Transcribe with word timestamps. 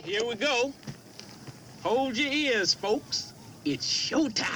right, 0.00 0.10
here 0.10 0.24
we 0.26 0.34
go. 0.34 0.72
Hold 1.82 2.16
your 2.16 2.32
ears, 2.32 2.74
folks. 2.74 3.32
It's 3.64 3.86
showtime. 3.86 4.46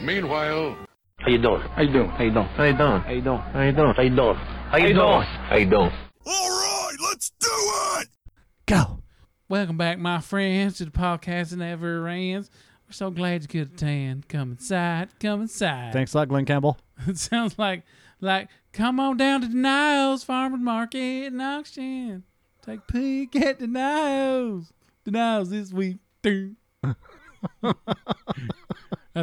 Meanwhile, 0.00 0.76
How 1.18 1.28
you 1.28 1.38
doing? 1.38 1.60
How 1.62 1.82
you 1.82 1.92
doing? 1.92 2.08
How 2.10 2.24
you 2.24 2.32
doing? 2.32 2.46
How 2.48 2.64
you 2.64 2.72
doing? 2.72 3.00
How 3.00 3.12
you 3.12 3.22
doing? 3.22 3.38
How 3.38 3.60
you 3.62 3.72
doing? 3.72 3.94
How 3.94 4.02
you 4.02 4.10
doing? 4.16 4.34
How 4.36 4.76
you 4.76 4.88
you 4.88 4.94
doing? 4.94 4.96
doing? 4.96 5.22
How 5.26 5.56
you 5.56 5.66
doing? 5.66 5.92
All 6.26 6.50
right, 6.50 6.96
let's 7.08 7.30
do 7.40 7.48
it. 8.00 8.08
Go. 8.66 9.00
Welcome 9.48 9.76
back, 9.78 9.98
my 9.98 10.20
friends, 10.20 10.78
to 10.78 10.84
the 10.86 10.90
podcast 10.90 11.50
that 11.50 11.56
never 11.56 12.06
ends. 12.08 12.50
We're 12.86 12.92
so 12.92 13.10
glad 13.10 13.42
you 13.42 13.48
could 13.48 13.72
attend. 13.74 14.28
Come 14.28 14.52
inside, 14.52 15.08
come 15.18 15.42
inside. 15.42 15.92
Thanks 15.92 16.14
a 16.14 16.18
lot, 16.18 16.28
Glenn 16.28 16.44
Campbell. 16.44 16.78
It 17.08 17.18
sounds 17.18 17.58
like 17.58 17.82
like 18.20 18.48
come 18.72 19.00
on 19.00 19.16
down 19.16 19.40
to 19.40 19.48
Denial's 19.48 19.62
Niles 19.62 20.24
Farmers 20.24 20.60
Market 20.60 21.32
and 21.32 21.42
auction. 21.42 22.22
Take 22.64 22.78
a 22.78 22.92
peek 22.92 23.34
at 23.36 23.58
Denial's. 23.58 24.72
Denial's 25.04 25.50
this 25.50 25.72
week. 25.72 25.96
That's 26.22 26.54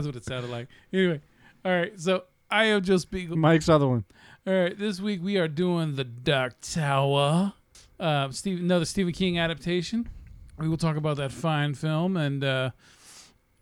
what 0.06 0.16
it 0.16 0.26
sounded 0.26 0.52
like. 0.52 0.68
Anyway, 0.92 1.22
all 1.64 1.72
right. 1.72 1.98
So 2.00 2.26
I 2.50 2.66
am 2.66 2.84
Joe 2.84 2.98
Spiegel. 2.98 3.38
Mike 3.38 3.62
Sutherland. 3.62 4.04
All 4.46 4.54
right, 4.54 4.78
this 4.78 5.00
week 5.00 5.22
we 5.24 5.38
are 5.38 5.48
doing 5.48 5.96
the 5.96 6.04
Dark 6.04 6.56
Tower, 6.62 7.54
uh, 8.00 8.32
Steve, 8.32 8.60
another 8.60 8.86
Stephen 8.86 9.14
King 9.14 9.38
adaptation. 9.38 10.10
We 10.58 10.68
will 10.68 10.78
talk 10.78 10.98
about 10.98 11.18
that 11.18 11.32
fine 11.32 11.76
film 11.76 12.18
and 12.18 12.44
uh, 12.44 12.72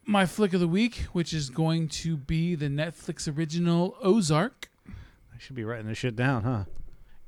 my 0.10 0.26
flick 0.26 0.54
of 0.54 0.60
the 0.60 0.68
week, 0.68 1.06
which 1.14 1.36
is 1.36 1.52
going 1.52 1.88
to 1.88 2.18
be 2.18 2.56
the 2.56 2.66
Netflix 2.66 3.32
original 3.32 3.96
Ozark. 4.02 4.68
I 4.88 5.38
should 5.38 5.56
be 5.56 5.64
writing 5.64 5.86
this 5.86 6.00
shit 6.00 6.16
down, 6.16 6.44
huh? 6.44 6.64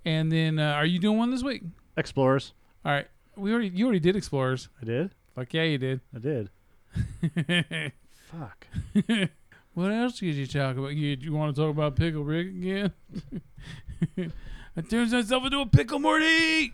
And 0.04 0.32
then, 0.32 0.58
uh, 0.58 0.72
are 0.72 0.86
you 0.86 0.98
doing 0.98 1.20
one 1.20 1.30
this 1.30 1.44
week? 1.44 1.62
Explorers. 1.96 2.54
All 2.84 2.92
right, 2.92 3.08
we 3.38 3.54
already 3.54 3.68
you 3.68 3.86
already 3.86 4.00
did 4.00 4.16
Explorers. 4.16 4.68
I 4.82 4.86
did. 4.86 5.14
Fuck 5.36 5.54
yeah, 5.54 5.64
you 5.64 5.78
did. 5.78 6.02
I 6.16 6.20
did. 6.20 6.50
Fuck. 8.32 8.66
what 9.76 9.92
else 9.92 10.18
did 10.18 10.34
you 10.34 10.48
talk 10.48 10.76
about? 10.76 10.96
You, 10.96 11.16
you 11.22 11.34
want 11.34 11.56
to 11.56 11.62
talk 11.62 11.70
about 11.70 11.96
Pickle 11.96 12.24
Rick 12.24 12.48
again? 12.48 12.94
I 14.76 14.82
turns 14.82 15.14
myself 15.14 15.46
into 15.46 15.60
a 15.60 15.68
pickle, 15.68 16.00
Morty. 16.00 16.74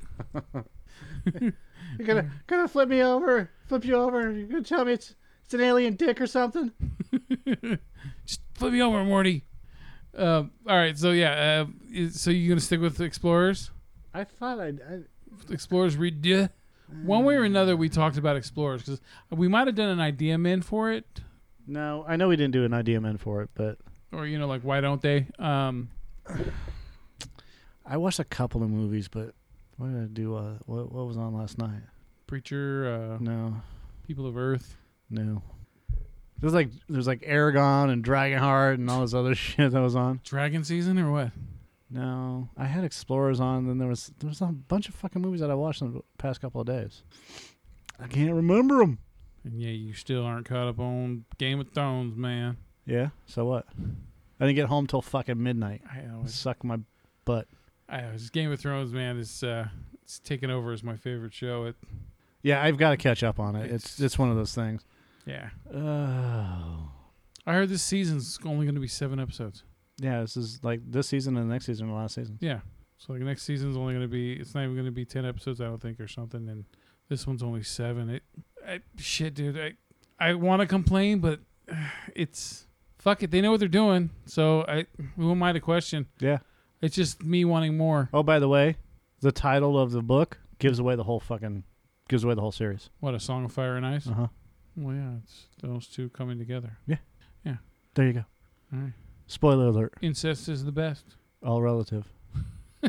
You're 1.33 1.51
gonna 2.05 2.31
gonna 2.45 2.67
flip 2.69 2.87
me 2.87 3.03
over, 3.03 3.49
flip 3.67 3.83
you 3.83 3.95
over. 3.95 4.31
You're 4.31 4.47
gonna 4.47 4.63
tell 4.63 4.85
me 4.85 4.93
it's 4.93 5.15
it's 5.47 5.53
an 5.53 5.61
alien 5.61 5.95
dick 5.95 6.19
or 6.19 6.27
something. 6.27 6.73
Just 8.25 8.41
flip 8.53 8.73
me 8.73 8.81
over, 8.81 9.01
Morty. 9.05 9.45
Um, 10.13 10.51
all 10.67 10.75
right, 10.75 10.97
so 10.97 11.11
yeah, 11.11 11.61
uh, 11.61 11.71
is, 11.89 12.19
so 12.19 12.31
you 12.31 12.49
gonna 12.49 12.59
stick 12.59 12.81
with 12.81 12.99
Explorers? 12.99 13.71
I 14.13 14.25
thought 14.25 14.59
I, 14.59 14.67
I 14.67 14.99
Explorers 15.49 15.95
read 15.95 16.25
yeah. 16.25 16.49
One 17.03 17.23
way 17.23 17.35
or 17.35 17.43
another, 17.45 17.77
we 17.77 17.87
talked 17.87 18.17
about 18.17 18.35
Explorers 18.35 18.81
because 18.81 18.99
we 19.29 19.47
might 19.47 19.67
have 19.67 19.75
done 19.75 19.87
an 19.87 20.01
idea 20.01 20.37
man 20.37 20.61
for 20.61 20.91
it, 20.91 21.21
no. 21.65 22.03
I 22.05 22.17
know 22.17 22.27
we 22.27 22.35
didn't 22.35 22.51
do 22.51 22.65
an 22.65 22.71
IDMN 22.71 23.17
for 23.17 23.41
it, 23.41 23.49
but 23.53 23.77
or 24.11 24.27
you 24.27 24.37
know, 24.37 24.47
like 24.47 24.63
why 24.63 24.81
don't 24.81 25.01
they? 25.01 25.27
Um, 25.39 25.89
I 27.85 27.95
watched 27.95 28.19
a 28.19 28.25
couple 28.25 28.63
of 28.63 28.69
movies. 28.69 29.07
But 29.07 29.33
what 29.77 29.93
did 29.93 30.01
I 30.03 30.07
do? 30.07 30.35
Uh, 30.35 30.55
what 30.65 30.91
what 30.91 31.07
was 31.07 31.15
on 31.15 31.33
last 31.33 31.57
night? 31.57 31.83
Preacher, 32.25 33.15
uh, 33.15 33.23
No, 33.23 33.61
People 34.07 34.25
of 34.25 34.37
Earth. 34.37 34.75
No. 35.09 35.41
There's 36.39 36.53
like 36.53 36.69
there's 36.87 37.07
like 37.07 37.21
Eragon 37.21 37.89
and 37.89 38.03
Dragonheart 38.03 38.75
and 38.75 38.89
all 38.89 39.01
this 39.01 39.13
other 39.13 39.35
shit 39.35 39.71
that 39.71 39.81
was 39.81 39.95
on. 39.95 40.21
Dragon 40.23 40.63
season 40.63 40.99
or 40.99 41.11
what? 41.11 41.31
No, 41.89 42.49
I 42.57 42.65
had 42.65 42.83
Explorers 42.83 43.39
on. 43.39 43.67
Then 43.67 43.77
there 43.77 43.87
was 43.87 44.11
there 44.19 44.27
was 44.27 44.41
a 44.41 44.45
bunch 44.45 44.89
of 44.89 44.95
fucking 44.95 45.21
movies 45.21 45.39
that 45.39 45.49
I 45.49 45.55
watched 45.55 45.81
in 45.81 45.93
the 45.93 46.01
past 46.17 46.41
couple 46.41 46.61
of 46.61 46.67
days. 46.67 47.03
I 47.99 48.07
can't 48.07 48.33
remember 48.33 48.79
them. 48.79 48.99
And 49.43 49.61
yeah, 49.61 49.69
you 49.69 49.93
still 49.93 50.23
aren't 50.25 50.45
caught 50.45 50.67
up 50.67 50.79
on 50.79 51.25
Game 51.37 51.59
of 51.59 51.69
Thrones, 51.71 52.15
man. 52.15 52.57
Yeah. 52.85 53.09
So 53.25 53.45
what? 53.45 53.65
I 54.39 54.45
didn't 54.45 54.55
get 54.57 54.67
home 54.67 54.85
till 54.85 55.01
fucking 55.01 55.41
midnight. 55.41 55.81
I 55.91 56.03
always, 56.13 56.33
Suck 56.33 56.63
my 56.63 56.79
butt. 57.25 57.47
I 57.89 58.05
always 58.05 58.29
Game 58.29 58.51
of 58.51 58.59
Thrones, 58.59 58.91
man, 58.91 59.17
is 59.17 59.43
uh, 59.43 59.69
it's 60.03 60.19
taken 60.19 60.51
over 60.51 60.73
as 60.73 60.83
my 60.83 60.97
favorite 60.97 61.33
show. 61.33 61.65
It, 61.65 61.75
Yeah, 62.43 62.61
I've 62.61 62.77
got 62.77 62.91
to 62.91 62.97
catch 62.97 63.23
up 63.23 63.39
on 63.39 63.55
it. 63.55 63.71
It's 63.71 63.99
it's 63.99 64.19
one 64.19 64.29
of 64.29 64.35
those 64.35 64.53
things. 64.53 64.85
Yeah. 65.27 65.49
Oh. 65.73 66.91
I 67.45 67.53
heard 67.53 67.69
this 67.69 67.83
season's 67.83 68.39
only 68.45 68.65
going 68.65 68.75
to 68.75 68.81
be 68.81 68.87
seven 68.87 69.19
episodes. 69.19 69.63
Yeah, 69.99 70.21
this 70.21 70.37
is 70.37 70.59
like 70.63 70.81
this 70.85 71.07
season 71.07 71.37
and 71.37 71.49
the 71.49 71.53
next 71.53 71.65
season 71.65 71.87
and 71.87 71.95
the 71.95 71.99
last 71.99 72.15
season. 72.15 72.37
Yeah. 72.41 72.59
So 72.97 73.13
like 73.13 73.21
next 73.21 73.43
season's 73.43 73.77
only 73.77 73.93
going 73.93 74.05
to 74.05 74.11
be 74.11 74.33
it's 74.33 74.55
not 74.55 74.63
even 74.63 74.75
going 74.75 74.85
to 74.85 74.91
be 74.91 75.05
10 75.05 75.25
episodes 75.25 75.61
I 75.61 75.65
don't 75.65 75.81
think 75.81 75.99
or 75.99 76.07
something 76.07 76.49
and 76.49 76.65
this 77.09 77.27
one's 77.27 77.43
only 77.43 77.63
7. 77.63 78.09
It 78.09 78.23
I, 78.67 78.79
shit 78.97 79.33
dude. 79.33 79.57
I 79.57 79.73
I 80.19 80.33
want 80.33 80.61
to 80.61 80.67
complain 80.67 81.19
but 81.19 81.39
it's 82.15 82.65
fuck 82.97 83.23
it. 83.23 83.31
They 83.31 83.41
know 83.41 83.51
what 83.51 83.59
they're 83.59 83.69
doing. 83.69 84.09
So 84.25 84.65
I 84.67 84.85
who 85.15 85.31
am 85.31 85.43
I 85.43 85.51
to 85.51 85.59
question? 85.59 86.07
Yeah. 86.19 86.39
It's 86.81 86.95
just 86.95 87.23
me 87.23 87.43
wanting 87.43 87.75
more. 87.75 88.09
Oh, 88.13 88.21
by 88.21 88.37
the 88.37 88.47
way, 88.47 88.77
the 89.21 89.31
title 89.31 89.79
of 89.79 89.91
the 89.91 90.03
book 90.03 90.39
gives 90.59 90.77
away 90.79 90.95
the 90.95 91.03
whole 91.03 91.19
fucking 91.19 91.63
gives 92.07 92.23
away 92.23 92.35
the 92.35 92.41
whole 92.41 92.51
series. 92.51 92.89
What 92.99 93.15
a 93.15 93.19
song 93.19 93.45
of 93.45 93.51
fire 93.51 93.75
and 93.77 93.85
ice. 93.85 94.07
Uh 94.07 94.13
huh. 94.13 94.27
Well 94.77 94.95
yeah, 94.95 95.09
it's 95.23 95.47
those 95.61 95.87
two 95.87 96.09
coming 96.09 96.37
together. 96.37 96.77
Yeah. 96.85 96.97
Yeah. 97.43 97.55
There 97.95 98.05
you 98.05 98.13
go. 98.13 98.25
All 98.73 98.79
right. 98.79 98.93
Spoiler 99.25 99.65
alert. 99.65 99.95
Incest 100.01 100.47
is 100.47 100.63
the 100.63 100.71
best. 100.71 101.03
All 101.43 101.61
relative. 101.61 102.05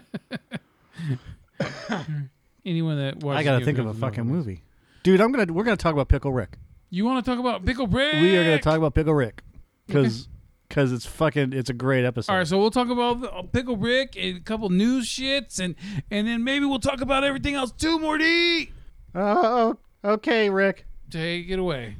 Anyone 2.65 2.99
that 2.99 3.23
watches 3.23 3.41
I 3.41 3.43
gotta 3.45 3.65
think 3.65 3.79
of 3.79 3.87
a 3.87 3.95
fucking 3.95 4.29
what 4.29 4.37
it 4.37 4.41
is. 4.41 4.47
movie, 4.47 4.63
dude. 5.03 5.21
I'm 5.21 5.33
gonna 5.33 5.51
we're 5.53 5.65
gonna 5.65 5.77
talk 5.77 5.95
about 5.95 6.09
Pickle 6.09 6.33
Rick. 6.33 6.59
You 6.91 7.05
want 7.05 7.25
to 7.25 7.31
talk 7.31 7.39
about 7.41 7.65
Pickle 7.65 7.87
Rick? 7.87 8.15
We 8.15 8.37
are 8.37 8.45
gonna 8.45 8.61
talk 8.61 8.77
about 8.77 8.95
Pickle 8.95 9.15
Rick 9.15 9.43
because 9.87 10.29
because 10.69 10.93
it's 10.93 11.07
fucking 11.07 11.55
it's 11.55 11.71
a 11.71 11.75
great 11.75 12.05
episode. 12.05 12.31
All 12.33 12.39
right, 12.39 12.47
so 12.47 12.59
we'll 12.59 12.71
talk 12.71 12.91
about 12.91 13.25
uh, 13.25 13.43
Pickle 13.43 13.77
Rick 13.79 14.17
and 14.19 14.37
a 14.37 14.41
couple 14.41 14.69
news 14.69 15.09
shits, 15.09 15.59
and 15.61 15.75
and 16.11 16.27
then 16.27 16.45
maybe 16.45 16.67
we'll 16.67 16.79
talk 16.79 17.01
about 17.01 17.25
everything 17.25 17.55
else 17.55 17.73
too, 17.73 17.99
Morty. 17.99 18.73
Oh, 19.15 19.79
okay, 20.05 20.51
Rick. 20.51 20.85
Take 21.11 21.49
it 21.49 21.59
away. 21.59 21.97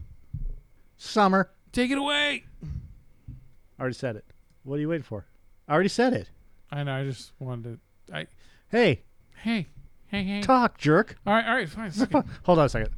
Summer. 0.97 1.51
Take 1.73 1.91
it 1.91 1.99
away. 1.99 2.45
I 3.79 3.81
already 3.81 3.95
said 3.95 4.17
it. 4.17 4.25
What 4.65 4.77
are 4.77 4.81
you 4.81 4.89
waiting 4.89 5.05
for? 5.05 5.27
I 5.69 5.75
already 5.75 5.89
said 5.89 6.13
it. 6.13 6.31
I 6.71 6.83
know. 6.83 6.95
I 6.95 7.05
just 7.05 7.33
wanted 7.39 7.79
to. 8.09 8.15
I 8.15 8.27
Hey, 8.71 9.03
hey 9.43 9.67
hey 10.09 10.23
hey. 10.23 10.41
talk, 10.43 10.77
jerk. 10.79 11.17
All 11.27 11.33
right, 11.35 11.47
all 11.47 11.55
right, 11.55 11.69
fine. 11.69 11.91
It. 11.95 12.13
Hold 12.45 12.59
on 12.59 12.67
a 12.67 12.69
second. 12.69 12.91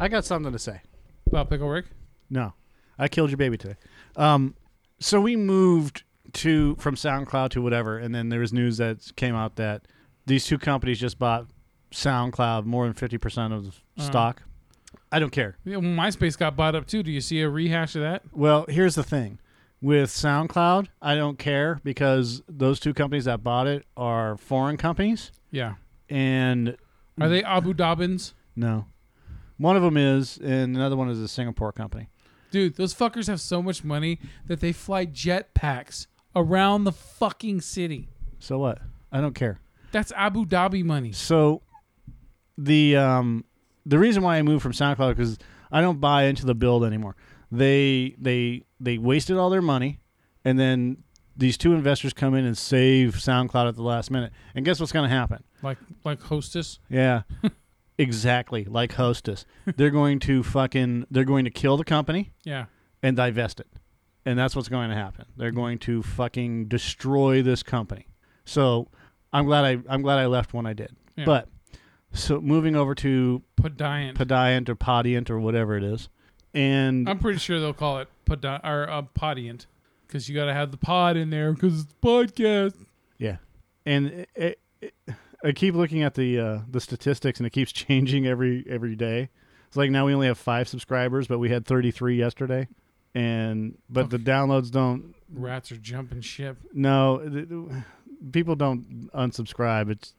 I 0.00 0.08
got 0.08 0.24
something 0.24 0.52
to 0.52 0.58
say. 0.58 0.80
about 1.26 1.50
Pickle 1.50 1.68
Rick. 1.68 1.86
No, 2.30 2.52
I 2.98 3.06
killed 3.08 3.30
your 3.30 3.36
baby 3.36 3.56
today. 3.58 3.76
Um, 4.16 4.54
so 4.98 5.20
we 5.20 5.36
moved 5.36 6.02
to 6.34 6.74
from 6.76 6.94
SoundCloud 6.96 7.50
to 7.50 7.62
whatever, 7.62 7.98
and 7.98 8.12
then 8.14 8.28
there 8.28 8.40
was 8.40 8.52
news 8.52 8.78
that 8.78 9.12
came 9.16 9.34
out 9.36 9.56
that 9.56 9.82
these 10.26 10.46
two 10.46 10.58
companies 10.58 10.98
just 10.98 11.18
bought 11.18 11.46
SoundCloud 11.92 12.64
more 12.64 12.84
than 12.86 12.94
fifty 12.94 13.18
percent 13.18 13.52
of 13.52 13.64
the 13.64 13.68
Uh-huh. 13.70 14.02
stock. 14.06 14.42
I 15.14 15.18
don't 15.20 15.30
care. 15.30 15.56
Yeah, 15.64 15.76
well, 15.76 15.86
MySpace 15.90 16.36
got 16.36 16.56
bought 16.56 16.74
up 16.74 16.86
too. 16.86 17.02
Do 17.04 17.10
you 17.12 17.20
see 17.20 17.40
a 17.40 17.48
rehash 17.48 17.94
of 17.94 18.02
that? 18.02 18.22
Well, 18.32 18.66
here's 18.68 18.94
the 18.96 19.04
thing. 19.04 19.38
With 19.80 20.10
SoundCloud, 20.10 20.88
I 21.02 21.14
don't 21.14 21.38
care 21.38 21.78
because 21.84 22.42
those 22.48 22.80
two 22.80 22.94
companies 22.94 23.26
that 23.26 23.44
bought 23.44 23.66
it 23.66 23.84
are 23.96 24.36
foreign 24.38 24.76
companies, 24.76 25.30
Yeah. 25.50 25.74
and 26.08 26.76
Are 27.20 27.28
they 27.28 27.44
Abu 27.44 27.74
Dhabins? 27.74 28.32
no, 28.56 28.86
one 29.58 29.76
of 29.76 29.82
them 29.82 29.96
is, 29.96 30.38
and 30.38 30.74
another 30.74 30.96
one 30.96 31.08
is 31.10 31.20
a 31.20 31.28
Singapore 31.28 31.70
company. 31.70 32.08
Dude, 32.50 32.76
those 32.76 32.94
fuckers 32.94 33.26
have 33.28 33.40
so 33.40 33.60
much 33.62 33.84
money 33.84 34.18
that 34.46 34.60
they 34.60 34.72
fly 34.72 35.04
jetpacks 35.06 36.06
around 36.34 36.84
the 36.84 36.92
fucking 36.92 37.60
city. 37.60 38.08
So 38.38 38.58
what? 38.58 38.78
I 39.12 39.20
don't 39.20 39.34
care. 39.34 39.60
That's 39.92 40.12
Abu 40.16 40.44
Dhabi 40.46 40.82
money. 40.82 41.12
So 41.12 41.62
the 42.56 42.96
um 42.96 43.44
the 43.86 43.98
reason 43.98 44.22
why 44.22 44.36
I 44.36 44.42
moved 44.42 44.62
from 44.62 44.72
SoundCloud 44.72 45.10
because 45.10 45.38
I 45.70 45.80
don't 45.80 46.00
buy 46.00 46.24
into 46.24 46.46
the 46.46 46.54
build 46.54 46.84
anymore. 46.84 47.16
They 47.52 48.14
they 48.18 48.62
they 48.80 48.98
wasted 48.98 49.36
all 49.36 49.50
their 49.50 49.62
money, 49.62 50.00
and 50.44 50.58
then 50.58 50.98
these 51.36 51.56
two 51.58 51.72
investors 51.74 52.12
come 52.12 52.34
in 52.34 52.44
and 52.44 52.56
save 52.56 53.14
SoundCloud 53.16 53.68
at 53.68 53.74
the 53.76 53.82
last 53.82 54.10
minute. 54.10 54.32
And 54.54 54.64
guess 54.64 54.78
what's 54.80 54.92
going 54.92 55.08
to 55.08 55.14
happen? 55.14 55.42
Like 55.62 55.78
like 56.04 56.20
Hostess. 56.22 56.78
Yeah, 56.88 57.22
exactly 57.98 58.64
like 58.64 58.92
Hostess. 58.92 59.44
they're 59.76 59.90
going 59.90 60.18
to 60.20 60.42
fucking 60.42 61.06
they're 61.10 61.24
going 61.24 61.44
to 61.44 61.50
kill 61.50 61.76
the 61.76 61.84
company 61.84 62.32
Yeah. 62.44 62.66
and 63.02 63.16
divest 63.16 63.60
it. 63.60 63.68
And 64.26 64.38
that's 64.38 64.56
what's 64.56 64.68
going 64.68 64.88
to 64.88 64.96
happen. 64.96 65.26
They're 65.36 65.50
going 65.50 65.78
to 65.80 66.02
fucking 66.02 66.68
destroy 66.68 67.42
this 67.42 67.62
company. 67.62 68.08
So 68.46 68.88
I'm 69.32 69.44
glad 69.44 69.64
I 69.64 69.78
I'm 69.92 70.02
glad 70.02 70.18
I 70.18 70.26
left 70.26 70.54
when 70.54 70.66
I 70.66 70.72
did. 70.72 70.96
Yeah. 71.16 71.24
But 71.26 71.48
so 72.14 72.40
moving 72.40 72.76
over 72.76 72.94
to 72.96 73.42
Podiant. 73.60 74.14
Podiant 74.16 74.68
or 74.68 74.76
Podiant 74.76 75.30
or 75.30 75.38
whatever 75.40 75.76
it 75.76 75.84
is, 75.84 76.08
and 76.54 77.08
I'm 77.08 77.18
pretty 77.18 77.38
sure 77.38 77.60
they'll 77.60 77.72
call 77.74 77.98
it 77.98 78.08
Podi- 78.26 78.64
or 78.64 78.88
uh, 78.88 79.02
Podiant 79.18 79.66
because 80.06 80.28
you 80.28 80.34
got 80.34 80.46
to 80.46 80.54
have 80.54 80.70
the 80.70 80.76
pod 80.76 81.16
in 81.16 81.30
there 81.30 81.52
because 81.52 81.80
it's 81.82 81.92
a 81.92 82.06
podcast. 82.06 82.74
Yeah, 83.18 83.36
and 83.84 84.06
it, 84.06 84.28
it, 84.34 84.60
it- 84.80 84.94
I 85.42 85.52
keep 85.52 85.74
looking 85.74 86.02
at 86.02 86.14
the 86.14 86.38
uh, 86.40 86.58
the 86.70 86.80
statistics, 86.80 87.38
and 87.38 87.46
it 87.46 87.50
keeps 87.50 87.70
changing 87.72 88.26
every 88.26 88.64
every 88.68 88.96
day. 88.96 89.28
It's 89.68 89.76
like 89.76 89.90
now 89.90 90.06
we 90.06 90.14
only 90.14 90.26
have 90.28 90.38
five 90.38 90.68
subscribers, 90.68 91.26
but 91.26 91.38
we 91.38 91.50
had 91.50 91.66
33 91.66 92.16
yesterday, 92.16 92.68
and 93.14 93.76
but 93.90 94.08
the 94.08 94.18
downloads 94.18 94.70
don't. 94.70 95.14
Rats 95.32 95.72
are 95.72 95.76
jumping 95.76 96.20
ship. 96.20 96.56
No, 96.72 97.74
people 98.32 98.54
don't 98.56 99.10
unsubscribe. 99.12 99.90
It's 99.90 100.14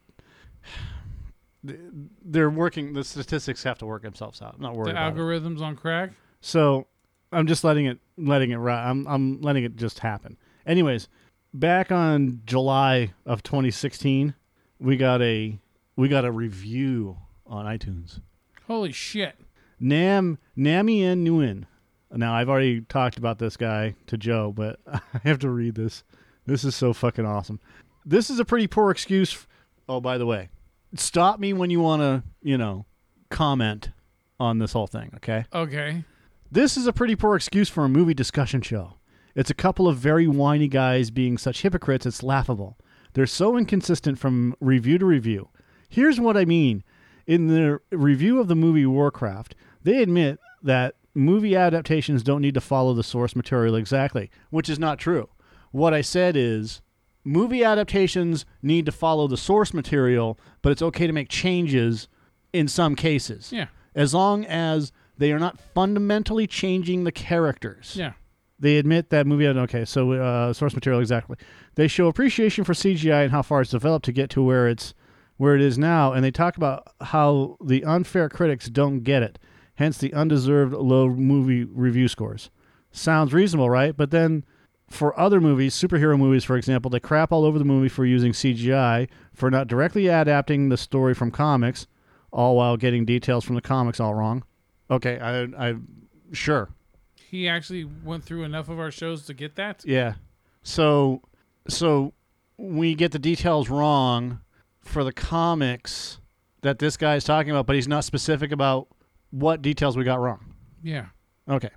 they're 2.24 2.50
working. 2.50 2.94
The 2.94 3.04
statistics 3.04 3.64
have 3.64 3.78
to 3.80 3.86
work 3.86 4.02
themselves 4.04 4.42
out. 4.42 4.56
I'm 4.56 4.62
not 4.62 4.74
The 4.74 4.80
worried 4.80 4.92
about 4.92 5.14
it. 5.14 5.18
algorithms 5.18 5.62
on 5.62 5.76
crack. 5.76 6.12
So 6.42 6.88
I'm 7.32 7.48
just 7.48 7.64
letting 7.64 7.86
it 7.86 8.00
letting 8.18 8.52
it 8.52 8.58
ri 8.58 8.72
I'm 8.74 9.08
I'm 9.08 9.42
letting 9.42 9.64
it 9.64 9.76
just 9.76 10.00
happen. 10.00 10.38
Anyways, 10.66 11.08
back 11.54 11.92
on 11.92 12.42
July 12.46 13.14
of 13.26 13.44
2016, 13.44 14.34
we 14.80 14.98
got 14.98 15.22
a 15.22 15.60
we 15.96 16.08
got 16.08 16.26
a 16.26 16.32
review 16.32 17.18
on 17.48 17.66
iTunes. 17.66 18.20
Holy 18.68 18.92
shit! 18.92 19.36
Nam 19.80 20.38
Namien 20.58 21.24
Nguyen. 21.26 21.66
Now 22.12 22.34
I've 22.34 22.50
already 22.50 22.82
talked 22.82 23.18
about 23.18 23.40
this 23.40 23.58
guy 23.58 23.96
to 24.08 24.18
Joe, 24.18 24.52
but 24.56 24.80
I 24.88 25.00
have 25.24 25.40
to 25.40 25.50
read 25.50 25.76
this. 25.76 26.04
This 26.46 26.64
is 26.64 26.76
so 26.76 26.94
fucking 26.94 27.26
awesome. 27.26 27.60
This 28.06 28.30
is 28.30 28.40
a 28.40 28.46
pretty 28.46 28.68
poor 28.68 28.92
excuse. 28.92 29.34
f- 29.34 29.48
oh, 29.90 30.00
by 30.00 30.18
the 30.20 30.26
way, 30.28 30.50
stop 31.00 31.40
me 31.40 31.54
when 31.54 31.70
you 31.70 31.80
want 31.80 32.02
to, 32.02 32.24
you 32.42 32.58
know, 32.58 32.86
comment 33.30 33.92
on 34.40 34.60
this 34.60 34.74
whole 34.74 34.88
thing. 34.88 35.12
Okay. 35.16 35.46
Okay. 35.54 36.04
This 36.52 36.78
is 36.78 36.88
a 36.88 36.94
pretty 36.94 37.16
poor 37.16 37.36
excuse 37.36 37.70
for 37.70 37.86
a 37.86 37.90
movie 37.90 38.14
discussion 38.14 38.62
show. 38.62 38.94
It's 39.36 39.50
a 39.50 39.56
couple 39.56 39.88
of 39.88 39.98
very 39.98 40.28
whiny 40.28 40.68
guys 40.68 41.12
being 41.12 41.38
such 41.38 41.62
hypocrites, 41.62 42.06
it's 42.06 42.24
laughable. 42.24 42.78
They're 43.14 43.26
so 43.26 43.58
inconsistent 43.58 44.20
from 44.20 44.56
review 44.60 44.98
to 44.98 45.06
review. 45.06 45.50
Here's 45.90 46.20
what 46.20 46.38
I 46.38 46.46
mean. 46.46 46.84
In 47.26 47.48
the 47.48 47.80
review 47.92 48.40
of 48.40 48.48
the 48.48 48.56
movie 48.56 48.86
Warcraft, 48.86 49.56
they 49.84 50.02
admit 50.02 50.40
that 50.64 50.96
movie 51.14 51.56
adaptations 51.56 52.24
don't 52.24 52.42
need 52.42 52.54
to 52.54 52.62
follow 52.62 52.94
the 52.94 53.04
source 53.04 53.36
material 53.36 53.76
exactly, 53.76 54.30
which 54.50 54.70
is 54.70 54.80
not 54.80 55.00
true. 55.00 55.30
What 55.72 55.94
I 55.94 56.02
said 56.02 56.36
is 56.38 56.82
movie 57.26 57.64
adaptations 57.64 58.46
need 58.62 58.86
to 58.86 58.92
follow 58.92 59.28
the 59.28 59.36
source 59.38 59.74
material, 59.74 60.40
but 60.62 60.72
it's 60.72 60.82
okay 60.82 61.08
to 61.08 61.14
make 61.14 61.28
changes 61.28 62.08
in 62.54 62.68
some 62.70 62.96
cases 62.96 63.52
Yeah. 63.52 63.66
as 63.96 64.14
long 64.14 64.46
as 64.46 64.92
they 65.18 65.32
are 65.34 65.40
not 65.40 65.60
fundamentally 65.74 66.48
changing 66.48 67.04
the 67.04 67.12
characters. 67.12 67.96
Yeah. 67.98 68.14
They 68.60 68.78
admit 68.78 69.10
that 69.10 69.28
movie. 69.28 69.48
Okay, 69.48 69.84
so 69.84 70.14
uh, 70.14 70.54
source 70.54 70.74
material 70.74 71.02
exactly. 71.02 71.36
They 71.76 71.90
show 71.90 72.08
appreciation 72.08 72.64
for 72.64 72.72
CGI 72.74 73.24
and 73.24 73.32
how 73.32 73.42
far 73.42 73.62
it's 73.62 73.72
developed 73.72 74.06
to 74.06 74.14
get 74.14 74.30
to 74.32 74.42
where 74.42 74.68
it's 74.70 74.94
where 75.38 75.56
it 75.56 75.62
is 75.62 75.78
now, 75.78 76.14
and 76.14 76.24
they 76.24 76.32
talk 76.32 76.56
about 76.56 76.94
how 77.02 77.58
the 77.66 77.84
unfair 77.84 78.30
critics 78.30 78.70
don't 78.70 79.02
get 79.02 79.22
it, 79.22 79.38
hence 79.76 79.98
the 79.98 80.14
undeserved 80.14 80.72
low 80.74 81.10
movie 81.10 81.66
review 81.66 82.08
scores. 82.08 82.50
Sounds 82.92 83.34
reasonable, 83.34 83.70
right? 83.70 83.98
But 83.98 84.12
then 84.12 84.46
for 84.90 85.18
other 85.20 85.42
movies, 85.42 85.74
superhero 85.76 86.18
movies, 86.18 86.44
for 86.44 86.58
example, 86.58 86.92
they 86.92 87.00
crap 87.00 87.32
all 87.32 87.44
over 87.44 87.58
the 87.58 87.66
movie 87.66 87.90
for 87.90 88.06
using 88.06 88.32
CGI, 88.34 89.08
for 89.34 89.50
not 89.50 89.68
directly 89.68 90.08
adapting 90.08 90.70
the 90.70 90.78
story 90.78 91.14
from 91.14 91.32
comics, 91.32 91.88
all 92.32 92.56
while 92.56 92.78
getting 92.78 93.06
details 93.06 93.44
from 93.44 93.56
the 93.56 93.62
comics 93.62 94.00
all 94.00 94.14
wrong. 94.14 94.44
Okay, 94.92 95.20
I, 95.20 95.70
I, 95.70 95.76
sure, 96.32 96.70
He 97.16 97.48
actually 97.50 97.86
went 97.86 98.24
through 98.24 98.44
enough 98.44 98.70
of 98.70 98.80
our 98.80 98.92
shows 98.92 99.26
to 99.26 99.34
get 99.34 99.56
that. 99.56 99.84
yeah. 99.86 100.14
So, 100.62 101.22
so 101.68 102.14
we 102.58 102.96
get 102.96 103.12
the 103.12 103.20
details 103.20 103.70
wrong 103.70 104.40
for 104.82 105.04
the 105.04 105.12
comics 105.14 106.20
that 106.62 106.80
this 106.80 106.98
guy 106.98 107.16
is 107.16 107.24
talking 107.24 107.52
about, 107.52 107.66
but 107.68 107.76
he's 107.76 107.88
not 107.88 108.04
specific 108.04 108.52
about 108.52 108.88
what 109.32 109.62
details 109.62 109.96
we 109.98 110.04
got 110.04 110.20
wrong. 110.20 110.54
Yeah. 110.84 111.08
Okay. 111.50 111.70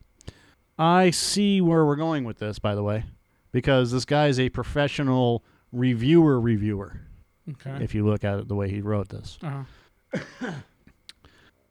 I 0.79 1.11
see 1.11 1.61
where 1.61 1.85
we're 1.85 1.97
going 1.97 2.25
with 2.25 2.39
this, 2.39 2.59
by 2.59 2.75
the 2.75 2.83
way, 2.83 3.05
because 3.53 3.91
this 3.91 4.05
guy 4.05 4.29
is 4.29 4.39
a 4.39 4.49
professional 4.49 5.43
reviewer 5.73 6.41
reviewer. 6.41 7.01
Okay. 7.51 7.83
If 7.83 7.95
you 7.95 8.07
look 8.07 8.25
at 8.25 8.39
it 8.39 8.49
the 8.49 8.55
way 8.55 8.71
he 8.71 8.81
wrote 8.81 9.09
this. 9.09 9.39
uh-huh. 9.43 10.53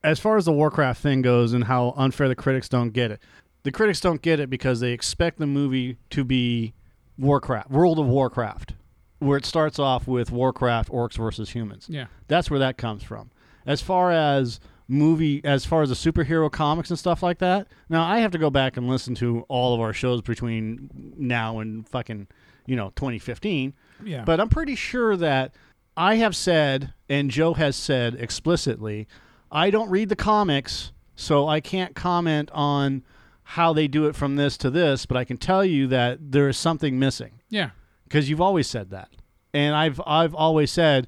as 0.04 0.20
far 0.20 0.38
as 0.38 0.46
the 0.46 0.52
Warcraft 0.52 1.02
thing 1.02 1.22
goes 1.22 1.54
and 1.54 1.64
how 1.66 1.94
unfair 1.98 2.28
the 2.28 2.36
critics 2.36 2.70
don't 2.70 2.92
get 2.92 3.12
it, 3.12 3.22
the 3.64 3.72
critics 3.72 4.00
don't 4.00 4.22
get 4.22 4.40
it 4.40 4.50
because 4.50 4.80
they 4.80 4.92
expect 4.92 5.40
the 5.40 5.48
movie 5.48 5.98
to 6.12 6.24
be 6.24 6.74
Warcraft, 7.18 7.70
World 7.70 8.00
of 8.00 8.08
Warcraft, 8.08 8.74
where 9.20 9.38
it 9.38 9.46
starts 9.46 9.80
off 9.80 10.08
with 10.08 10.32
Warcraft, 10.32 10.90
orcs 10.90 11.18
versus 11.18 11.50
humans. 11.50 11.88
Yeah. 11.90 12.06
That's 12.28 12.50
where 12.50 12.60
that 12.60 12.78
comes 12.78 13.04
from. 13.04 13.32
As 13.66 13.82
far 13.82 14.12
as 14.12 14.60
movie, 14.88 15.42
as 15.44 15.66
far 15.66 15.82
as 15.82 15.90
the 15.90 15.96
superhero 15.96 16.52
comics 16.52 16.90
and 16.90 16.98
stuff 16.98 17.22
like 17.22 17.40
that, 17.40 17.68
now 17.90 18.04
I 18.04 18.20
have 18.20 18.32
to 18.32 18.38
go 18.38 18.50
back 18.50 18.78
and 18.78 18.88
listen 18.88 19.16
to 19.16 19.46
all 19.48 19.74
of 19.74 19.82
our 19.82 19.94
shows 19.94 20.22
between 20.22 21.14
now 21.18 21.60
and 21.60 21.88
fucking, 21.88 22.28
you 22.66 22.76
know, 22.76 22.92
2015. 22.96 23.74
Yeah. 24.04 24.24
But 24.24 24.40
I'm 24.40 24.50
pretty 24.50 24.76
sure 24.76 25.16
that 25.18 25.54
I 25.96 26.16
have 26.16 26.36
said, 26.36 26.94
and 27.10 27.32
Joe 27.32 27.54
has 27.56 27.76
said 27.76 28.16
explicitly, 28.16 29.08
I 29.52 29.70
don't 29.70 29.90
read 29.90 30.10
the 30.10 30.16
comics, 30.16 30.92
so 31.16 31.48
I 31.48 31.60
can't 31.60 31.96
comment 31.96 32.50
on 32.54 33.04
how 33.44 33.74
they 33.74 33.88
do 33.88 34.06
it 34.06 34.16
from 34.16 34.36
this 34.36 34.58
to 34.58 34.70
this, 34.70 35.06
but 35.06 35.18
I 35.18 35.24
can 35.24 35.38
tell 35.38 35.64
you 35.64 35.88
that 35.88 36.32
there 36.32 36.50
is 36.50 36.58
something 36.58 37.00
missing 37.00 37.40
yeah. 37.50 37.70
because 38.04 38.30
you've 38.30 38.42
always 38.42 38.68
said 38.68 38.90
that. 38.92 39.10
And 39.54 39.74
I've 39.74 40.02
I've 40.06 40.36
always 40.36 40.70
said 40.70 41.08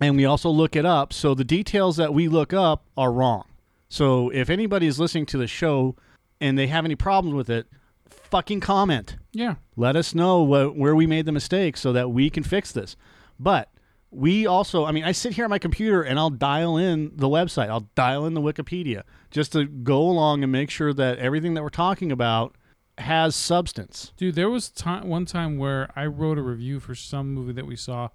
and 0.00 0.16
we 0.16 0.24
also 0.24 0.48
look 0.50 0.76
it 0.76 0.84
up, 0.86 1.12
so 1.12 1.34
the 1.34 1.44
details 1.44 1.96
that 1.96 2.14
we 2.14 2.28
look 2.28 2.52
up 2.52 2.84
are 2.96 3.12
wrong. 3.12 3.44
So 3.88 4.28
if 4.30 4.50
anybody 4.50 4.86
is 4.86 5.00
listening 5.00 5.26
to 5.26 5.38
the 5.38 5.46
show 5.46 5.96
and 6.40 6.58
they 6.58 6.66
have 6.68 6.84
any 6.84 6.94
problems 6.94 7.34
with 7.34 7.50
it, 7.50 7.66
fucking 8.08 8.60
comment 8.60 9.16
Yeah. 9.32 9.54
let 9.76 9.96
us 9.96 10.14
know 10.14 10.44
wh- 10.44 10.76
where 10.76 10.94
we 10.94 11.06
made 11.06 11.24
the 11.26 11.32
mistake 11.32 11.76
so 11.76 11.92
that 11.94 12.10
we 12.10 12.28
can 12.30 12.42
fix 12.42 12.70
this. 12.72 12.96
But 13.40 13.70
we 14.10 14.46
also, 14.46 14.84
I 14.84 14.92
mean, 14.92 15.04
I 15.04 15.12
sit 15.12 15.34
here 15.34 15.44
on 15.44 15.50
my 15.50 15.58
computer 15.58 16.02
and 16.02 16.18
I'll 16.18 16.30
dial 16.30 16.76
in 16.76 17.12
the 17.16 17.28
website, 17.28 17.68
I'll 17.68 17.88
dial 17.94 18.26
in 18.26 18.34
the 18.34 18.40
Wikipedia 18.40 19.02
just 19.30 19.52
to 19.52 19.64
go 19.66 20.00
along 20.02 20.42
and 20.42 20.52
make 20.52 20.70
sure 20.70 20.92
that 20.94 21.18
everything 21.18 21.54
that 21.54 21.62
we're 21.62 21.68
talking 21.70 22.12
about 22.12 22.54
has 22.98 23.36
substance. 23.36 24.12
Dude, 24.16 24.34
there 24.34 24.50
was 24.50 24.70
time 24.70 25.08
one 25.08 25.24
time 25.24 25.56
where 25.56 25.90
I 25.94 26.06
wrote 26.06 26.36
a 26.38 26.42
review 26.42 26.80
for 26.80 26.94
some 26.94 27.32
movie 27.32 27.52
that 27.52 27.66
we 27.66 27.76
saw, 27.76 28.08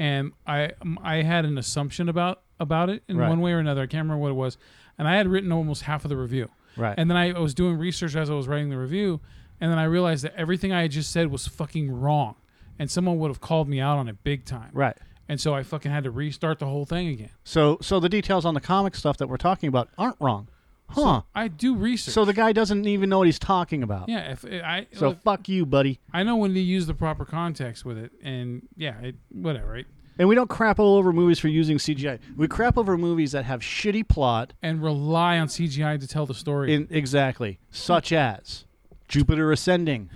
and 0.00 0.32
I 0.46 0.72
um, 0.82 0.98
I 1.04 1.22
had 1.22 1.44
an 1.44 1.56
assumption 1.58 2.08
about 2.08 2.42
about 2.58 2.90
it 2.90 3.04
in 3.08 3.16
Right. 3.16 3.28
one 3.28 3.40
way 3.40 3.52
or 3.52 3.58
another. 3.60 3.82
I 3.82 3.86
can't 3.86 4.02
remember 4.02 4.20
what 4.22 4.30
it 4.30 4.34
was, 4.34 4.58
and 4.98 5.06
I 5.06 5.16
had 5.16 5.28
written 5.28 5.52
almost 5.52 5.82
half 5.82 6.04
of 6.04 6.08
the 6.08 6.16
review. 6.16 6.48
Right. 6.76 6.94
And 6.98 7.08
then 7.08 7.16
I 7.16 7.38
was 7.38 7.54
doing 7.54 7.76
research 7.78 8.16
as 8.16 8.30
I 8.30 8.34
was 8.34 8.48
writing 8.48 8.70
the 8.70 8.78
review, 8.78 9.20
and 9.60 9.70
then 9.70 9.78
I 9.78 9.84
realized 9.84 10.24
that 10.24 10.34
everything 10.36 10.72
I 10.72 10.82
had 10.82 10.90
just 10.90 11.12
said 11.12 11.30
was 11.30 11.46
fucking 11.46 11.90
wrong, 11.92 12.34
and 12.78 12.90
someone 12.90 13.18
would 13.18 13.28
have 13.28 13.40
called 13.40 13.68
me 13.68 13.78
out 13.80 13.98
on 13.98 14.08
it 14.08 14.24
big 14.24 14.44
time. 14.44 14.70
right. 14.72 14.96
And 15.28 15.40
so 15.40 15.54
I 15.54 15.62
fucking 15.62 15.92
had 15.92 16.02
to 16.04 16.10
restart 16.10 16.58
the 16.58 16.66
whole 16.66 16.84
thing 16.84 17.06
again. 17.06 17.30
So, 17.44 17.78
so 17.80 18.00
the 18.00 18.08
details 18.08 18.44
on 18.44 18.54
the 18.54 18.60
comic 18.60 18.96
stuff 18.96 19.16
that 19.18 19.28
we're 19.28 19.36
talking 19.36 19.68
about 19.68 19.88
aren't 19.96 20.16
wrong, 20.18 20.48
huh? 20.90 21.22
I 21.34 21.48
do 21.48 21.74
research. 21.74 22.14
So 22.14 22.24
the 22.24 22.32
guy 22.32 22.52
doesn't 22.52 22.86
even 22.86 23.08
know 23.08 23.18
what 23.18 23.26
he's 23.26 23.38
talking 23.38 23.82
about. 23.82 24.08
yeah, 24.08 24.32
if 24.32 24.44
I 24.44 24.86
So 24.92 25.08
look, 25.10 25.22
fuck 25.22 25.48
you, 25.48 25.64
buddy. 25.66 26.00
I 26.12 26.22
know 26.22 26.36
when 26.36 26.54
to 26.54 26.60
use 26.60 26.86
the 26.86 26.94
proper 26.94 27.24
context 27.24 27.84
with 27.84 27.98
it, 27.98 28.12
and 28.22 28.62
yeah, 28.76 28.98
it, 29.00 29.16
whatever, 29.30 29.72
right? 29.72 29.86
And 30.18 30.28
we 30.28 30.34
don't 30.34 30.50
crap 30.50 30.78
all 30.78 30.96
over 30.96 31.12
movies 31.14 31.38
for 31.38 31.48
using 31.48 31.78
CGI. 31.78 32.18
We 32.36 32.46
crap 32.46 32.76
over 32.76 32.98
movies 32.98 33.32
that 33.32 33.46
have 33.46 33.60
shitty 33.60 34.06
plot 34.06 34.52
And 34.62 34.82
rely 34.82 35.38
on 35.38 35.46
CGI 35.48 35.98
to 35.98 36.06
tell 36.06 36.26
the 36.26 36.34
story. 36.34 36.74
In 36.74 36.88
exactly, 36.90 37.58
such 37.70 38.12
as 38.12 38.66
Jupiter 39.08 39.50
Ascending. 39.50 40.10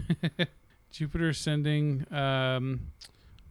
Jupiter 0.91 1.31
Ascending. 1.31 2.07
Um, 2.13 2.81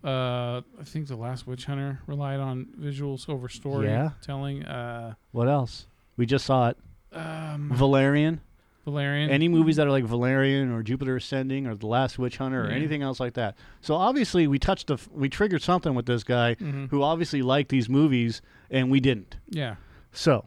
uh, 0.04 0.62
I 0.80 0.84
think 0.84 1.08
the 1.08 1.16
Last 1.16 1.48
Witch 1.48 1.66
Hunter 1.66 2.00
relied 2.08 2.40
on 2.40 2.68
visuals 2.80 3.28
over 3.30 3.50
story 3.50 3.88
Yeah. 3.88 4.12
telling. 4.22 4.64
Uh, 4.64 5.16
What 5.32 5.48
else? 5.48 5.88
We 6.18 6.26
just 6.26 6.46
saw 6.46 6.70
it. 6.70 6.78
Um, 7.14 7.70
Valerian. 7.74 8.42
Valerian. 8.86 9.30
Any 9.30 9.48
movies 9.48 9.78
that 9.78 9.88
are 9.88 9.92
like 9.92 10.04
Valerian 10.04 10.70
or 10.72 10.84
Jupiter 10.84 11.16
Ascending 11.16 11.68
or 11.68 11.76
The 11.76 11.88
Last 11.88 12.20
Witch 12.20 12.36
Hunter 12.38 12.66
or 12.66 12.70
Yeah. 12.70 12.76
anything 12.76 13.02
else 13.02 13.18
like 13.20 13.34
that. 13.36 13.56
So 13.80 13.96
obviously 13.96 14.46
we 14.46 14.60
touched 14.60 14.90
a, 14.90 14.96
f- 14.96 15.08
we 15.14 15.30
triggered 15.30 15.62
something 15.62 15.96
with 15.96 16.06
this 16.06 16.24
guy 16.26 16.56
Mhm. 16.56 16.90
who 16.90 17.02
obviously 17.02 17.42
liked 17.42 17.70
these 17.70 17.88
movies 17.88 18.42
and 18.70 18.92
we 18.92 19.00
didn't. 19.00 19.38
yeah. 19.50 19.76
So, 20.12 20.46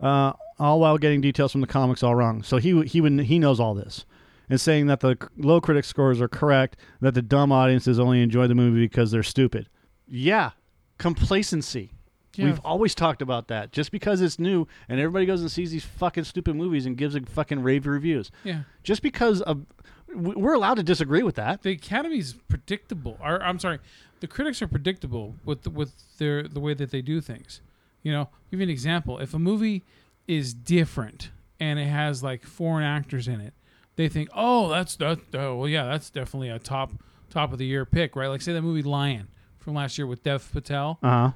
uh, 0.00 0.32
all 0.58 0.80
while 0.80 0.98
getting 0.98 1.20
details 1.20 1.52
from 1.52 1.60
the 1.60 1.66
comics 1.68 2.02
all 2.02 2.14
wrong. 2.16 2.42
So 2.42 2.56
he 2.56 2.82
he 2.82 3.00
would 3.00 3.20
he 3.20 3.38
knows 3.38 3.60
all 3.60 3.74
this, 3.74 4.04
and 4.50 4.60
saying 4.60 4.86
that 4.86 5.00
the 5.00 5.16
low 5.36 5.60
critic 5.60 5.84
scores 5.84 6.20
are 6.20 6.28
correct, 6.28 6.76
that 7.00 7.14
the 7.14 7.22
dumb 7.22 7.52
audiences 7.52 7.98
only 8.00 8.20
enjoy 8.20 8.46
the 8.48 8.54
movie 8.56 8.80
because 8.80 9.10
they're 9.12 9.22
stupid. 9.22 9.68
Yeah, 10.08 10.50
complacency. 10.98 11.92
Yeah. 12.38 12.46
We've 12.46 12.60
always 12.64 12.94
talked 12.94 13.20
about 13.20 13.48
that. 13.48 13.72
Just 13.72 13.90
because 13.90 14.20
it's 14.20 14.38
new 14.38 14.66
and 14.88 15.00
everybody 15.00 15.26
goes 15.26 15.40
and 15.40 15.50
sees 15.50 15.70
these 15.70 15.84
fucking 15.84 16.24
stupid 16.24 16.54
movies 16.54 16.86
and 16.86 16.96
gives 16.96 17.14
a 17.14 17.20
fucking 17.20 17.62
rave 17.62 17.86
reviews. 17.86 18.30
Yeah. 18.44 18.60
Just 18.82 19.02
because 19.02 19.42
of 19.42 19.66
we're 20.14 20.54
allowed 20.54 20.74
to 20.74 20.82
disagree 20.82 21.22
with 21.22 21.34
that. 21.34 21.62
the 21.62 21.72
Academy's 21.72 22.34
predictable. 22.48 23.18
Or, 23.22 23.42
I'm 23.42 23.58
sorry, 23.58 23.78
the 24.20 24.26
critics 24.26 24.62
are 24.62 24.68
predictable 24.68 25.36
with 25.44 25.62
the, 25.62 25.70
with 25.70 25.92
their 26.18 26.44
the 26.44 26.60
way 26.60 26.74
that 26.74 26.90
they 26.90 27.02
do 27.02 27.20
things. 27.20 27.60
You 28.02 28.12
know, 28.12 28.28
give 28.50 28.60
you 28.60 28.64
an 28.64 28.70
example. 28.70 29.18
If 29.18 29.34
a 29.34 29.38
movie 29.38 29.84
is 30.26 30.54
different 30.54 31.30
and 31.60 31.78
it 31.78 31.86
has 31.86 32.22
like 32.22 32.44
foreign 32.44 32.84
actors 32.84 33.28
in 33.28 33.40
it, 33.40 33.52
they 33.96 34.08
think, 34.08 34.28
oh, 34.34 34.68
that's 34.68 34.96
that. 34.96 35.18
Oh, 35.34 35.56
well, 35.56 35.68
yeah, 35.68 35.84
that's 35.84 36.08
definitely 36.08 36.48
a 36.48 36.58
top 36.58 36.92
top 37.30 37.52
of 37.52 37.58
the 37.58 37.66
year 37.66 37.84
pick, 37.84 38.16
right? 38.16 38.28
Like 38.28 38.40
say 38.40 38.52
that 38.52 38.62
movie 38.62 38.82
Lion 38.82 39.28
from 39.58 39.74
last 39.74 39.98
year 39.98 40.06
with 40.06 40.22
Dev 40.22 40.50
Patel. 40.52 40.98
Uh 41.02 41.08
huh. 41.08 41.30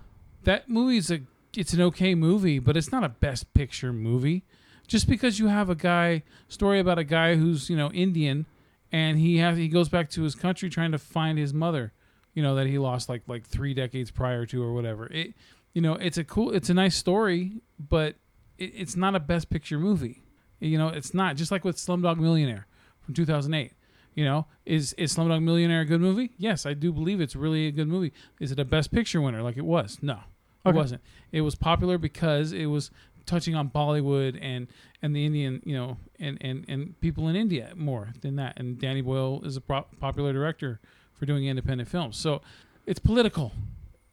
That 0.44 0.68
movie's 0.68 1.11
a 1.11 1.20
it's 1.56 1.72
an 1.72 1.80
okay 1.82 2.14
movie, 2.14 2.58
but 2.58 2.76
it's 2.76 2.90
not 2.90 3.04
a 3.04 3.08
best 3.08 3.52
picture 3.54 3.92
movie. 3.92 4.44
Just 4.87 5.08
because 5.08 5.38
you 5.38 5.46
have 5.46 5.70
a 5.70 5.75
guy 5.75 6.22
story 6.49 6.80
about 6.80 6.99
a 6.99 7.04
guy 7.04 7.37
who's 7.37 7.70
you 7.70 7.76
know 7.76 7.90
Indian 7.92 8.46
and 8.90 9.18
he 9.18 9.38
has 9.38 9.56
he 9.56 9.68
goes 9.68 9.88
back 9.88 10.11
to 10.11 10.22
his 10.22 10.34
country 10.34 10.68
trying 10.68 10.92
to 10.92 10.99
find 10.99 11.38
his 11.38 11.54
mother, 11.54 11.92
you 12.34 12.42
know 12.42 12.54
that 12.54 12.66
he 12.66 12.78
lost 12.78 13.08
like 13.08 13.22
like 13.26 13.46
three 13.46 13.75
decades 13.75 14.11
prior 14.11 14.46
to 14.46 14.62
or 14.62 14.72
whatever. 14.72 15.06
It 15.06 15.34
you 15.72 15.80
know 15.80 15.94
it's 15.94 16.18
a 16.18 16.25
cool 16.25 16.50
it's 16.50 16.70
a 16.70 16.75
nice 16.75 16.96
story, 16.96 17.62
but 17.78 18.16
it, 18.58 18.72
it's 18.75 18.96
not 18.96 19.14
a 19.14 19.20
best 19.20 19.50
picture 19.50 19.78
movie. 19.78 20.22
You 20.61 20.78
know 20.78 20.88
it's 20.88 21.14
not 21.14 21.37
just 21.37 21.50
like 21.50 21.64
with 21.64 21.76
Slumdog 21.76 22.18
Millionaire 22.18 22.66
from 23.00 23.14
2008. 23.14 23.72
You 24.14 24.26
know, 24.26 24.46
is 24.66 24.92
is 24.94 25.16
Slumdog 25.16 25.42
Millionaire 25.42 25.80
a 25.80 25.84
good 25.87 26.00
movie? 26.00 26.32
Yes, 26.37 26.66
I 26.66 26.75
do 26.75 26.92
believe 26.92 27.20
it's 27.20 27.34
really 27.34 27.66
a 27.66 27.72
good 27.72 27.88
movie. 27.88 28.12
Is 28.40 28.52
it 28.52 28.58
a 28.58 28.64
Best 28.64 28.92
Picture 28.92 29.22
winner 29.22 29.42
like 29.42 29.56
it 29.56 29.64
was? 29.64 29.99
No, 30.02 30.18
it 30.64 30.75
wasn't. 30.75 31.02
It 31.33 31.40
was 31.40 31.54
popular 31.54 31.99
because 31.99 32.52
it 32.52 32.66
was 32.66 32.90
touching 33.26 33.54
on 33.54 33.71
Bollywood 33.71 34.38
and 34.40 34.69
and 35.00 35.14
the 35.14 35.25
Indian, 35.25 35.62
you 35.64 35.76
know, 35.76 35.97
and 36.19 36.38
and 36.40 36.64
and 36.69 37.00
people 37.00 37.28
in 37.28 37.37
India 37.37 37.73
more 37.76 38.12
than 38.21 38.37
that. 38.37 38.59
And 38.59 38.78
Danny 38.78 39.00
Boyle 39.00 39.42
is 39.45 39.57
a 39.57 39.61
pro- 39.61 39.87
popular 40.00 40.33
director 40.33 40.81
for 41.14 41.26
doing 41.26 41.47
independent 41.47 41.88
films, 41.88 42.16
so 42.16 42.42
it's 42.87 42.99
political. 42.99 43.52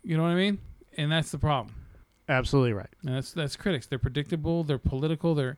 You 0.03 0.17
know 0.17 0.23
what 0.23 0.29
I 0.29 0.35
mean? 0.35 0.59
And 0.97 1.11
that's 1.11 1.31
the 1.31 1.37
problem. 1.37 1.75
Absolutely 2.27 2.73
right. 2.73 2.89
And 3.05 3.15
that's 3.15 3.31
that's 3.31 3.55
critics. 3.55 3.87
They're 3.87 3.99
predictable. 3.99 4.63
They're 4.63 4.77
political. 4.77 5.35
They're 5.35 5.57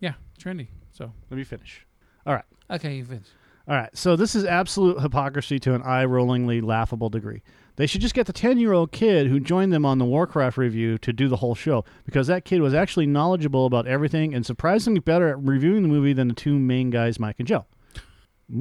yeah, 0.00 0.14
trendy. 0.38 0.68
So 0.92 1.12
Let 1.30 1.36
me 1.36 1.44
finish. 1.44 1.86
All 2.26 2.34
right. 2.34 2.44
Okay, 2.70 2.96
you 2.96 3.04
finish. 3.04 3.26
All 3.66 3.74
right. 3.74 3.96
So 3.96 4.16
this 4.16 4.34
is 4.34 4.44
absolute 4.44 5.00
hypocrisy 5.00 5.58
to 5.60 5.74
an 5.74 5.82
eye-rollingly 5.82 6.62
laughable 6.62 7.08
degree. 7.08 7.42
They 7.76 7.86
should 7.86 8.00
just 8.00 8.14
get 8.14 8.26
the 8.26 8.32
10-year-old 8.32 8.92
kid 8.92 9.26
who 9.26 9.40
joined 9.40 9.72
them 9.72 9.84
on 9.84 9.98
the 9.98 10.04
Warcraft 10.04 10.56
review 10.56 10.96
to 10.98 11.12
do 11.12 11.28
the 11.28 11.36
whole 11.36 11.54
show 11.54 11.84
because 12.04 12.28
that 12.28 12.44
kid 12.44 12.60
was 12.60 12.72
actually 12.72 13.06
knowledgeable 13.06 13.66
about 13.66 13.86
everything 13.86 14.32
and 14.32 14.46
surprisingly 14.46 15.00
better 15.00 15.28
at 15.28 15.42
reviewing 15.42 15.82
the 15.82 15.88
movie 15.88 16.12
than 16.12 16.28
the 16.28 16.34
two 16.34 16.58
main 16.58 16.90
guys, 16.90 17.18
Mike 17.18 17.36
and 17.38 17.48
Joe. 17.48 17.66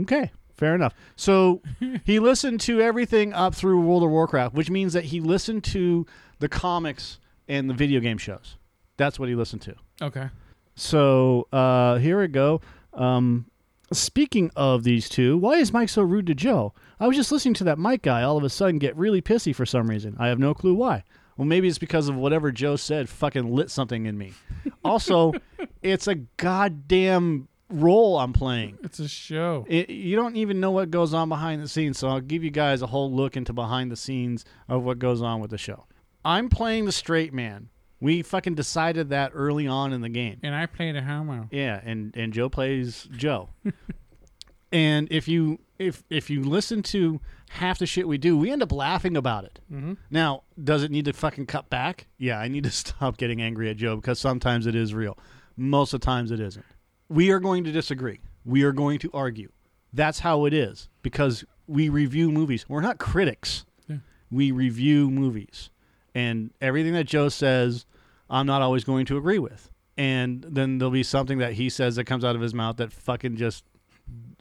Okay. 0.02 0.32
Fair 0.56 0.76
enough. 0.76 0.94
So 1.16 1.62
he 2.06 2.20
listened 2.20 2.62
to 2.62 2.82
everything 2.82 3.34
up 3.34 3.54
through 3.54 3.82
World 3.82 4.04
of 4.04 4.10
Warcraft, 4.10 4.56
which 4.56 4.70
means 4.70 4.94
that 4.94 5.06
he 5.06 5.20
listened 5.20 5.64
to 5.66 6.06
the 6.40 6.50
comics 6.50 7.20
and 7.48 7.70
the 7.70 7.74
video 7.74 8.00
game 8.00 8.18
shows. 8.18 8.58
That's 8.98 9.20
what 9.20 9.30
he 9.30 9.36
listened 9.36 9.62
to. 9.64 9.76
Okay. 10.02 10.30
So 10.76 11.48
uh, 11.52 11.98
here 11.98 12.20
we 12.20 12.28
go. 12.28 12.62
Um, 12.94 13.46
speaking 13.92 14.52
of 14.56 14.84
these 14.84 15.10
two, 15.10 15.38
why 15.38 15.54
is 15.56 15.74
Mike 15.74 15.90
so 15.90 16.02
rude 16.02 16.28
to 16.28 16.36
Joe? 16.36 16.74
I 17.04 17.08
was 17.08 17.18
just 17.18 17.34
listening 17.34 17.56
to 17.56 17.66
that 17.66 17.78
Mike 17.78 18.02
guy 18.02 18.24
all 18.24 18.38
of 18.38 18.46
a 18.46 18.50
sudden 18.50 18.80
get 18.80 18.96
really 18.96 19.22
pissy 19.22 19.54
for 19.54 19.66
some 19.66 19.90
reason. 19.90 20.16
I 20.20 20.30
have 20.30 20.40
no 20.40 20.54
clue 20.54 20.74
why. 20.74 21.04
Well, 21.36 21.46
maybe 21.46 21.68
it's 21.68 21.78
because 21.78 22.08
of 22.08 22.16
whatever 22.16 22.50
Joe 22.50 22.78
said 22.78 23.10
fucking 23.10 23.54
lit 23.54 23.70
something 23.70 24.06
in 24.06 24.18
me. 24.18 24.32
Also, 24.86 25.34
it's 25.82 26.08
a 26.08 26.16
goddamn 26.16 27.48
role 27.70 28.18
I'm 28.20 28.34
playing. 28.34 28.78
It's 28.84 29.00
a 29.00 29.08
show. 29.08 29.66
It, 29.68 29.90
you 29.90 30.16
don't 30.16 30.36
even 30.36 30.60
know 30.60 30.72
what 30.72 30.92
goes 30.92 31.14
on 31.14 31.30
behind 31.30 31.62
the 31.62 31.70
scenes, 31.70 31.98
so 31.98 32.10
I'll 32.10 32.20
give 32.22 32.44
you 32.44 32.52
guys 32.52 32.82
a 32.82 32.88
whole 32.88 33.12
look 33.12 33.38
into 33.38 33.54
behind 33.54 33.90
the 33.92 33.96
scenes 33.96 34.44
of 34.70 34.84
what 34.84 35.00
goes 35.00 35.22
on 35.22 35.40
with 35.40 35.52
the 35.52 35.58
show. 35.58 35.86
I'm 36.24 36.50
playing 36.50 36.84
the 36.86 36.92
straight 36.92 37.34
man. 37.34 37.70
We 38.02 38.22
fucking 38.22 38.56
decided 38.56 39.10
that 39.10 39.32
early 39.34 39.68
on 39.68 39.94
in 39.94 40.02
the 40.02 40.10
game. 40.10 40.40
And 40.44 40.54
I 40.54 40.66
played 40.66 40.98
a 40.98 41.02
homo. 41.02 41.48
Yeah, 41.52 41.80
and 41.84 42.16
and 42.16 42.34
Joe 42.34 42.50
plays 42.50 43.08
Joe. 43.12 43.50
and 44.72 45.08
if 45.12 45.30
you 45.30 45.60
if 45.88 46.04
if 46.10 46.30
you 46.30 46.44
listen 46.44 46.84
to 46.84 47.20
half 47.50 47.80
the 47.80 47.86
shit 47.86 48.08
we 48.08 48.18
do, 48.18 48.38
we 48.38 48.52
end 48.52 48.64
up 48.64 48.72
laughing 48.72 49.16
about 49.16 49.46
it. 49.46 49.60
Mm-hmm. 49.72 49.94
Now, 50.10 50.44
does 50.62 50.84
it 50.84 50.92
need 50.92 51.06
to 51.06 51.14
fucking 51.14 51.46
cut 51.46 51.70
back? 51.70 52.08
Yeah, 52.18 52.40
I 52.40 52.48
need 52.48 52.64
to 52.64 52.72
stop 52.84 53.18
getting 53.18 53.42
angry 53.42 53.70
at 53.70 53.78
Joe 53.78 53.96
because 53.96 54.20
sometimes 54.20 54.68
it 54.68 54.76
is 54.76 54.94
real. 54.94 55.18
Most 55.56 55.94
of 55.94 56.02
the 56.02 56.06
times 56.06 56.32
it 56.32 56.40
isn't. 56.40 56.66
We 57.10 57.32
are 57.32 57.40
going 57.40 57.64
to 57.66 57.72
disagree. 57.72 58.22
We 58.46 58.64
are 58.64 58.72
going 58.72 59.00
to 59.00 59.12
argue. 59.14 59.52
That's 59.94 60.20
how 60.20 60.46
it 60.46 60.54
is 60.54 60.90
because 61.04 61.46
we 61.68 61.90
review 61.90 62.32
movies. 62.32 62.68
We're 62.68 62.82
not 62.82 62.98
critics. 62.98 63.66
Yeah. 63.88 63.98
We 64.32 64.52
review 64.52 65.12
movies. 65.12 65.70
And 66.16 66.52
everything 66.60 66.94
that 66.94 67.06
Joe 67.06 67.30
says, 67.30 67.86
I'm 68.30 68.48
not 68.48 68.62
always 68.62 68.84
going 68.84 69.06
to 69.08 69.18
agree 69.18 69.40
with. 69.40 69.70
And 69.96 70.44
then 70.48 70.80
there'll 70.80 70.92
be 70.92 71.04
something 71.04 71.38
that 71.38 71.54
he 71.54 71.70
says 71.70 71.96
that 71.96 72.06
comes 72.06 72.26
out 72.26 72.36
of 72.36 72.42
his 72.42 72.54
mouth 72.54 72.78
that 72.78 72.92
fucking 72.92 73.36
just 73.38 73.64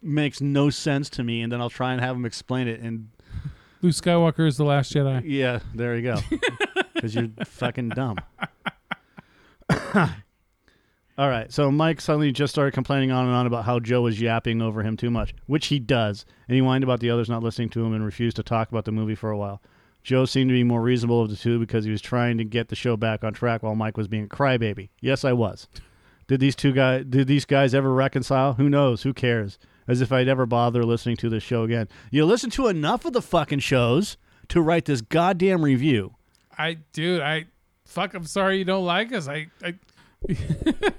makes 0.02 0.40
no 0.40 0.70
sense 0.70 1.08
to 1.10 1.24
me. 1.24 1.42
And 1.42 1.52
then 1.52 1.60
I'll 1.60 1.70
try 1.70 1.92
and 1.92 2.00
have 2.00 2.16
him 2.16 2.24
explain 2.24 2.68
it. 2.68 2.80
And 2.80 3.08
Luke 3.82 3.94
Skywalker 3.94 4.46
is 4.46 4.56
the 4.56 4.64
Last 4.64 4.92
Jedi. 4.92 5.22
yeah, 5.24 5.60
there 5.74 5.96
you 5.96 6.02
go. 6.02 6.16
Because 6.94 7.16
you're 7.16 7.30
fucking 7.46 7.88
dumb. 7.88 8.16
All 11.18 11.28
right, 11.28 11.52
so 11.52 11.70
Mike 11.70 12.00
suddenly 12.00 12.30
just 12.32 12.54
started 12.54 12.72
complaining 12.74 13.10
on 13.10 13.26
and 13.26 13.34
on 13.34 13.46
about 13.46 13.64
how 13.64 13.80
Joe 13.80 14.02
was 14.02 14.20
yapping 14.20 14.62
over 14.62 14.82
him 14.82 14.96
too 14.96 15.10
much, 15.10 15.34
which 15.46 15.66
he 15.66 15.78
does, 15.80 16.24
and 16.48 16.54
he 16.54 16.60
whined 16.60 16.84
about 16.84 17.00
the 17.00 17.10
others 17.10 17.28
not 17.28 17.42
listening 17.42 17.68
to 17.70 17.84
him 17.84 17.92
and 17.92 18.04
refused 18.04 18.36
to 18.36 18.42
talk 18.42 18.70
about 18.70 18.84
the 18.84 18.92
movie 18.92 19.14
for 19.14 19.30
a 19.30 19.36
while. 19.36 19.60
Joe 20.02 20.24
seemed 20.24 20.48
to 20.50 20.54
be 20.54 20.64
more 20.64 20.80
reasonable 20.80 21.22
of 21.22 21.28
the 21.30 21.36
two 21.36 21.58
because 21.58 21.84
he 21.84 21.90
was 21.90 22.00
trying 22.00 22.38
to 22.38 22.44
get 22.44 22.68
the 22.68 22.76
show 22.76 22.96
back 22.96 23.24
on 23.24 23.34
track 23.34 23.62
while 23.62 23.74
Mike 23.74 23.96
was 23.96 24.08
being 24.08 24.24
a 24.24 24.28
crybaby. 24.28 24.88
Yes, 25.00 25.24
I 25.24 25.32
was. 25.32 25.68
Did 26.26 26.40
these 26.40 26.54
two 26.56 26.72
guys 26.72 27.04
did 27.08 27.26
these 27.26 27.44
guys 27.44 27.74
ever 27.74 27.92
reconcile? 27.92 28.54
Who 28.54 28.68
knows? 28.68 29.02
Who 29.02 29.12
cares? 29.12 29.58
As 29.88 30.00
if 30.00 30.12
I'd 30.12 30.28
ever 30.28 30.46
bother 30.46 30.84
listening 30.84 31.16
to 31.18 31.28
this 31.28 31.42
show 31.42 31.64
again. 31.64 31.88
You 32.10 32.24
listen 32.24 32.50
to 32.50 32.68
enough 32.68 33.04
of 33.04 33.12
the 33.12 33.22
fucking 33.22 33.58
shows 33.58 34.16
to 34.48 34.60
write 34.60 34.84
this 34.84 35.00
goddamn 35.00 35.62
review. 35.62 36.14
I, 36.56 36.78
dude, 36.92 37.20
I, 37.20 37.46
fuck. 37.84 38.14
I'm 38.14 38.24
sorry 38.24 38.58
you 38.58 38.64
don't 38.64 38.84
like 38.84 39.12
us. 39.12 39.26
I, 39.26 39.48
I 39.62 39.74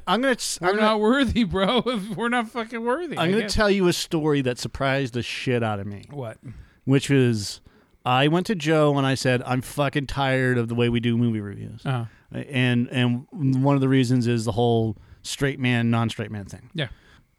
I'm 0.06 0.22
gonna 0.22 0.36
we're 0.62 0.68
I'm 0.68 0.76
gonna, 0.76 0.82
not 0.82 1.00
worthy, 1.00 1.44
bro. 1.46 1.82
we're 2.18 2.30
not 2.30 2.50
fucking 2.50 2.84
worthy. 2.84 3.18
I'm 3.18 3.32
gonna 3.32 3.48
tell 3.48 3.70
you 3.70 3.88
a 3.88 3.94
story 3.94 4.42
that 4.42 4.58
surprised 4.58 5.14
the 5.14 5.24
shit 5.24 5.64
out 5.64 5.80
of 5.80 5.88
me. 5.88 6.06
what? 6.12 6.38
Which 6.84 7.10
was 7.10 7.62
I 8.06 8.28
went 8.28 8.46
to 8.48 8.56
Joe 8.56 8.98
and 8.98 9.08
I 9.08 9.16
said, 9.16 9.42
I'm 9.46 9.62
fucking 9.62 10.08
tired 10.08 10.58
of 10.58 10.68
the 10.68 10.76
way 10.76 10.90
we 10.90 11.00
do 11.00 11.18
movie 11.18 11.40
reviews. 11.40 11.86
Uh, 11.86 12.06
And 12.34 12.90
and 12.90 13.64
one 13.64 13.76
of 13.76 13.82
the 13.82 13.88
reasons 13.90 14.28
is 14.28 14.44
the 14.44 14.52
whole 14.52 14.98
straight 15.24 15.60
man, 15.60 15.90
non 15.90 16.10
straight 16.10 16.32
man 16.32 16.46
thing. 16.46 16.70
yeah. 16.74 16.90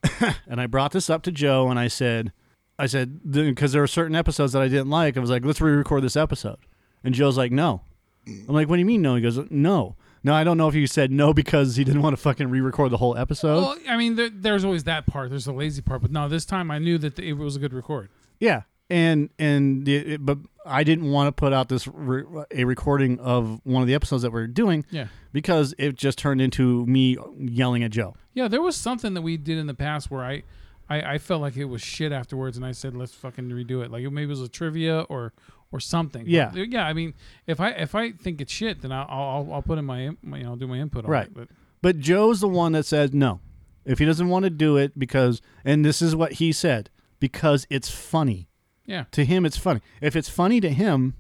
And 0.47 0.61
I 0.61 0.67
brought 0.67 0.93
this 0.93 1.09
up 1.09 1.23
to 1.23 1.33
Joe 1.33 1.71
and 1.71 1.79
I 1.79 1.89
said 1.89 2.33
I 2.79 2.87
said 2.87 3.31
because 3.31 3.73
there 3.73 3.81
were 3.81 3.87
certain 3.87 4.17
episodes 4.17 4.53
that 4.53 4.63
I 4.63 4.69
didn't 4.69 4.91
like. 4.91 5.17
I 5.17 5.21
was 5.21 5.31
like, 5.31 5.45
let's 5.45 5.61
re-record 5.61 6.03
this 6.03 6.17
episode. 6.17 6.59
And 7.05 7.15
Joe's 7.15 7.39
like, 7.39 7.53
no. 7.53 7.83
I'm 8.27 8.55
like, 8.55 8.69
what 8.69 8.77
do 8.77 8.81
you 8.81 8.87
mean 8.87 9.03
no? 9.03 9.15
He 9.15 9.23
goes, 9.23 9.39
no. 9.51 9.97
Now 10.23 10.35
I 10.35 10.43
don't 10.43 10.57
know 10.57 10.69
if 10.69 10.75
he 10.75 10.87
said 10.87 11.11
no 11.11 11.35
because 11.35 11.77
he 11.77 11.85
didn't 11.85 12.03
want 12.03 12.17
to 12.17 12.23
fucking 12.23 12.49
re-record 12.49 12.91
the 12.91 12.97
whole 12.97 13.17
episode. 13.17 13.63
Well, 13.63 13.77
I 13.89 13.97
mean, 13.97 14.17
there, 14.17 14.31
there's 14.31 14.65
always 14.65 14.85
that 14.85 15.07
part. 15.07 15.31
There's 15.31 15.45
the 15.45 15.53
lazy 15.53 15.83
part, 15.83 16.01
but 16.03 16.11
no, 16.11 16.29
this 16.29 16.47
time 16.47 16.71
I 16.71 16.79
knew 16.79 16.97
that 16.99 17.19
it 17.19 17.35
was 17.35 17.57
a 17.57 17.59
good 17.59 17.75
record. 17.75 18.09
Yeah, 18.41 18.63
and 18.89 19.29
and 19.39 19.85
the, 19.85 19.97
it, 20.15 20.25
but 20.25 20.39
I 20.67 20.83
didn't 20.85 21.11
want 21.11 21.29
to 21.29 21.33
put 21.33 21.53
out 21.53 21.69
this 21.69 21.87
re- 21.89 22.25
a 22.51 22.65
recording 22.65 23.19
of 23.21 23.61
one 23.65 23.83
of 23.83 23.87
the 23.89 23.95
episodes 23.95 24.23
that 24.23 24.33
we're 24.33 24.47
doing 24.47 24.85
Yeah. 24.91 25.07
because 25.33 25.75
it 25.79 25.95
just 25.97 26.19
turned 26.19 26.41
into 26.41 26.87
me 26.87 27.17
yelling 27.39 27.83
at 27.83 27.91
Joe. 27.91 28.17
Yeah, 28.33 28.49
there 28.49 28.63
was 28.63 28.77
something 28.77 29.15
that 29.15 29.23
we 29.23 29.37
did 29.37 29.59
in 29.59 29.67
the 29.67 29.75
past 29.75 30.11
where 30.11 30.25
I, 30.25 30.43
I, 30.89 31.15
I 31.15 31.19
felt 31.19 31.41
like 31.43 31.57
it 31.57 31.65
was 31.67 31.83
shit 31.83 32.13
afterwards, 32.13 32.57
and 32.57 32.65
I 32.67 32.73
said, 32.73 32.95
"Let's 32.97 33.15
fucking 33.15 33.49
redo 33.51 33.83
it." 33.85 33.91
Like 33.91 34.03
maybe 34.11 34.25
it 34.25 34.29
was 34.29 34.41
a 34.43 34.49
trivia 34.49 35.01
or 35.03 35.33
or 35.73 35.81
something. 35.81 36.23
But, 36.25 36.31
Yeah. 36.31 36.53
yeah. 36.55 36.87
I 36.87 36.93
mean, 36.93 37.15
if 37.47 37.59
I 37.61 37.71
if 37.71 37.95
I 37.95 38.13
think 38.13 38.41
it's 38.41 38.53
shit, 38.53 38.83
then 38.83 38.93
I'll 38.93 39.07
I'll, 39.09 39.49
I'll 39.55 39.63
put 39.63 39.79
in 39.79 39.85
my, 39.85 40.11
my 40.23 40.39
you 40.39 40.45
know 40.45 40.57
do 40.57 40.67
my 40.67 40.77
input 40.79 41.05
on 41.05 41.11
Right. 41.11 41.27
it. 41.27 41.35
But 41.35 41.49
But 41.83 41.99
Joe's 42.01 42.41
the 42.41 42.49
one 42.49 42.73
that 42.73 42.85
says 42.87 43.13
no. 43.15 43.41
If 43.85 43.99
he 43.99 44.05
doesn't 44.05 44.29
want 44.29 44.45
to 44.45 44.51
do 44.51 44.77
it 44.77 44.99
because 44.99 45.41
and 45.65 45.85
this 45.85 46.01
is 46.03 46.15
what 46.17 46.33
he 46.35 46.53
said 46.53 46.91
because 47.21 47.67
it's 47.71 47.91
funny. 47.91 48.49
Yeah, 48.87 49.05
To 49.13 49.25
him 49.25 49.47
it's 49.47 49.57
funny. 49.57 49.81
If 50.01 50.17
it's 50.17 50.29
funny 50.29 50.61
to 50.61 50.71
him 50.71 51.15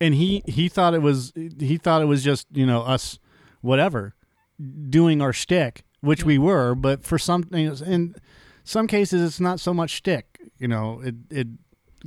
and 0.00 0.14
he 0.14 0.42
he 0.46 0.68
thought 0.68 0.94
it 0.94 1.02
was 1.02 1.32
he 1.34 1.78
thought 1.78 2.02
it 2.02 2.06
was 2.06 2.22
just, 2.22 2.46
you 2.52 2.66
know, 2.66 2.82
us 2.82 3.18
whatever 3.60 4.14
doing 4.88 5.20
our 5.20 5.32
shtick, 5.32 5.84
which 6.00 6.24
we 6.24 6.38
were, 6.38 6.74
but 6.74 7.04
for 7.04 7.18
some 7.18 7.48
in 7.52 8.14
some 8.64 8.86
cases 8.86 9.22
it's 9.22 9.40
not 9.40 9.60
so 9.60 9.72
much 9.72 9.90
shtick. 9.90 10.38
You 10.58 10.68
know, 10.68 11.00
it 11.04 11.14
it 11.30 11.48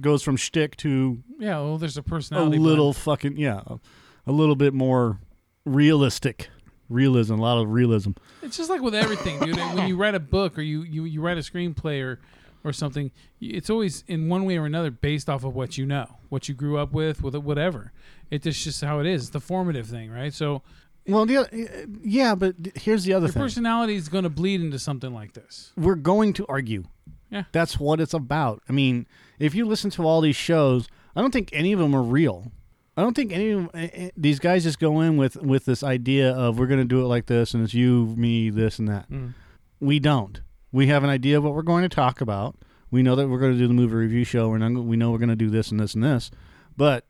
goes 0.01 0.23
from 0.23 0.37
shtick 0.37 0.75
to 0.77 1.23
yeah. 1.39 1.59
Well, 1.59 1.77
there's 1.77 1.97
a 1.97 2.03
personality. 2.03 2.57
a 2.57 2.61
little 2.61 2.93
fucking 2.93 3.37
yeah, 3.37 3.61
a, 3.65 3.79
a 4.27 4.31
little 4.31 4.55
bit 4.55 4.73
more 4.73 5.19
realistic. 5.65 6.49
Realism, 6.89 7.35
a 7.35 7.41
lot 7.41 7.59
of 7.59 7.69
realism. 7.69 8.11
It's 8.41 8.57
just 8.57 8.67
like 8.67 8.81
with 8.81 8.95
everything, 8.95 9.39
dude. 9.41 9.57
when 9.75 9.87
you 9.87 9.95
write 9.95 10.15
a 10.15 10.19
book 10.19 10.57
or 10.57 10.63
you, 10.63 10.81
you, 10.81 11.03
you 11.03 11.21
write 11.21 11.37
a 11.37 11.41
screenplay 11.41 12.03
or 12.03 12.19
or 12.63 12.73
something, 12.73 13.11
it's 13.39 13.69
always 13.69 14.03
in 14.07 14.27
one 14.29 14.45
way 14.45 14.57
or 14.57 14.65
another 14.65 14.91
based 14.91 15.29
off 15.29 15.43
of 15.43 15.55
what 15.55 15.77
you 15.77 15.85
know, 15.85 16.17
what 16.29 16.49
you 16.49 16.55
grew 16.55 16.77
up 16.77 16.91
with, 16.91 17.21
with 17.23 17.35
whatever. 17.35 17.91
It's 18.31 18.43
just, 18.43 18.63
just 18.63 18.81
how 18.83 18.99
it 18.99 19.07
is. 19.07 19.23
It's 19.23 19.29
the 19.31 19.39
formative 19.39 19.87
thing, 19.87 20.11
right? 20.11 20.33
So 20.33 20.61
Well, 21.07 21.25
the, 21.25 21.37
oth- 21.37 21.87
yeah, 22.03 22.35
but 22.35 22.55
here's 22.75 23.03
the 23.05 23.13
other 23.13 23.27
your 23.27 23.33
thing. 23.33 23.41
personality 23.41 23.95
is 23.95 24.09
going 24.09 24.23
to 24.25 24.29
bleed 24.29 24.61
into 24.61 24.77
something 24.79 25.13
like 25.13 25.33
this. 25.33 25.71
we're 25.77 25.95
going 25.95 26.33
to 26.33 26.45
argue. 26.47 26.83
Yeah. 27.31 27.43
That's 27.51 27.79
what 27.79 27.99
it's 28.01 28.13
about. 28.13 28.61
I 28.67 28.71
mean, 28.71 29.05
if 29.37 29.53
you 29.55 29.65
listen 29.65 29.89
to 29.91 30.03
all 30.03 30.19
these 30.21 30.35
shows, 30.35 30.87
I 31.15 31.21
don't 31.21 31.31
think 31.31 31.49
any 31.53 31.71
of 31.73 31.79
them 31.79 31.95
are 31.95 32.01
real. 32.01 32.51
I 32.97 33.01
don't 33.01 33.15
think 33.15 33.31
any 33.31 33.51
of 33.51 33.69
eh, 33.73 33.89
eh, 33.93 34.09
these 34.17 34.39
guys 34.39 34.63
just 34.63 34.79
go 34.79 34.99
in 34.99 35.15
with 35.15 35.37
with 35.37 35.63
this 35.63 35.83
idea 35.83 36.31
of 36.33 36.59
we're 36.59 36.67
going 36.67 36.81
to 36.81 36.85
do 36.85 37.01
it 37.01 37.05
like 37.05 37.27
this 37.27 37.53
and 37.53 37.63
it's 37.63 37.73
you, 37.73 38.07
me, 38.17 38.49
this 38.49 38.77
and 38.77 38.89
that. 38.89 39.09
Mm. 39.09 39.35
We 39.79 39.99
don't. 39.99 40.41
We 40.71 40.87
have 40.87 41.03
an 41.03 41.09
idea 41.09 41.37
of 41.37 41.43
what 41.43 41.53
we're 41.53 41.61
going 41.61 41.83
to 41.83 41.89
talk 41.89 42.21
about. 42.21 42.55
We 42.91 43.03
know 43.03 43.15
that 43.15 43.27
we're 43.27 43.39
going 43.39 43.53
to 43.53 43.57
do 43.57 43.67
the 43.67 43.73
movie 43.73 43.95
review 43.95 44.23
show 44.23 44.53
and 44.53 44.87
we 44.87 44.97
know 44.97 45.11
we're 45.11 45.17
going 45.17 45.29
to 45.29 45.35
do 45.35 45.49
this 45.49 45.71
and 45.71 45.79
this 45.79 45.93
and 45.93 46.03
this. 46.03 46.31
But 46.75 47.05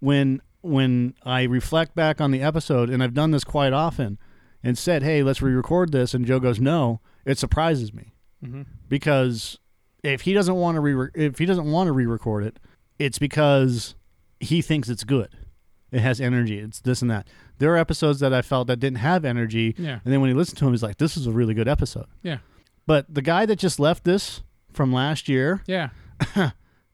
when 0.00 0.40
when 0.62 1.14
I 1.22 1.44
reflect 1.44 1.94
back 1.94 2.20
on 2.20 2.32
the 2.32 2.42
episode 2.42 2.90
and 2.90 3.02
I've 3.02 3.14
done 3.14 3.30
this 3.30 3.44
quite 3.44 3.72
often 3.72 4.18
and 4.62 4.76
said, 4.76 5.02
"Hey, 5.02 5.22
let's 5.22 5.40
re-record 5.40 5.92
this," 5.92 6.12
and 6.14 6.26
Joe 6.26 6.40
goes, 6.40 6.60
"No," 6.60 7.00
it 7.24 7.38
surprises 7.38 7.94
me 7.94 8.12
mm-hmm. 8.44 8.62
because 8.88 9.58
if 10.02 10.22
he 10.22 10.32
doesn't 10.32 10.54
want 10.56 10.76
to 10.76 10.80
re 10.80 11.10
if 11.14 11.38
he 11.38 11.46
doesn't 11.46 11.70
want 11.70 11.86
to 11.88 11.92
re-record 11.92 12.44
it, 12.44 12.58
it's 12.98 13.18
because 13.18 13.94
he 14.40 14.60
thinks 14.62 14.88
it's 14.88 15.04
good. 15.04 15.30
It 15.92 16.00
has 16.00 16.20
energy. 16.20 16.58
It's 16.58 16.80
this 16.80 17.00
and 17.00 17.10
that. 17.10 17.28
There 17.58 17.72
are 17.72 17.76
episodes 17.76 18.20
that 18.20 18.34
I 18.34 18.42
felt 18.42 18.66
that 18.66 18.80
didn't 18.80 18.98
have 18.98 19.24
energy, 19.24 19.74
Yeah. 19.78 20.00
and 20.04 20.12
then 20.12 20.20
when 20.20 20.28
he 20.28 20.34
listened 20.34 20.58
to 20.58 20.66
him, 20.66 20.72
he's 20.72 20.82
like, 20.82 20.98
"This 20.98 21.16
is 21.16 21.26
a 21.26 21.32
really 21.32 21.54
good 21.54 21.68
episode." 21.68 22.06
Yeah. 22.22 22.38
But 22.86 23.12
the 23.12 23.22
guy 23.22 23.46
that 23.46 23.56
just 23.56 23.78
left 23.80 24.04
this 24.04 24.42
from 24.72 24.92
last 24.92 25.28
year 25.28 25.62
Yeah. 25.66 25.90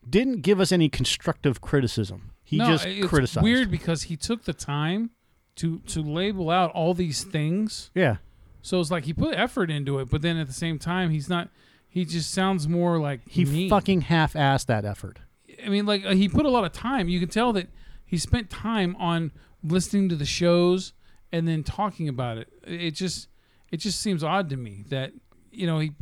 didn't 0.09 0.41
give 0.43 0.61
us 0.61 0.73
any 0.73 0.89
constructive 0.89 1.61
criticism. 1.61 2.31
He 2.43 2.59
just 2.59 2.85
criticized. 2.85 2.89
no, 2.89 2.93
just 2.97 2.99
it's 3.05 3.09
criticized. 3.09 3.45
weird 3.45 3.71
because 3.71 4.03
he 4.05 4.17
took 4.17 4.45
the 4.45 4.53
time 4.53 5.11
to 5.57 5.79
to 5.81 6.03
label 6.03 6.51
out 6.51 6.71
all 6.73 6.95
these 6.95 7.25
things. 7.25 7.91
Yeah. 7.95 8.17
So 8.63 8.81
it's 8.81 8.91
like 8.91 9.05
he 9.05 9.13
put 9.13 9.35
effort 9.37 9.71
into 9.71 9.99
it, 9.99 10.09
but 10.11 10.23
then 10.23 10.37
at 10.37 10.47
the 10.47 10.53
same 10.53 10.79
time, 10.79 11.11
he's 11.11 11.29
not. 11.29 11.49
He 11.89 12.05
just 12.07 12.31
sounds 12.33 12.67
more 12.69 12.99
like 12.99 13.21
He 13.29 13.45
mean. 13.45 13.69
fucking 13.69 14.03
half-assed 14.03 14.67
that 14.67 14.85
effort. 14.85 15.19
I 15.65 15.69
mean, 15.69 15.85
like 15.85 16.05
uh, 16.07 16.15
he 16.15 16.29
put 16.29 16.47
a 16.47 16.51
lot 16.51 16.65
of 16.65 16.73
time. 16.73 17.09
You 17.09 17.21
can 17.21 17.29
tell 17.29 17.53
that 17.53 17.69
he 18.07 18.17
spent 18.17 18.49
time 18.51 18.97
on 18.97 19.31
listening 19.63 20.09
to 20.09 20.17
the 20.17 20.25
shows 20.25 20.95
and 21.31 21.47
then 21.47 21.63
talking 21.63 22.09
about 22.09 22.39
it. 22.39 22.49
It 22.67 22.93
just, 22.93 23.29
it 23.71 23.77
just 23.79 24.01
seems 24.01 24.25
odd 24.25 24.49
to 24.51 24.57
me 24.57 24.85
that 24.89 25.13
you 25.53 25.67
know 25.67 25.79
he. 25.79 25.93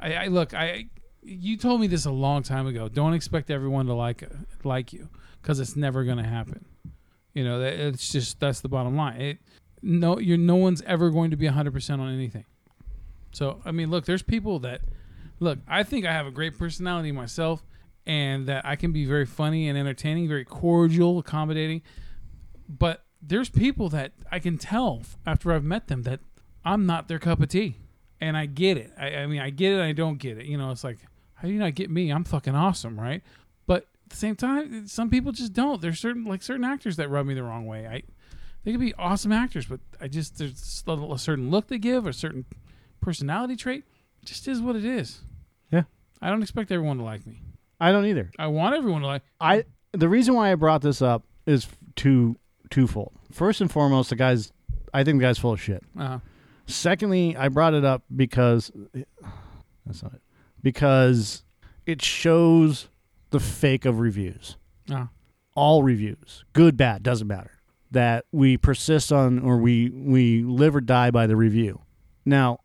I, 0.00 0.14
I 0.14 0.26
look, 0.26 0.54
I. 0.54 0.86
You 1.24 1.56
told 1.56 1.80
me 1.80 1.86
this 1.86 2.04
a 2.04 2.10
long 2.10 2.42
time 2.42 2.66
ago. 2.66 2.88
Don't 2.88 3.14
expect 3.14 3.48
everyone 3.48 3.86
to 3.86 3.94
like 3.94 4.24
like 4.64 4.92
you 4.92 5.08
because 5.40 5.60
it's 5.60 5.76
never 5.76 6.02
going 6.02 6.16
to 6.16 6.24
happen. 6.24 6.64
You 7.32 7.44
know, 7.44 7.62
it's 7.62 8.10
just 8.10 8.40
that's 8.40 8.60
the 8.60 8.68
bottom 8.68 8.96
line. 8.96 9.20
It 9.20 9.38
no, 9.82 10.18
you're 10.18 10.38
no 10.38 10.56
one's 10.56 10.82
ever 10.82 11.10
going 11.10 11.30
to 11.30 11.36
be 11.36 11.48
100% 11.48 11.98
on 11.98 12.12
anything. 12.12 12.44
So, 13.32 13.60
I 13.64 13.72
mean, 13.72 13.90
look, 13.90 14.04
there's 14.04 14.22
people 14.22 14.60
that 14.60 14.82
look, 15.40 15.58
I 15.66 15.82
think 15.82 16.06
I 16.06 16.12
have 16.12 16.26
a 16.26 16.30
great 16.30 16.56
personality 16.56 17.10
myself 17.10 17.64
and 18.06 18.46
that 18.46 18.64
I 18.64 18.76
can 18.76 18.92
be 18.92 19.04
very 19.04 19.26
funny 19.26 19.68
and 19.68 19.76
entertaining, 19.76 20.28
very 20.28 20.44
cordial, 20.44 21.18
accommodating. 21.18 21.82
But 22.68 23.04
there's 23.20 23.48
people 23.48 23.88
that 23.90 24.12
I 24.30 24.38
can 24.38 24.58
tell 24.58 25.02
after 25.26 25.52
I've 25.52 25.64
met 25.64 25.88
them 25.88 26.02
that 26.02 26.20
I'm 26.64 26.86
not 26.86 27.08
their 27.08 27.18
cup 27.18 27.40
of 27.40 27.48
tea. 27.48 27.76
And 28.22 28.36
I 28.36 28.46
get 28.46 28.76
it. 28.76 28.92
I, 28.96 29.16
I 29.16 29.26
mean, 29.26 29.40
I 29.40 29.50
get 29.50 29.72
it. 29.72 29.80
I 29.80 29.90
don't 29.90 30.16
get 30.16 30.38
it. 30.38 30.46
You 30.46 30.56
know, 30.56 30.70
it's 30.70 30.84
like, 30.84 30.98
how 31.34 31.48
do 31.48 31.52
you 31.52 31.58
not 31.58 31.74
get 31.74 31.90
me? 31.90 32.10
I'm 32.10 32.22
fucking 32.22 32.54
awesome, 32.54 32.98
right? 32.98 33.20
But 33.66 33.88
at 34.04 34.10
the 34.10 34.16
same 34.16 34.36
time, 34.36 34.86
some 34.86 35.10
people 35.10 35.32
just 35.32 35.52
don't. 35.52 35.82
There's 35.82 35.98
certain, 35.98 36.24
like 36.24 36.40
certain 36.40 36.64
actors 36.64 36.96
that 36.96 37.08
rub 37.08 37.26
me 37.26 37.34
the 37.34 37.42
wrong 37.42 37.66
way. 37.66 37.84
I, 37.86 38.02
they 38.62 38.70
could 38.70 38.80
be 38.80 38.94
awesome 38.94 39.32
actors, 39.32 39.66
but 39.66 39.80
I 40.00 40.06
just, 40.06 40.38
there's 40.38 40.84
a 40.86 41.18
certain 41.18 41.50
look 41.50 41.66
they 41.66 41.78
give, 41.78 42.06
a 42.06 42.12
certain 42.12 42.44
personality 43.00 43.56
trait. 43.56 43.82
It 44.22 44.26
just 44.26 44.46
is 44.46 44.60
what 44.60 44.76
it 44.76 44.84
is. 44.84 45.22
Yeah. 45.72 45.82
I 46.20 46.30
don't 46.30 46.42
expect 46.42 46.70
everyone 46.70 46.98
to 46.98 47.02
like 47.02 47.26
me. 47.26 47.42
I 47.80 47.90
don't 47.90 48.06
either. 48.06 48.30
I 48.38 48.46
want 48.46 48.76
everyone 48.76 49.00
to 49.00 49.08
like. 49.08 49.22
I 49.40 49.64
the 49.90 50.08
reason 50.08 50.34
why 50.34 50.52
I 50.52 50.54
brought 50.54 50.82
this 50.82 51.02
up 51.02 51.24
is 51.44 51.66
two 51.96 52.36
twofold. 52.70 53.10
First 53.32 53.60
and 53.60 53.68
foremost, 53.68 54.10
the 54.10 54.16
guy's 54.16 54.52
I 54.94 55.02
think 55.02 55.18
the 55.18 55.26
guy's 55.26 55.38
full 55.38 55.52
of 55.54 55.60
shit. 55.60 55.82
Uh, 55.98 56.20
Secondly, 56.66 57.36
I 57.36 57.48
brought 57.48 57.74
it 57.74 57.84
up 57.84 58.02
because 58.14 58.70
that's 59.86 60.02
not 60.02 60.14
it. 60.14 60.22
Because 60.62 61.42
it 61.86 62.02
shows 62.02 62.88
the 63.30 63.40
fake 63.40 63.84
of 63.84 63.98
reviews. 63.98 64.56
uh, 64.90 65.06
All 65.54 65.82
reviews, 65.82 66.44
good, 66.52 66.76
bad, 66.76 67.02
doesn't 67.02 67.26
matter. 67.26 67.50
That 67.90 68.24
we 68.32 68.56
persist 68.56 69.12
on 69.12 69.38
or 69.40 69.58
we 69.58 69.90
we 69.90 70.42
live 70.44 70.74
or 70.74 70.80
die 70.80 71.10
by 71.10 71.26
the 71.26 71.36
review. 71.36 71.82
Now, 72.24 72.60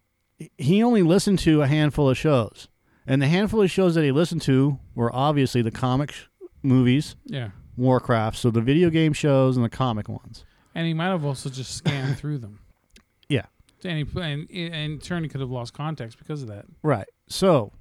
he 0.58 0.82
only 0.84 1.02
listened 1.04 1.40
to 1.40 1.62
a 1.64 1.68
handful 1.68 2.10
of 2.10 2.18
shows. 2.18 2.70
And 3.06 3.22
the 3.22 3.28
handful 3.28 3.62
of 3.62 3.72
shows 3.72 3.96
that 3.96 4.04
he 4.04 4.12
listened 4.12 4.42
to 4.44 4.80
were 4.94 5.14
obviously 5.14 5.62
the 5.62 5.72
comic 5.72 6.12
sh- 6.12 6.26
movies, 6.62 7.16
yeah. 7.26 7.50
Warcraft, 7.78 8.38
so 8.38 8.52
the 8.52 8.62
video 8.62 8.90
game 8.90 9.14
shows 9.14 9.56
and 9.58 9.66
the 9.66 9.70
comic 9.70 10.08
ones. 10.10 10.46
And 10.76 10.86
he 10.88 10.94
might 10.94 11.08
have 11.08 11.24
also 11.26 11.50
just 11.50 11.76
scanned 11.76 12.18
through 12.18 12.38
them. 12.40 12.60
And, 13.84 13.98
he, 13.98 14.22
and, 14.22 14.50
and 14.50 14.94
in 14.94 15.00
turn, 15.00 15.24
he 15.24 15.30
could 15.30 15.42
have 15.42 15.52
lost 15.52 15.74
context 15.74 16.18
because 16.18 16.42
of 16.42 16.48
that. 16.48 16.66
Right. 16.82 17.08
So, 17.28 17.74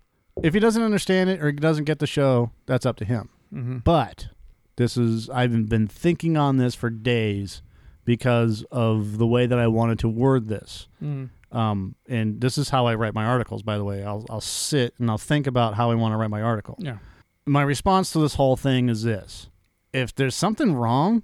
if 0.42 0.54
he 0.54 0.60
doesn't 0.60 0.82
understand 0.82 1.30
it 1.30 1.42
or 1.42 1.46
he 1.46 1.52
doesn't 1.52 1.84
get 1.84 1.98
the 1.98 2.06
show, 2.06 2.50
that's 2.66 2.84
up 2.84 2.96
to 2.96 3.04
him. 3.04 3.30
Mm-hmm. 3.52 3.78
But 3.78 4.28
this 4.76 4.96
is 4.96 5.30
I've 5.30 5.68
been 5.68 5.88
thinking 5.88 6.36
on 6.36 6.58
this 6.58 6.74
for 6.74 6.90
days 6.90 7.62
because 8.04 8.64
of 8.70 9.18
the 9.18 9.26
way 9.26 9.46
that 9.46 9.58
I 9.58 9.66
wanted 9.66 9.98
to 10.00 10.08
word 10.08 10.48
this. 10.48 10.86
Mm. 11.02 11.30
Um, 11.52 11.94
and 12.08 12.40
this 12.40 12.58
is 12.58 12.68
how 12.68 12.86
I 12.86 12.94
write 12.94 13.14
my 13.14 13.24
articles. 13.24 13.62
By 13.62 13.78
the 13.78 13.84
way, 13.84 14.04
I'll 14.04 14.24
I'll 14.28 14.40
sit 14.40 14.94
and 14.98 15.10
I'll 15.10 15.18
think 15.18 15.46
about 15.46 15.74
how 15.74 15.90
I 15.90 15.94
want 15.94 16.12
to 16.12 16.16
write 16.16 16.30
my 16.30 16.42
article. 16.42 16.76
Yeah. 16.78 16.98
My 17.46 17.62
response 17.62 18.10
to 18.12 18.18
this 18.18 18.34
whole 18.34 18.56
thing 18.56 18.88
is 18.88 19.02
this: 19.02 19.48
If 19.92 20.14
there's 20.14 20.34
something 20.34 20.74
wrong, 20.74 21.22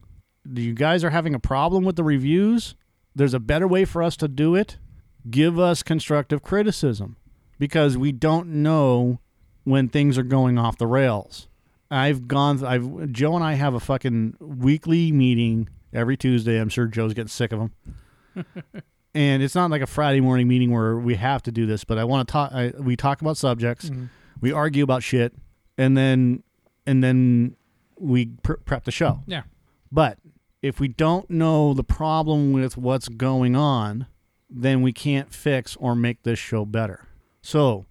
you 0.55 0.75
guys 0.75 1.05
are 1.05 1.11
having 1.11 1.35
a 1.35 1.41
problem 1.41 1.85
with 1.85 1.97
the 1.97 2.05
reviews. 2.05 2.75
There's 3.15 3.35
a 3.35 3.41
better 3.41 3.67
way 3.69 3.85
for 3.85 4.03
us 4.03 4.17
to 4.19 4.29
do 4.29 4.55
it. 4.55 4.79
Give 5.31 5.59
us 5.59 5.83
constructive 5.83 6.43
criticism 6.43 7.17
because 7.59 7.97
we 7.97 8.11
don't 8.13 8.49
know 8.49 9.21
when 9.65 9.89
things 9.89 10.19
are 10.19 10.23
going 10.25 10.59
off 10.59 10.79
the 10.79 10.87
rails. 10.87 11.49
I've 11.91 12.27
gone. 12.27 12.65
I've 12.65 13.13
Joe 13.13 13.37
and 13.37 13.45
I 13.45 13.53
have 13.55 13.75
a 13.75 13.81
fucking 13.81 14.37
weekly 14.41 15.13
meeting 15.13 15.69
every 15.93 16.17
Tuesday. 16.17 16.59
I'm 16.59 16.71
sure 16.71 16.87
Joe's 16.87 17.13
getting 17.15 17.29
sick 17.29 17.53
of 17.53 17.59
them. 17.61 17.73
and 19.15 19.43
it's 19.43 19.55
not 19.55 19.71
like 19.71 19.83
a 19.83 19.87
Friday 19.87 20.21
morning 20.21 20.49
meeting 20.49 20.71
where 20.73 20.97
we 20.97 21.15
have 21.17 21.43
to 21.43 21.53
do 21.53 21.67
this, 21.67 21.85
but 21.85 21.99
I 21.99 22.05
want 22.05 22.27
to 22.27 22.33
talk. 22.33 22.53
I, 22.53 22.73
we 22.79 22.97
talk 22.97 23.21
about 23.21 23.37
subjects, 23.37 23.91
Mhm. 23.91 24.09
we 24.41 24.53
argue 24.53 24.83
about 24.83 25.03
shit, 25.03 25.35
and 25.77 25.97
then 25.97 26.43
and 26.87 27.05
then 27.05 27.57
we 27.99 28.27
pr- 28.43 28.55
prep 28.65 28.85
the 28.85 28.91
show. 28.91 29.23
Yeah. 29.27 29.43
But 29.93 30.19
if 30.63 30.79
we 30.79 30.89
don't 30.89 31.29
know 31.29 31.75
the 31.75 31.85
problem 31.85 32.53
with 32.53 32.77
what's 32.77 33.09
going 33.09 33.57
on, 33.57 34.07
then 34.49 34.81
we 34.81 34.93
can't 34.93 35.35
fix 35.35 35.77
or 35.77 35.97
make 35.97 36.23
this 36.23 36.39
show 36.39 36.65
better. 36.65 37.09
So 37.43 37.87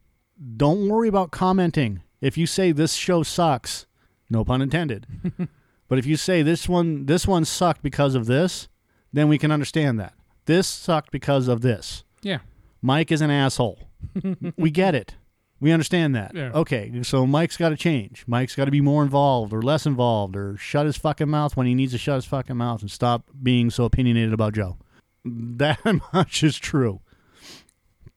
don't 0.57 0.88
worry 0.88 1.10
about 1.10 1.31
commenting. 1.31 2.01
If 2.21 2.38
you 2.38 2.47
say 2.47 2.71
this 2.71 2.93
show 2.93 3.23
sucks, 3.23 3.86
no 4.29 4.45
pun 4.45 4.62
intended. 4.62 5.05
but 5.89 5.99
if 5.99 6.05
you 6.05 6.15
say 6.15 6.41
this 6.41 6.69
one 6.69 7.05
this 7.05 7.27
one 7.27 7.43
sucked 7.43 7.84
because 7.84 8.15
of 8.15 8.25
this, 8.25 8.69
then 9.12 9.27
we 9.27 9.38
can 9.38 9.51
understand 9.51 9.99
that. 9.99 10.13
This 10.45 10.67
sucked 10.67 11.12
because 11.12 11.47
of 11.47 11.62
this. 11.62 12.05
Yeah. 12.21 12.39
Mike 12.81 13.12
is 13.12 13.21
an 13.21 13.29
asshole. 13.29 13.79
we 14.57 14.71
get 14.71 14.95
it. 14.95 15.15
We 15.62 15.71
understand 15.71 16.15
that. 16.15 16.34
Yeah. 16.36 16.52
Okay, 16.54 16.91
so 17.04 17.26
Mike's 17.28 17.56
got 17.56 17.69
to 17.69 17.78
change. 17.78 18.24
Mike's 18.28 18.56
got 18.56 18.65
to 18.65 18.71
be 18.71 18.82
more 18.82 19.04
involved 19.04 19.54
or 19.54 19.62
less 19.62 19.86
involved 19.86 20.36
or 20.36 20.58
shut 20.58 20.86
his 20.88 20.97
fucking 20.97 21.30
mouth 21.30 21.56
when 21.56 21.67
he 21.67 21.76
needs 21.76 21.91
to 21.93 21.97
shut 22.00 22.15
his 22.15 22.26
fucking 22.26 22.58
mouth 22.58 22.82
and 22.82 22.89
stop 22.91 23.30
being 23.41 23.69
so 23.69 23.86
opinionated 23.86 24.34
about 24.34 24.54
Joe. 24.54 24.78
That 25.24 25.80
much 26.13 26.43
is 26.43 26.58
true. 26.58 27.00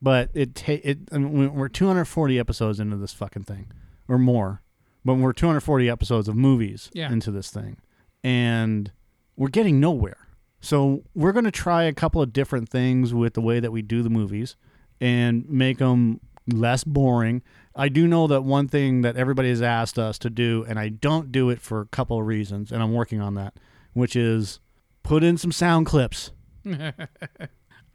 But 0.01 0.31
it 0.35 0.55
ta- 0.55 0.81
it 0.83 0.99
I 1.13 1.19
mean, 1.19 1.55
we're 1.55 1.69
240 1.69 2.39
episodes 2.39 2.81
into 2.81 2.97
this 2.97 3.13
fucking 3.13 3.45
thing 3.45 3.71
or 4.09 4.19
more. 4.19 4.63
But 5.05 5.15
we're 5.15 5.33
240 5.35 5.89
episodes 5.91 6.29
of 6.29 6.37
movies 6.37 6.91
Yeah. 6.95 7.13
into 7.13 7.31
this 7.31 7.51
thing. 7.51 7.77
And 8.23 8.91
we're 9.37 9.49
getting 9.49 9.81
nowhere. 9.81 10.17
So 10.61 11.03
we're 11.15 11.33
going 11.33 11.45
to 11.45 11.51
try 11.51 11.83
a 11.85 11.93
couple 11.93 12.23
of 12.23 12.33
different 12.33 12.71
things 12.71 13.13
with 13.13 13.35
the 13.35 13.43
way 13.43 13.61
that 13.61 13.71
we 13.71 13.83
do 13.83 14.03
the 14.03 14.09
movies 14.09 14.57
and 14.99 15.47
make 15.47 15.77
them 15.77 16.21
less 16.47 16.85
boring. 16.85 17.43
I 17.75 17.89
do 17.89 18.07
know 18.07 18.27
that 18.29 18.43
one 18.43 18.69
thing 18.69 19.03
that 19.03 19.17
everybody 19.17 19.49
has 19.49 19.63
asked 19.63 19.99
us 19.99 20.19
to 20.21 20.31
do, 20.31 20.65
and 20.69 20.79
I 20.79 20.89
don't 20.89 21.33
do 21.33 21.51
it 21.51 21.61
for 21.61 21.81
a 21.81 21.87
couple 21.87 22.21
of 22.21 22.27
reasons, 22.27 22.71
and 22.71 22.83
I'm 22.83 22.93
working 22.93 23.21
on 23.21 23.35
that, 23.35 23.55
which 23.93 24.15
is 24.15 24.61
put 25.03 25.25
in 25.25 25.37
some 25.37 25.53
sound 25.53 25.87
clips. 25.87 26.31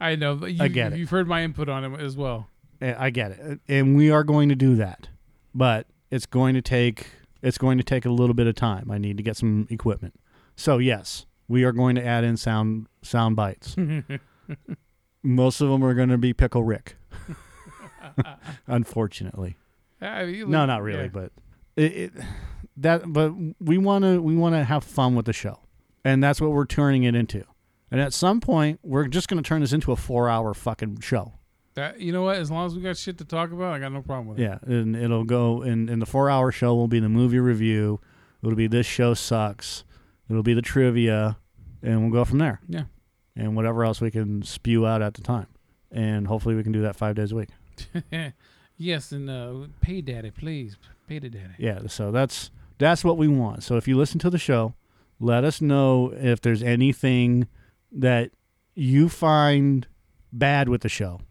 I 0.02 0.16
know. 0.16 0.36
But 0.36 0.54
you, 0.54 0.64
I 0.64 0.68
get 0.68 0.94
it. 0.94 1.00
You've 1.00 1.10
heard 1.10 1.28
my 1.28 1.44
input 1.44 1.70
on 1.70 1.84
it 1.84 2.00
as 2.00 2.16
well. 2.18 2.48
Eh, 2.82 2.94
I 2.98 3.10
get 3.10 3.32
it, 3.32 3.60
and 3.68 3.96
we 3.96 4.12
are 4.12 4.24
going 4.24 4.50
to 4.50 4.56
do 4.56 4.76
that, 4.76 5.10
but 5.54 5.88
it's 6.12 6.26
going 6.26 6.56
to 6.56 6.62
take 6.62 7.08
it's 7.42 7.58
going 7.58 7.78
to 7.78 7.84
take 7.84 8.06
a 8.06 8.10
little 8.10 8.34
bit 8.34 8.48
of 8.48 8.56
time. 8.56 8.92
I 8.92 8.98
need 8.98 9.18
to 9.18 9.24
get 9.24 9.38
some 9.38 9.68
equipment. 9.70 10.20
So 10.56 10.78
yes, 10.78 11.26
we 11.48 11.64
are 11.64 11.72
going 11.72 11.96
to 11.96 12.06
add 12.06 12.24
in 12.24 12.38
sound 12.38 12.88
sound 13.02 13.36
bites. 13.36 13.76
Most 15.24 15.62
of 15.62 15.70
them 15.70 15.84
are 15.84 15.94
going 15.94 16.10
to 16.10 16.18
be 16.18 16.34
Pickle 16.34 16.64
Rick. 16.64 16.96
Unfortunately, 18.67 19.58
I 20.02 20.26
mean, 20.26 20.50
no, 20.50 20.65
not 20.65 20.82
really, 20.82 21.04
yeah. 21.04 21.10
but 21.10 21.32
it, 21.76 21.93
it 21.95 22.13
that 22.78 23.12
but 23.12 23.34
we 23.60 23.78
want 23.78 24.04
to 24.06 24.22
we 24.22 24.36
want 24.36 24.56
to 24.56 24.63
have 24.63 24.84
fun 24.84 25.15
with 25.15 25.26
the 25.26 25.34
show, 25.34 25.60
and 26.04 26.24
that's 26.24 26.39
what 26.41 26.52
we're 26.52 26.65
turning 26.65 27.04
it 27.04 27.15
into. 27.15 27.43
And 27.91 28.00
at 28.00 28.13
some 28.13 28.39
point, 28.39 28.80
we're 28.84 29.08
just 29.08 29.28
going 29.28 29.41
to 29.41 29.48
turn 29.48 29.62
this 29.62 29.74
into 29.74 29.91
a 29.91 29.95
four-hour 29.95 30.54
fucking 30.54 31.00
show. 31.00 31.34
That 31.74 32.00
you 32.00 32.12
know 32.12 32.24
what? 32.24 32.38
As 32.38 32.52
long 32.52 32.65
as 32.65 32.76
we 32.76 32.82
got 32.82 32.98
shit 32.98 33.17
to 33.19 33.26
talk 33.26 33.52
about, 33.52 33.74
I 33.74 33.80
got 33.80 33.91
no 33.91 34.02
problem 34.02 34.28
with 34.28 34.39
it. 34.39 34.43
Yeah, 34.43 34.58
and 34.63 34.95
it'll 34.95 35.24
go 35.24 35.62
in 35.62 35.89
in 35.89 36.00
the 36.00 36.06
four 36.06 36.30
hour 36.30 36.52
show 36.52 36.76
will 36.76 36.88
be 36.88 37.00
the 37.00 37.10
movie 37.10 37.39
review. 37.39 38.00
It'll 38.43 38.56
be 38.56 38.67
this 38.67 38.86
show 38.86 39.13
sucks. 39.13 39.84
It'll 40.30 40.43
be 40.43 40.54
the 40.54 40.62
trivia, 40.62 41.38
and 41.82 42.02
we'll 42.02 42.12
go 42.12 42.26
from 42.26 42.39
there. 42.39 42.62
Yeah. 42.67 42.84
And 43.36 43.56
whatever 43.56 43.84
else 43.84 44.02
we 44.02 44.12
can 44.12 44.41
spew 44.43 44.86
out 44.86 45.02
at 45.02 45.13
the 45.13 45.22
time, 45.22 45.48
and 45.91 46.28
hopefully 46.28 46.56
we 46.56 46.63
can 46.63 46.72
do 46.72 46.82
that 46.82 46.95
five 46.95 47.15
days 47.15 47.32
a 47.32 47.36
week. 47.36 47.50
yes, 48.78 49.12
and 49.12 49.30
uh, 49.30 49.68
pay 49.82 50.02
daddy, 50.02 50.32
please. 50.32 50.78
Pay 51.08 51.20
the 51.20 51.30
daddy. 51.30 51.54
Yeah. 51.58 51.82
So 51.88 52.12
that's 52.12 52.52
that's 52.78 53.04
what 53.04 53.18
we 53.18 53.28
want. 53.28 53.63
So 53.63 53.78
if 53.78 53.88
you 53.88 53.98
listen 53.98 54.20
to 54.20 54.30
the 54.30 54.38
show, 54.38 54.74
let 55.20 55.44
us 55.44 55.62
know 55.62 56.13
if 56.15 56.42
there's 56.42 56.63
anything 56.63 57.48
that 57.92 58.32
you 58.76 59.10
find 59.10 59.88
bad 60.32 60.70
with 60.70 60.82
the 60.82 60.89
show. 60.89 61.22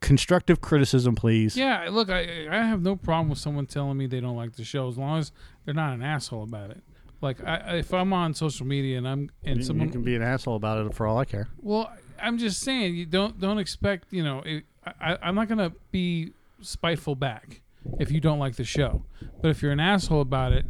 Constructive 0.00 0.60
criticism, 0.60 1.14
please. 1.14 1.56
Yeah, 1.56 1.88
look, 1.90 2.08
I 2.10 2.46
I 2.50 2.62
have 2.64 2.82
no 2.82 2.96
problem 2.96 3.28
with 3.30 3.38
someone 3.38 3.66
telling 3.66 3.96
me 3.96 4.06
they 4.06 4.20
don't 4.20 4.36
like 4.36 4.54
the 4.56 4.64
show 4.64 4.88
as 4.88 4.96
long 4.98 5.18
as 5.18 5.32
they're 5.64 5.74
not 5.74 5.92
an 5.94 6.02
asshole 6.02 6.44
about 6.44 6.70
it. 6.70 6.82
Like, 7.20 7.42
I, 7.42 7.56
I- 7.56 7.74
if 7.78 7.92
I'm 7.92 8.12
on 8.12 8.32
social 8.34 8.64
media 8.66 8.98
and 8.98 9.08
I'm 9.08 9.30
and 9.44 9.58
You- 9.58 9.64
someone 9.64 9.88
you 9.88 9.92
can 9.92 10.02
be 10.02 10.14
an 10.14 10.22
asshole 10.22 10.54
about 10.56 10.86
it 10.86 10.94
for 10.94 11.06
all 11.06 11.18
I 11.18 11.24
care. 11.24 11.48
Well, 11.60 11.90
I'm 12.20 12.38
just 12.38 12.60
saying 12.60 12.94
you 12.94 13.06
don't 13.06 13.40
don't 13.40 13.58
expect 13.58 14.06
you 14.10 14.22
know 14.22 14.42
it, 14.44 14.64
I, 14.86 15.18
I'm 15.22 15.34
not 15.34 15.48
gonna 15.48 15.72
be 15.90 16.32
spiteful 16.60 17.14
back 17.14 17.60
if 17.98 18.10
you 18.10 18.20
don't 18.20 18.38
like 18.38 18.56
the 18.56 18.64
show, 18.64 19.02
but 19.40 19.48
if 19.48 19.62
you're 19.62 19.72
an 19.72 19.80
asshole 19.80 20.20
about 20.20 20.52
it, 20.52 20.66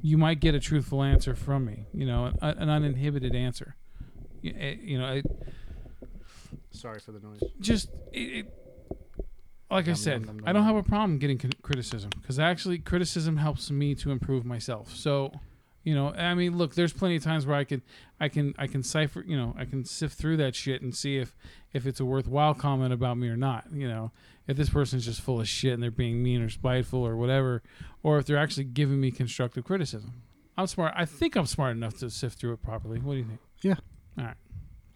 you 0.00 0.16
might 0.16 0.40
get 0.40 0.54
a 0.54 0.60
truthful 0.60 1.02
answer 1.02 1.34
from 1.34 1.64
me. 1.64 1.86
You 1.92 2.06
know, 2.06 2.32
an, 2.40 2.58
an 2.58 2.68
uninhibited 2.68 3.34
answer. 3.34 3.76
You, 4.40 4.54
eh, 4.58 4.76
you 4.80 4.98
know, 4.98 5.12
it 5.14 5.26
Sorry 6.70 6.98
for 7.00 7.12
the 7.12 7.20
noise. 7.20 7.42
just 7.60 7.90
it, 8.12 8.18
it 8.20 8.54
like 9.70 9.88
I 9.88 9.94
said, 9.94 10.28
I 10.44 10.52
don't 10.52 10.64
have 10.64 10.76
a 10.76 10.82
problem 10.82 11.18
getting 11.18 11.38
criticism 11.62 12.10
because 12.20 12.38
actually 12.38 12.78
criticism 12.78 13.38
helps 13.38 13.70
me 13.70 13.94
to 13.96 14.10
improve 14.10 14.44
myself. 14.44 14.94
So, 14.94 15.32
you 15.84 15.94
know, 15.94 16.12
I 16.12 16.34
mean, 16.34 16.56
look, 16.56 16.74
there's 16.74 16.92
plenty 16.92 17.16
of 17.16 17.24
times 17.24 17.46
where 17.46 17.56
I 17.56 17.64
can, 17.64 17.82
I 18.20 18.28
can, 18.28 18.54
I 18.58 18.66
can 18.66 18.82
cipher, 18.82 19.24
you 19.26 19.36
know, 19.36 19.54
I 19.58 19.64
can 19.64 19.84
sift 19.84 20.16
through 20.16 20.36
that 20.38 20.54
shit 20.54 20.82
and 20.82 20.94
see 20.94 21.18
if, 21.18 21.34
if 21.72 21.86
it's 21.86 22.00
a 22.00 22.04
worthwhile 22.04 22.54
comment 22.54 22.92
about 22.92 23.18
me 23.18 23.28
or 23.28 23.36
not. 23.36 23.66
You 23.72 23.88
know, 23.88 24.12
if 24.46 24.56
this 24.56 24.70
person's 24.70 25.04
just 25.04 25.20
full 25.20 25.40
of 25.40 25.48
shit 25.48 25.72
and 25.74 25.82
they're 25.82 25.90
being 25.90 26.22
mean 26.22 26.42
or 26.42 26.48
spiteful 26.48 27.04
or 27.06 27.16
whatever, 27.16 27.62
or 28.02 28.18
if 28.18 28.26
they're 28.26 28.38
actually 28.38 28.64
giving 28.64 29.00
me 29.00 29.10
constructive 29.10 29.64
criticism. 29.64 30.22
I'm 30.56 30.66
smart. 30.66 30.92
I 30.96 31.04
think 31.04 31.36
I'm 31.36 31.46
smart 31.46 31.76
enough 31.76 31.98
to 31.98 32.10
sift 32.10 32.38
through 32.38 32.52
it 32.52 32.62
properly. 32.62 32.98
What 32.98 33.14
do 33.14 33.18
you 33.18 33.24
think? 33.24 33.40
Yeah. 33.62 33.76
All 34.18 34.24
right. 34.24 34.36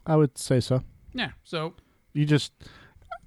I 0.07 0.17
would 0.17 0.39
say 0.39 0.61
so. 0.61 0.83
Yeah. 1.15 1.31
So 1.45 1.75
you 2.17 2.25
just 2.25 2.53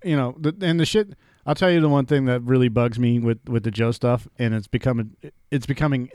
you 0.03 0.15
know 0.15 0.35
the, 0.39 0.55
and 0.61 0.79
the 0.79 0.85
shit 0.85 1.13
i'll 1.45 1.55
tell 1.55 1.69
you 1.69 1.79
the 1.79 1.89
one 1.89 2.05
thing 2.05 2.25
that 2.25 2.41
really 2.41 2.69
bugs 2.69 2.97
me 2.97 3.19
with 3.19 3.37
with 3.47 3.63
the 3.63 3.71
joe 3.71 3.91
stuff 3.91 4.27
and 4.37 4.53
it's 4.53 4.67
becoming 4.67 5.15
it's 5.51 5.65
becoming 5.65 6.09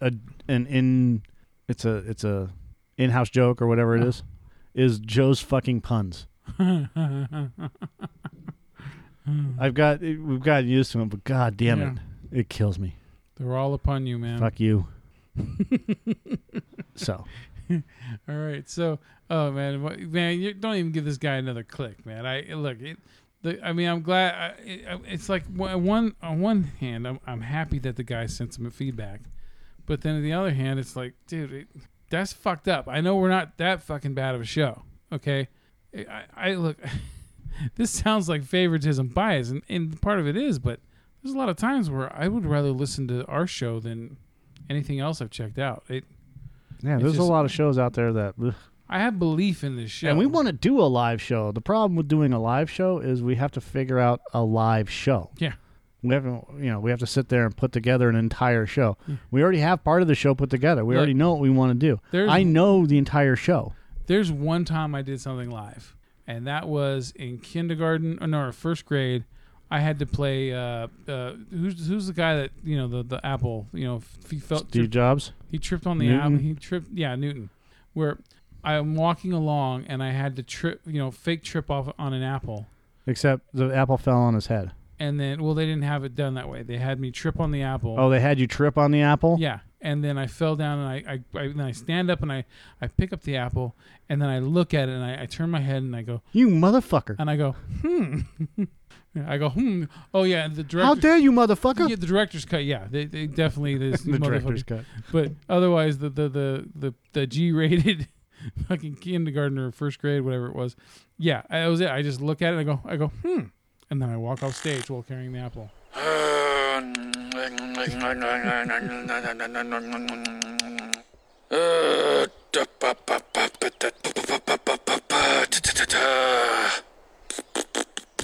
a 0.00 0.12
an 0.48 0.66
in 0.66 1.22
it's 1.68 1.84
a 1.84 1.96
it's 1.98 2.24
a 2.24 2.50
in-house 2.96 3.30
joke 3.30 3.60
or 3.62 3.66
whatever 3.66 3.96
it 3.96 4.02
oh. 4.02 4.08
is 4.08 4.22
is 4.74 4.98
joe's 4.98 5.40
fucking 5.40 5.80
puns 5.80 6.26
i've 9.58 9.74
got 9.74 10.00
we've 10.00 10.40
gotten 10.40 10.68
used 10.68 10.92
to 10.92 10.98
them 10.98 11.08
but 11.08 11.24
god 11.24 11.56
damn 11.56 11.80
it 11.80 11.98
it 12.30 12.48
kills 12.48 12.78
me 12.78 12.94
they're 13.36 13.56
all 13.56 13.74
upon 13.74 14.06
you, 14.06 14.18
man. 14.18 14.38
fuck 14.38 14.58
you 14.58 14.86
so 16.94 17.24
All 17.70 18.34
right, 18.34 18.68
so 18.68 18.98
oh 19.28 19.50
man, 19.50 19.82
what- 19.82 20.00
man, 20.00 20.40
you 20.40 20.54
don't 20.54 20.76
even 20.76 20.92
give 20.92 21.04
this 21.04 21.18
guy 21.18 21.34
another 21.34 21.62
click, 21.62 22.06
man. 22.06 22.26
I 22.26 22.54
look, 22.54 22.80
it, 22.80 22.98
the, 23.42 23.64
I 23.64 23.72
mean, 23.72 23.88
I'm 23.88 24.02
glad. 24.02 24.34
I, 24.34 24.46
it, 24.62 25.00
it's 25.06 25.28
like 25.28 25.44
on 25.58 25.84
one 25.84 26.14
on 26.22 26.40
one 26.40 26.64
hand, 26.64 27.06
I'm 27.06 27.20
I'm 27.26 27.42
happy 27.42 27.78
that 27.80 27.96
the 27.96 28.04
guy 28.04 28.26
sent 28.26 28.54
some 28.54 28.70
feedback, 28.70 29.20
but 29.88 30.02
then 30.02 30.14
on 30.16 30.22
the 30.22 30.32
other 30.32 30.52
hand, 30.52 30.78
it's 30.78 30.94
like, 30.94 31.14
dude, 31.26 31.52
it, 31.52 31.68
that's 32.10 32.32
fucked 32.32 32.68
up. 32.68 32.86
I 32.88 33.00
know 33.00 33.16
we're 33.16 33.30
not 33.30 33.56
that 33.58 33.82
fucking 33.82 34.14
bad 34.14 34.34
of 34.36 34.40
a 34.40 34.44
show, 34.44 34.82
okay? 35.12 35.48
I, 35.96 36.24
I 36.36 36.54
look, 36.54 36.76
this 37.74 37.90
sounds 37.90 38.28
like 38.28 38.44
favoritism 38.44 39.08
bias, 39.08 39.50
and, 39.50 39.62
and 39.68 40.00
part 40.00 40.20
of 40.20 40.28
it 40.28 40.36
is, 40.36 40.58
but 40.58 40.80
there's 41.22 41.34
a 41.34 41.38
lot 41.38 41.48
of 41.48 41.56
times 41.56 41.90
where 41.90 42.14
I 42.14 42.28
would 42.28 42.46
rather 42.46 42.70
listen 42.70 43.08
to 43.08 43.24
our 43.26 43.46
show 43.46 43.80
than 43.80 44.18
anything 44.70 45.00
else 45.00 45.20
I've 45.20 45.30
checked 45.30 45.58
out. 45.58 45.82
It, 45.88 46.04
yeah 46.82 46.98
there's 46.98 47.14
just- 47.14 47.18
a 47.18 47.24
lot 47.24 47.44
of 47.44 47.50
shows 47.50 47.76
out 47.78 47.94
there 47.94 48.12
that 48.12 48.34
ugh. 48.40 48.54
I 48.90 49.00
have 49.00 49.18
belief 49.18 49.64
in 49.64 49.76
this 49.76 49.90
show, 49.90 50.08
And 50.08 50.18
we 50.18 50.24
want 50.24 50.46
to 50.46 50.52
do 50.52 50.80
a 50.80 50.88
live 50.88 51.20
show. 51.20 51.52
The 51.52 51.60
problem 51.60 51.94
with 51.96 52.08
doing 52.08 52.32
a 52.32 52.40
live 52.40 52.70
show 52.70 53.00
is 53.00 53.22
we 53.22 53.34
have 53.34 53.50
to 53.52 53.60
figure 53.60 53.98
out 53.98 54.20
a 54.32 54.42
live 54.42 54.88
show. 54.88 55.30
Yeah. 55.38 55.52
We 56.02 56.14
have 56.14 56.22
to, 56.22 56.44
you 56.58 56.70
know, 56.70 56.78
we 56.78 56.90
have 56.90 57.00
to 57.00 57.06
sit 57.06 57.28
there 57.28 57.44
and 57.44 57.56
put 57.56 57.72
together 57.72 58.08
an 58.08 58.14
entire 58.16 58.66
show. 58.66 58.96
We 59.30 59.42
already 59.42 59.58
have 59.58 59.82
part 59.82 60.00
of 60.02 60.08
the 60.08 60.14
show 60.14 60.34
put 60.34 60.48
together. 60.50 60.84
We 60.84 60.94
Look, 60.94 60.98
already 60.98 61.14
know 61.14 61.32
what 61.32 61.40
we 61.40 61.50
want 61.50 61.78
to 61.80 62.00
do. 62.12 62.28
I 62.28 62.44
know 62.44 62.86
the 62.86 62.98
entire 62.98 63.34
show. 63.36 63.72
There's 64.06 64.30
one 64.30 64.64
time 64.64 64.94
I 64.94 65.02
did 65.02 65.20
something 65.20 65.50
live, 65.50 65.96
and 66.26 66.46
that 66.46 66.68
was 66.68 67.12
in 67.16 67.38
kindergarten, 67.38 68.18
or 68.20 68.26
no, 68.26 68.52
first 68.52 68.86
grade. 68.86 69.24
I 69.70 69.80
had 69.80 69.98
to 69.98 70.06
play. 70.06 70.52
Uh, 70.54 70.88
uh, 71.06 71.34
who's 71.50 71.88
who's 71.88 72.06
the 72.06 72.14
guy 72.14 72.36
that 72.36 72.52
you 72.64 72.76
know 72.76 72.88
the 72.88 73.02
the 73.02 73.26
apple? 73.26 73.66
You 73.72 73.84
know, 73.84 74.02
he 74.30 74.38
felt 74.38 74.68
Steve 74.68 74.88
Jobs. 74.90 75.32
he 75.50 75.58
tripped 75.58 75.86
on 75.86 75.98
the 75.98 76.06
Newton? 76.06 76.20
apple. 76.20 76.38
He 76.38 76.54
tripped. 76.54 76.88
Yeah, 76.94 77.14
Newton. 77.16 77.50
Where 77.92 78.16
I'm 78.64 78.94
walking 78.94 79.32
along 79.32 79.84
and 79.88 80.02
I 80.02 80.12
had 80.12 80.36
to 80.36 80.42
trip. 80.42 80.80
You 80.86 81.00
know, 81.00 81.10
fake 81.10 81.42
trip 81.42 81.70
off 81.70 81.92
on 81.98 82.14
an 82.14 82.22
apple. 82.22 82.66
Except 83.06 83.42
the 83.52 83.74
apple 83.74 83.98
fell 83.98 84.18
on 84.18 84.34
his 84.34 84.46
head. 84.46 84.72
And 85.00 85.18
then, 85.20 85.42
well, 85.42 85.54
they 85.54 85.64
didn't 85.64 85.82
have 85.82 86.02
it 86.04 86.14
done 86.14 86.34
that 86.34 86.48
way. 86.48 86.62
They 86.62 86.78
had 86.78 86.98
me 86.98 87.10
trip 87.10 87.38
on 87.38 87.52
the 87.52 87.62
apple. 87.62 87.94
Oh, 87.98 88.10
they 88.10 88.20
had 88.20 88.40
you 88.40 88.46
trip 88.48 88.76
on 88.76 88.90
the 88.90 89.02
apple? 89.02 89.36
Yeah, 89.38 89.60
and 89.80 90.02
then 90.02 90.18
I 90.18 90.26
fell 90.26 90.56
down 90.56 90.80
and 90.80 90.88
I, 90.88 91.12
I, 91.12 91.38
I 91.38 91.48
then 91.48 91.60
I 91.60 91.72
stand 91.72 92.10
up 92.10 92.22
and 92.22 92.32
I, 92.32 92.44
I 92.80 92.88
pick 92.88 93.12
up 93.12 93.22
the 93.22 93.36
apple 93.36 93.76
and 94.08 94.20
then 94.20 94.28
I 94.28 94.40
look 94.40 94.74
at 94.74 94.88
it 94.88 94.92
and 94.92 95.04
I, 95.04 95.22
I 95.22 95.26
turn 95.26 95.50
my 95.50 95.60
head 95.60 95.82
and 95.82 95.94
I 95.94 96.02
go 96.02 96.22
You 96.32 96.48
motherfucker. 96.48 97.16
and 97.18 97.30
I 97.30 97.36
go 97.36 97.52
hmm. 97.82 98.20
I 99.26 99.38
go 99.38 99.50
hmm. 99.50 99.84
Oh 100.12 100.24
yeah, 100.24 100.44
and 100.44 100.54
the 100.54 100.62
director. 100.62 100.86
How 100.86 100.94
dare 100.94 101.16
you, 101.16 101.32
motherfucker? 101.32 101.88
Yeah, 101.88 101.96
the 101.96 102.06
director's 102.06 102.44
cut. 102.44 102.64
Yeah, 102.64 102.86
they, 102.90 103.04
they 103.04 103.26
definitely 103.26 103.76
this 103.76 104.02
the 104.04 104.18
director's 104.18 104.62
cut. 104.62 104.84
But 105.12 105.32
otherwise, 105.48 105.98
the 105.98 106.10
the 106.10 106.28
the 106.28 106.68
the, 106.74 106.94
the 107.12 107.26
G-rated 107.26 108.08
fucking 108.68 108.96
kindergarten 108.96 109.58
or 109.58 109.72
first 109.72 109.98
grade, 109.98 110.22
whatever 110.22 110.46
it 110.46 110.54
was. 110.54 110.76
Yeah, 111.16 111.42
that 111.50 111.66
was 111.66 111.80
it. 111.80 111.90
I 111.90 112.02
just 112.02 112.20
look 112.20 112.42
at 112.42 112.54
it. 112.54 112.58
and 112.58 112.60
I 112.60 112.74
go 112.74 112.80
I 112.84 112.96
go 112.96 113.08
hmm, 113.08 113.46
and 113.90 114.00
then 114.02 114.10
I 114.10 114.16
walk 114.16 114.42
off 114.42 114.54
stage 114.54 114.90
while 114.90 115.02
carrying 115.02 115.32
the 115.32 115.40
apple. 115.40 115.70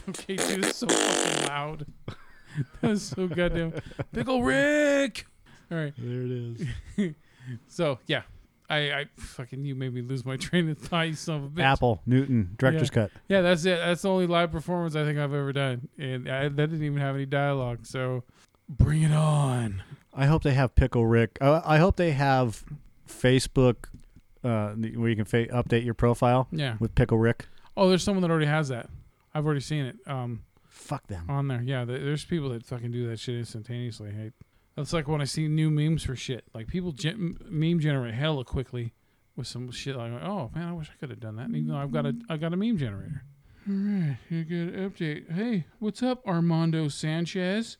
Okay, 0.06 0.36
dude, 0.36 0.64
it's 0.64 0.76
so 0.78 0.86
fucking 0.86 1.46
loud. 1.48 1.86
that 2.80 2.90
was 2.90 3.02
so 3.02 3.26
goddamn. 3.26 3.72
Pickle 4.12 4.42
Rick. 4.42 5.26
All 5.70 5.78
right. 5.78 5.94
There 5.96 6.22
it 6.22 6.30
is. 6.98 7.14
So 7.68 7.98
yeah, 8.06 8.22
I, 8.70 8.76
I 8.92 9.04
fucking 9.16 9.64
you 9.64 9.74
made 9.74 9.92
me 9.92 10.00
lose 10.02 10.24
my 10.24 10.36
train 10.38 10.68
of 10.70 10.78
thought. 10.78 11.08
You 11.08 11.14
son 11.14 11.36
of 11.36 11.44
a 11.44 11.48
bitch. 11.48 11.62
Apple, 11.62 12.00
Newton, 12.06 12.54
director's 12.58 12.90
cut. 12.90 13.10
Yeah, 13.28 13.42
that's 13.42 13.64
it. 13.64 13.78
That's 13.78 14.02
the 14.02 14.08
only 14.10 14.26
live 14.26 14.50
performance 14.52 14.96
I 14.96 15.04
think 15.04 15.18
I've 15.18 15.34
ever 15.34 15.52
done, 15.52 15.88
and 15.98 16.28
I, 16.28 16.44
that 16.48 16.56
didn't 16.56 16.82
even 16.82 16.98
have 16.98 17.14
any 17.14 17.26
dialogue. 17.26 17.84
So 17.86 18.24
bring 18.68 19.02
it 19.02 19.12
on. 19.12 19.82
I 20.14 20.26
hope 20.26 20.42
they 20.44 20.54
have 20.54 20.74
Pickle 20.74 21.06
Rick. 21.06 21.38
Uh, 21.40 21.60
I 21.64 21.78
hope 21.78 21.96
they 21.96 22.12
have 22.12 22.64
Facebook 23.08 23.86
uh, 24.42 24.70
where 24.70 25.08
you 25.10 25.16
can 25.16 25.24
fa- 25.24 25.46
update 25.48 25.84
your 25.84 25.94
profile 25.94 26.48
Yeah. 26.52 26.76
with 26.80 26.94
Pickle 26.94 27.18
Rick. 27.18 27.46
Oh, 27.76 27.88
there's 27.88 28.02
someone 28.04 28.22
that 28.22 28.30
already 28.30 28.46
has 28.46 28.68
that. 28.68 28.88
I've 29.34 29.44
already 29.44 29.60
seen 29.60 29.84
it. 29.86 29.96
Um, 30.06 30.44
Fuck 30.68 31.06
them. 31.08 31.24
on 31.28 31.48
there. 31.48 31.62
Yeah, 31.62 31.84
there's 31.84 32.24
people 32.24 32.50
that 32.50 32.64
fucking 32.64 32.92
do 32.92 33.08
that 33.08 33.18
shit 33.18 33.36
instantaneously. 33.36 34.12
Hey, 34.12 34.30
that's 34.76 34.92
like 34.92 35.08
when 35.08 35.20
I 35.20 35.24
see 35.24 35.48
new 35.48 35.70
memes 35.70 36.04
for 36.04 36.16
shit. 36.16 36.44
Like 36.54 36.68
people 36.68 36.92
gen- 36.92 37.38
meme 37.48 37.80
generate 37.80 38.14
hella 38.14 38.44
quickly 38.44 38.92
with 39.36 39.46
some 39.46 39.70
shit. 39.70 39.96
Like, 39.96 40.12
oh 40.22 40.50
man, 40.54 40.68
I 40.68 40.72
wish 40.72 40.90
I 40.90 40.98
could 40.98 41.10
have 41.10 41.20
done 41.20 41.36
that. 41.36 41.46
And 41.46 41.56
even 41.56 41.68
though 41.68 41.76
I've 41.76 41.92
got 41.92 42.06
a 42.06 42.14
I 42.28 42.36
got 42.36 42.52
a 42.52 42.56
meme 42.56 42.78
generator. 42.78 43.24
All 43.66 43.74
right, 43.74 44.18
you 44.28 44.44
get 44.44 44.74
an 44.74 44.90
update. 44.90 45.32
Hey, 45.32 45.64
what's 45.78 46.02
up, 46.02 46.26
Armando 46.26 46.88
Sanchez? 46.88 47.78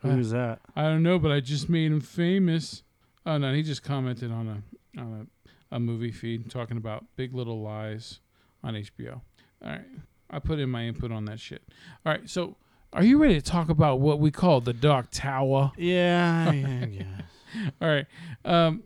Who's 0.00 0.32
uh, 0.32 0.36
that? 0.36 0.60
I 0.74 0.82
don't 0.82 1.02
know, 1.02 1.18
but 1.18 1.30
I 1.30 1.40
just 1.40 1.68
made 1.68 1.92
him 1.92 2.00
famous. 2.00 2.82
Oh 3.24 3.38
no, 3.38 3.52
he 3.52 3.62
just 3.62 3.82
commented 3.82 4.32
on 4.32 4.48
a 4.48 5.00
on 5.00 5.28
a, 5.70 5.76
a 5.76 5.80
movie 5.80 6.10
feed 6.10 6.50
talking 6.50 6.76
about 6.76 7.04
Big 7.16 7.34
Little 7.34 7.62
Lies 7.62 8.20
on 8.64 8.74
HBO. 8.74 9.20
All 9.62 9.70
right, 9.70 9.84
I 10.30 10.38
put 10.38 10.58
in 10.58 10.70
my 10.70 10.84
input 10.84 11.12
on 11.12 11.26
that 11.26 11.38
shit. 11.38 11.62
All 12.04 12.12
right, 12.12 12.28
so 12.28 12.56
are 12.92 13.04
you 13.04 13.18
ready 13.18 13.34
to 13.34 13.42
talk 13.42 13.68
about 13.68 14.00
what 14.00 14.18
we 14.18 14.30
call 14.30 14.60
the 14.60 14.72
Dark 14.72 15.08
Tower? 15.10 15.72
Yeah, 15.76 16.52
yeah, 16.52 16.86
yeah. 16.90 17.04
All 17.80 17.88
right, 17.88 18.06
um, 18.44 18.82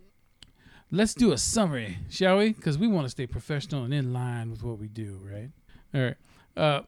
let's 0.91 1.13
do 1.13 1.31
a 1.31 1.37
summary, 1.37 1.97
shall 2.09 2.37
we? 2.37 2.53
Because 2.53 2.77
we 2.77 2.87
want 2.87 3.05
to 3.05 3.09
stay 3.09 3.27
professional 3.27 3.83
and 3.83 3.93
in 3.93 4.13
line 4.13 4.51
with 4.51 4.63
what 4.63 4.77
we 4.77 4.87
do, 4.87 5.19
right? 5.23 5.49
All 5.93 6.01
right. 6.01 6.15
Uh, 6.55 6.81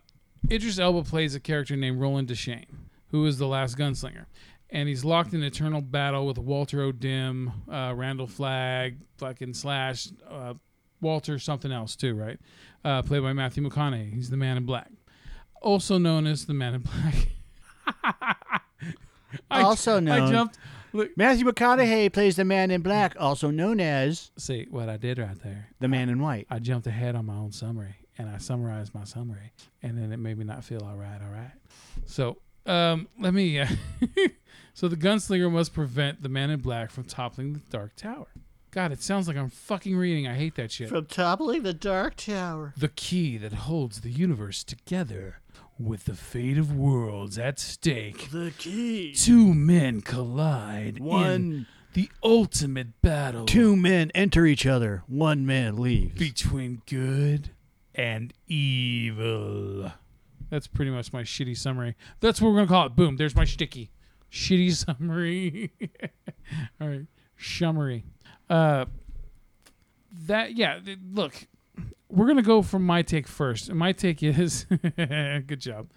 Idris 0.52 0.78
Elba 0.78 1.04
plays 1.04 1.34
a 1.36 1.40
character 1.40 1.76
named 1.76 2.00
Roland 2.00 2.28
Deschain, 2.28 2.66
who 3.10 3.26
is 3.26 3.38
the 3.38 3.48
last 3.48 3.78
gunslinger. 3.78 4.26
And 4.70 4.88
he's 4.88 5.04
locked 5.06 5.34
in 5.34 5.44
eternal 5.44 5.82
battle 5.82 6.28
with 6.28 6.38
Walter 6.38 6.82
O'Dim, 6.82 7.52
uh, 7.72 7.94
Randall 7.96 8.28
Flagg, 8.28 8.98
fucking 9.18 9.54
Slash, 9.54 10.10
uh, 10.30 10.56
Walter 11.02 11.40
something 11.40 11.72
else 11.72 11.96
too, 11.96 12.14
right? 12.16 12.40
Uh, 12.84 13.02
played 13.02 13.24
by 13.24 13.34
Matthew 13.34 13.68
McConaughey. 13.68 14.14
He's 14.14 14.30
the 14.30 14.38
Man 14.38 14.58
in 14.58 14.66
Black, 14.66 14.90
also 15.66 15.98
known 15.98 16.26
as 16.28 16.46
the 16.46 16.54
Man 16.54 16.76
in 16.76 16.82
Black. 16.82 17.28
I, 19.52 19.62
Also 19.62 19.98
I 19.98 20.00
known- 20.00 20.32
jumped. 20.32 20.58
Look, 20.94 21.18
Matthew 21.18 21.46
McConaughey 21.46 22.14
plays 22.14 22.38
the 22.38 22.46
Man 22.46 22.72
in 22.72 22.82
Black, 22.82 23.18
also 23.20 23.52
known 23.52 23.82
as 23.82 24.32
see 24.38 24.66
what 24.70 24.88
I 24.88 24.96
did 24.96 25.18
right 25.20 25.38
there. 25.44 25.68
the 25.82 25.90
Man 25.90 26.08
in 26.08 26.22
White. 26.22 26.48
I 26.50 26.60
jumped 26.60 26.88
ahead 26.88 27.16
on 27.16 27.26
my 27.26 27.36
own 27.36 27.52
summary 27.52 27.96
and 28.18 28.30
I 28.30 28.38
summarized 28.38 28.96
my 28.96 29.04
summary, 29.04 29.52
and 29.84 29.98
then 29.98 30.14
it 30.14 30.18
made 30.18 30.38
me 30.38 30.46
not 30.46 30.64
feel 30.64 30.82
all 30.86 30.96
right. 30.96 31.20
All 31.22 31.30
right. 31.34 31.52
So 32.06 32.38
um, 32.66 33.10
let 33.20 33.34
me. 33.34 33.60
Uh, 33.60 33.68
so 34.74 34.88
the 34.88 34.96
gunslinger 34.96 35.52
must 35.52 35.74
prevent 35.74 36.24
the 36.24 36.30
man 36.30 36.50
in 36.50 36.62
black 36.62 36.92
from 36.92 37.04
toppling 37.04 37.52
the 37.52 37.60
dark 37.70 37.98
tower. 37.98 38.28
God, 38.72 38.94
it 38.94 39.02
sounds 39.04 39.28
like 39.28 39.36
I'm 39.36 39.50
fucking 39.50 39.98
reading. 39.98 40.28
I 40.30 40.34
hate 40.36 40.56
that 40.56 40.72
shit. 40.72 40.88
From 40.88 41.06
toppling 41.08 41.64
the 41.64 41.74
Dark 41.74 42.16
Tower. 42.18 42.74
the 42.78 42.90
key 42.90 43.38
that 43.38 43.52
holds 43.54 44.00
the 44.02 44.10
universe 44.12 44.64
together, 44.66 45.40
with 45.78 46.06
the 46.06 46.16
fate 46.16 46.58
of 46.58 46.76
worlds 46.76 47.38
at 47.38 47.60
stake. 47.60 48.30
The 48.32 48.52
key. 48.58 49.14
Two 49.14 49.54
men 49.54 50.02
collide 50.02 50.98
in 50.98 51.04
One, 51.04 51.68
the 51.94 52.10
ultimate 52.24 53.02
battle. 53.02 53.46
two 53.46 53.76
men 53.76 54.12
enter 54.16 54.46
each 54.46 54.66
other. 54.66 55.04
One 55.08 55.46
man 55.46 55.78
leaves. 55.78 56.18
between 56.18 56.82
good 56.86 57.50
and 57.94 58.34
evil. 58.48 59.92
That's 60.50 60.68
pretty 60.68 60.92
much 60.92 61.12
my 61.12 61.24
shitty 61.24 61.58
summary. 61.58 61.96
That's 62.20 62.42
what 62.42 62.50
we're 62.50 62.56
gonna 62.58 62.68
call 62.68 62.86
it. 62.88 62.96
Boom. 62.96 63.18
There's 63.18 63.36
my 63.36 63.46
sticky, 63.46 63.92
shitty 64.32 64.74
summary. 64.86 65.72
All 66.80 66.88
right, 66.88 67.06
summary. 67.38 68.06
Uh, 68.50 68.86
that 70.28 70.56
yeah. 70.56 70.80
Look, 71.12 71.48
we're 72.10 72.28
gonna 72.28 72.42
go 72.42 72.62
from 72.62 72.86
my 72.86 73.02
take 73.02 73.28
first. 73.28 73.70
And 73.70 73.78
my 73.78 73.92
take 73.92 74.22
is 74.24 74.66
good 74.98 75.60
job. 75.60 75.90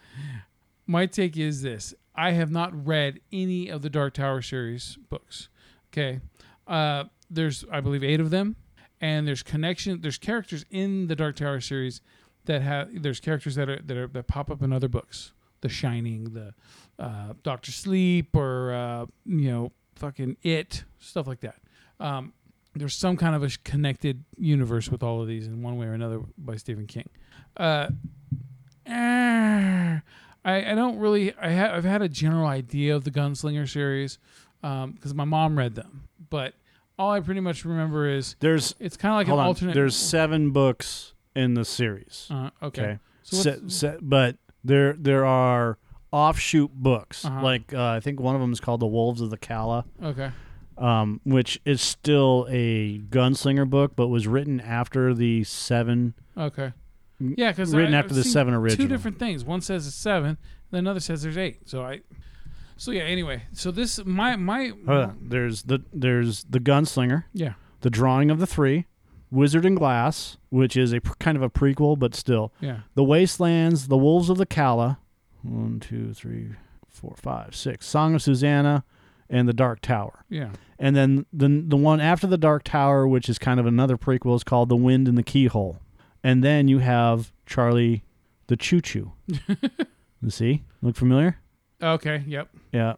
My 0.86 1.06
take 1.06 1.36
is 1.36 1.62
this: 1.62 1.94
I 2.14 2.32
have 2.32 2.50
not 2.50 2.86
read 2.86 3.20
any 3.32 3.68
of 3.68 3.82
the 3.82 3.90
Dark 3.90 4.14
Tower 4.14 4.42
series 4.42 4.98
books. 5.08 5.48
Okay, 5.92 6.20
uh, 6.66 7.04
there's 7.30 7.64
I 7.70 7.80
believe 7.80 8.02
eight 8.02 8.20
of 8.20 8.30
them 8.30 8.56
and 9.00 9.26
there's 9.26 9.42
connection 9.42 10.00
there's 10.00 10.18
characters 10.18 10.64
in 10.70 11.06
the 11.06 11.16
dark 11.16 11.36
tower 11.36 11.60
series 11.60 12.00
that 12.46 12.62
have 12.62 13.02
there's 13.02 13.20
characters 13.20 13.54
that 13.54 13.68
are 13.68 13.80
that 13.82 13.96
are 13.96 14.06
that 14.08 14.26
pop 14.26 14.50
up 14.50 14.62
in 14.62 14.72
other 14.72 14.88
books 14.88 15.32
the 15.60 15.68
shining 15.68 16.24
the 16.32 16.54
uh, 16.98 17.32
doctor 17.42 17.72
sleep 17.72 18.34
or 18.34 18.72
uh, 18.72 19.06
you 19.24 19.50
know 19.50 19.72
fucking 19.96 20.36
it 20.42 20.84
stuff 20.98 21.26
like 21.26 21.40
that 21.40 21.56
um, 22.00 22.32
there's 22.78 22.94
some 22.94 23.16
kind 23.16 23.34
of 23.34 23.42
a 23.42 23.50
connected 23.64 24.24
universe 24.36 24.88
with 24.90 25.02
all 25.02 25.20
of 25.20 25.28
these 25.28 25.46
in 25.46 25.62
one 25.62 25.76
way 25.76 25.86
or 25.86 25.92
another 25.92 26.20
by 26.38 26.56
stephen 26.56 26.86
king 26.86 27.08
uh, 27.56 27.88
eh, 28.86 29.98
I, 30.44 30.72
I 30.72 30.74
don't 30.74 30.98
really 30.98 31.34
I 31.36 31.52
ha- 31.52 31.74
I've 31.74 31.84
had 31.84 32.02
a 32.02 32.08
general 32.08 32.46
idea 32.46 32.94
of 32.96 33.04
the 33.04 33.10
gunslinger 33.10 33.68
series 33.68 34.18
because 34.62 35.14
my 35.14 35.24
mom 35.24 35.58
read 35.58 35.74
them 35.74 36.08
but 36.30 36.54
all 36.98 37.12
I 37.12 37.20
pretty 37.20 37.40
much 37.40 37.64
remember 37.64 38.08
is 38.08 38.34
There's 38.40 38.74
it's 38.80 38.96
kind 38.96 39.12
of 39.12 39.18
like 39.18 39.28
an 39.28 39.34
on. 39.34 39.46
alternate. 39.46 39.74
There's 39.74 39.94
seven 39.94 40.50
books 40.50 41.14
in 41.36 41.54
the 41.54 41.64
series. 41.64 42.26
uh, 42.28 42.50
okay. 42.60 42.82
Okay. 42.82 42.98
So 43.22 43.36
Se- 43.36 43.58
se- 43.68 43.96
but 44.02 44.36
there 44.64 44.94
there 44.94 45.24
are 45.24 45.78
offshoot 46.10 46.72
books. 46.74 47.24
Uh-huh. 47.24 47.40
Like 47.40 47.72
uh, 47.72 47.84
I 47.90 48.00
think 48.00 48.18
one 48.18 48.34
of 48.34 48.40
them 48.40 48.52
is 48.52 48.58
called 48.58 48.80
The 48.80 48.86
Wolves 48.88 49.20
of 49.20 49.30
the 49.30 49.36
Calla, 49.38 49.84
Okay. 50.02 50.32
Um, 50.78 51.20
which 51.24 51.60
is 51.64 51.82
still 51.82 52.46
a 52.48 52.98
gunslinger 53.00 53.68
book, 53.68 53.92
but 53.96 54.08
was 54.08 54.26
written 54.28 54.60
after 54.60 55.12
the 55.12 55.42
seven. 55.44 56.14
Okay. 56.36 56.72
Yeah, 57.18 57.50
because 57.50 57.74
written 57.74 57.94
after 57.94 58.14
the 58.14 58.22
seven 58.22 58.54
original. 58.54 58.86
Two 58.86 58.88
different 58.88 59.18
things. 59.18 59.44
One 59.44 59.60
says 59.60 59.88
it's 59.88 59.96
seven, 59.96 60.38
then 60.70 60.78
another 60.80 61.00
says 61.00 61.22
there's 61.22 61.36
eight. 61.36 61.68
So 61.68 61.82
I. 61.82 62.02
So 62.76 62.92
yeah. 62.92 63.02
Anyway, 63.02 63.42
so 63.52 63.72
this 63.72 63.98
my 64.04 64.36
my. 64.36 64.70
On. 64.86 65.18
There's 65.20 65.64
the 65.64 65.82
there's 65.92 66.44
the 66.44 66.60
gunslinger, 66.60 67.24
Yeah. 67.32 67.54
the 67.80 67.90
drawing 67.90 68.30
of 68.30 68.38
the 68.38 68.46
three, 68.46 68.86
Wizard 69.32 69.66
and 69.66 69.76
Glass, 69.76 70.36
which 70.50 70.76
is 70.76 70.92
a 70.92 71.00
pr- 71.00 71.14
kind 71.18 71.36
of 71.36 71.42
a 71.42 71.50
prequel, 71.50 71.98
but 71.98 72.14
still 72.14 72.52
Yeah. 72.60 72.80
the 72.94 73.02
Wastelands, 73.02 73.88
the 73.88 73.96
Wolves 73.98 74.30
of 74.30 74.38
the 74.38 74.46
Calla, 74.46 75.00
one, 75.42 75.80
two, 75.80 76.14
three, 76.14 76.50
four, 76.88 77.14
five, 77.16 77.56
six, 77.56 77.84
Song 77.84 78.14
of 78.14 78.22
Susanna, 78.22 78.84
and 79.30 79.48
the 79.48 79.52
Dark 79.52 79.80
Tower. 79.80 80.24
Yeah. 80.28 80.50
And 80.78 80.94
then 80.94 81.26
the 81.32 81.64
the 81.66 81.76
one 81.76 82.00
after 82.00 82.26
the 82.26 82.38
Dark 82.38 82.64
Tower, 82.64 83.06
which 83.06 83.28
is 83.28 83.38
kind 83.38 83.58
of 83.60 83.66
another 83.66 83.96
prequel, 83.96 84.36
is 84.36 84.44
called 84.44 84.68
The 84.68 84.76
Wind 84.76 85.08
in 85.08 85.14
the 85.14 85.22
Keyhole. 85.22 85.80
And 86.22 86.42
then 86.42 86.68
you 86.68 86.78
have 86.78 87.32
Charlie 87.46 88.04
the 88.46 88.56
Choo 88.56 88.80
Choo. 88.80 89.12
you 90.22 90.30
see? 90.30 90.64
Look 90.82 90.96
familiar? 90.96 91.38
Okay. 91.82 92.24
Yep. 92.26 92.48
Yeah. 92.72 92.94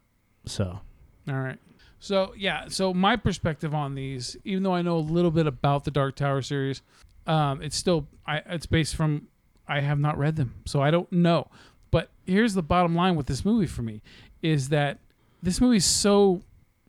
So 0.46 0.80
All 1.28 1.34
right. 1.34 1.58
So 1.98 2.32
yeah, 2.36 2.66
so 2.68 2.94
my 2.94 3.16
perspective 3.16 3.74
on 3.74 3.94
these, 3.94 4.36
even 4.44 4.62
though 4.62 4.74
I 4.74 4.80
know 4.80 4.96
a 4.96 4.98
little 4.98 5.30
bit 5.30 5.46
about 5.46 5.84
the 5.84 5.90
Dark 5.90 6.16
Tower 6.16 6.40
series, 6.40 6.80
um, 7.26 7.60
it's 7.60 7.76
still 7.76 8.08
I 8.26 8.38
it's 8.46 8.66
based 8.66 8.96
from 8.96 9.28
I 9.68 9.80
have 9.80 10.00
not 10.00 10.18
read 10.18 10.36
them, 10.36 10.54
so 10.64 10.80
I 10.80 10.90
don't 10.90 11.10
know. 11.12 11.48
But 11.90 12.10
here's 12.24 12.54
the 12.54 12.62
bottom 12.62 12.94
line 12.94 13.16
with 13.16 13.26
this 13.26 13.44
movie 13.44 13.66
for 13.66 13.82
me 13.82 14.00
is 14.42 14.70
that 14.70 14.98
this 15.42 15.60
movie's 15.60 15.84
so 15.84 16.42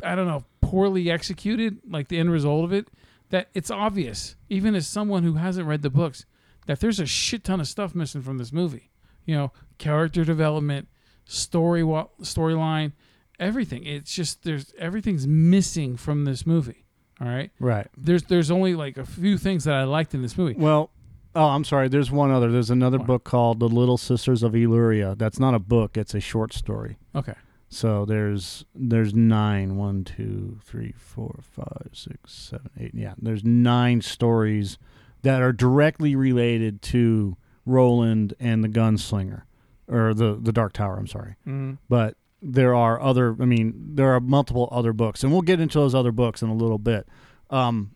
I 0.04 0.16
don't 0.16 0.28
know 0.28 0.46
poorly 0.62 1.12
executed, 1.12 1.80
like 1.88 2.08
the 2.08 2.18
end 2.18 2.32
result 2.32 2.64
of 2.64 2.72
it, 2.72 2.88
that 3.30 3.50
it's 3.54 3.70
obvious, 3.70 4.36
even 4.50 4.76
as 4.76 4.88
someone 4.88 5.24
who 5.24 5.34
hasn't 5.34 5.68
read 5.68 5.82
the 5.82 5.90
books, 5.90 6.26
that 6.68 6.80
there's 6.80 7.00
a 7.00 7.06
shit 7.06 7.44
ton 7.44 7.60
of 7.60 7.68
stuff 7.68 7.94
missing 7.94 8.22
from 8.22 8.38
this 8.38 8.54
movie. 8.54 8.90
You 9.26 9.36
know, 9.36 9.52
character 9.78 10.24
development, 10.24 10.88
story 11.26 11.82
storyline, 11.82 12.94
everything. 13.40 13.86
It's 13.86 14.14
just 14.14 14.44
there's 14.44 14.74
everything's 14.78 15.28
missing 15.28 15.98
from 15.98 16.26
this 16.26 16.46
movie. 16.46 16.86
All 17.20 17.28
right. 17.28 17.52
right. 17.60 17.88
There's 17.98 18.24
there's 18.24 18.50
only 18.50 18.74
like 18.74 18.98
a 18.98 19.06
few 19.06 19.38
things 19.38 19.66
that 19.66 19.76
I 19.76 19.84
liked 19.84 20.14
in 20.14 20.22
this 20.22 20.38
movie. 20.38 20.56
Well, 20.58 20.90
oh, 21.36 21.48
I'm 21.48 21.64
sorry. 21.64 21.88
There's 21.88 22.10
one 22.10 22.32
other. 22.32 22.52
There's 22.52 22.72
another 22.72 22.98
book 22.98 23.24
called 23.24 23.60
The 23.60 23.70
Little 23.70 23.98
Sisters 23.98 24.42
of 24.42 24.54
Eluria. 24.54 25.18
That's 25.18 25.40
not 25.40 25.54
a 25.54 25.60
book. 25.60 25.98
It's 25.98 26.16
a 26.16 26.20
short 26.20 26.54
story. 26.54 26.98
Okay. 27.16 27.36
So 27.74 28.04
there's 28.06 28.66
there's 28.76 29.14
nine. 29.14 29.78
One, 29.78 30.04
two, 30.04 30.60
three, 30.62 30.94
four, 30.98 31.40
five, 31.42 31.90
six, 31.94 32.34
seven, 32.34 32.70
eight. 32.78 32.92
Yeah, 32.94 33.14
there's 33.18 33.46
nine 33.46 34.02
stories 34.02 34.78
that 35.22 35.42
are 35.42 35.54
directly 35.54 36.14
related 36.16 36.82
to 36.82 37.38
Roland 37.66 38.34
and 38.42 38.62
the 38.62 38.68
Gunslinger, 38.68 39.44
or 39.88 40.14
the 40.14 40.38
the 40.42 40.52
Dark 40.52 40.74
Tower. 40.74 40.98
I'm 40.98 41.08
sorry, 41.08 41.36
Mm-hmm. 41.48 41.76
but 41.88 42.18
there 42.42 42.76
are 42.76 43.00
other. 43.02 43.38
I 43.40 43.46
mean, 43.46 43.74
there 43.96 44.12
are 44.14 44.20
multiple 44.20 44.68
other 44.70 44.92
books, 44.92 45.24
and 45.24 45.32
we'll 45.32 45.42
get 45.42 45.62
into 45.62 45.80
those 45.80 45.96
other 45.96 46.12
books 46.12 46.42
in 46.42 46.50
a 46.50 46.54
little 46.56 46.80
bit. 46.80 47.08
Um, 47.50 47.96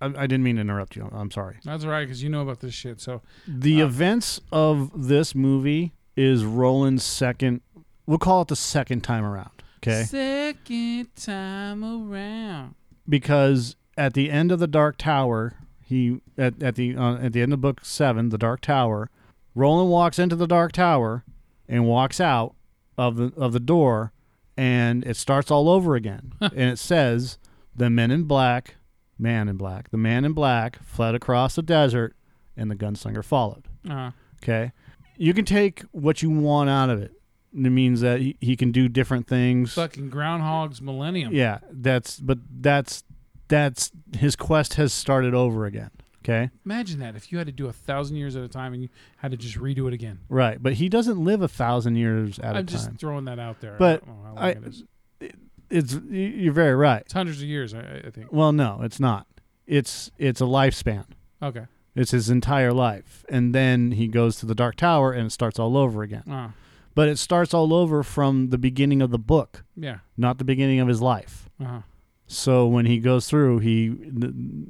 I, 0.00 0.06
I 0.06 0.26
didn't 0.28 0.44
mean 0.44 0.56
to 0.56 0.60
interrupt 0.60 0.94
you. 0.94 1.08
I'm 1.12 1.32
sorry. 1.32 1.56
That's 1.64 1.82
all 1.82 1.90
right 1.90 2.04
because 2.04 2.22
you 2.22 2.28
know 2.28 2.42
about 2.42 2.60
this 2.60 2.74
shit. 2.74 3.00
So 3.00 3.22
The 3.48 3.82
Uh, 3.82 3.86
events 3.86 4.40
of 4.52 5.08
this 5.08 5.34
movie 5.34 5.94
is 6.16 6.44
Roland's 6.44 7.02
second. 7.02 7.62
We'll 8.06 8.18
call 8.18 8.42
it 8.42 8.48
the 8.48 8.56
second 8.56 9.02
time 9.02 9.24
around. 9.24 9.50
Okay. 9.78 10.04
second 10.04 11.14
time 11.16 11.84
around. 11.84 12.74
because 13.08 13.76
at 13.96 14.14
the 14.14 14.30
end 14.30 14.50
of 14.52 14.58
the 14.58 14.66
Dark 14.66 14.96
Tower, 14.98 15.54
he 15.84 16.20
at, 16.36 16.62
at 16.62 16.74
the 16.74 16.96
uh, 16.96 17.16
at 17.18 17.32
the 17.32 17.42
end 17.42 17.52
of 17.52 17.60
book 17.60 17.80
seven, 17.84 18.30
the 18.30 18.38
Dark 18.38 18.60
Tower, 18.62 19.10
Roland 19.54 19.90
walks 19.90 20.18
into 20.18 20.34
the 20.36 20.46
Dark 20.46 20.72
Tower 20.72 21.24
and 21.68 21.86
walks 21.86 22.20
out 22.20 22.54
of 22.98 23.16
the 23.16 23.32
of 23.36 23.52
the 23.52 23.60
door, 23.60 24.12
and 24.56 25.04
it 25.04 25.16
starts 25.16 25.50
all 25.50 25.68
over 25.68 25.94
again, 25.94 26.32
and 26.40 26.54
it 26.70 26.78
says 26.78 27.38
the 27.74 27.90
Men 27.90 28.10
in 28.10 28.24
Black, 28.24 28.76
Man 29.18 29.48
in 29.48 29.56
Black, 29.56 29.90
the 29.90 29.96
Man 29.98 30.24
in 30.24 30.32
Black 30.32 30.82
fled 30.82 31.14
across 31.14 31.54
the 31.54 31.62
desert, 31.62 32.16
and 32.56 32.70
the 32.70 32.76
gunslinger 32.76 33.24
followed. 33.24 33.66
Uh, 33.88 34.10
Okay, 34.42 34.72
you 35.16 35.32
can 35.32 35.44
take 35.44 35.82
what 35.92 36.22
you 36.22 36.30
want 36.30 36.68
out 36.70 36.90
of 36.90 37.00
it. 37.00 37.12
It 37.56 37.70
means 37.70 38.02
that 38.02 38.20
he, 38.20 38.36
he 38.40 38.54
can 38.56 38.70
do 38.70 38.88
different 38.88 39.26
things. 39.26 39.72
Fucking 39.74 40.10
Groundhog's 40.10 40.80
Millennium. 40.82 41.32
Yeah, 41.34 41.58
that's 41.70 42.20
but 42.20 42.38
that's 42.60 43.02
that's 43.48 43.90
his 44.18 44.36
quest 44.36 44.74
has 44.74 44.92
started 44.92 45.32
over 45.34 45.64
again. 45.66 45.90
Okay, 46.24 46.50
Imagine 46.64 46.98
that 46.98 47.14
if 47.14 47.30
you 47.30 47.38
had 47.38 47.46
to 47.46 47.52
do 47.52 47.68
a 47.68 47.72
thousand 47.72 48.16
years 48.16 48.34
at 48.34 48.42
a 48.42 48.48
time 48.48 48.72
and 48.74 48.82
you 48.82 48.88
had 49.18 49.30
to 49.30 49.36
just 49.36 49.56
redo 49.58 49.86
it 49.86 49.94
again. 49.94 50.18
right, 50.28 50.60
but 50.60 50.72
he 50.74 50.88
doesn't 50.88 51.22
live 51.22 51.40
a 51.40 51.46
thousand 51.46 51.94
years 51.94 52.40
at 52.40 52.56
a 52.56 52.58
I'm 52.58 52.66
just 52.66 52.86
time. 52.86 52.96
throwing 52.96 53.24
that 53.26 53.38
out 53.38 53.60
there. 53.60 53.76
But 53.78 54.02
I 54.02 54.06
don't 54.06 54.16
know 54.16 54.22
how 54.24 54.34
long 54.34 54.44
I- 54.44 54.50
it 54.50 54.64
is. 54.66 54.84
It's 55.70 55.94
you're 56.10 56.52
very 56.52 56.74
right. 56.74 57.02
It's 57.02 57.12
hundreds 57.12 57.42
of 57.42 57.48
years, 57.48 57.74
I, 57.74 58.02
I 58.06 58.10
think. 58.10 58.32
Well, 58.32 58.52
no, 58.52 58.80
it's 58.82 59.00
not. 59.00 59.26
It's 59.66 60.10
it's 60.18 60.40
a 60.40 60.44
lifespan. 60.44 61.06
Okay. 61.42 61.66
It's 61.94 62.10
his 62.10 62.28
entire 62.28 62.72
life, 62.72 63.24
and 63.28 63.54
then 63.54 63.92
he 63.92 64.06
goes 64.06 64.36
to 64.40 64.46
the 64.46 64.54
Dark 64.54 64.76
Tower, 64.76 65.12
and 65.12 65.26
it 65.28 65.30
starts 65.30 65.58
all 65.58 65.76
over 65.76 66.02
again. 66.02 66.24
Uh, 66.30 66.50
But 66.96 67.08
it 67.08 67.18
starts 67.18 67.54
all 67.54 67.72
over 67.72 68.02
from 68.02 68.48
the 68.48 68.58
beginning 68.58 69.00
of 69.02 69.10
the 69.12 69.18
book, 69.18 69.64
yeah. 69.76 69.98
not 70.16 70.38
the 70.38 70.44
beginning 70.44 70.80
of 70.80 70.88
his 70.88 71.00
life. 71.00 71.48
Uh-huh. 71.60 71.82
So 72.26 72.66
when 72.66 72.86
he 72.86 72.98
goes 72.98 73.28
through, 73.28 73.58
he 73.60 73.94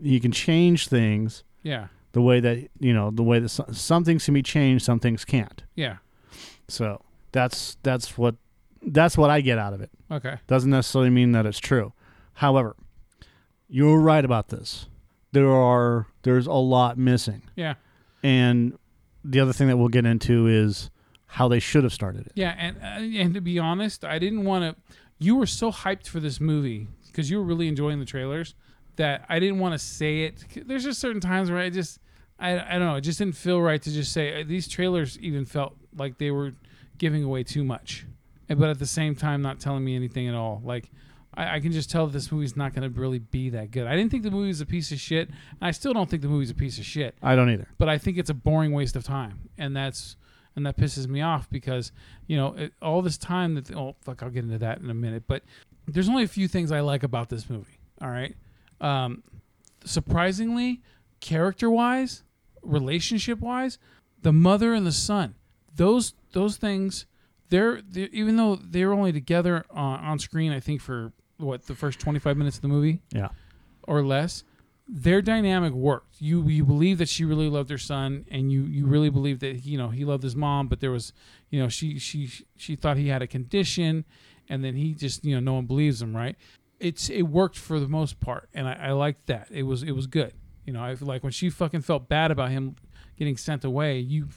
he 0.02 0.20
can 0.20 0.32
change 0.32 0.88
things 0.88 1.42
Yeah. 1.62 1.86
the 2.12 2.20
way 2.20 2.40
that 2.40 2.68
you 2.80 2.92
know 2.92 3.10
the 3.10 3.22
way 3.22 3.38
that 3.38 3.48
some, 3.48 3.72
some 3.72 4.04
things 4.04 4.24
can 4.26 4.34
be 4.34 4.42
changed, 4.42 4.84
some 4.84 5.00
things 5.00 5.24
can't. 5.24 5.62
Yeah. 5.74 5.96
So 6.68 7.00
that's 7.32 7.76
that's 7.82 8.18
what 8.18 8.34
that's 8.82 9.16
what 9.16 9.30
I 9.30 9.40
get 9.40 9.56
out 9.58 9.72
of 9.72 9.80
it. 9.80 9.90
Okay. 10.10 10.36
Doesn't 10.48 10.70
necessarily 10.70 11.10
mean 11.10 11.32
that 11.32 11.46
it's 11.46 11.58
true. 11.60 11.92
However, 12.34 12.76
you're 13.68 14.00
right 14.00 14.24
about 14.24 14.48
this. 14.48 14.86
There 15.32 15.48
are 15.50 16.06
there's 16.22 16.46
a 16.46 16.52
lot 16.54 16.98
missing, 16.98 17.42
Yeah. 17.56 17.74
and 18.22 18.76
the 19.24 19.40
other 19.40 19.52
thing 19.52 19.68
that 19.68 19.76
we'll 19.76 19.88
get 19.88 20.04
into 20.06 20.46
is 20.46 20.90
how 21.36 21.48
they 21.48 21.60
should 21.60 21.84
have 21.84 21.92
started 21.92 22.26
it. 22.26 22.32
Yeah, 22.34 22.54
and 22.56 22.78
uh, 22.78 23.20
and 23.22 23.34
to 23.34 23.42
be 23.42 23.58
honest, 23.58 24.06
I 24.06 24.18
didn't 24.18 24.44
want 24.44 24.64
to. 24.64 24.96
You 25.18 25.36
were 25.36 25.44
so 25.44 25.70
hyped 25.70 26.06
for 26.06 26.18
this 26.18 26.40
movie 26.40 26.88
because 27.06 27.30
you 27.30 27.36
were 27.36 27.44
really 27.44 27.68
enjoying 27.68 27.98
the 27.98 28.06
trailers 28.06 28.54
that 28.96 29.26
I 29.28 29.38
didn't 29.38 29.58
want 29.58 29.74
to 29.74 29.78
say 29.78 30.22
it. 30.22 30.44
There's 30.66 30.84
just 30.84 30.98
certain 30.98 31.20
times 31.20 31.50
where 31.50 31.60
I 31.60 31.68
just, 31.68 31.98
I, 32.38 32.58
I 32.58 32.78
don't 32.78 32.86
know, 32.86 32.94
it 32.94 33.02
just 33.02 33.18
didn't 33.18 33.36
feel 33.36 33.60
right 33.60 33.82
to 33.82 33.90
just 33.90 34.12
say 34.12 34.40
uh, 34.40 34.44
these 34.46 34.66
trailers. 34.66 35.18
Even 35.18 35.44
felt 35.44 35.76
like 35.94 36.16
they 36.16 36.30
were 36.30 36.54
giving 36.96 37.22
away 37.22 37.42
too 37.42 37.64
much, 37.64 38.06
but 38.48 38.70
at 38.70 38.78
the 38.78 38.86
same 38.86 39.14
time, 39.14 39.42
not 39.42 39.60
telling 39.60 39.84
me 39.84 39.94
anything 39.94 40.28
at 40.28 40.34
all. 40.34 40.62
Like. 40.64 40.90
I, 41.38 41.56
I 41.56 41.60
can 41.60 41.70
just 41.70 41.90
tell 41.90 42.06
that 42.06 42.14
this 42.14 42.32
movie's 42.32 42.56
not 42.56 42.72
going 42.74 42.90
to 42.90 42.98
really 42.98 43.18
be 43.18 43.50
that 43.50 43.70
good. 43.70 43.86
I 43.86 43.94
didn't 43.94 44.10
think 44.10 44.22
the 44.22 44.30
movie 44.30 44.48
was 44.48 44.62
a 44.62 44.64
piece 44.64 44.90
of 44.90 44.98
shit. 44.98 45.28
And 45.28 45.58
I 45.60 45.70
still 45.70 45.92
don't 45.92 46.08
think 46.08 46.22
the 46.22 46.28
movie's 46.28 46.48
a 46.50 46.54
piece 46.54 46.78
of 46.78 46.86
shit 46.86 47.14
I 47.22 47.36
don't 47.36 47.50
either. 47.50 47.68
but 47.76 47.90
I 47.90 47.98
think 47.98 48.16
it's 48.16 48.30
a 48.30 48.34
boring 48.34 48.72
waste 48.72 48.96
of 48.96 49.04
time, 49.04 49.50
and 49.58 49.76
that's 49.76 50.16
and 50.56 50.66
that 50.66 50.76
pisses 50.76 51.06
me 51.06 51.20
off 51.20 51.48
because 51.50 51.92
you 52.26 52.36
know 52.36 52.54
it, 52.54 52.72
all 52.82 53.02
this 53.02 53.16
time 53.18 53.54
that 53.54 53.70
oh 53.74 53.94
fuck 54.00 54.22
I'll 54.22 54.30
get 54.30 54.44
into 54.44 54.58
that 54.58 54.80
in 54.80 54.90
a 54.90 54.94
minute, 54.94 55.24
but 55.28 55.42
there's 55.86 56.08
only 56.08 56.24
a 56.24 56.28
few 56.28 56.48
things 56.48 56.72
I 56.72 56.80
like 56.80 57.02
about 57.02 57.28
this 57.28 57.48
movie. 57.48 57.78
All 58.02 58.08
right, 58.10 58.34
um, 58.80 59.22
surprisingly, 59.84 60.82
character 61.20 61.70
wise, 61.70 62.22
relationship 62.62 63.40
wise, 63.40 63.78
the 64.22 64.32
mother 64.32 64.74
and 64.74 64.86
the 64.86 64.92
son, 64.92 65.34
those 65.74 66.14
those 66.32 66.56
things, 66.56 67.06
they're, 67.48 67.80
they're 67.88 68.08
even 68.12 68.36
though 68.36 68.56
they're 68.56 68.92
only 68.92 69.12
together 69.12 69.64
on, 69.70 70.00
on 70.00 70.18
screen, 70.18 70.52
I 70.52 70.60
think 70.60 70.80
for 70.80 71.12
what 71.38 71.66
the 71.66 71.74
first 71.74 71.98
25 72.00 72.36
minutes 72.36 72.56
of 72.56 72.62
the 72.62 72.68
movie 72.68 73.00
Yeah. 73.12 73.28
or 73.86 74.02
less, 74.02 74.42
their 74.88 75.20
dynamic 75.20 75.72
worked. 75.72 76.20
You 76.20 76.46
you 76.48 76.64
believe 76.64 76.98
that 76.98 77.08
she 77.08 77.24
really 77.24 77.48
loved 77.48 77.70
her 77.70 77.78
son, 77.78 78.24
and 78.30 78.52
you 78.52 78.62
you 78.64 78.86
really 78.86 79.10
believe 79.10 79.40
that 79.40 79.64
you 79.64 79.78
know 79.78 79.88
he 79.88 80.04
loved 80.04 80.22
his 80.22 80.36
mom, 80.36 80.68
but 80.68 80.80
there 80.80 80.90
was 80.90 81.12
you 81.50 81.60
know 81.60 81.68
she 81.68 81.98
she 81.98 82.30
she 82.56 82.76
thought 82.76 82.96
he 82.96 83.08
had 83.08 83.22
a 83.22 83.26
condition, 83.26 84.04
and 84.48 84.64
then 84.64 84.74
he 84.76 84.94
just 84.94 85.24
you 85.24 85.34
know 85.34 85.40
no 85.40 85.54
one 85.54 85.66
believes 85.66 86.00
him, 86.00 86.14
right? 86.14 86.36
It's 86.78 87.08
it 87.10 87.22
worked 87.22 87.58
for 87.58 87.80
the 87.80 87.88
most 87.88 88.20
part, 88.20 88.48
and 88.54 88.68
I, 88.68 88.88
I 88.88 88.92
liked 88.92 89.26
that. 89.26 89.48
It 89.50 89.64
was 89.64 89.82
it 89.82 89.92
was 89.92 90.06
good. 90.06 90.34
You 90.64 90.72
know, 90.72 90.82
I 90.82 90.94
like 91.00 91.22
when 91.22 91.32
she 91.32 91.50
fucking 91.50 91.82
felt 91.82 92.08
bad 92.08 92.30
about 92.30 92.50
him 92.50 92.76
getting 93.16 93.36
sent 93.36 93.64
away, 93.64 93.98
you 93.98 94.28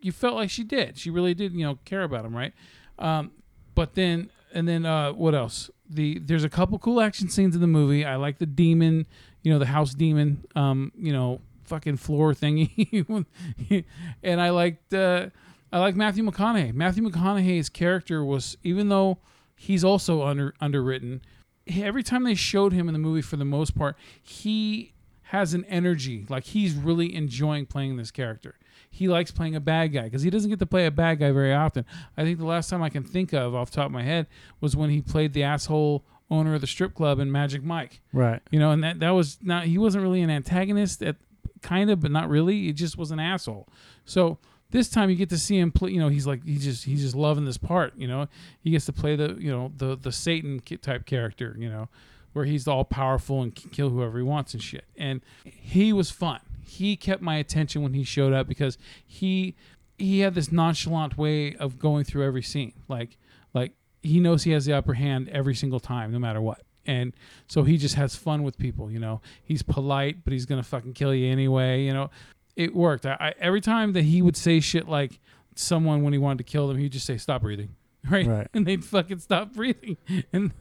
you 0.00 0.12
felt 0.12 0.36
like 0.36 0.50
she 0.50 0.64
did. 0.64 0.96
She 0.96 1.10
really 1.10 1.34
did, 1.34 1.52
you 1.52 1.64
know, 1.64 1.78
care 1.84 2.02
about 2.02 2.24
him, 2.24 2.34
right? 2.34 2.52
Um, 2.98 3.32
but 3.74 3.94
then 3.94 4.30
and 4.54 4.66
then 4.66 4.86
uh, 4.86 5.12
what 5.12 5.34
else? 5.34 5.70
The 5.88 6.18
there's 6.18 6.44
a 6.44 6.48
couple 6.48 6.78
cool 6.78 7.00
action 7.00 7.28
scenes 7.28 7.54
in 7.54 7.60
the 7.60 7.66
movie. 7.66 8.04
I 8.04 8.16
like 8.16 8.38
the 8.38 8.46
demon, 8.46 9.06
you 9.42 9.52
know, 9.52 9.58
the 9.58 9.66
house 9.66 9.94
demon, 9.94 10.44
um, 10.54 10.92
you 10.96 11.12
know, 11.12 11.40
fucking 11.64 11.96
floor 11.96 12.32
thingy, 12.34 13.24
and 14.22 14.40
I 14.40 14.50
liked 14.50 14.92
uh, 14.92 15.28
I 15.72 15.78
like 15.78 15.94
Matthew 15.94 16.24
McConaughey. 16.24 16.74
Matthew 16.74 17.08
McConaughey's 17.08 17.68
character 17.68 18.24
was 18.24 18.56
even 18.62 18.88
though 18.88 19.18
he's 19.54 19.84
also 19.84 20.22
under 20.22 20.54
underwritten. 20.60 21.22
Every 21.68 22.04
time 22.04 22.22
they 22.22 22.36
showed 22.36 22.72
him 22.72 22.88
in 22.88 22.92
the 22.92 22.98
movie, 22.98 23.22
for 23.22 23.36
the 23.36 23.44
most 23.44 23.74
part, 23.74 23.96
he 24.22 24.92
has 25.30 25.54
an 25.54 25.64
energy 25.64 26.24
like 26.28 26.44
he's 26.44 26.74
really 26.74 27.14
enjoying 27.14 27.66
playing 27.66 27.96
this 27.96 28.10
character. 28.10 28.56
He 28.96 29.08
likes 29.08 29.30
playing 29.30 29.54
a 29.54 29.60
bad 29.60 29.92
guy 29.92 30.04
because 30.04 30.22
he 30.22 30.30
doesn't 30.30 30.48
get 30.48 30.58
to 30.60 30.66
play 30.66 30.86
a 30.86 30.90
bad 30.90 31.18
guy 31.18 31.30
very 31.32 31.52
often. 31.52 31.84
I 32.16 32.24
think 32.24 32.38
the 32.38 32.46
last 32.46 32.70
time 32.70 32.82
I 32.82 32.88
can 32.88 33.04
think 33.04 33.34
of 33.34 33.54
off 33.54 33.70
the 33.70 33.76
top 33.76 33.86
of 33.86 33.92
my 33.92 34.02
head 34.02 34.26
was 34.60 34.74
when 34.74 34.88
he 34.88 35.02
played 35.02 35.34
the 35.34 35.42
asshole 35.42 36.02
owner 36.30 36.54
of 36.54 36.62
the 36.62 36.66
strip 36.66 36.94
club 36.94 37.18
in 37.20 37.30
Magic 37.30 37.62
Mike. 37.62 38.00
Right. 38.12 38.40
You 38.50 38.58
know, 38.58 38.70
and 38.70 38.82
that 38.82 39.00
that 39.00 39.10
was 39.10 39.38
not 39.42 39.64
he 39.64 39.76
wasn't 39.76 40.02
really 40.02 40.22
an 40.22 40.30
antagonist 40.30 41.02
at 41.02 41.16
kind 41.62 41.90
of, 41.90 42.00
but 42.00 42.10
not 42.10 42.28
really. 42.30 42.54
He 42.62 42.72
just 42.72 42.96
was 42.96 43.10
an 43.10 43.20
asshole. 43.20 43.68
So 44.04 44.38
this 44.70 44.88
time 44.88 45.10
you 45.10 45.16
get 45.16 45.28
to 45.28 45.38
see 45.38 45.58
him 45.58 45.72
play. 45.72 45.90
You 45.90 46.00
know, 46.00 46.08
he's 46.08 46.26
like 46.26 46.44
he's 46.44 46.64
just 46.64 46.84
he's 46.84 47.02
just 47.02 47.14
loving 47.14 47.44
this 47.44 47.58
part. 47.58 47.92
You 47.96 48.08
know, 48.08 48.28
he 48.60 48.70
gets 48.70 48.86
to 48.86 48.92
play 48.92 49.16
the 49.16 49.36
you 49.38 49.50
know 49.50 49.72
the 49.76 49.96
the 49.96 50.12
Satan 50.12 50.60
type 50.60 51.06
character. 51.06 51.54
You 51.58 51.68
know, 51.68 51.88
where 52.32 52.44
he's 52.44 52.66
all 52.66 52.84
powerful 52.84 53.42
and 53.42 53.54
can 53.54 53.70
kill 53.70 53.90
whoever 53.90 54.18
he 54.18 54.24
wants 54.24 54.54
and 54.54 54.62
shit. 54.62 54.84
And 54.96 55.20
he 55.44 55.92
was 55.92 56.10
fun. 56.10 56.40
He 56.66 56.96
kept 56.96 57.22
my 57.22 57.36
attention 57.36 57.82
when 57.82 57.94
he 57.94 58.04
showed 58.04 58.32
up 58.32 58.48
because 58.48 58.76
he 59.06 59.54
he 59.98 60.20
had 60.20 60.34
this 60.34 60.52
nonchalant 60.52 61.16
way 61.16 61.54
of 61.54 61.78
going 61.78 62.04
through 62.04 62.24
every 62.24 62.42
scene. 62.42 62.72
Like 62.88 63.16
like 63.54 63.72
he 64.02 64.20
knows 64.20 64.42
he 64.44 64.52
has 64.52 64.64
the 64.64 64.72
upper 64.72 64.94
hand 64.94 65.28
every 65.28 65.54
single 65.54 65.80
time, 65.80 66.12
no 66.12 66.18
matter 66.18 66.40
what. 66.40 66.62
And 66.84 67.14
so 67.48 67.64
he 67.64 67.76
just 67.76 67.96
has 67.96 68.14
fun 68.14 68.42
with 68.42 68.58
people, 68.58 68.90
you 68.90 69.00
know. 69.00 69.20
He's 69.42 69.62
polite, 69.62 70.24
but 70.24 70.32
he's 70.32 70.46
gonna 70.46 70.62
fucking 70.62 70.92
kill 70.92 71.14
you 71.14 71.30
anyway, 71.30 71.82
you 71.82 71.92
know. 71.92 72.10
It 72.54 72.74
worked. 72.74 73.06
I, 73.06 73.16
I 73.18 73.34
every 73.38 73.60
time 73.60 73.92
that 73.92 74.02
he 74.02 74.22
would 74.22 74.36
say 74.36 74.60
shit 74.60 74.88
like 74.88 75.20
someone 75.54 76.02
when 76.02 76.12
he 76.12 76.18
wanted 76.18 76.38
to 76.38 76.44
kill 76.44 76.68
them, 76.68 76.78
he'd 76.78 76.92
just 76.92 77.06
say 77.06 77.16
stop 77.16 77.42
breathing, 77.42 77.74
right? 78.10 78.26
Right. 78.26 78.48
And 78.54 78.66
they'd 78.66 78.84
fucking 78.84 79.20
stop 79.20 79.52
breathing, 79.52 79.96
and 80.32 80.52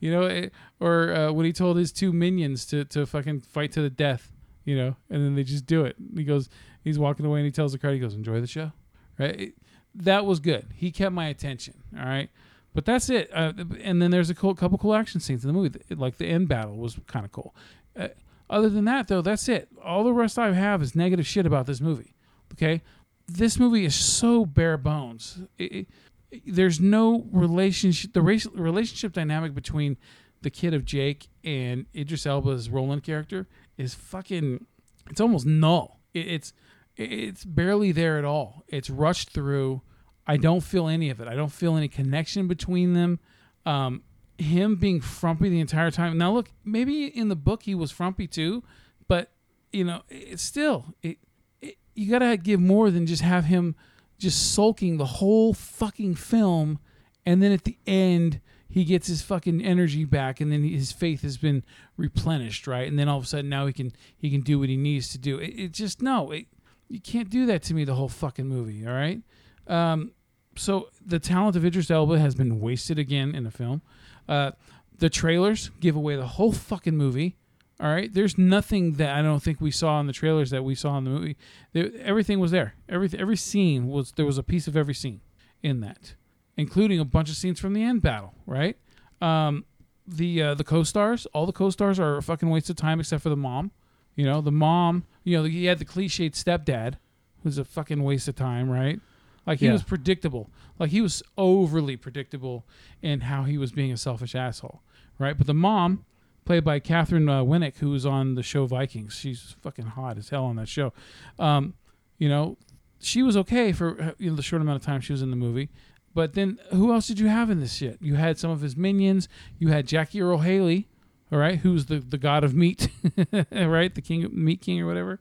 you 0.00 0.10
know, 0.10 0.22
it, 0.22 0.52
or 0.80 1.12
uh, 1.12 1.32
when 1.32 1.46
he 1.46 1.52
told 1.52 1.76
his 1.76 1.92
two 1.92 2.12
minions 2.12 2.64
to 2.66 2.84
to 2.86 3.06
fucking 3.06 3.40
fight 3.40 3.72
to 3.72 3.82
the 3.82 3.90
death, 3.90 4.32
you 4.64 4.76
know, 4.76 4.96
and 5.10 5.24
then 5.24 5.34
they 5.34 5.42
just 5.44 5.66
do 5.66 5.84
it. 5.84 5.96
He 6.14 6.24
goes, 6.24 6.48
he's 6.82 6.98
walking 6.98 7.24
away 7.26 7.40
and 7.40 7.46
he 7.46 7.52
tells 7.52 7.72
the 7.72 7.78
crowd, 7.78 7.92
he 7.94 7.98
goes, 8.00 8.14
enjoy 8.14 8.40
the 8.40 8.46
show, 8.46 8.72
right? 9.18 9.40
It- 9.40 9.54
that 9.96 10.26
was 10.26 10.40
good. 10.40 10.66
He 10.74 10.90
kept 10.90 11.12
my 11.12 11.28
attention. 11.28 11.74
All 11.96 12.04
right. 12.04 12.28
But 12.74 12.84
that's 12.84 13.08
it. 13.10 13.30
Uh, 13.32 13.52
and 13.80 14.02
then 14.02 14.10
there's 14.10 14.28
a 14.28 14.34
cool, 14.34 14.52
couple 14.56 14.76
cool 14.76 14.92
action 14.92 15.20
scenes 15.20 15.44
in 15.44 15.46
the 15.46 15.52
movie. 15.54 15.78
Like 15.90 16.16
the 16.18 16.26
end 16.26 16.48
battle 16.48 16.74
was 16.76 16.98
kind 17.06 17.24
of 17.24 17.30
cool. 17.30 17.54
Uh, 17.96 18.08
other 18.50 18.68
than 18.68 18.86
that, 18.86 19.06
though, 19.06 19.22
that's 19.22 19.48
it. 19.48 19.68
All 19.84 20.02
the 20.02 20.12
rest 20.12 20.36
I 20.36 20.52
have 20.52 20.82
is 20.82 20.96
negative 20.96 21.28
shit 21.28 21.46
about 21.46 21.66
this 21.66 21.80
movie. 21.80 22.16
Okay, 22.54 22.82
this 23.28 23.56
movie 23.60 23.84
is 23.84 23.94
so 23.94 24.44
bare 24.44 24.76
bones. 24.76 25.42
It, 25.58 25.86
it- 26.32 26.44
there's 26.44 26.80
no 26.80 27.24
relationship. 27.30 28.12
The 28.14 28.22
race, 28.22 28.46
relationship 28.52 29.12
dynamic 29.12 29.54
between 29.54 29.96
the 30.42 30.50
kid 30.50 30.74
of 30.74 30.84
Jake 30.84 31.28
and 31.44 31.86
Idris 31.94 32.26
Elba's 32.26 32.68
Roland 32.68 33.04
character 33.04 33.46
is 33.76 33.94
fucking. 33.94 34.66
It's 35.10 35.20
almost 35.20 35.46
null. 35.46 36.00
It, 36.12 36.26
it's 36.26 36.52
it's 36.96 37.44
barely 37.44 37.92
there 37.92 38.18
at 38.18 38.24
all. 38.24 38.64
It's 38.68 38.90
rushed 38.90 39.30
through. 39.30 39.82
I 40.26 40.36
don't 40.36 40.62
feel 40.62 40.88
any 40.88 41.10
of 41.10 41.20
it. 41.20 41.28
I 41.28 41.34
don't 41.34 41.52
feel 41.52 41.76
any 41.76 41.88
connection 41.88 42.48
between 42.48 42.94
them. 42.94 43.20
Um, 43.66 44.02
him 44.38 44.76
being 44.76 45.00
frumpy 45.00 45.48
the 45.48 45.60
entire 45.60 45.90
time. 45.90 46.16
Now, 46.18 46.32
look, 46.32 46.50
maybe 46.64 47.06
in 47.06 47.28
the 47.28 47.36
book 47.36 47.62
he 47.62 47.74
was 47.74 47.90
frumpy 47.90 48.26
too, 48.26 48.62
but 49.06 49.30
you 49.72 49.84
know, 49.84 50.02
it's 50.08 50.42
still 50.42 50.86
it, 51.02 51.18
it, 51.60 51.76
you 51.94 52.10
gotta 52.10 52.36
give 52.36 52.60
more 52.60 52.90
than 52.90 53.06
just 53.06 53.22
have 53.22 53.46
him 53.46 53.74
just 54.18 54.54
sulking 54.54 54.96
the 54.96 55.04
whole 55.04 55.52
fucking 55.52 56.14
film, 56.14 56.78
and 57.26 57.42
then 57.42 57.52
at 57.52 57.64
the 57.64 57.78
end 57.86 58.40
he 58.74 58.82
gets 58.82 59.06
his 59.06 59.22
fucking 59.22 59.64
energy 59.64 60.04
back, 60.04 60.40
and 60.40 60.50
then 60.50 60.64
his 60.64 60.90
faith 60.90 61.22
has 61.22 61.36
been 61.36 61.62
replenished, 61.96 62.66
right? 62.66 62.88
And 62.88 62.98
then 62.98 63.08
all 63.08 63.18
of 63.18 63.22
a 63.22 63.26
sudden 63.28 63.48
now 63.48 63.66
he 63.66 63.72
can 63.72 63.92
he 64.16 64.30
can 64.32 64.40
do 64.40 64.58
what 64.58 64.68
he 64.68 64.76
needs 64.76 65.10
to 65.10 65.18
do. 65.18 65.38
It, 65.38 65.50
it 65.56 65.72
just 65.72 66.02
no, 66.02 66.32
it, 66.32 66.46
you 66.88 67.00
can't 67.00 67.30
do 67.30 67.46
that 67.46 67.62
to 67.64 67.74
me 67.74 67.84
the 67.84 67.94
whole 67.94 68.08
fucking 68.08 68.48
movie. 68.48 68.84
All 68.84 68.92
right. 68.92 69.22
Um, 69.68 70.10
so 70.56 70.88
the 71.06 71.20
talent 71.20 71.54
of 71.54 71.64
Idris 71.64 71.88
Elba 71.88 72.18
has 72.18 72.34
been 72.34 72.58
wasted 72.58 72.98
again 72.98 73.32
in 73.32 73.44
the 73.44 73.52
film. 73.52 73.80
Uh, 74.28 74.50
the 74.98 75.08
trailers 75.08 75.70
give 75.78 75.94
away 75.94 76.16
the 76.16 76.26
whole 76.26 76.50
fucking 76.50 76.96
movie. 76.96 77.36
All 77.78 77.86
right, 77.86 78.12
there's 78.12 78.36
nothing 78.36 78.94
that 78.94 79.16
I 79.16 79.22
don't 79.22 79.40
think 79.40 79.60
we 79.60 79.70
saw 79.70 80.00
in 80.00 80.08
the 80.08 80.12
trailers 80.12 80.50
that 80.50 80.64
we 80.64 80.74
saw 80.74 80.98
in 80.98 81.04
the 81.04 81.10
movie. 81.10 81.36
There, 81.72 81.90
everything 82.02 82.40
was 82.40 82.50
there. 82.50 82.74
Every 82.88 83.08
every 83.16 83.36
scene 83.36 83.86
was 83.86 84.10
there 84.16 84.26
was 84.26 84.38
a 84.38 84.42
piece 84.42 84.66
of 84.66 84.76
every 84.76 84.94
scene 84.94 85.20
in 85.62 85.80
that, 85.80 86.14
including 86.56 86.98
a 87.00 87.04
bunch 87.04 87.28
of 87.30 87.36
scenes 87.36 87.60
from 87.60 87.72
the 87.74 87.82
end 87.82 88.02
battle. 88.02 88.34
Right. 88.46 88.76
Um, 89.20 89.64
the 90.06 90.42
uh, 90.42 90.54
the 90.54 90.64
co-stars, 90.64 91.26
all 91.32 91.46
the 91.46 91.52
co-stars 91.52 91.98
are 91.98 92.16
a 92.18 92.22
fucking 92.22 92.50
waste 92.50 92.68
of 92.70 92.76
time 92.76 93.00
except 93.00 93.22
for 93.22 93.30
the 93.30 93.36
mom. 93.36 93.70
You 94.16 94.24
know, 94.26 94.40
the 94.40 94.52
mom. 94.52 95.04
You 95.24 95.38
know, 95.38 95.44
he 95.44 95.64
had 95.64 95.78
the 95.78 95.84
cliched 95.86 96.32
stepdad, 96.32 96.98
who's 97.42 97.56
a 97.58 97.64
fucking 97.64 98.02
waste 98.02 98.28
of 98.28 98.36
time. 98.36 98.68
Right. 98.70 99.00
Like 99.46 99.60
he 99.60 99.66
Yeah. 99.66 99.72
was 99.72 99.82
predictable. 99.82 100.50
Like 100.78 100.90
he 100.90 101.00
was 101.00 101.22
overly 101.38 101.96
predictable 101.96 102.64
in 103.02 103.22
how 103.22 103.44
he 103.44 103.56
was 103.58 103.72
being 103.72 103.92
a 103.92 103.96
selfish 103.96 104.34
asshole. 104.34 104.82
Right. 105.18 105.36
But 105.36 105.46
the 105.46 105.54
mom 105.54 106.04
played 106.44 106.64
by 106.64 106.80
Katheryn 106.80 107.28
uh, 107.30 107.42
Winnick, 107.42 107.78
who 107.78 107.90
was 107.90 108.04
on 108.04 108.34
the 108.34 108.42
show 108.42 108.66
Vikings. 108.66 109.14
She's 109.14 109.56
fucking 109.62 109.86
hot 109.86 110.18
as 110.18 110.28
hell 110.28 110.44
on 110.44 110.56
that 110.56 110.68
show. 110.68 110.92
Um, 111.38 111.74
you 112.18 112.28
know, 112.28 112.58
she 113.00 113.22
was 113.22 113.36
okay 113.38 113.72
for 113.72 114.00
uh, 114.00 114.10
you 114.18 114.28
know 114.30 114.36
the 114.36 114.42
short 114.42 114.60
amount 114.60 114.76
of 114.76 114.82
time 114.84 115.00
she 115.00 115.12
was 115.12 115.22
in 115.22 115.30
the 115.30 115.36
movie. 115.36 115.70
But 116.14 116.34
then, 116.34 116.58
who 116.70 116.92
else 116.92 117.06
did 117.08 117.18
you 117.18 117.26
have 117.26 117.50
in 117.50 117.58
this 117.60 117.74
shit? 117.74 117.98
You 118.00 118.14
had 118.14 118.38
some 118.38 118.50
of 118.50 118.60
his 118.60 118.76
minions. 118.76 119.28
You 119.58 119.68
had 119.68 119.86
Jackie 119.86 120.20
Earle 120.22 120.38
Haley, 120.38 120.88
all 121.32 121.38
right, 121.38 121.58
who's 121.58 121.86
the 121.86 121.98
the 121.98 122.18
god 122.18 122.44
of 122.44 122.54
meat, 122.54 122.88
right, 123.52 123.92
the 123.94 124.00
king, 124.02 124.24
of, 124.24 124.32
meat 124.32 124.60
king, 124.60 124.80
or 124.80 124.86
whatever. 124.86 125.18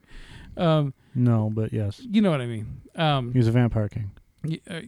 Um, 0.56 0.94
No, 1.16 1.50
but 1.54 1.74
yes, 1.74 2.00
you 2.00 2.22
know 2.22 2.30
what 2.32 2.42
I 2.42 2.46
mean. 2.46 2.82
Um, 2.96 3.32
he 3.34 3.40
was 3.40 3.48
a 3.48 3.52
vampire 3.52 3.90
king. 3.90 4.12
y- 4.44 4.60
uh, 4.70 4.82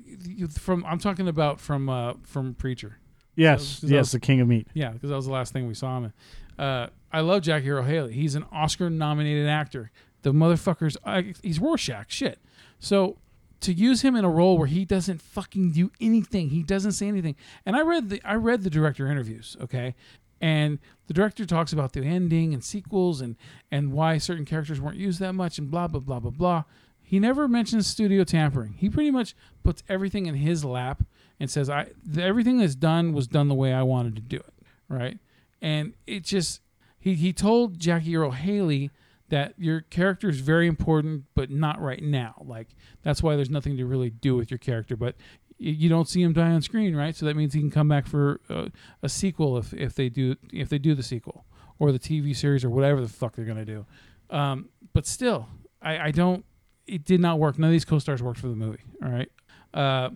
from 0.60 0.86
I'm 0.86 1.00
talking 1.00 1.28
about 1.28 1.60
from 1.60 1.90
uh, 1.90 2.14
from 2.24 2.54
Preacher. 2.54 3.00
Yes, 3.36 3.84
yes, 3.84 4.12
the 4.12 4.20
king 4.20 4.40
of 4.42 4.48
meat. 4.48 4.68
Yeah, 4.74 4.92
because 4.92 5.10
that 5.10 5.16
was 5.16 5.26
the 5.26 5.34
last 5.34 5.52
thing 5.54 5.68
we 5.68 5.74
saw 5.74 5.98
him 5.98 6.06
in. 6.06 6.64
Uh, 6.64 6.88
I 7.12 7.20
love 7.22 7.42
Jackie 7.42 7.70
Earle 7.70 7.84
Haley. 7.84 8.14
He's 8.14 8.36
an 8.36 8.46
Oscar-nominated 8.52 9.48
actor. 9.48 9.92
The 10.22 10.32
motherfucker's 10.32 10.96
I, 11.04 11.34
he's 11.42 11.60
Rorschach. 11.60 12.12
Shit. 12.12 12.40
So 12.80 13.18
to 13.66 13.74
use 13.74 14.02
him 14.02 14.16
in 14.16 14.24
a 14.24 14.30
role 14.30 14.58
where 14.58 14.68
he 14.68 14.86
doesn't 14.86 15.22
fucking 15.22 15.72
do 15.72 15.92
anything, 16.00 16.50
he 16.50 16.64
doesn't 16.64 16.94
say 16.94 17.08
anything. 17.08 17.36
And 17.66 17.76
I 17.76 17.82
read 17.82 18.10
the 18.10 18.22
I 18.24 18.36
read 18.36 18.64
the 18.64 18.70
director 18.70 19.08
interviews. 19.08 19.58
Okay, 19.62 19.96
and 20.40 20.80
the 21.08 21.14
director 21.14 21.46
talks 21.46 21.74
about 21.74 21.94
the 21.94 22.02
ending 22.02 22.54
and 22.54 22.64
sequels 22.64 23.22
and 23.22 23.36
and 23.72 23.92
why 23.92 24.18
certain 24.18 24.46
characters 24.46 24.80
weren't 24.80 24.98
used 24.98 25.20
that 25.20 25.34
much 25.34 25.58
and 25.58 25.70
blah 25.70 25.88
blah 25.88 26.00
blah 26.00 26.20
blah 26.20 26.32
blah. 26.32 26.64
He 27.02 27.20
never 27.20 27.48
mentions 27.48 27.86
studio 27.86 28.24
tampering. 28.24 28.74
He 28.74 28.90
pretty 28.90 29.12
much 29.12 29.36
puts 29.64 29.84
everything 29.88 30.26
in 30.26 30.36
his 30.36 30.66
lap 30.66 31.04
and 31.40 31.50
says, 31.50 31.70
"I 31.70 31.86
th- 31.86 32.26
everything 32.26 32.58
that's 32.58 32.76
done 32.76 33.14
was 33.14 33.28
done 33.28 33.48
the 33.48 33.56
way 33.56 33.74
I 33.74 33.84
wanted 33.84 34.16
to 34.16 34.22
do 34.22 34.38
it." 34.38 34.54
Right? 34.88 35.20
And 35.62 35.94
it 36.06 36.24
just 36.24 36.62
he 37.00 37.16
he 37.16 37.34
told 37.34 37.80
Jackie 37.80 38.16
Earle 38.16 38.32
Haley 38.32 38.92
that 39.30 39.54
your 39.58 39.82
character 39.82 40.30
is 40.30 40.40
very 40.40 40.68
important, 40.68 41.24
but 41.34 41.50
not 41.50 41.82
right 41.82 42.02
now. 42.02 42.44
Like 42.46 42.70
that's 43.04 43.24
why 43.24 43.36
there's 43.36 43.50
nothing 43.50 43.78
to 43.78 43.86
really 43.86 44.10
do 44.10 44.36
with 44.36 44.52
your 44.52 44.58
character. 44.58 44.96
But 44.96 45.16
you 45.58 45.90
don't 45.90 46.08
see 46.08 46.22
him 46.22 46.34
die 46.34 46.52
on 46.52 46.62
screen, 46.62 46.96
right? 46.96 47.16
So 47.16 47.26
that 47.26 47.36
means 47.36 47.54
he 47.54 47.60
can 47.62 47.72
come 47.72 47.88
back 47.88 48.08
for 48.08 48.42
uh, 48.50 48.68
a 49.02 49.10
sequel 49.10 49.58
if 49.58 49.74
if 49.74 49.96
they 49.96 50.10
do 50.10 50.36
if 50.52 50.70
they 50.70 50.78
do 50.78 50.94
the 50.96 51.04
sequel 51.04 51.46
or 51.80 51.92
the 51.92 52.00
TV 52.00 52.36
series 52.36 52.64
or 52.64 52.70
whatever 52.70 53.02
the 53.02 53.08
fuck 53.08 53.36
they're 53.36 53.46
gonna 53.46 53.66
do. 53.66 53.86
Um, 54.30 54.70
but 54.94 55.06
still, 55.08 55.48
I, 55.82 56.08
I 56.08 56.12
don't. 56.12 56.46
It 56.88 57.04
did 57.04 57.20
not 57.20 57.40
work. 57.40 57.58
None 57.58 57.70
of 57.70 57.72
these 57.72 57.86
co-stars 57.86 58.22
worked 58.22 58.40
for 58.40 58.48
the 58.48 58.56
movie. 58.56 58.84
All 59.04 59.10
right. 59.10 59.32
Uh, 59.74 60.10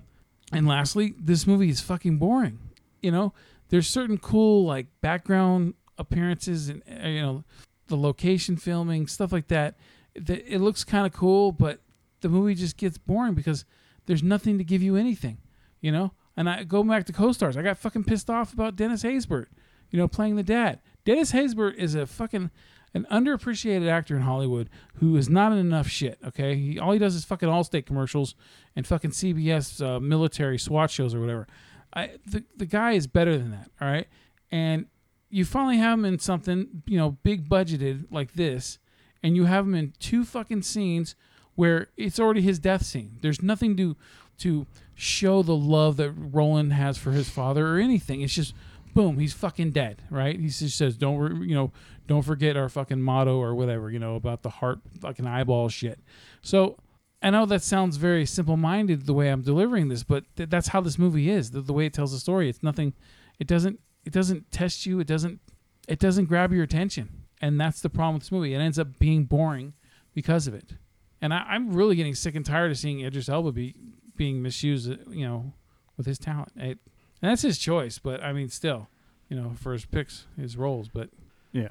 and 0.52 0.68
lastly, 0.68 1.16
this 1.20 1.48
movie 1.48 1.70
is 1.70 1.82
fucking 1.82 2.18
boring. 2.18 2.60
You 3.02 3.12
know, 3.12 3.34
there's 3.70 3.88
certain 3.88 4.18
cool 4.18 4.66
like 4.66 4.88
background 5.02 5.74
appearances 5.98 6.70
and 6.70 6.82
uh, 6.90 7.08
you 7.08 7.22
know 7.22 7.44
the 7.90 7.98
location 7.98 8.58
filming 8.58 9.08
stuff 9.08 9.32
like 9.32 9.48
that. 9.50 9.76
It 10.16 10.62
looks 10.62 10.84
kind 10.84 11.06
of 11.06 11.14
cool, 11.14 11.52
but 11.52 11.82
the 12.22 12.30
movie 12.30 12.56
just 12.56 12.78
gets 12.78 12.98
boring 12.98 13.34
because 13.34 13.66
there's 14.06 14.24
nothing 14.24 14.58
to 14.58 14.64
give 14.64 14.82
you 14.82 14.96
anything. 14.96 15.38
You 15.82 15.92
know. 15.92 16.14
And 16.38 16.50
I 16.50 16.64
go 16.64 16.82
back 16.84 17.06
to 17.08 17.14
co-stars. 17.14 17.58
I 17.58 17.62
got 17.62 17.78
fucking 17.78 18.06
pissed 18.06 18.30
off 18.30 18.54
about 18.54 18.78
Dennis 18.78 19.04
Haysbert. 19.04 19.48
You 19.92 20.00
know, 20.00 20.08
playing 20.08 20.38
the 20.38 20.44
dad. 20.44 20.80
Dennis 21.04 21.34
Haysbert 21.34 21.76
is 21.76 21.96
a 21.96 22.06
fucking 22.06 22.50
an 22.94 23.06
underappreciated 23.12 23.90
actor 23.90 24.16
in 24.16 24.22
Hollywood 24.22 24.70
who 24.96 25.16
is 25.16 25.30
not 25.30 25.52
in 25.52 25.58
enough 25.58 25.88
shit. 25.88 26.18
Okay, 26.26 26.56
he, 26.56 26.80
all 26.80 26.92
he 26.92 27.00
does 27.00 27.16
is 27.16 27.26
fucking 27.26 27.50
Allstate 27.50 27.86
commercials 27.86 28.36
and 28.76 28.88
fucking 28.88 29.12
CBS 29.12 29.86
uh, 29.86 30.00
military 30.00 30.58
SWAT 30.58 30.90
shows 30.90 31.14
or 31.14 31.20
whatever. 31.20 31.48
I 31.94 32.12
the 32.26 32.44
the 32.56 32.66
guy 32.66 32.94
is 32.94 33.08
better 33.08 33.38
than 33.38 33.52
that. 33.52 33.70
All 33.82 33.88
right, 33.88 34.08
and 34.52 34.86
you 35.30 35.46
finally 35.46 35.78
have 35.78 36.00
him 36.00 36.06
in 36.06 36.20
something 36.20 36.84
you 36.86 36.98
know 36.98 37.12
big 37.24 37.50
budgeted 37.50 38.06
like 38.12 38.34
this, 38.34 38.80
and 39.24 39.36
you 39.36 39.46
have 39.46 39.66
him 39.66 39.76
in 39.76 39.94
two 40.00 40.24
fucking 40.26 40.64
scenes 40.64 41.16
where 41.56 41.88
it's 41.98 42.20
already 42.20 42.42
his 42.42 42.60
death 42.60 42.84
scene. 42.86 43.18
There's 43.22 43.42
nothing 43.42 43.76
to 43.78 43.96
to 44.40 44.66
show 44.96 45.44
the 45.44 45.56
love 45.56 45.98
that 45.98 46.12
Roland 46.12 46.74
has 46.74 46.98
for 46.98 47.12
his 47.12 47.30
father 47.30 47.68
or 47.68 47.80
anything. 47.80 48.22
It's 48.22 48.34
just 48.34 48.54
boom, 48.94 49.20
he's 49.20 49.34
fucking 49.34 49.72
dead, 49.72 50.02
right? 50.10 50.40
He 50.40 50.48
just 50.48 50.78
says, 50.78 50.98
"Don't 50.98 51.44
you 51.44 51.56
know, 51.56 51.72
don't 52.08 52.24
forget 52.24 52.58
our 52.58 52.70
fucking 52.70 53.02
motto 53.02 53.38
or 53.38 53.56
whatever, 53.56 53.92
you 53.92 54.00
know, 54.00 54.16
about 54.16 54.42
the 54.42 54.50
heart 54.50 54.80
fucking 55.00 55.28
eyeball 55.28 55.70
shit." 55.70 56.00
So 56.42 56.78
I 57.22 57.30
know 57.30 57.46
that 57.46 57.64
sounds 57.64 57.98
very 57.98 58.26
simple-minded 58.26 59.06
the 59.06 59.14
way 59.14 59.30
I'm 59.30 59.42
delivering 59.42 59.90
this, 59.90 60.04
but 60.04 60.24
th- 60.38 60.50
that's 60.50 60.70
how 60.70 60.82
this 60.82 60.98
movie 60.98 61.30
is. 61.30 61.52
The, 61.52 61.62
the 61.62 61.74
way 61.74 61.86
it 61.86 61.94
tells 61.94 62.14
the 62.14 62.20
story, 62.20 62.50
it's 62.50 62.64
nothing. 62.64 62.94
It 63.40 63.48
doesn't. 63.48 63.80
It 64.06 64.14
doesn't 64.14 64.52
test 64.52 64.86
you. 64.86 65.00
It 65.00 65.08
doesn't. 65.08 65.40
It 65.88 66.00
doesn't 66.00 66.26
grab 66.26 66.52
your 66.54 66.64
attention, 66.64 67.10
and 67.42 67.60
that's 67.60 67.82
the 67.82 67.90
problem 67.90 68.16
with 68.16 68.24
this 68.24 68.32
movie. 68.32 68.54
It 68.54 68.60
ends 68.60 68.78
up 68.80 69.00
being 69.00 69.26
boring 69.26 69.74
because 70.14 70.46
of 70.48 70.54
it. 70.54 70.74
And 71.22 71.34
I, 71.34 71.40
I'm 71.50 71.74
really 71.74 71.96
getting 71.96 72.16
sick 72.16 72.36
and 72.36 72.46
tired 72.46 72.72
of 72.72 72.78
seeing 72.78 73.02
Idris 73.02 73.28
Elba 73.28 73.52
be 73.52 73.76
being 74.16 74.42
misused, 74.42 74.92
uh, 74.92 74.96
you 75.10 75.28
know, 75.28 75.54
with 75.98 76.06
his 76.06 76.20
talent. 76.20 76.52
It, 76.56 76.78
and 77.22 77.30
that's 77.32 77.42
his 77.42 77.58
choice, 77.58 77.98
but 78.00 78.24
I 78.24 78.32
mean, 78.34 78.50
still, 78.50 78.88
you 79.30 79.36
know, 79.36 79.54
for 79.56 79.74
his 79.74 79.84
picks, 79.86 80.28
his 80.40 80.56
roles. 80.56 80.88
But 80.90 81.10
Yeah. 81.52 81.70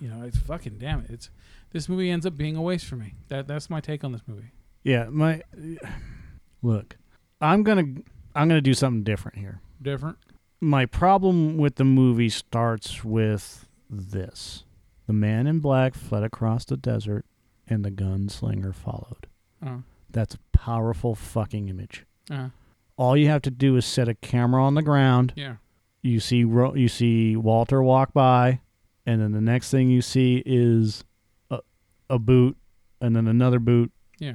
you 0.00 0.08
know, 0.08 0.22
it's 0.26 0.36
fucking 0.38 0.78
damn 0.78 1.00
it. 1.00 1.10
It's 1.10 1.30
this 1.72 1.88
movie 1.88 2.10
ends 2.10 2.26
up 2.26 2.36
being 2.36 2.56
a 2.56 2.62
waste 2.62 2.86
for 2.86 2.96
me. 2.96 3.14
That 3.28 3.46
that's 3.46 3.70
my 3.70 3.80
take 3.80 4.02
on 4.04 4.12
this 4.12 4.22
movie. 4.26 4.50
Yeah, 4.82 5.04
my 5.10 5.42
look, 6.62 6.96
I'm 7.40 7.62
gonna 7.62 7.84
I'm 8.34 8.48
gonna 8.48 8.60
do 8.60 8.74
something 8.74 9.02
different 9.04 9.38
here. 9.38 9.60
Different. 9.80 10.18
My 10.60 10.84
problem 10.86 11.56
with 11.56 11.76
the 11.76 11.84
movie 11.84 12.28
starts 12.28 13.02
with 13.04 13.66
this: 13.88 14.64
the 15.06 15.12
man 15.12 15.46
in 15.46 15.60
black 15.60 15.94
fled 15.94 16.22
across 16.22 16.64
the 16.64 16.76
desert, 16.76 17.24
and 17.66 17.84
the 17.84 17.90
gunslinger 17.90 18.74
followed. 18.74 19.26
Uh, 19.64 19.78
That's 20.10 20.34
a 20.34 20.38
powerful 20.58 21.14
fucking 21.14 21.68
image. 21.68 22.04
uh, 22.30 22.48
All 22.96 23.16
you 23.16 23.28
have 23.28 23.42
to 23.42 23.50
do 23.50 23.76
is 23.76 23.86
set 23.86 24.08
a 24.08 24.14
camera 24.14 24.62
on 24.62 24.74
the 24.74 24.82
ground. 24.82 25.32
yeah. 25.36 25.56
You 26.02 26.18
see 26.18 26.38
you 26.38 26.88
see 26.88 27.36
Walter 27.36 27.82
walk 27.82 28.12
by, 28.14 28.60
and 29.04 29.20
then 29.20 29.32
the 29.32 29.40
next 29.42 29.70
thing 29.70 29.90
you 29.90 30.00
see 30.00 30.42
is 30.46 31.04
a, 31.50 31.60
a 32.08 32.18
boot, 32.18 32.56
and 33.02 33.14
then 33.14 33.26
another 33.28 33.58
boot. 33.58 33.92
Yeah. 34.18 34.34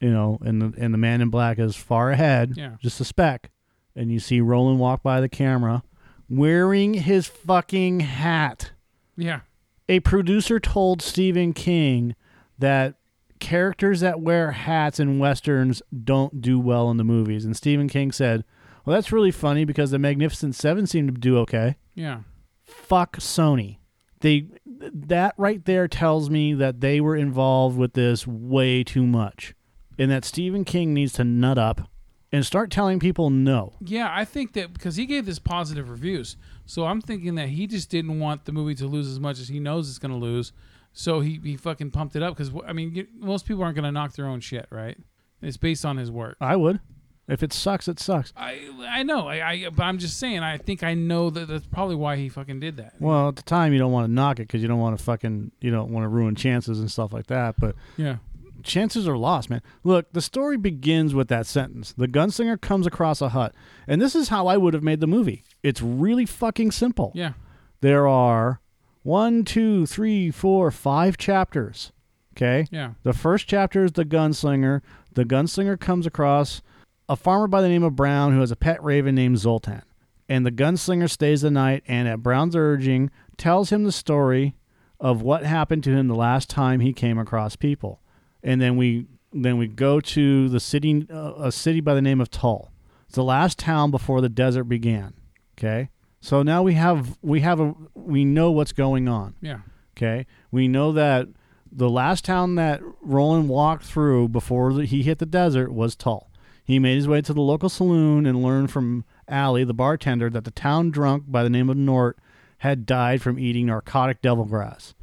You 0.00 0.10
know, 0.10 0.38
and 0.42 0.60
the 0.60 0.74
and 0.82 0.92
the 0.92 0.98
man 0.98 1.22
in 1.22 1.30
black 1.30 1.58
is 1.58 1.74
far 1.74 2.10
ahead, 2.10 2.52
Yeah. 2.56 2.76
just 2.82 3.00
a 3.00 3.04
speck, 3.04 3.50
and 3.96 4.12
you 4.12 4.20
see 4.20 4.40
Roland 4.40 4.78
walk 4.78 5.02
by 5.02 5.20
the 5.20 5.28
camera, 5.28 5.82
wearing 6.28 6.94
his 6.94 7.26
fucking 7.26 8.00
hat. 8.00 8.72
Yeah. 9.16 9.40
A 9.88 10.00
producer 10.00 10.60
told 10.60 11.00
Stephen 11.02 11.52
King 11.52 12.14
that 12.58 12.94
characters 13.38 14.00
that 14.00 14.20
wear 14.20 14.52
hats 14.52 14.98
in 15.00 15.18
westerns 15.18 15.82
don't 16.04 16.40
do 16.40 16.58
well 16.58 16.90
in 16.90 16.96
the 16.96 17.04
movies, 17.04 17.44
and 17.44 17.56
Stephen 17.56 17.88
King 17.88 18.12
said, 18.12 18.44
"Well, 18.84 18.94
that's 18.94 19.12
really 19.12 19.30
funny 19.30 19.64
because 19.64 19.90
the 19.90 19.98
Magnificent 19.98 20.54
Seven 20.54 20.86
seemed 20.86 21.14
to 21.14 21.20
do 21.20 21.38
okay." 21.38 21.76
Yeah. 21.94 22.20
fuck 22.62 23.16
Sony. 23.18 23.78
They 24.20 24.48
that 24.64 25.34
right 25.38 25.64
there 25.64 25.86
tells 25.88 26.28
me 26.30 26.52
that 26.54 26.80
they 26.80 27.00
were 27.00 27.16
involved 27.16 27.78
with 27.78 27.92
this 27.94 28.26
way 28.26 28.82
too 28.82 29.06
much. 29.06 29.54
And 29.98 30.10
that 30.10 30.24
Stephen 30.24 30.64
King 30.64 30.92
needs 30.92 31.12
to 31.14 31.24
nut 31.24 31.58
up 31.58 31.88
and 32.36 32.44
start 32.44 32.70
telling 32.70 32.98
people 32.98 33.30
no. 33.30 33.72
Yeah, 33.80 34.12
I 34.12 34.24
think 34.24 34.52
that 34.52 34.72
because 34.72 34.96
he 34.96 35.06
gave 35.06 35.24
this 35.24 35.38
positive 35.38 35.88
reviews, 35.88 36.36
so 36.66 36.84
I'm 36.84 37.00
thinking 37.00 37.34
that 37.36 37.48
he 37.48 37.66
just 37.66 37.88
didn't 37.88 38.20
want 38.20 38.44
the 38.44 38.52
movie 38.52 38.74
to 38.74 38.86
lose 38.86 39.08
as 39.08 39.18
much 39.18 39.40
as 39.40 39.48
he 39.48 39.58
knows 39.58 39.88
it's 39.88 39.98
going 39.98 40.12
to 40.12 40.18
lose, 40.18 40.52
so 40.92 41.20
he, 41.20 41.40
he 41.42 41.56
fucking 41.56 41.90
pumped 41.92 42.14
it 42.14 42.22
up. 42.22 42.36
Because 42.36 42.52
I 42.66 42.74
mean, 42.74 43.08
most 43.18 43.46
people 43.46 43.62
aren't 43.62 43.74
going 43.74 43.84
to 43.84 43.92
knock 43.92 44.12
their 44.12 44.26
own 44.26 44.40
shit, 44.40 44.66
right? 44.70 44.98
It's 45.40 45.56
based 45.56 45.84
on 45.86 45.96
his 45.96 46.10
work. 46.10 46.36
I 46.40 46.56
would. 46.56 46.80
If 47.28 47.42
it 47.42 47.52
sucks, 47.52 47.88
it 47.88 47.98
sucks. 47.98 48.32
I 48.36 48.70
I 48.88 49.02
know, 49.02 49.26
I, 49.26 49.50
I 49.50 49.68
but 49.70 49.82
I'm 49.82 49.98
just 49.98 50.18
saying. 50.18 50.40
I 50.40 50.58
think 50.58 50.82
I 50.84 50.94
know 50.94 51.30
that 51.30 51.48
that's 51.48 51.66
probably 51.66 51.96
why 51.96 52.16
he 52.16 52.28
fucking 52.28 52.60
did 52.60 52.76
that. 52.76 52.94
Well, 53.00 53.28
at 53.28 53.36
the 53.36 53.42
time 53.42 53.72
you 53.72 53.80
don't 53.80 53.90
want 53.90 54.06
to 54.06 54.12
knock 54.12 54.38
it 54.38 54.46
because 54.46 54.62
you 54.62 54.68
don't 54.68 54.78
want 54.78 54.96
to 54.96 55.02
fucking 55.02 55.50
you 55.60 55.72
don't 55.72 55.90
want 55.90 56.04
to 56.04 56.08
ruin 56.08 56.36
chances 56.36 56.78
and 56.78 56.90
stuff 56.90 57.12
like 57.12 57.26
that. 57.26 57.56
But 57.58 57.74
Yeah, 57.96 58.18
chances 58.66 59.06
are 59.08 59.16
lost, 59.16 59.48
man. 59.48 59.62
Look, 59.84 60.12
the 60.12 60.20
story 60.20 60.56
begins 60.56 61.14
with 61.14 61.28
that 61.28 61.46
sentence. 61.46 61.94
The 61.96 62.08
gunslinger 62.08 62.60
comes 62.60 62.86
across 62.86 63.20
a 63.22 63.30
hut. 63.30 63.54
And 63.86 64.00
this 64.02 64.14
is 64.14 64.28
how 64.28 64.46
I 64.46 64.56
would 64.56 64.74
have 64.74 64.82
made 64.82 65.00
the 65.00 65.06
movie. 65.06 65.44
It's 65.62 65.80
really 65.80 66.26
fucking 66.26 66.72
simple. 66.72 67.12
yeah, 67.14 67.32
There 67.80 68.06
are 68.06 68.60
one, 69.02 69.44
two, 69.44 69.86
three, 69.86 70.30
four, 70.30 70.70
five 70.70 71.16
chapters. 71.16 71.92
Okay. 72.36 72.66
Yeah. 72.70 72.92
The 73.02 73.12
first 73.14 73.46
chapter 73.46 73.84
is 73.84 73.92
the 73.92 74.04
gunslinger. 74.04 74.82
The 75.14 75.24
gunslinger 75.24 75.78
comes 75.80 76.06
across 76.06 76.60
a 77.08 77.16
farmer 77.16 77.46
by 77.46 77.62
the 77.62 77.68
name 77.68 77.82
of 77.84 77.96
Brown 77.96 78.34
who 78.34 78.40
has 78.40 78.50
a 78.50 78.56
pet 78.56 78.82
raven 78.82 79.14
named 79.14 79.38
Zoltan. 79.38 79.82
And 80.28 80.44
the 80.44 80.50
gunslinger 80.50 81.08
stays 81.08 81.42
the 81.42 81.50
night 81.52 81.82
and, 81.86 82.08
at 82.08 82.22
Brown's 82.22 82.56
urging, 82.56 83.10
tells 83.36 83.70
him 83.70 83.84
the 83.84 83.92
story 83.92 84.56
of 84.98 85.22
what 85.22 85.44
happened 85.44 85.84
to 85.84 85.90
him 85.92 86.08
the 86.08 86.14
last 86.16 86.50
time 86.50 86.80
he 86.80 86.92
came 86.92 87.16
across 87.18 87.54
people. 87.54 88.00
And 88.46 88.60
then 88.60 88.76
we 88.76 89.06
then 89.32 89.58
we 89.58 89.66
go 89.66 90.00
to 90.00 90.48
the 90.48 90.60
city, 90.60 91.06
uh, 91.12 91.34
a 91.36 91.52
city 91.52 91.80
by 91.80 91.94
the 91.94 92.02
name 92.02 92.20
of 92.20 92.30
Tull. 92.30 92.70
It's 93.06 93.16
the 93.16 93.24
last 93.24 93.58
town 93.58 93.90
before 93.90 94.20
the 94.20 94.28
desert 94.28 94.64
began. 94.64 95.14
Okay, 95.58 95.90
so 96.20 96.42
now 96.42 96.62
we 96.62 96.74
have 96.74 97.18
we 97.22 97.40
have 97.40 97.60
a 97.60 97.74
we 97.94 98.24
know 98.24 98.50
what's 98.50 98.72
going 98.72 99.08
on. 99.08 99.34
Yeah. 99.40 99.60
Okay, 99.96 100.26
we 100.50 100.68
know 100.68 100.92
that 100.92 101.28
the 101.70 101.90
last 101.90 102.24
town 102.24 102.54
that 102.54 102.80
Roland 103.00 103.48
walked 103.48 103.84
through 103.84 104.28
before 104.28 104.72
the, 104.72 104.86
he 104.86 105.02
hit 105.02 105.18
the 105.18 105.26
desert 105.26 105.72
was 105.72 105.96
Tull. 105.96 106.30
He 106.64 106.78
made 106.78 106.96
his 106.96 107.08
way 107.08 107.20
to 107.22 107.32
the 107.32 107.40
local 107.40 107.68
saloon 107.68 108.26
and 108.26 108.42
learned 108.42 108.70
from 108.70 109.04
Allie, 109.28 109.64
the 109.64 109.74
bartender, 109.74 110.30
that 110.30 110.44
the 110.44 110.50
town 110.50 110.90
drunk 110.90 111.24
by 111.28 111.42
the 111.42 111.50
name 111.50 111.70
of 111.70 111.76
Nort 111.76 112.14
had 112.58 112.86
died 112.86 113.22
from 113.22 113.38
eating 113.38 113.66
narcotic 113.66 114.20
devil 114.20 114.44
grass. 114.44 114.94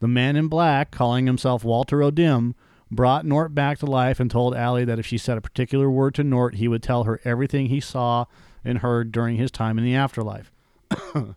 the 0.00 0.08
man 0.08 0.36
in 0.36 0.48
black, 0.48 0.90
calling 0.90 1.26
himself 1.26 1.64
Walter 1.64 2.02
O'Dim, 2.02 2.54
brought 2.94 3.24
Nort 3.24 3.54
back 3.54 3.78
to 3.78 3.86
life 3.86 4.20
and 4.20 4.30
told 4.30 4.54
Allie 4.54 4.84
that 4.84 4.98
if 4.98 5.06
she 5.06 5.18
said 5.18 5.38
a 5.38 5.42
particular 5.42 5.90
word 5.90 6.14
to 6.16 6.24
Nort, 6.24 6.54
he 6.54 6.68
would 6.68 6.82
tell 6.82 7.04
her 7.04 7.20
everything 7.24 7.66
he 7.66 7.80
saw 7.80 8.26
and 8.64 8.78
heard 8.78 9.12
during 9.12 9.36
his 9.36 9.50
time 9.50 9.78
in 9.78 9.84
the 9.84 9.94
afterlife. 9.94 10.50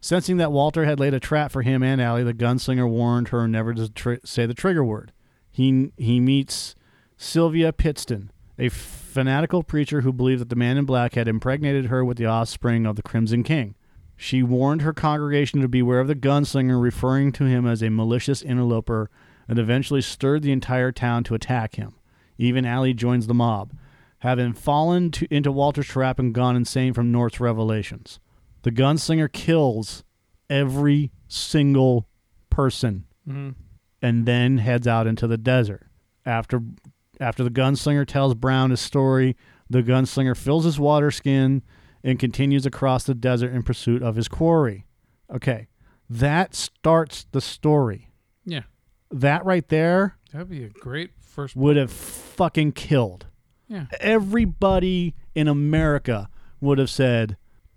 Sensing 0.00 0.36
that 0.36 0.52
Walter 0.52 0.84
had 0.84 1.00
laid 1.00 1.14
a 1.14 1.20
trap 1.20 1.50
for 1.50 1.62
him 1.62 1.82
and 1.82 2.00
Allie, 2.00 2.24
the 2.24 2.34
gunslinger 2.34 2.88
warned 2.88 3.28
her 3.28 3.48
never 3.48 3.72
to 3.72 3.88
tr- 3.88 4.14
say 4.24 4.44
the 4.44 4.54
trigger 4.54 4.84
word. 4.84 5.12
He 5.50 5.92
he 5.96 6.20
meets 6.20 6.74
Sylvia 7.16 7.72
Pittston, 7.72 8.30
a 8.58 8.68
fanatical 8.68 9.62
preacher 9.62 10.02
who 10.02 10.12
believed 10.12 10.40
that 10.42 10.50
the 10.50 10.56
man 10.56 10.76
in 10.76 10.84
black 10.84 11.14
had 11.14 11.28
impregnated 11.28 11.86
her 11.86 12.04
with 12.04 12.18
the 12.18 12.26
offspring 12.26 12.84
of 12.84 12.96
the 12.96 13.02
Crimson 13.02 13.42
King. 13.42 13.76
She 14.16 14.42
warned 14.42 14.82
her 14.82 14.92
congregation 14.92 15.60
to 15.60 15.68
beware 15.68 16.00
of 16.00 16.08
the 16.08 16.14
gunslinger, 16.14 16.80
referring 16.80 17.32
to 17.32 17.44
him 17.44 17.66
as 17.66 17.82
a 17.82 17.90
malicious 17.90 18.42
interloper, 18.42 19.10
and 19.48 19.58
eventually 19.58 20.00
stirred 20.00 20.42
the 20.42 20.52
entire 20.52 20.92
town 20.92 21.24
to 21.24 21.34
attack 21.34 21.76
him. 21.76 21.94
Even 22.38 22.66
Allie 22.66 22.94
joins 22.94 23.26
the 23.26 23.34
mob, 23.34 23.72
having 24.20 24.52
fallen 24.52 25.10
to, 25.12 25.26
into 25.30 25.52
Walter's 25.52 25.86
trap 25.86 26.18
and 26.18 26.34
gone 26.34 26.56
insane 26.56 26.92
from 26.92 27.12
Nort's 27.12 27.40
revelations. 27.40 28.18
The 28.62 28.72
gunslinger 28.72 29.30
kills 29.30 30.04
every 30.48 31.12
single 31.28 32.08
person 32.50 33.04
mm-hmm. 33.28 33.50
and 34.00 34.26
then 34.26 34.58
heads 34.58 34.86
out 34.88 35.06
into 35.06 35.26
the 35.26 35.36
desert. 35.36 35.86
After 36.24 36.62
after 37.20 37.44
the 37.44 37.50
gunslinger 37.50 38.06
tells 38.06 38.34
Brown 38.34 38.70
his 38.70 38.80
story, 38.80 39.36
the 39.70 39.82
gunslinger 39.82 40.36
fills 40.36 40.64
his 40.64 40.80
water 40.80 41.10
skin 41.10 41.62
and 42.02 42.18
continues 42.18 42.66
across 42.66 43.04
the 43.04 43.14
desert 43.14 43.52
in 43.52 43.62
pursuit 43.62 44.02
of 44.02 44.16
his 44.16 44.28
quarry. 44.28 44.86
Okay. 45.32 45.68
That 46.08 46.54
starts 46.54 47.26
the 47.32 47.40
story. 47.40 48.10
That 49.20 49.44
right 49.44 49.66
there 49.68 50.16
That'd 50.32 50.50
be 50.50 50.64
a 50.64 50.68
great 50.68 51.12
first. 51.20 51.54
would 51.54 51.76
have 51.76 51.92
fucking 51.92 52.72
killed. 52.72 53.26
Yeah. 53.68 53.86
Everybody 54.00 55.14
in 55.34 55.46
America 55.48 56.28
would 56.60 56.78
have 56.78 56.90
said, 56.90 57.36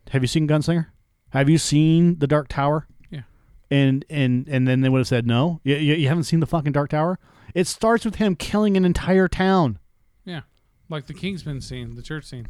"Have 0.10 0.24
you 0.24 0.28
seen 0.28 0.48
Gunslinger? 0.48 0.88
Have 1.30 1.50
you 1.50 1.58
seen 1.60 2.18
The 2.20 2.26
Dark 2.28 2.48
Tower?" 2.48 2.88
Yeah. 3.12 3.22
And 3.70 4.04
and 4.10 4.48
and 4.48 4.68
then 4.68 4.82
they 4.82 4.90
would 4.90 4.98
have 5.00 5.08
said, 5.08 5.28
"No, 5.28 5.62
you, 5.64 5.76
you, 5.76 5.94
you 5.96 6.08
haven't 6.08 6.24
seen 6.24 6.40
the 6.40 6.48
fucking 6.48 6.72
Dark 6.72 6.90
Tower." 6.90 7.20
It 7.54 7.68
starts 7.68 8.04
with 8.04 8.16
him 8.16 8.36
killing 8.36 8.76
an 8.76 8.84
entire 8.86 9.28
town. 9.28 9.80
Yeah. 10.26 10.42
Like 10.90 11.06
the 11.08 11.14
Kingsman 11.14 11.62
scene, 11.62 11.96
the 11.96 12.02
church 12.02 12.26
scene. 12.26 12.48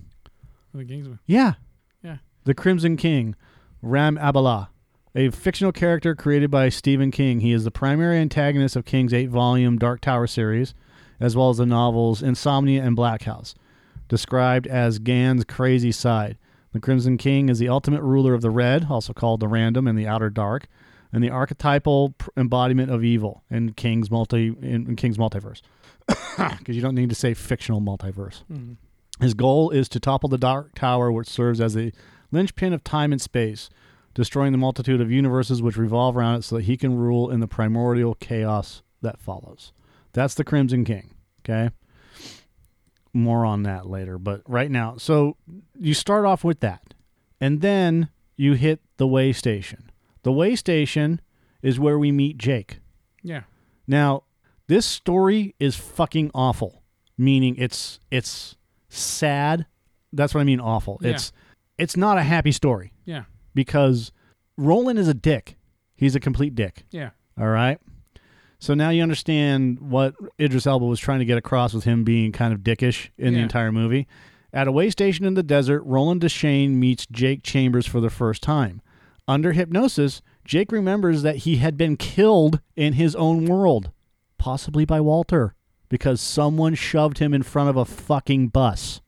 The 0.74 0.86
Kingsman. 0.86 1.20
Yeah. 1.26 1.54
Yeah. 2.04 2.18
The 2.46 2.54
Crimson 2.54 2.96
King, 2.98 3.36
Ram 3.82 4.18
Abbalah, 4.18 4.70
a 5.18 5.32
fictional 5.32 5.72
character 5.72 6.14
created 6.14 6.52
by 6.52 6.70
Stephen 6.70 7.10
King. 7.10 7.40
He 7.40 7.52
is 7.52 7.64
the 7.64 7.72
primary 7.72 8.20
antagonist 8.20 8.76
of 8.76 8.86
King's 8.86 9.16
eight-volume 9.16 9.80
Dark 9.80 10.00
Tower 10.00 10.28
series, 10.28 10.76
as 11.20 11.36
well 11.36 11.50
as 11.50 11.58
the 11.58 11.66
novels 11.66 12.22
Insomnia 12.22 12.84
and 12.84 12.96
Black 12.96 13.24
House, 13.24 13.56
described 14.08 14.68
as 14.68 15.00
Gan's 15.00 15.44
crazy 15.44 15.92
side. 15.92 16.38
The 16.72 16.80
Crimson 16.80 17.18
King 17.18 17.50
is 17.50 17.58
the 17.58 17.68
ultimate 17.68 18.04
ruler 18.04 18.36
of 18.36 18.44
the 18.44 18.52
Red, 18.52 18.86
also 18.92 19.12
called 19.12 19.40
the 19.40 19.48
Random 19.48 19.88
and 19.88 19.98
the 19.98 20.06
Outer 20.06 20.30
Dark, 20.30 20.68
and 21.12 21.24
the 21.24 21.32
archetypal 21.32 22.14
embodiment 22.38 22.92
of 22.92 23.04
evil 23.04 23.42
in 23.50 23.74
King's 23.74 24.12
multi 24.12 24.50
in, 24.50 24.88
in 24.88 24.96
King's 24.96 25.18
multiverse. 25.18 25.62
Because 26.60 26.76
you 26.76 26.82
don't 26.84 26.94
need 26.94 27.10
to 27.10 27.16
say 27.16 27.34
fictional 27.34 27.82
multiverse. 27.82 28.44
Hmm. 28.44 28.74
His 29.20 29.34
goal 29.34 29.72
is 29.72 29.90
to 29.90 30.00
topple 30.00 30.30
the 30.30 30.38
Dark 30.38 30.76
Tower, 30.76 31.12
which 31.12 31.28
serves 31.28 31.60
as 31.60 31.76
a 31.76 31.92
linchpin 32.32 32.72
of 32.72 32.84
time 32.84 33.12
and 33.12 33.20
space, 33.20 33.72
destroying 34.18 34.52
the 34.52 34.58
multitude 34.58 35.00
of 35.00 35.12
universes 35.12 35.62
which 35.62 35.78
revolve 35.78 36.18
around 36.18 36.38
it 36.38 36.44
so 36.44 36.56
that 36.56 36.64
he 36.64 36.76
can 36.76 36.98
rule 36.98 37.30
in 37.30 37.40
the 37.40 37.48
primordial 37.48 38.16
chaos 38.16 38.82
that 39.04 39.20
follows. 39.20 39.72
That's 40.12 40.34
the 40.34 40.44
Crimson 40.44 40.84
King. 40.84 41.14
Okay. 41.42 41.70
More 43.14 43.46
on 43.46 43.62
that 43.62 43.86
later, 43.86 44.18
but 44.18 44.42
right 44.48 44.72
now, 44.72 44.98
so 44.98 45.38
you 45.78 45.94
start 45.94 46.26
off 46.26 46.44
with 46.44 46.62
that, 46.62 46.96
and 47.40 47.62
then 47.62 48.10
you 48.36 48.54
hit 48.54 48.80
the 48.98 49.06
way 49.06 49.32
station. 49.34 49.92
The 50.24 50.32
way 50.32 50.56
station 50.56 51.22
is 51.62 51.80
where 51.80 52.00
we 52.00 52.12
meet 52.12 52.40
Jake. 52.40 52.80
Yeah. 53.22 53.44
Now, 53.88 54.24
this 54.66 54.88
story 54.88 55.54
is 55.60 55.76
fucking 55.76 56.32
awful. 56.34 56.82
Meaning 57.20 57.56
it's 57.58 58.00
it's 58.10 58.56
sad. 58.90 59.68
That's 60.12 60.34
what 60.34 60.42
I 60.42 60.44
mean 60.44 60.60
awful. 60.60 61.00
Yeah. 61.02 61.12
It's 61.12 61.32
it's 61.78 61.96
not 61.96 62.18
a 62.18 62.24
happy 62.24 62.52
story. 62.52 62.94
Because 63.58 64.12
Roland 64.56 65.00
is 65.00 65.08
a 65.08 65.16
dick. 65.16 65.58
He's 65.96 66.16
a 66.16 66.20
complete 66.20 66.54
dick. 66.54 66.86
Yeah. 66.92 67.10
All 67.40 67.48
right. 67.48 67.80
So 68.60 68.76
now 68.76 68.92
you 68.92 69.02
understand 69.02 69.80
what 69.80 70.14
Idris 70.40 70.68
Elba 70.68 70.86
was 70.86 71.00
trying 71.00 71.20
to 71.20 71.26
get 71.26 71.40
across 71.40 71.74
with 71.74 71.84
him 71.84 72.04
being 72.04 72.32
kind 72.32 72.54
of 72.54 72.60
dickish 72.60 73.10
in 73.18 73.34
the 73.34 73.40
entire 73.40 73.72
movie. 73.72 74.08
At 74.54 74.68
a 74.68 74.72
way 74.72 74.92
station 74.92 75.26
in 75.26 75.34
the 75.34 75.42
desert, 75.42 75.82
Roland 75.86 76.22
Deschain 76.22 76.76
meets 76.76 77.08
Jake 77.08 77.42
Chambers 77.42 77.88
for 77.88 78.00
the 78.00 78.12
first 78.12 78.44
time. 78.44 78.82
Under 79.28 79.54
hypnosis, 79.54 80.22
Jake 80.46 80.72
remembers 80.72 81.24
that 81.24 81.38
he 81.38 81.58
had 81.58 81.78
been 81.78 81.98
killed 81.98 82.62
in 82.76 82.94
his 82.94 83.16
own 83.16 83.46
world, 83.46 83.92
possibly 84.38 84.86
by 84.86 85.02
Walter, 85.02 85.56
because 85.90 86.22
someone 86.22 86.76
shoved 86.76 87.18
him 87.18 87.34
in 87.34 87.42
front 87.42 87.70
of 87.70 87.76
a 87.76 87.86
fucking 87.86 88.50
bus. 88.50 89.02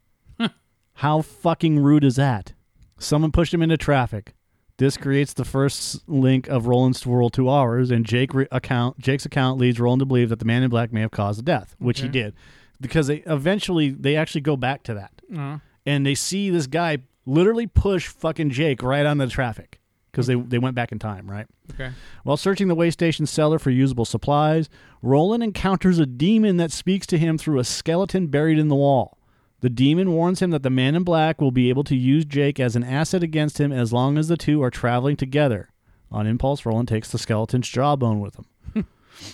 How 0.95 1.21
fucking 1.21 1.79
rude 1.79 2.03
is 2.03 2.15
that? 2.17 2.53
Someone 2.99 3.31
pushed 3.31 3.53
him 3.53 3.61
into 3.61 3.77
traffic. 3.77 4.33
This 4.79 4.97
creates 4.97 5.33
the 5.33 5.45
first 5.45 6.07
link 6.09 6.47
of 6.47 6.65
Roland's 6.65 7.05
world 7.05 7.33
to 7.33 7.47
ours, 7.49 7.91
and 7.91 8.05
Jake 8.05 8.33
re- 8.33 8.47
account 8.51 8.97
Jake's 8.99 9.25
account 9.25 9.59
leads 9.59 9.79
Roland 9.79 9.99
to 9.99 10.05
believe 10.05 10.29
that 10.29 10.39
the 10.39 10.45
Man 10.45 10.63
in 10.63 10.69
Black 10.69 10.91
may 10.91 11.01
have 11.01 11.11
caused 11.11 11.37
the 11.39 11.43
death, 11.43 11.75
which 11.79 11.99
he 12.01 12.07
did, 12.07 12.33
because 12.81 13.07
they 13.07 13.17
eventually 13.27 13.89
they 13.91 14.15
actually 14.15 14.41
go 14.41 14.55
back 14.57 14.81
to 14.83 14.93
that, 14.95 15.11
Uh-huh. 15.31 15.59
and 15.85 16.05
they 16.05 16.15
see 16.15 16.49
this 16.49 16.65
guy 16.65 16.97
literally 17.25 17.67
push 17.67 18.07
fucking 18.07 18.49
Jake 18.49 18.81
right 18.81 19.05
onto 19.05 19.25
the 19.25 19.31
traffic 19.31 19.79
because 20.11 20.25
they 20.27 20.35
they 20.35 20.57
went 20.57 20.75
back 20.75 20.91
in 20.91 20.97
time, 20.97 21.29
right? 21.29 21.45
Okay. 21.73 21.91
While 22.23 22.37
searching 22.37 22.67
the 22.69 22.73
way 22.73 22.89
station 22.89 23.25
cellar 23.27 23.59
for 23.59 23.69
usable 23.69 24.05
supplies, 24.05 24.69
Roland 25.03 25.43
encounters 25.43 25.99
a 25.99 26.05
demon 26.07 26.55
that 26.57 26.71
speaks 26.71 27.05
to 27.07 27.17
him 27.19 27.37
through 27.37 27.59
a 27.59 27.63
skeleton 27.63 28.27
buried 28.27 28.57
in 28.57 28.69
the 28.69 28.75
wall. 28.75 29.17
The 29.61 29.69
demon 29.69 30.13
warns 30.13 30.41
him 30.41 30.51
that 30.51 30.63
the 30.63 30.69
man 30.69 30.95
in 30.95 31.03
black 31.03 31.41
will 31.41 31.51
be 31.51 31.69
able 31.69 31.83
to 31.85 31.95
use 31.95 32.25
Jake 32.25 32.59
as 32.59 32.75
an 32.75 32.83
asset 32.83 33.23
against 33.23 33.59
him 33.59 33.71
as 33.71 33.91
long 33.91 34.17
as 34.17 34.27
the 34.27 34.37
two 34.37 34.63
are 34.63 34.71
traveling 34.71 35.17
together. 35.17 35.69
On 36.11 36.25
impulse, 36.25 36.65
Roland 36.65 36.87
takes 36.87 37.11
the 37.11 37.17
skeleton's 37.17 37.67
jawbone 37.67 38.19
with 38.19 38.35
him. 38.35 38.87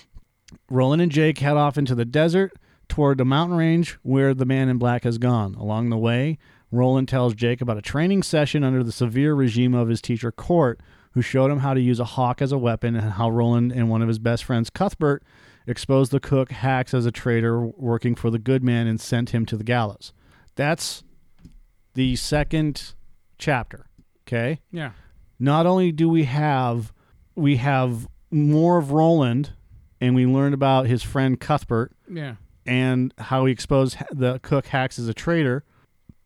Roland 0.70 1.02
and 1.02 1.12
Jake 1.12 1.38
head 1.38 1.58
off 1.58 1.78
into 1.78 1.96
the 1.96 2.06
desert 2.06 2.54
toward 2.88 3.18
the 3.18 3.26
mountain 3.26 3.58
range 3.58 3.98
where 4.02 4.34
the 4.34 4.46
man 4.46 4.68
in 4.68 4.78
black 4.78 5.04
has 5.04 5.18
gone. 5.18 5.56
Along 5.56 5.90
the 5.90 5.98
way, 5.98 6.38
Roland 6.72 7.08
tells 7.08 7.36
Jake 7.36 7.62
about 7.62 7.78
a 7.78 7.82
training 7.82 8.24
session 8.24 8.64
under 8.64 8.84
the 8.84 8.92
severe 8.92 9.34
regime 9.34 9.74
of 9.74 9.88
his 9.90 10.02
teacher 10.02 10.32
Court, 10.32 10.80
who 11.12 11.22
showed 11.22 11.52
him 11.52 11.60
how 11.60 11.74
to 11.74 11.80
use 11.80 12.00
a 12.00 12.06
hawk 12.06 12.42
as 12.42 12.52
a 12.52 12.58
weapon 12.58 12.96
and 12.96 13.14
how 13.14 13.30
Roland 13.30 13.72
and 13.72 13.90
one 13.90 14.02
of 14.02 14.08
his 14.08 14.20
best 14.20 14.44
friends, 14.44 14.70
Cuthbert, 14.70 15.24
exposed 15.68 16.12
the 16.12 16.20
cook 16.20 16.52
Hax 16.52 16.94
as 16.94 17.06
a 17.06 17.12
traitor 17.12 17.66
working 17.66 18.16
for 18.16 18.30
the 18.30 18.40
good 18.40 18.64
man 18.64 18.88
and 18.88 19.00
sent 19.00 19.30
him 19.30 19.46
to 19.46 19.58
the 19.58 19.64
gallows. 19.64 20.14
That's 20.56 21.04
the 21.94 22.16
second 22.16 22.94
chapter. 23.38 23.88
Okay? 24.28 24.60
Yeah. 24.72 24.92
not 25.40 25.66
only 25.66 25.92
do 25.92 26.10
we 26.10 26.24
have 26.24 26.92
we 27.36 27.58
have 27.58 28.08
more 28.32 28.78
of 28.78 28.92
Roland 28.92 29.52
and 30.02 30.16
we 30.16 30.26
learned 30.26 30.54
about 30.54 30.88
his 30.88 31.04
friend 31.04 31.40
Cuthbert 31.40 31.92
Yeah. 32.10 32.36
and 32.66 33.14
how 33.20 33.46
he 33.46 33.52
exposed 33.52 33.98
the 34.12 34.40
cook 34.40 34.68
Hax 34.68 34.98
as 34.98 35.08
a 35.08 35.14
traitor. 35.14 35.64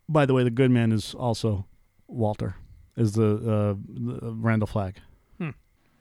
By 0.07 0.25
the 0.25 0.33
way, 0.33 0.43
the 0.43 0.49
good 0.51 0.71
man 0.71 0.91
is 0.91 1.13
also 1.13 1.65
Walter, 2.07 2.55
is 2.95 3.13
the, 3.13 3.35
uh, 3.35 3.75
the 3.87 4.33
Randall 4.33 4.67
Flagg. 4.67 4.95
Hmm. 5.37 5.49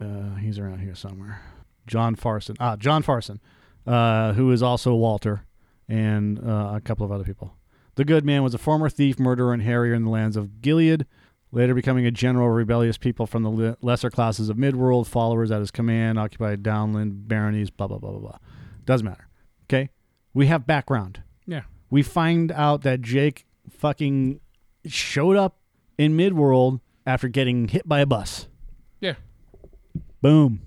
uh, 0.01 0.37
he's 0.37 0.59
around 0.59 0.79
here 0.81 0.95
somewhere. 0.95 1.41
John 1.87 2.15
Farson. 2.15 2.57
Ah, 2.61 2.77
John 2.77 3.03
Farson, 3.03 3.41
uh, 3.87 4.33
who 4.35 4.51
is 4.53 4.63
also 4.63 4.95
Walter, 4.95 5.43
and 5.89 6.39
uh, 6.39 6.73
a 6.75 6.81
couple 6.83 7.05
of 7.05 7.11
other 7.13 7.25
people. 7.25 7.55
The 7.99 8.05
good 8.05 8.25
man 8.25 8.45
was 8.45 8.55
a 8.55 8.59
former 8.59 8.89
thief, 8.89 9.19
murderer, 9.19 9.53
and 9.53 9.61
harrier 9.61 9.93
in 9.93 10.05
the 10.05 10.11
lands 10.11 10.37
of 10.37 10.63
Gilead, 10.63 11.05
later 11.51 11.75
becoming 11.75 12.07
a 12.07 12.13
general 12.13 12.47
of 12.47 12.55
rebellious 12.55 12.97
people 12.97 13.27
from 13.27 13.43
the 13.43 13.51
le- 13.51 13.77
lesser 13.83 14.09
classes 14.09 14.49
of 14.49 14.57
Midworld, 14.57 15.09
followers 15.09 15.51
at 15.51 15.59
his 15.59 15.73
command, 15.73 16.17
occupied 16.17 16.63
downland 16.63 17.27
baronies, 17.27 17.71
blah, 17.71 17.89
blah, 17.89 17.99
blah, 17.99 18.13
blah, 18.13 18.21
blah. 18.21 18.39
Doesn't 18.85 19.05
matter. 19.05 19.27
Okay? 19.65 19.91
We 20.33 20.47
have 20.47 20.65
background. 20.65 21.23
Yeah. 21.45 21.63
We 21.91 22.05
find 22.05 22.53
out 22.53 22.83
that 22.83 23.03
Jake 23.03 23.47
fucking 23.69 24.39
showed 24.87 25.37
up 25.37 25.59
in 25.99 26.17
Midworld 26.17 26.79
after 27.05 27.27
getting 27.27 27.67
hit 27.67 27.89
by 27.89 27.99
a 27.99 28.07
bus. 28.07 28.47
Yeah. 29.01 29.15
Boom. 30.23 30.61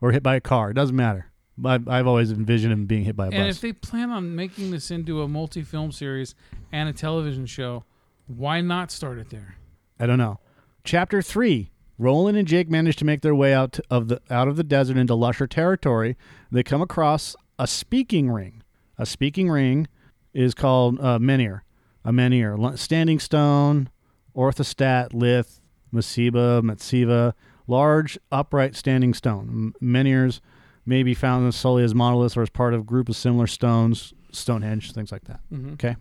Or 0.00 0.12
hit 0.12 0.22
by 0.22 0.36
a 0.36 0.40
car. 0.40 0.70
It 0.70 0.74
doesn't 0.74 0.94
matter. 0.94 1.32
I've, 1.64 1.88
I've 1.88 2.06
always 2.06 2.30
envisioned 2.32 2.72
him 2.72 2.86
being 2.86 3.04
hit 3.04 3.16
by 3.16 3.26
a 3.26 3.30
And 3.30 3.46
bus. 3.48 3.56
if 3.56 3.60
they 3.62 3.72
plan 3.72 4.10
on 4.10 4.34
making 4.36 4.70
this 4.70 4.90
into 4.90 5.22
a 5.22 5.28
multi-film 5.28 5.92
series 5.92 6.34
and 6.72 6.88
a 6.88 6.92
television 6.92 7.46
show, 7.46 7.84
why 8.26 8.60
not 8.60 8.90
start 8.90 9.18
it 9.18 9.30
there? 9.30 9.56
I 9.98 10.06
don't 10.06 10.18
know. 10.18 10.40
Chapter 10.84 11.22
three. 11.22 11.70
Roland 11.98 12.36
and 12.36 12.46
Jake 12.46 12.68
manage 12.68 12.96
to 12.96 13.06
make 13.06 13.22
their 13.22 13.34
way 13.34 13.54
out 13.54 13.80
of 13.90 14.08
the 14.08 14.20
out 14.28 14.48
of 14.48 14.56
the 14.56 14.62
desert 14.64 14.98
into 14.98 15.14
lusher 15.14 15.46
territory. 15.46 16.14
They 16.52 16.62
come 16.62 16.82
across 16.82 17.34
a 17.58 17.66
speaking 17.66 18.30
ring. 18.30 18.62
A 18.98 19.06
speaking 19.06 19.48
ring 19.48 19.88
is 20.34 20.52
called 20.52 21.00
uh, 21.00 21.18
menhir. 21.18 21.60
A 22.04 22.12
menhir, 22.12 22.62
L- 22.62 22.76
standing 22.76 23.18
stone, 23.18 23.88
orthostat, 24.36 25.14
lith, 25.14 25.60
masiba, 25.92 26.60
matsiva, 26.60 27.32
large 27.66 28.18
upright 28.30 28.76
standing 28.76 29.14
stone. 29.14 29.72
M- 29.80 29.88
menhirs 30.04 30.40
may 30.86 31.02
be 31.02 31.14
found 31.14 31.52
solely 31.54 31.82
as 31.82 31.94
monoliths 31.94 32.36
or 32.36 32.42
as 32.42 32.50
part 32.50 32.72
of 32.74 32.80
a 32.80 32.84
group 32.84 33.08
of 33.08 33.16
similar 33.16 33.46
stones, 33.46 34.14
Stonehenge, 34.32 34.92
things 34.92 35.10
like 35.12 35.24
that. 35.24 35.40
Mhm. 35.52 35.72
Okay. 35.74 35.96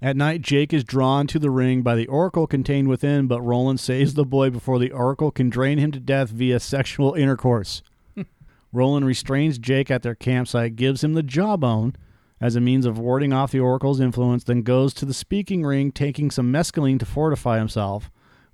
At 0.00 0.16
night, 0.16 0.42
Jake 0.42 0.72
is 0.72 0.84
drawn 0.84 1.26
to 1.26 1.40
the 1.40 1.50
ring 1.50 1.82
by 1.82 1.96
the 1.96 2.06
oracle 2.06 2.46
contained 2.46 2.86
within, 2.86 3.26
but 3.26 3.40
Roland 3.42 3.80
saves 3.80 4.14
the 4.14 4.24
boy 4.24 4.48
before 4.48 4.78
the 4.78 4.92
oracle 4.92 5.32
can 5.32 5.50
drain 5.50 5.78
him 5.78 5.90
to 5.90 5.98
death 5.98 6.28
via 6.30 6.60
sexual 6.60 7.14
intercourse. 7.14 7.82
Roland 8.72 9.06
restrains 9.06 9.58
Jake 9.58 9.90
at 9.90 10.02
their 10.02 10.14
campsite, 10.14 10.76
gives 10.76 11.02
him 11.02 11.14
the 11.14 11.22
jawbone 11.24 11.96
as 12.40 12.54
a 12.54 12.60
means 12.60 12.86
of 12.86 12.96
warding 12.96 13.32
off 13.32 13.50
the 13.50 13.58
oracle's 13.58 13.98
influence, 13.98 14.44
then 14.44 14.62
goes 14.62 14.94
to 14.94 15.04
the 15.04 15.12
speaking 15.12 15.64
ring, 15.64 15.90
taking 15.90 16.30
some 16.30 16.52
mescaline 16.52 17.00
to 17.00 17.06
fortify 17.06 17.58
himself. 17.58 18.08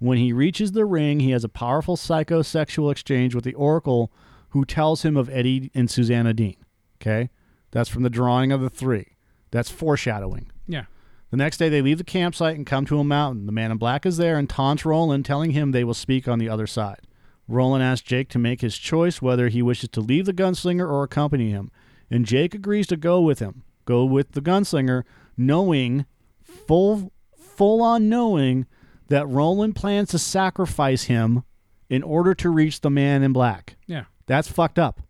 When 0.04 0.18
he 0.18 0.34
reaches 0.34 0.72
the 0.72 0.84
ring, 0.84 1.20
he 1.20 1.30
has 1.30 1.44
a 1.44 1.48
powerful 1.48 1.96
psychosexual 1.96 2.92
exchange 2.92 3.34
with 3.34 3.44
the 3.44 3.54
oracle, 3.54 4.12
who 4.50 4.66
tells 4.66 5.02
him 5.02 5.16
of 5.16 5.30
Eddie 5.30 5.70
and 5.74 5.90
Susanna 5.90 6.34
Dean. 6.34 6.56
Okay? 7.00 7.30
That's 7.70 7.88
from 7.88 8.02
the 8.02 8.10
drawing 8.10 8.52
of 8.52 8.60
the 8.60 8.68
three. 8.68 9.16
That's 9.50 9.70
foreshadowing. 9.70 10.52
Yeah. 10.66 10.84
The 11.30 11.38
next 11.38 11.56
day, 11.56 11.70
they 11.70 11.80
leave 11.80 11.96
the 11.96 12.04
campsite 12.04 12.54
and 12.54 12.66
come 12.66 12.84
to 12.84 12.98
a 12.98 13.04
mountain. 13.04 13.46
The 13.46 13.52
man 13.52 13.70
in 13.70 13.78
black 13.78 14.04
is 14.04 14.18
there 14.18 14.36
and 14.36 14.46
taunts 14.46 14.84
Roland, 14.84 15.24
telling 15.24 15.52
him 15.52 15.72
they 15.72 15.84
will 15.84 15.94
speak 15.94 16.28
on 16.28 16.38
the 16.38 16.50
other 16.50 16.66
side. 16.66 17.00
Roland 17.48 17.82
asks 17.82 18.06
Jake 18.06 18.28
to 18.28 18.38
make 18.38 18.60
his 18.60 18.76
choice 18.76 19.22
whether 19.22 19.48
he 19.48 19.62
wishes 19.62 19.88
to 19.88 20.02
leave 20.02 20.26
the 20.26 20.34
gunslinger 20.34 20.86
or 20.86 21.02
accompany 21.02 21.48
him, 21.48 21.70
and 22.10 22.26
Jake 22.26 22.54
agrees 22.54 22.86
to 22.88 22.98
go 22.98 23.22
with 23.22 23.38
him. 23.38 23.62
Go 23.86 24.04
with 24.04 24.32
the 24.32 24.42
gunslinger, 24.42 25.04
knowing, 25.34 26.04
full, 26.42 27.10
full 27.38 27.80
on 27.80 28.10
knowing, 28.10 28.66
that 29.08 29.28
Roland 29.28 29.76
plans 29.76 30.10
to 30.10 30.18
sacrifice 30.18 31.04
him 31.04 31.44
in 31.88 32.02
order 32.02 32.34
to 32.34 32.50
reach 32.50 32.80
the 32.80 32.90
man 32.90 33.22
in 33.22 33.32
black. 33.32 33.76
Yeah. 33.86 34.04
That's 34.26 34.48
fucked 34.48 34.78
up. 34.78 35.00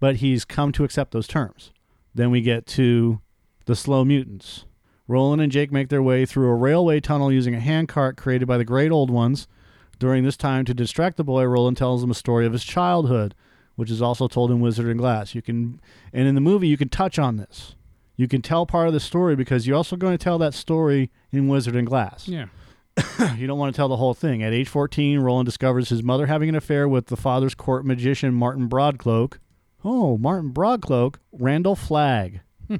But 0.00 0.16
he's 0.16 0.44
come 0.44 0.72
to 0.72 0.84
accept 0.84 1.12
those 1.12 1.26
terms. 1.26 1.72
Then 2.14 2.30
we 2.30 2.40
get 2.40 2.66
to 2.66 3.20
the 3.64 3.74
slow 3.74 4.04
mutants. 4.04 4.64
Roland 5.06 5.40
and 5.40 5.50
Jake 5.50 5.72
make 5.72 5.88
their 5.88 6.02
way 6.02 6.26
through 6.26 6.48
a 6.48 6.54
railway 6.54 7.00
tunnel 7.00 7.32
using 7.32 7.54
a 7.54 7.60
handcart 7.60 8.16
created 8.16 8.46
by 8.46 8.58
the 8.58 8.64
Great 8.64 8.92
Old 8.92 9.10
Ones. 9.10 9.48
During 9.98 10.22
this 10.22 10.36
time, 10.36 10.64
to 10.66 10.74
distract 10.74 11.16
the 11.16 11.24
boy, 11.24 11.44
Roland 11.44 11.76
tells 11.76 12.04
him 12.04 12.10
a 12.10 12.14
story 12.14 12.46
of 12.46 12.52
his 12.52 12.62
childhood, 12.62 13.34
which 13.74 13.90
is 13.90 14.02
also 14.02 14.28
told 14.28 14.50
in 14.50 14.60
Wizard 14.60 14.86
and 14.86 14.98
Glass. 14.98 15.34
You 15.34 15.42
can, 15.42 15.80
and 16.12 16.28
in 16.28 16.34
the 16.34 16.40
movie, 16.40 16.68
you 16.68 16.76
can 16.76 16.88
touch 16.88 17.18
on 17.18 17.36
this. 17.36 17.74
You 18.18 18.28
can 18.28 18.42
tell 18.42 18.66
part 18.66 18.88
of 18.88 18.92
the 18.92 19.00
story 19.00 19.34
because 19.36 19.66
you're 19.66 19.76
also 19.76 19.96
going 19.96 20.12
to 20.12 20.22
tell 20.22 20.36
that 20.38 20.52
story 20.52 21.10
in 21.32 21.48
Wizard 21.48 21.74
and 21.76 21.86
Glass 21.86 22.28
Yeah. 22.28 22.46
you 23.36 23.46
don't 23.46 23.58
want 23.60 23.72
to 23.72 23.76
tell 23.76 23.86
the 23.88 23.96
whole 23.96 24.12
thing. 24.12 24.42
At 24.42 24.52
age 24.52 24.68
14, 24.68 25.20
Roland 25.20 25.46
discovers 25.46 25.88
his 25.88 26.02
mother 26.02 26.26
having 26.26 26.48
an 26.48 26.56
affair 26.56 26.88
with 26.88 27.06
the 27.06 27.16
father's 27.16 27.54
court 27.54 27.86
magician, 27.86 28.34
Martin 28.34 28.68
Broadcloak. 28.68 29.38
Oh, 29.84 30.18
Martin 30.18 30.52
Broadcloak, 30.52 31.14
Randall 31.30 31.76
Flagg. 31.76 32.40
Hmm. 32.66 32.76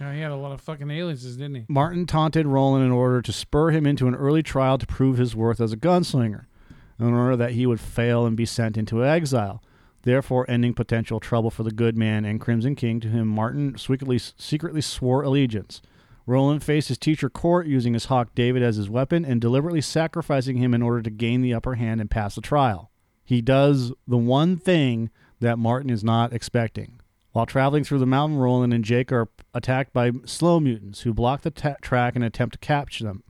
Yeah, 0.00 0.14
he 0.14 0.20
had 0.20 0.30
a 0.30 0.36
lot 0.36 0.52
of 0.52 0.60
fucking 0.60 0.88
aliases, 0.88 1.36
didn't 1.36 1.56
he? 1.56 1.64
Martin 1.68 2.06
taunted 2.06 2.46
Roland 2.46 2.84
in 2.84 2.92
order 2.92 3.20
to 3.20 3.32
spur 3.32 3.70
him 3.72 3.86
into 3.86 4.06
an 4.06 4.14
early 4.14 4.44
trial 4.44 4.78
to 4.78 4.86
prove 4.86 5.18
his 5.18 5.34
worth 5.34 5.60
as 5.60 5.72
a 5.72 5.76
gunslinger, 5.76 6.44
in 7.00 7.12
order 7.12 7.34
that 7.36 7.52
he 7.52 7.66
would 7.66 7.80
fail 7.80 8.24
and 8.26 8.36
be 8.36 8.46
sent 8.46 8.76
into 8.76 9.04
exile, 9.04 9.60
therefore 10.02 10.48
ending 10.48 10.74
potential 10.74 11.20
trouble 11.20 11.50
for 11.50 11.62
the 11.62 11.70
good 11.70 11.96
man 11.96 12.24
and 12.24 12.40
Crimson 12.40 12.74
King. 12.74 13.00
To 13.00 13.08
him, 13.08 13.28
Martin 13.28 13.76
secretly, 13.78 14.18
secretly 14.18 14.80
swore 14.80 15.22
allegiance. 15.22 15.82
Roland 16.26 16.62
faced 16.62 16.88
his 16.88 16.98
teacher 16.98 17.28
Court 17.28 17.66
using 17.66 17.94
his 17.94 18.06
hawk 18.06 18.34
David 18.34 18.62
as 18.62 18.76
his 18.76 18.88
weapon 18.88 19.24
and 19.24 19.40
deliberately 19.40 19.80
sacrificing 19.80 20.58
him 20.58 20.74
in 20.74 20.82
order 20.82 21.02
to 21.02 21.10
gain 21.10 21.42
the 21.42 21.54
upper 21.54 21.74
hand 21.74 22.00
and 22.00 22.10
pass 22.10 22.34
the 22.34 22.40
trial. 22.40 22.90
He 23.24 23.40
does 23.40 23.92
the 24.06 24.18
one 24.18 24.56
thing 24.56 25.10
that 25.40 25.58
Martin 25.58 25.90
is 25.90 26.04
not 26.04 26.32
expecting. 26.32 27.00
While 27.32 27.46
traveling 27.46 27.84
through 27.84 28.00
the 28.00 28.06
mountain, 28.06 28.38
Roland 28.38 28.74
and 28.74 28.84
Jake 28.84 29.12
are 29.12 29.28
attacked 29.54 29.92
by 29.92 30.10
slow 30.24 30.60
mutants 30.60 31.02
who 31.02 31.14
block 31.14 31.42
the 31.42 31.50
track 31.80 32.16
and 32.16 32.24
attempt 32.24 32.54
to 32.54 32.58
capture 32.58 33.04
them. 33.04 33.22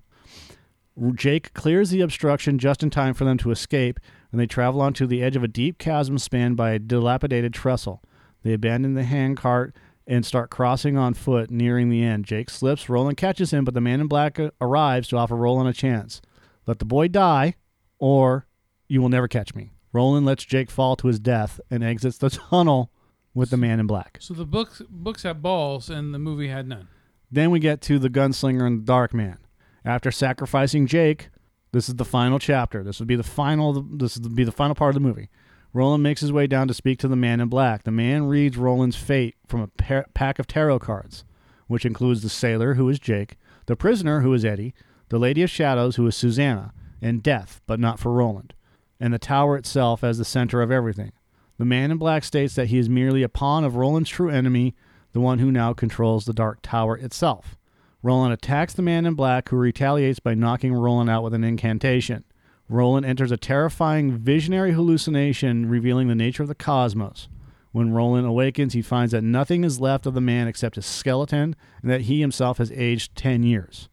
Jake 1.14 1.52
clears 1.54 1.90
the 1.90 2.00
obstruction 2.00 2.58
just 2.58 2.82
in 2.82 2.90
time 2.90 3.14
for 3.14 3.24
them 3.24 3.38
to 3.38 3.50
escape, 3.50 4.00
and 4.31 4.41
they 4.41 4.47
travel 4.47 4.81
onto 4.81 5.07
the 5.07 5.22
edge 5.22 5.37
of 5.37 5.45
a 5.45 5.49
deep 5.49 5.78
chasm 5.78 6.18
spanned 6.18 6.57
by 6.57 6.70
a 6.70 6.78
dilapidated 6.78 7.53
trestle. 7.53 8.03
They 8.43 8.53
abandon 8.53 8.95
the 8.95 9.05
handcart 9.05 9.74
and 10.07 10.24
start 10.24 10.51
crossing 10.51 10.97
on 10.97 11.14
foot, 11.14 11.51
nearing 11.51 11.89
the 11.89 12.03
end. 12.03 12.24
Jake 12.24 12.51
slips, 12.51 12.89
Roland 12.89 13.16
catches 13.16 13.53
him, 13.53 13.64
but 13.64 13.74
the 13.74 13.81
man 13.81 14.01
in 14.01 14.09
black 14.09 14.41
uh, 14.41 14.51
arrives 14.61 15.09
to 15.09 15.16
offer 15.16 15.37
Roland 15.37 15.68
a 15.68 15.72
chance. 15.72 16.20
Let 16.66 16.78
the 16.78 16.85
boy 16.85 17.09
die, 17.09 17.55
or 17.99 18.47
you 18.89 19.01
will 19.01 19.09
never 19.09 19.28
catch 19.28 19.55
me. 19.55 19.70
Roland 19.93 20.26
lets 20.26 20.45
Jake 20.45 20.70
fall 20.70 20.97
to 20.97 21.09
his 21.09 21.20
death 21.20 21.61
and 21.70 21.85
exits 21.85 22.18
the 22.18 22.31
tunnel 22.51 22.91
with 23.35 23.51
the 23.51 23.57
man 23.57 23.78
in 23.81 23.87
black. 23.87 24.18
So 24.20 24.35
the 24.35 24.45
books 24.45 24.83
books 24.89 25.22
had 25.22 25.43
balls 25.43 25.89
and 25.89 26.12
the 26.12 26.18
movie 26.18 26.49
had 26.49 26.66
none. 26.66 26.89
Then 27.31 27.51
we 27.51 27.61
get 27.61 27.81
to 27.83 27.99
the 27.99 28.11
gunslinger 28.11 28.66
and 28.66 28.81
the 28.81 28.85
dark 28.85 29.14
man. 29.14 29.39
After 29.85 30.11
sacrificing 30.11 30.87
Jake, 30.87 31.31
this 31.72 31.88
is 31.88 31.96
the 31.96 32.04
final 32.04 32.38
chapter. 32.38 32.82
This 32.82 32.98
would 32.98 33.08
be 33.08 33.16
the 33.16 33.22
final. 33.22 33.82
This 33.82 34.18
would 34.18 34.34
be 34.34 34.44
the 34.44 34.52
final 34.52 34.74
part 34.74 34.90
of 34.90 35.02
the 35.02 35.08
movie. 35.08 35.28
Roland 35.72 36.02
makes 36.02 36.20
his 36.20 36.32
way 36.32 36.46
down 36.46 36.66
to 36.68 36.74
speak 36.74 36.98
to 36.98 37.08
the 37.08 37.16
man 37.16 37.40
in 37.40 37.48
black. 37.48 37.84
The 37.84 37.92
man 37.92 38.24
reads 38.24 38.56
Roland's 38.56 38.96
fate 38.96 39.36
from 39.46 39.60
a 39.60 39.68
pa- 39.68 40.04
pack 40.14 40.40
of 40.40 40.48
tarot 40.48 40.80
cards, 40.80 41.24
which 41.68 41.86
includes 41.86 42.22
the 42.22 42.28
sailor, 42.28 42.74
who 42.74 42.88
is 42.88 42.98
Jake, 42.98 43.36
the 43.66 43.76
prisoner, 43.76 44.20
who 44.20 44.34
is 44.34 44.44
Eddie, 44.44 44.74
the 45.10 45.18
lady 45.18 45.42
of 45.42 45.50
shadows, 45.50 45.94
who 45.94 46.06
is 46.08 46.16
Susanna, 46.16 46.72
and 47.00 47.22
death, 47.22 47.60
but 47.68 47.78
not 47.78 48.00
for 48.00 48.12
Roland, 48.12 48.52
and 48.98 49.14
the 49.14 49.18
tower 49.18 49.56
itself 49.56 50.02
as 50.02 50.18
the 50.18 50.24
center 50.24 50.60
of 50.60 50.72
everything. 50.72 51.12
The 51.58 51.64
man 51.64 51.92
in 51.92 51.98
black 51.98 52.24
states 52.24 52.54
that 52.56 52.68
he 52.68 52.78
is 52.78 52.88
merely 52.88 53.22
a 53.22 53.28
pawn 53.28 53.62
of 53.62 53.76
Roland's 53.76 54.10
true 54.10 54.30
enemy, 54.30 54.74
the 55.12 55.20
one 55.20 55.38
who 55.38 55.52
now 55.52 55.72
controls 55.72 56.24
the 56.24 56.32
Dark 56.32 56.60
Tower 56.62 56.96
itself. 56.96 57.56
Roland 58.03 58.32
attacks 58.32 58.72
the 58.72 58.82
man 58.82 59.05
in 59.05 59.14
black, 59.14 59.48
who 59.48 59.57
retaliates 59.57 60.20
by 60.20 60.34
knocking 60.34 60.72
Roland 60.72 61.11
out 61.11 61.22
with 61.22 61.34
an 61.34 61.44
incantation. 61.44 62.24
Roland 62.68 63.05
enters 63.05 63.32
a 63.32 63.36
terrifying 63.36 64.16
visionary 64.16 64.72
hallucination 64.72 65.68
revealing 65.68 66.09
the 66.09 66.14
nature 66.14 66.42
of 66.42 66.48
the 66.48 66.55
cosmos. 66.55 67.28
When 67.72 67.92
Roland 67.92 68.26
awakens, 68.26 68.72
he 68.72 68.82
finds 68.82 69.12
that 69.12 69.22
nothing 69.22 69.64
is 69.64 69.80
left 69.80 70.07
of 70.07 70.14
the 70.14 70.20
man 70.20 70.48
except 70.48 70.76
his 70.76 70.86
skeleton 70.86 71.55
and 71.82 71.90
that 71.90 72.03
he 72.03 72.20
himself 72.20 72.59
has 72.59 72.72
aged 72.72 73.14
10 73.16 73.42
years. 73.42 73.88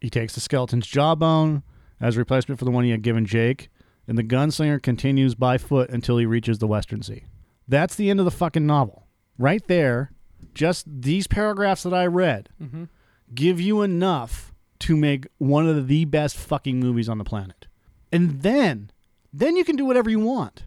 He 0.00 0.10
takes 0.10 0.34
the 0.34 0.40
skeleton's 0.40 0.86
jawbone 0.86 1.62
as 2.00 2.16
replacement 2.16 2.58
for 2.58 2.64
the 2.64 2.70
one 2.70 2.84
he 2.84 2.90
had 2.90 3.02
given 3.02 3.26
Jake, 3.26 3.70
and 4.06 4.16
the 4.16 4.22
gunslinger 4.22 4.80
continues 4.80 5.34
by 5.34 5.58
foot 5.58 5.90
until 5.90 6.18
he 6.18 6.26
reaches 6.26 6.58
the 6.58 6.68
Western 6.68 7.02
Sea. 7.02 7.24
That's 7.66 7.96
the 7.96 8.08
end 8.08 8.20
of 8.20 8.24
the 8.24 8.30
fucking 8.30 8.66
novel. 8.66 9.06
Right 9.36 9.66
there, 9.66 10.12
just 10.58 10.84
these 10.86 11.28
paragraphs 11.28 11.84
that 11.84 11.94
I 11.94 12.06
read 12.06 12.48
mm-hmm. 12.60 12.84
give 13.32 13.60
you 13.60 13.82
enough 13.82 14.52
to 14.80 14.96
make 14.96 15.28
one 15.38 15.68
of 15.68 15.86
the 15.86 16.04
best 16.04 16.36
fucking 16.36 16.80
movies 16.80 17.08
on 17.08 17.18
the 17.18 17.24
planet. 17.24 17.68
And 18.10 18.42
then, 18.42 18.90
then 19.32 19.56
you 19.56 19.64
can 19.64 19.76
do 19.76 19.84
whatever 19.84 20.10
you 20.10 20.18
want. 20.18 20.64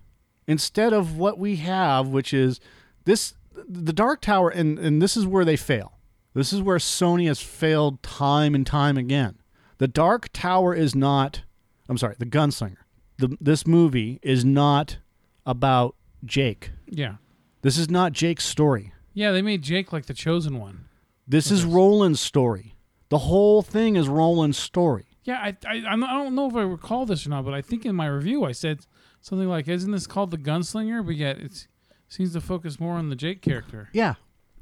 Instead 0.48 0.94
of 0.94 1.18
what 1.18 1.38
we 1.38 1.58
have, 1.58 2.08
which 2.08 2.34
is 2.34 2.62
this 3.04 3.34
the 3.68 3.94
Dark 3.94 4.22
Tower, 4.22 4.50
and, 4.50 4.80
and 4.80 5.02
this 5.02 5.18
is 5.18 5.28
where 5.28 5.44
they 5.44 5.58
fail. 5.58 5.98
This 6.34 6.54
is 6.54 6.62
where 6.62 6.78
Sony 6.78 7.28
has 7.28 7.42
failed 7.42 8.02
time 8.02 8.56
and 8.56 8.66
time 8.66 8.98
again. 8.98 9.40
The 9.78 9.90
Dark 9.90 10.30
Tower 10.32 10.74
is 10.74 10.96
not 10.96 11.44
I'm 11.90 11.98
sorry, 11.98 12.16
the 12.18 12.26
gunslinger. 12.26 12.78
The, 13.18 13.38
this 13.42 13.68
movie 13.68 14.20
is 14.22 14.46
not 14.46 15.00
about 15.46 15.96
Jake. 16.24 16.72
Yeah. 16.88 17.16
This 17.62 17.78
is 17.78 17.90
not 17.90 18.14
Jake's 18.14 18.46
story. 18.46 18.91
Yeah, 19.14 19.32
they 19.32 19.42
made 19.42 19.62
Jake 19.62 19.92
like 19.92 20.06
the 20.06 20.14
chosen 20.14 20.60
one. 20.60 20.86
This 21.28 21.52
is. 21.52 21.64
Roland's 21.66 22.20
story. 22.20 22.76
The 23.10 23.20
whole 23.20 23.62
thing 23.62 23.96
is 23.96 24.08
Roland's 24.08 24.58
story. 24.58 25.06
Yeah, 25.24 25.38
I, 25.40 25.58
I 25.68 25.76
I'm- 25.88 26.04
I 26.04 26.14
don't 26.14 26.34
know 26.36 26.48
if 26.50 26.56
I 26.56 26.62
recall 26.62 27.06
this 27.06 27.26
or 27.26 27.30
not, 27.30 27.46
but 27.46 27.54
I 27.54 27.62
think 27.62 27.86
in 27.86 27.96
my 27.96 28.08
review 28.08 28.44
I 28.46 28.54
said 28.54 28.86
something 29.22 29.48
like, 29.48 29.68
"Isn't 29.68 29.92
this 29.92 30.08
called 30.08 30.32
the 30.32 30.38
Gunslinger?" 30.38 31.06
But 31.06 31.16
yet 31.16 31.38
it 31.40 31.68
seems 32.08 32.34
to 32.34 32.42
focus 32.42 32.80
more 32.80 32.96
on 32.96 33.10
the 33.10 33.16
Jake 33.16 33.42
character. 33.42 33.90
Yeah, 33.94 34.16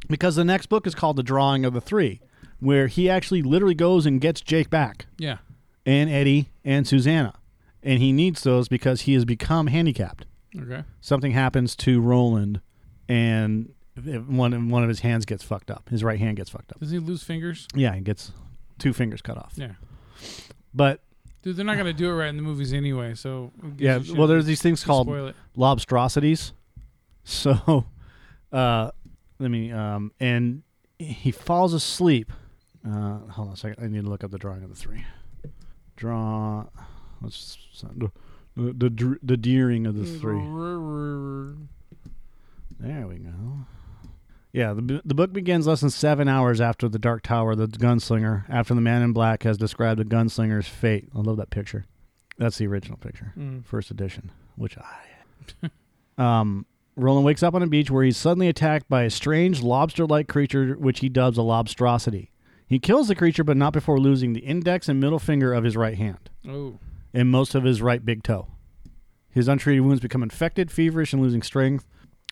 because 0.09 0.35
the 0.35 0.43
next 0.43 0.67
book 0.67 0.85
is 0.85 0.95
called 0.95 1.15
The 1.15 1.23
Drawing 1.23 1.63
of 1.63 1.73
the 1.73 1.81
Three, 1.81 2.19
where 2.59 2.87
he 2.87 3.09
actually 3.09 3.41
literally 3.41 3.75
goes 3.75 4.05
and 4.05 4.19
gets 4.19 4.41
Jake 4.41 4.69
back, 4.69 5.05
Yeah. 5.17 5.37
and 5.85 6.09
Eddie 6.09 6.49
and 6.65 6.85
Susanna. 6.87 7.35
And 7.81 8.01
he 8.01 8.11
needs 8.11 8.43
those 8.43 8.67
because 8.67 9.01
he 9.01 9.13
has 9.13 9.23
become 9.23 9.67
handicapped. 9.67 10.25
Okay. 10.59 10.83
Something 10.99 11.31
happens 11.31 11.75
to 11.77 12.01
Roland, 12.01 12.59
and 13.07 13.71
one 14.27 14.69
one 14.69 14.83
of 14.83 14.89
his 14.89 14.99
hands 14.99 15.25
gets 15.25 15.43
fucked 15.43 15.71
up. 15.71 15.89
His 15.89 16.03
right 16.03 16.19
hand 16.19 16.37
gets 16.37 16.49
fucked 16.49 16.71
up. 16.71 16.79
Does 16.79 16.91
he 16.91 16.99
lose 16.99 17.23
fingers? 17.23 17.67
Yeah, 17.73 17.93
he 17.95 18.01
gets 18.01 18.31
two 18.77 18.93
fingers 18.93 19.21
cut 19.21 19.37
off. 19.37 19.53
Yeah. 19.55 19.73
But 20.73 21.01
Dude, 21.41 21.55
they're 21.55 21.65
not 21.65 21.77
gonna 21.77 21.93
do 21.93 22.09
it 22.09 22.13
right 22.13 22.27
in 22.29 22.35
the 22.35 22.41
movies 22.41 22.73
anyway. 22.73 23.15
So 23.15 23.51
yeah, 23.77 23.99
well, 24.15 24.27
there's 24.27 24.45
these 24.45 24.61
things 24.61 24.83
called 24.83 25.07
lobstrosities. 25.57 26.51
So, 27.25 27.85
uh, 28.51 28.89
let 29.37 29.51
me 29.51 29.71
um, 29.71 30.11
and 30.19 30.63
he 30.97 31.31
falls 31.31 31.73
asleep. 31.73 32.31
Uh, 32.83 33.19
hold 33.29 33.49
on 33.49 33.53
a 33.53 33.57
second. 33.57 33.83
I 33.83 33.87
need 33.87 34.03
to 34.03 34.09
look 34.09 34.23
up 34.23 34.31
the 34.31 34.39
drawing 34.39 34.63
of 34.63 34.69
the 34.69 34.75
three. 34.75 35.05
Draw. 35.95 36.65
Let's 37.21 37.57
the 37.83 38.11
the 38.55 38.89
the, 38.89 39.19
the 39.21 39.37
deering 39.37 39.85
of 39.85 39.95
the 39.95 40.05
three. 40.05 40.39
There 42.79 43.07
we 43.07 43.17
go. 43.17 43.29
Yeah, 44.51 44.73
the, 44.73 45.01
the 45.05 45.13
book 45.13 45.31
begins 45.31 45.67
less 45.67 45.81
than 45.81 45.91
seven 45.91 46.27
hours 46.27 46.59
after 46.59 46.89
the 46.89 46.97
Dark 46.97 47.21
Tower, 47.21 47.55
the 47.55 47.67
gunslinger, 47.67 48.45
after 48.49 48.73
the 48.73 48.81
man 48.81 49.03
in 49.03 49.13
black 49.13 49.43
has 49.43 49.57
described 49.57 49.99
the 49.99 50.05
gunslinger's 50.05 50.67
fate. 50.67 51.07
I 51.15 51.19
love 51.19 51.37
that 51.37 51.51
picture. 51.51 51.85
That's 52.37 52.57
the 52.57 52.65
original 52.67 52.97
picture 52.97 53.33
Mm. 53.37 53.63
first 53.65 53.91
edition, 53.91 54.31
which 54.55 54.75
I. 54.77 55.69
um, 56.39 56.65
Roland 56.95 57.25
wakes 57.25 57.43
up 57.43 57.53
on 57.53 57.61
a 57.63 57.67
beach 57.67 57.91
where 57.91 58.03
he's 58.03 58.17
suddenly 58.17 58.47
attacked 58.47 58.89
by 58.89 59.03
a 59.03 59.09
strange 59.09 59.61
lobster-like 59.61 60.27
creature, 60.27 60.73
which 60.73 60.99
he 60.99 61.09
dubs 61.09 61.37
a 61.37 61.41
lobstrosity. 61.41 62.29
He 62.65 62.79
kills 62.79 63.07
the 63.07 63.15
creature, 63.15 63.43
but 63.43 63.57
not 63.57 63.73
before 63.73 63.99
losing 63.99 64.33
the 64.33 64.41
index 64.41 64.89
and 64.89 64.99
middle 64.99 65.19
finger 65.19 65.53
of 65.53 65.63
his 65.63 65.77
right 65.77 65.97
hand 65.97 66.29
Oh. 66.47 66.79
and 67.13 67.29
most 67.29 67.55
of 67.55 67.63
his 67.63 67.81
right 67.81 68.03
big 68.03 68.23
toe. 68.23 68.47
His 69.31 69.47
untreated 69.47 69.83
wounds 69.83 70.01
become 70.01 70.23
infected, 70.23 70.71
feverish, 70.71 71.13
and 71.13 71.21
losing 71.21 71.41
strength. 71.43 71.85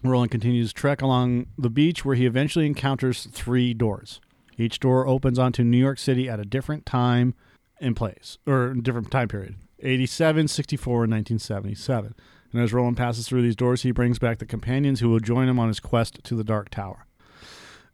Roland 0.04 0.32
continues 0.32 0.74
trek 0.74 1.02
along 1.02 1.48
the 1.58 1.70
beach 1.70 2.06
where 2.06 2.16
he 2.16 2.26
eventually 2.26 2.66
encounters 2.66 3.28
three 3.32 3.74
doors. 3.74 4.22
Each 4.58 4.80
door 4.80 5.08
opens 5.08 5.40
onto 5.40 5.64
New 5.64 5.78
York 5.78 6.00
City 6.00 6.30
at 6.30 6.40
a 6.40 6.46
different 6.46 6.86
time 6.86 7.34
and 7.80 7.96
place, 7.96 8.38
or 8.48 8.74
different 8.74 9.12
time 9.12 9.28
period 9.28 9.56
87, 9.80 10.48
64, 10.48 11.04
and 11.04 11.14
1977. 11.14 12.16
And 12.52 12.62
as 12.62 12.74
Roland 12.74 12.98
passes 12.98 13.28
through 13.28 13.42
these 13.42 13.56
doors, 13.56 13.84
he 13.84 13.92
brings 13.92 14.20
back 14.20 14.40
the 14.40 14.46
companions 14.46 15.00
who 15.00 15.10
will 15.10 15.20
join 15.20 15.50
him 15.50 15.60
on 15.60 15.68
his 15.68 15.80
quest 15.80 16.24
to 16.24 16.36
the 16.36 16.44
Dark 16.44 16.70
Tower. 16.70 17.06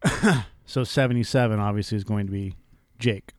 so 0.66 0.84
77 0.84 1.60
obviously 1.60 1.98
is 1.98 2.04
going 2.04 2.26
to 2.28 2.32
be 2.32 2.54
Jake. 3.00 3.34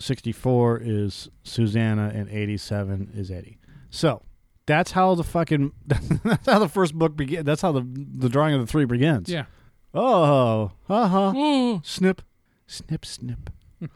64 0.00 0.80
is 0.82 1.28
Susanna 1.44 2.10
and 2.14 2.28
87 2.28 3.12
is 3.14 3.30
Eddie. 3.30 3.58
So 3.90 4.22
that's 4.66 4.92
how 4.92 5.14
the 5.14 5.24
fucking 5.24 5.72
that's 5.86 6.46
how 6.46 6.58
the 6.58 6.68
first 6.68 6.94
book 6.94 7.16
begins. 7.16 7.44
That's 7.44 7.62
how 7.62 7.72
the 7.72 7.86
the 7.86 8.28
drawing 8.28 8.54
of 8.54 8.60
the 8.60 8.66
three 8.66 8.84
begins. 8.84 9.28
Yeah. 9.28 9.44
Oh, 9.92 10.72
uh 10.88 11.08
huh. 11.08 11.78
Snip, 11.84 12.22
snip, 12.66 13.04
snip. 13.04 13.50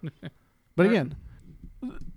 but 0.76 0.86
again, 0.86 1.16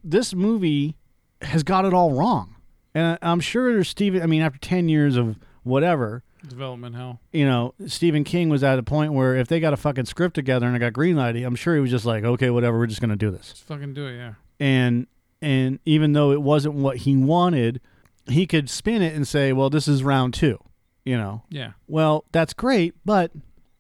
this 0.04 0.34
movie 0.34 0.96
has 1.42 1.64
got 1.64 1.86
it 1.86 1.94
all 1.94 2.12
wrong, 2.12 2.56
and 2.94 3.18
I- 3.22 3.32
I'm 3.32 3.40
sure 3.40 3.84
Stephen. 3.84 4.22
I 4.22 4.26
mean, 4.28 4.42
after 4.42 4.60
10 4.60 4.90
years 4.90 5.16
of 5.16 5.38
whatever, 5.64 6.24
Development 6.48 6.96
hell. 6.96 7.20
you 7.32 7.46
know, 7.46 7.74
Stephen 7.88 8.24
King 8.24 8.50
was 8.50 8.64
at 8.64 8.78
a 8.80 8.84
point 8.84 9.14
where 9.14 9.36
if 9.36 9.48
they 9.48 9.60
got 9.60 9.74
a 9.74 9.78
fucking 9.78 10.06
script 10.06 10.36
together 10.36 10.68
and 10.68 10.76
it 10.76 10.80
got 10.80 10.94
greenlighted, 10.94 11.46
I'm 11.46 11.56
sure 11.56 11.76
he 11.76 11.82
was 11.82 11.92
just 11.92 12.06
like, 12.06 12.24
okay, 12.24 12.50
whatever, 12.50 12.78
we're 12.78 12.88
just 12.88 13.02
gonna 13.02 13.16
do 13.16 13.32
this 13.32 13.50
Just 13.52 13.64
fucking 13.66 13.94
do 13.94 14.06
it. 14.08 14.16
Yeah. 14.18 14.34
and 14.60 15.08
and 15.42 15.80
even 15.86 16.14
though 16.14 16.32
it 16.32 16.42
wasn't 16.42 16.76
what 16.76 16.98
he 16.98 17.16
wanted, 17.16 17.82
he 18.28 18.46
could 18.46 18.70
spin 18.70 19.02
it 19.02 19.16
and 19.16 19.28
say, 19.28 19.54
"Well, 19.54 19.70
this 19.70 19.88
is 19.88 20.04
round 20.04 20.34
2." 20.34 20.58
You 21.04 21.18
know. 21.18 21.44
Yeah. 21.50 21.72
Well, 21.88 22.26
that's 22.32 22.54
great, 22.54 22.94
but 23.04 23.32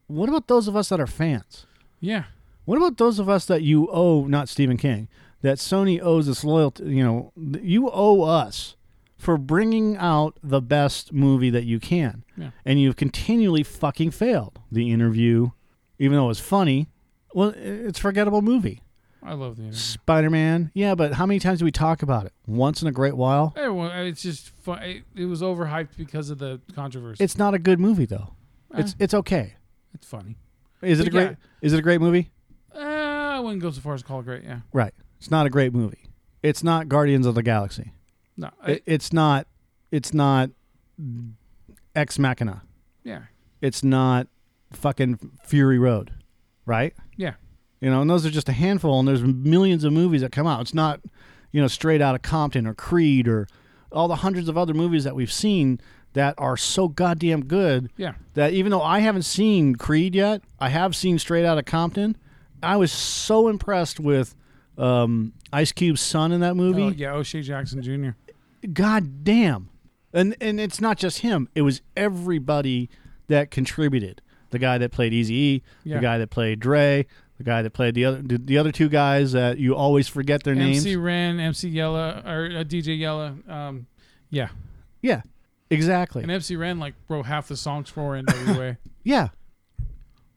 what 0.07 0.27
about 0.27 0.47
those 0.47 0.67
of 0.67 0.75
us 0.75 0.89
that 0.89 0.99
are 0.99 1.07
fans? 1.07 1.65
Yeah. 1.99 2.23
What 2.65 2.77
about 2.77 2.97
those 2.97 3.19
of 3.19 3.29
us 3.29 3.45
that 3.45 3.61
you 3.61 3.89
owe 3.91 4.25
not 4.25 4.49
Stephen 4.49 4.77
King, 4.77 5.07
that 5.41 5.57
Sony 5.57 6.01
owes 6.01 6.27
this 6.27 6.43
loyalty, 6.43 6.85
you 6.85 7.03
know, 7.03 7.31
you 7.61 7.89
owe 7.91 8.23
us 8.23 8.75
for 9.17 9.37
bringing 9.37 9.97
out 9.97 10.37
the 10.41 10.61
best 10.61 11.13
movie 11.13 11.51
that 11.51 11.63
you 11.63 11.79
can. 11.79 12.23
Yeah. 12.35 12.51
And 12.65 12.81
you've 12.81 12.95
continually 12.95 13.61
fucking 13.61 14.11
failed. 14.11 14.59
The 14.71 14.91
interview, 14.91 15.51
even 15.99 16.17
though 16.17 16.25
it 16.25 16.29
was 16.29 16.39
funny, 16.39 16.87
well, 17.33 17.53
it's 17.55 17.99
a 17.99 18.01
forgettable 18.01 18.41
movie. 18.41 18.81
I 19.23 19.33
love 19.33 19.55
the 19.57 19.63
interview. 19.63 19.77
Spider 19.79 20.29
Man. 20.29 20.71
Yeah, 20.73 20.95
but 20.95 21.13
how 21.13 21.25
many 21.25 21.39
times 21.39 21.59
do 21.59 21.65
we 21.65 21.71
talk 21.71 22.01
about 22.01 22.25
it? 22.25 22.33
Once 22.47 22.81
in 22.81 22.87
a 22.87 22.91
great 22.91 23.15
while. 23.15 23.53
Everyone, 23.55 23.91
it's 24.07 24.21
just 24.21 24.49
fun. 24.49 24.81
It, 24.81 25.03
it 25.15 25.25
was 25.25 25.41
overhyped 25.41 25.89
because 25.97 26.29
of 26.31 26.39
the 26.39 26.59
controversy. 26.73 27.23
It's 27.23 27.37
not 27.37 27.53
a 27.53 27.59
good 27.59 27.79
movie 27.79 28.05
though. 28.05 28.33
It's 28.75 28.93
Eh. 28.93 28.95
it's 29.03 29.13
okay. 29.13 29.53
it's 29.93 30.07
funny. 30.07 30.37
Is 30.81 30.99
it 30.99 31.07
a 31.07 31.11
great? 31.11 31.29
yeah. 31.31 31.35
Is 31.61 31.73
it 31.73 31.79
a 31.79 31.81
great 31.83 32.01
movie? 32.01 32.31
Uh, 32.73 32.79
I 32.79 33.39
wouldn't 33.39 33.61
go 33.61 33.69
so 33.69 33.81
far 33.81 33.93
as 33.93 34.01
to 34.01 34.07
call 34.07 34.21
it 34.21 34.23
great. 34.23 34.43
Yeah. 34.43 34.61
Right. 34.73 34.93
It's 35.19 35.29
not 35.29 35.45
a 35.45 35.49
great 35.49 35.73
movie. 35.73 36.05
It's 36.41 36.63
not 36.63 36.87
Guardians 36.89 37.27
of 37.27 37.35
the 37.35 37.43
Galaxy. 37.43 37.93
No. 38.37 38.49
I, 38.63 38.71
It, 38.71 38.83
it's 38.87 39.13
not. 39.13 39.45
It's 39.91 40.13
not 40.13 40.49
Ex 41.95 42.17
Machina. 42.17 42.63
yeah. 43.03 43.23
It's 43.61 43.83
not 43.83 44.27
fucking 44.73 45.19
Fury 45.43 45.77
Road, 45.77 46.11
right? 46.65 46.95
Yeah. 47.15 47.33
You 47.81 47.89
know, 47.89 48.01
and 48.01 48.09
those 48.09 48.25
are 48.25 48.29
just 48.29 48.47
a 48.47 48.53
handful, 48.53 48.99
and 48.99 49.07
there's 49.07 49.23
millions 49.23 49.83
of 49.83 49.91
movies 49.91 50.21
that 50.21 50.31
come 50.31 50.45
out. 50.47 50.61
It's 50.61 50.73
not, 50.73 51.01
you 51.51 51.59
know, 51.59 51.67
straight 51.67 52.01
out 52.01 52.13
of 52.15 52.21
Compton 52.21 52.67
or 52.67 52.73
Creed 52.75 53.27
or 53.27 53.47
all 53.91 54.07
the 54.07 54.17
hundreds 54.17 54.47
of 54.47 54.57
other 54.57 54.73
movies 54.73 55.03
that 55.03 55.15
we've 55.15 55.31
seen 55.31 55.81
that 56.13 56.35
are 56.37 56.55
so 56.57 56.87
goddamn 56.87 57.45
good 57.45 57.89
Yeah. 57.97 58.13
that 58.35 58.53
even 58.53 58.69
though 58.69 58.81
I 58.81 58.99
haven't 58.99 59.23
seen 59.23 59.75
Creed 59.75 60.13
yet, 60.13 60.41
I 60.59 60.69
have 60.69 60.95
seen 60.95 61.17
Straight 61.19 61.43
Out 61.45 61.57
of 61.57 61.65
Compton. 61.65 62.15
I 62.61 62.77
was 62.77 62.91
so 62.91 63.47
impressed 63.47 63.99
with 63.99 64.35
um, 64.77 65.33
Ice 65.51 65.71
Cube's 65.71 66.01
son 66.01 66.31
in 66.31 66.39
that 66.41 66.55
movie. 66.55 66.83
Oh, 66.83 66.89
yeah. 66.89 67.13
O'Shea 67.13 67.41
Jackson 67.41 67.81
Jr. 67.81 68.11
God 68.73 69.23
damn. 69.23 69.69
And 70.13 70.35
and 70.41 70.59
it's 70.59 70.79
not 70.81 70.97
just 70.97 71.19
him. 71.19 71.47
It 71.55 71.61
was 71.61 71.81
everybody 71.97 72.89
that 73.27 73.49
contributed. 73.49 74.21
The 74.51 74.59
guy 74.59 74.77
that 74.77 74.91
played 74.91 75.13
Easy 75.13 75.33
E, 75.33 75.63
Yeah. 75.83 75.95
the 75.95 76.01
guy 76.01 76.17
that 76.17 76.29
played 76.29 76.59
Dre, 76.59 77.05
the 77.43 77.49
guy 77.49 77.61
that 77.61 77.71
played 77.71 77.95
the 77.95 78.05
other 78.05 78.21
the, 78.21 78.37
the 78.37 78.57
other 78.57 78.71
two 78.71 78.89
guys 78.89 79.31
that 79.31 79.57
you 79.57 79.75
always 79.75 80.07
forget 80.07 80.43
their 80.43 80.55
names. 80.55 80.77
MC 80.77 80.95
Ren, 80.95 81.39
MC 81.39 81.69
Yella, 81.69 82.21
or 82.25 82.45
uh, 82.45 82.63
DJ 82.63 82.99
Yella. 82.99 83.35
Um, 83.47 83.87
yeah. 84.29 84.49
Yeah. 85.01 85.21
Exactly. 85.69 86.21
And 86.21 86.31
MC 86.31 86.55
Ren 86.55 86.79
like 86.79 86.93
wrote 87.09 87.25
half 87.25 87.47
the 87.47 87.57
songs 87.57 87.89
for 87.89 88.21
NWA. 88.21 88.77
yeah. 89.03 89.29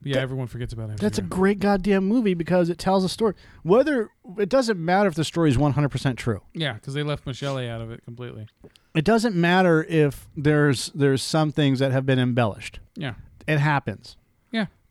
Yeah, 0.03 0.17
everyone 0.17 0.45
forgets 0.45 0.71
about 0.71 0.91
MC 0.91 1.01
That's 1.01 1.17
a 1.17 1.23
great 1.23 1.59
goddamn 1.59 2.05
movie 2.05 2.35
because 2.35 2.69
it 2.69 2.77
tells 2.77 3.03
a 3.03 3.09
story. 3.09 3.33
Whether 3.63 4.11
it 4.37 4.49
doesn't 4.49 4.77
matter 4.77 5.09
if 5.09 5.15
the 5.15 5.23
story 5.23 5.49
is 5.49 5.57
100% 5.57 6.15
true. 6.15 6.41
yeah, 6.53 6.73
because 6.73 6.93
they 6.93 7.01
left 7.01 7.25
Michel'le 7.25 7.67
out 7.67 7.81
of 7.81 7.89
it 7.89 8.03
completely. 8.05 8.47
It 8.93 9.03
doesn't 9.03 9.35
matter 9.35 9.83
if 9.83 10.27
there's 10.37 10.91
there's 10.93 11.23
some 11.23 11.51
things 11.51 11.79
that 11.79 11.91
have 11.91 12.05
been 12.05 12.19
embellished. 12.19 12.79
Yeah. 12.95 13.15
It 13.47 13.57
happens. 13.59 14.15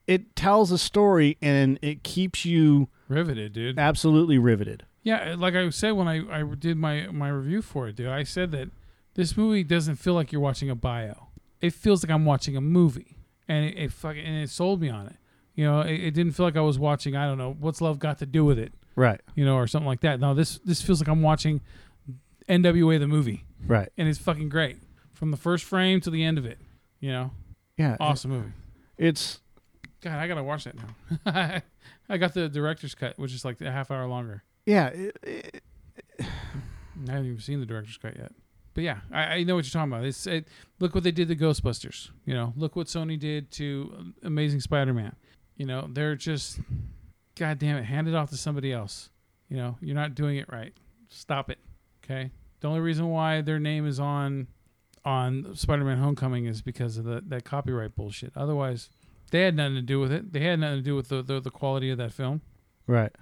It 0.06 0.36
tells 0.36 0.70
a 0.70 0.78
story 0.78 1.38
and 1.40 1.78
it 1.82 2.02
keeps 2.02 2.44
you 2.44 2.88
Riveted, 3.08 3.52
dude. 3.52 3.78
absolutely 3.78 4.38
riveted. 4.38 4.84
Yeah, 5.02 5.32
uh, 5.32 5.36
like 5.36 5.54
I 5.54 5.68
said 5.70 5.92
when 5.92 6.08
I, 6.08 6.40
I 6.40 6.42
did 6.58 6.76
my, 6.76 7.06
my 7.08 7.28
review 7.28 7.62
for 7.62 7.88
it, 7.88 7.96
dude, 7.96 8.08
I 8.08 8.22
said 8.22 8.50
that 8.52 8.70
this 9.14 9.36
movie 9.36 9.62
doesn't 9.64 9.96
feel 9.96 10.14
like 10.14 10.32
you're 10.32 10.40
watching 10.40 10.70
a 10.70 10.74
bio. 10.74 11.28
It 11.60 11.72
feels 11.72 12.02
like 12.02 12.10
I'm 12.10 12.24
watching 12.24 12.56
a 12.56 12.60
movie, 12.60 13.16
and 13.48 13.64
it, 13.66 13.78
it 13.78 13.92
fucking 13.92 14.24
and 14.24 14.42
it 14.42 14.50
sold 14.50 14.80
me 14.80 14.88
on 14.90 15.06
it. 15.06 15.16
You 15.54 15.64
know, 15.66 15.80
it, 15.82 15.92
it 16.00 16.10
didn't 16.14 16.32
feel 16.32 16.44
like 16.46 16.56
I 16.56 16.60
was 16.62 16.78
watching. 16.78 17.14
I 17.16 17.26
don't 17.26 17.38
know 17.38 17.56
what's 17.58 17.80
love 17.80 17.98
got 17.98 18.18
to 18.18 18.26
do 18.26 18.44
with 18.44 18.58
it, 18.58 18.72
Right. 18.96 19.20
you 19.34 19.44
know, 19.44 19.56
or 19.56 19.66
something 19.66 19.86
like 19.86 20.00
that. 20.00 20.20
No, 20.20 20.34
this 20.34 20.58
this 20.64 20.82
feels 20.82 21.00
like 21.00 21.08
I'm 21.08 21.22
watching 21.22 21.60
NWA 22.48 22.98
the 22.98 23.06
movie, 23.08 23.44
Right. 23.66 23.88
and 23.96 24.08
it's 24.08 24.18
fucking 24.18 24.48
great 24.48 24.78
from 25.12 25.30
the 25.30 25.36
first 25.36 25.64
frame 25.64 26.00
to 26.02 26.10
the 26.10 26.22
end 26.24 26.38
of 26.38 26.44
it. 26.44 26.58
You 27.00 27.12
know, 27.12 27.30
Yeah. 27.78 27.96
awesome 28.00 28.30
movie. 28.32 28.52
It's 28.98 29.40
God, 30.04 30.18
I 30.18 30.28
gotta 30.28 30.42
watch 30.42 30.64
that 30.64 30.74
now. 30.76 31.62
I 32.10 32.16
got 32.18 32.34
the 32.34 32.48
director's 32.48 32.94
cut, 32.94 33.18
which 33.18 33.32
is 33.32 33.42
like 33.44 33.58
a 33.62 33.70
half 33.72 33.90
hour 33.90 34.06
longer. 34.06 34.42
yeah, 34.66 34.88
it, 34.88 35.16
it- 35.22 35.62
I 36.20 37.10
haven't 37.10 37.26
even 37.26 37.40
seen 37.40 37.58
the 37.60 37.66
director's 37.66 37.96
cut 37.96 38.16
yet. 38.16 38.32
But 38.74 38.84
yeah, 38.84 38.98
I, 39.12 39.22
I 39.24 39.42
know 39.44 39.56
what 39.56 39.64
you're 39.64 39.72
talking 39.72 39.92
about. 39.92 40.04
It's 40.04 40.26
it, 40.26 40.46
look 40.78 40.94
what 40.94 41.02
they 41.04 41.10
did 41.10 41.28
to 41.28 41.36
Ghostbusters. 41.36 42.10
You 42.24 42.34
know, 42.34 42.52
look 42.56 42.76
what 42.76 42.86
Sony 42.86 43.18
did 43.18 43.50
to 43.52 44.12
Amazing 44.22 44.60
Spider-Man. 44.60 45.14
You 45.56 45.66
know, 45.66 45.88
they're 45.90 46.14
just, 46.16 46.60
god 47.36 47.58
damn 47.58 47.76
it, 47.76 47.84
hand 47.84 48.06
it 48.08 48.14
off 48.14 48.30
to 48.30 48.36
somebody 48.36 48.72
else. 48.72 49.10
You 49.48 49.56
know, 49.56 49.76
you're 49.80 49.94
not 49.96 50.14
doing 50.14 50.36
it 50.36 50.46
right. 50.52 50.72
Stop 51.08 51.50
it. 51.50 51.58
Okay. 52.04 52.30
The 52.60 52.68
only 52.68 52.80
reason 52.80 53.08
why 53.08 53.40
their 53.40 53.58
name 53.58 53.86
is 53.86 53.98
on 54.00 54.46
on 55.04 55.54
Spider-Man: 55.54 55.98
Homecoming 55.98 56.46
is 56.46 56.62
because 56.62 56.96
of 56.96 57.04
the, 57.04 57.22
that 57.28 57.44
copyright 57.44 57.94
bullshit. 57.94 58.32
Otherwise, 58.36 58.88
they 59.30 59.42
had 59.42 59.56
nothing 59.56 59.74
to 59.74 59.82
do 59.82 60.00
with 60.00 60.12
it. 60.12 60.32
They 60.32 60.40
had 60.40 60.60
nothing 60.60 60.78
to 60.78 60.82
do 60.82 60.96
with 60.96 61.08
the, 61.08 61.22
the, 61.22 61.40
the 61.40 61.50
quality 61.50 61.90
of 61.90 61.98
that 61.98 62.12
film. 62.12 62.42
Right. 62.86 63.12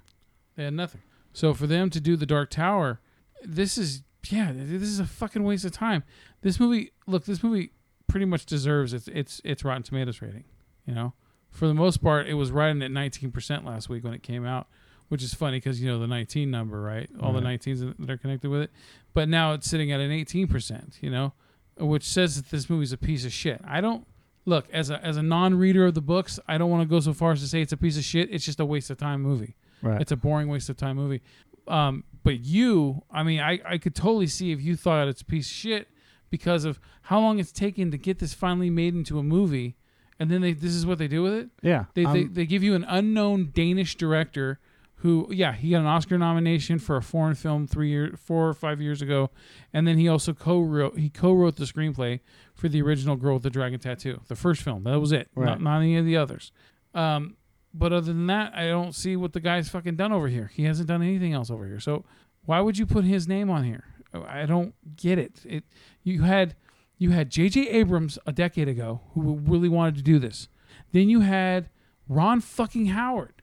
They 0.57 0.64
had 0.64 0.74
nothing. 0.74 1.00
So 1.32 1.55
for 1.55 1.66
them 1.66 1.90
to 1.90 2.00
do 2.00 2.16
the 2.16 2.26
Dark 2.26 2.50
Tower, 2.50 3.00
this 3.42 3.78
is 3.78 4.03
yeah, 4.30 4.53
this 4.55 4.82
is 4.82 5.00
a 5.00 5.07
fucking 5.07 5.42
waste 5.42 5.64
of 5.64 5.72
time. 5.72 6.05
This 6.42 6.61
movie, 6.61 6.92
look, 7.07 7.24
this 7.24 7.42
movie 7.42 7.72
pretty 8.07 8.26
much 8.26 8.46
deserves 8.46 8.92
its 8.92 9.09
its 9.09 9.40
its 9.44 9.64
Rotten 9.64 9.82
Tomatoes 9.82 10.22
rating. 10.22 10.44
You 10.86 10.94
know, 10.94 11.14
for 11.50 11.66
the 11.66 11.74
most 11.74 12.03
part, 12.03 12.28
it 12.28 12.34
was 12.34 12.50
riding 12.50 12.82
at 12.82 12.90
19% 12.90 13.64
last 13.64 13.88
week 13.88 14.05
when 14.05 14.14
it 14.14 14.22
came 14.22 14.44
out, 14.44 14.68
which 15.09 15.22
is 15.22 15.34
funny 15.34 15.59
because 15.59 15.80
you 15.80 15.88
know 15.88 15.98
the 15.98 16.07
19 16.07 16.50
number, 16.50 16.80
right? 16.80 17.09
All 17.20 17.32
the 17.32 17.40
19s 17.40 17.94
that 17.98 18.11
are 18.11 18.16
connected 18.16 18.50
with 18.50 18.62
it. 18.62 18.70
But 19.14 19.28
now 19.28 19.53
it's 19.53 19.68
sitting 19.68 19.90
at 19.92 20.00
an 20.00 20.11
18%. 20.11 21.03
You 21.03 21.11
know, 21.11 21.32
which 21.78 22.05
says 22.05 22.36
that 22.36 22.50
this 22.50 22.70
movie's 22.70 22.92
a 22.92 22.98
piece 22.98 23.24
of 23.24 23.32
shit. 23.32 23.61
I 23.66 23.80
don't 23.80 24.07
look 24.45 24.66
as 24.72 24.90
a 24.90 25.05
as 25.05 25.16
a 25.16 25.22
non-reader 25.22 25.86
of 25.86 25.95
the 25.95 26.01
books. 26.01 26.38
I 26.49 26.59
don't 26.59 26.70
want 26.70 26.82
to 26.82 26.88
go 26.88 27.01
so 27.01 27.12
far 27.12 27.32
as 27.32 27.40
to 27.40 27.49
say 27.49 27.61
it's 27.61 27.72
a 27.72 27.76
piece 27.76 27.97
of 27.97 28.05
shit. 28.05 28.28
It's 28.30 28.45
just 28.45 28.61
a 28.61 28.64
waste 28.64 28.90
of 28.90 28.99
time 28.99 29.22
movie. 29.22 29.57
Right. 29.82 30.01
It's 30.01 30.12
a 30.12 30.16
boring 30.16 30.49
waste 30.49 30.68
of 30.68 30.76
time 30.76 30.97
movie. 30.97 31.22
Um, 31.68 32.05
but 32.22 32.40
you, 32.40 33.03
I 33.11 33.22
mean, 33.22 33.40
I, 33.40 33.61
I 33.64 33.78
could 33.78 33.95
totally 33.95 34.26
see 34.26 34.53
if 34.53 34.61
you 34.61 34.76
thought 34.76 35.09
it's 35.09 35.22
a 35.22 35.24
piece 35.24 35.47
of 35.47 35.53
shit 35.53 35.88
because 36.30 36.64
of 36.64 36.80
how 37.03 37.20
long 37.20 37.38
it's 37.38 37.53
taken 37.53 37.90
to 37.90 37.99
get 37.99 38.18
this 38.18 38.32
finally 38.32 38.70
made 38.70 38.95
into 38.95 39.18
a 39.18 39.22
movie, 39.22 39.76
and 40.18 40.30
then 40.30 40.40
they 40.40 40.53
this 40.53 40.74
is 40.74 40.86
what 40.86 40.99
they 40.99 41.09
do 41.09 41.22
with 41.22 41.34
it. 41.34 41.51
yeah. 41.62 41.84
They 41.95 42.05
they, 42.05 42.09
um, 42.09 42.30
they 42.32 42.47
give 42.47 42.62
you 42.62 42.74
an 42.74 42.84
unknown 42.88 43.51
Danish 43.53 43.97
director 43.97 44.59
who, 44.97 45.26
yeah, 45.32 45.53
he 45.53 45.70
got 45.70 45.80
an 45.80 45.86
Oscar 45.86 46.16
nomination 46.16 46.78
for 46.78 46.97
a 46.97 47.03
foreign 47.03 47.34
film 47.34 47.66
three 47.66 47.88
year, 47.88 48.14
four 48.16 48.49
or 48.49 48.55
five 48.55 48.80
years 48.80 49.03
ago, 49.03 49.30
and 49.72 49.84
then 49.86 49.99
he 49.99 50.07
also 50.09 50.32
co-wrote 50.32 50.97
he 50.97 51.09
co-wrote 51.09 51.57
the 51.57 51.64
screenplay 51.64 52.20
for 52.63 52.69
the 52.69 52.81
original 52.81 53.17
Girl 53.17 53.35
with 53.35 53.43
the 53.43 53.51
Dragon 53.51 53.81
Tattoo, 53.81 54.21
the 54.29 54.37
first 54.37 54.63
film. 54.63 54.85
That 54.85 55.01
was 55.01 55.11
it, 55.11 55.29
Right. 55.35 55.47
not, 55.47 55.61
not 55.61 55.79
any 55.79 55.97
of 55.97 56.05
the 56.05 56.17
others. 56.17 56.53
Um, 56.95 57.37
but 57.75 57.93
other 57.93 58.07
than 58.07 58.29
that, 58.29 58.55
I 58.55 58.69
don't 58.69 58.95
see 58.95 59.17
what 59.17 59.33
the 59.33 59.41
guy's 59.41 59.69
fucking 59.69 59.97
done 59.97 60.13
over 60.13 60.29
here. 60.29 60.53
He 60.55 60.63
hasn't 60.63 60.87
done 60.87 61.03
anything 61.03 61.33
else 61.33 61.51
over 61.51 61.67
here. 61.67 61.81
So 61.81 62.05
why 62.45 62.61
would 62.61 62.79
you 62.79 62.87
put 62.87 63.05
his 63.05 63.27
name 63.27 63.51
on 63.51 63.65
here? 63.65 63.83
I 64.15 64.47
don't 64.47 64.75
get 64.95 65.19
it. 65.19 65.41
It 65.45 65.65
you 66.05 66.23
had 66.23 66.55
you 66.99 67.11
had 67.11 67.31
J.J. 67.31 67.69
Abrams 67.69 68.17
a 68.27 68.33
decade 68.33 68.69
ago 68.69 69.01
who 69.15 69.39
really 69.39 69.69
wanted 69.69 69.97
to 69.97 70.03
do 70.03 70.21
this. 70.21 70.49
Then 70.93 71.09
you 71.09 71.21
had 71.21 71.69
Ron 72.07 72.41
fucking 72.41 72.87
Howard 72.87 73.43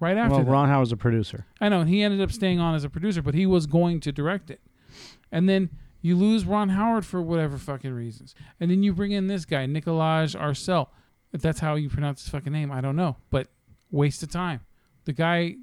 right 0.00 0.18
after 0.18 0.34
well, 0.34 0.44
that. 0.44 0.50
Ron 0.50 0.68
Howard's 0.68 0.92
a 0.92 0.98
producer. 0.98 1.46
I 1.62 1.70
know, 1.70 1.80
and 1.80 1.88
he 1.88 2.02
ended 2.02 2.20
up 2.20 2.30
staying 2.30 2.60
on 2.60 2.74
as 2.74 2.84
a 2.84 2.90
producer, 2.90 3.22
but 3.22 3.32
he 3.32 3.46
was 3.46 3.66
going 3.66 4.00
to 4.00 4.12
direct 4.12 4.50
it. 4.50 4.60
And 5.32 5.48
then 5.48 5.70
you 6.02 6.16
lose 6.16 6.44
Ron 6.44 6.70
Howard 6.70 7.04
for 7.04 7.20
whatever 7.20 7.58
fucking 7.58 7.92
reasons. 7.92 8.34
And 8.58 8.70
then 8.70 8.82
you 8.82 8.92
bring 8.92 9.12
in 9.12 9.26
this 9.26 9.44
guy, 9.44 9.66
Nikolaj 9.66 10.38
Arcel. 10.38 10.88
If 11.32 11.42
that's 11.42 11.60
how 11.60 11.74
you 11.74 11.88
pronounce 11.88 12.22
his 12.22 12.30
fucking 12.30 12.52
name, 12.52 12.72
I 12.72 12.80
don't 12.80 12.96
know. 12.96 13.16
But 13.30 13.48
waste 13.90 14.22
of 14.22 14.30
time. 14.30 14.60
The 15.04 15.12
guy 15.12 15.56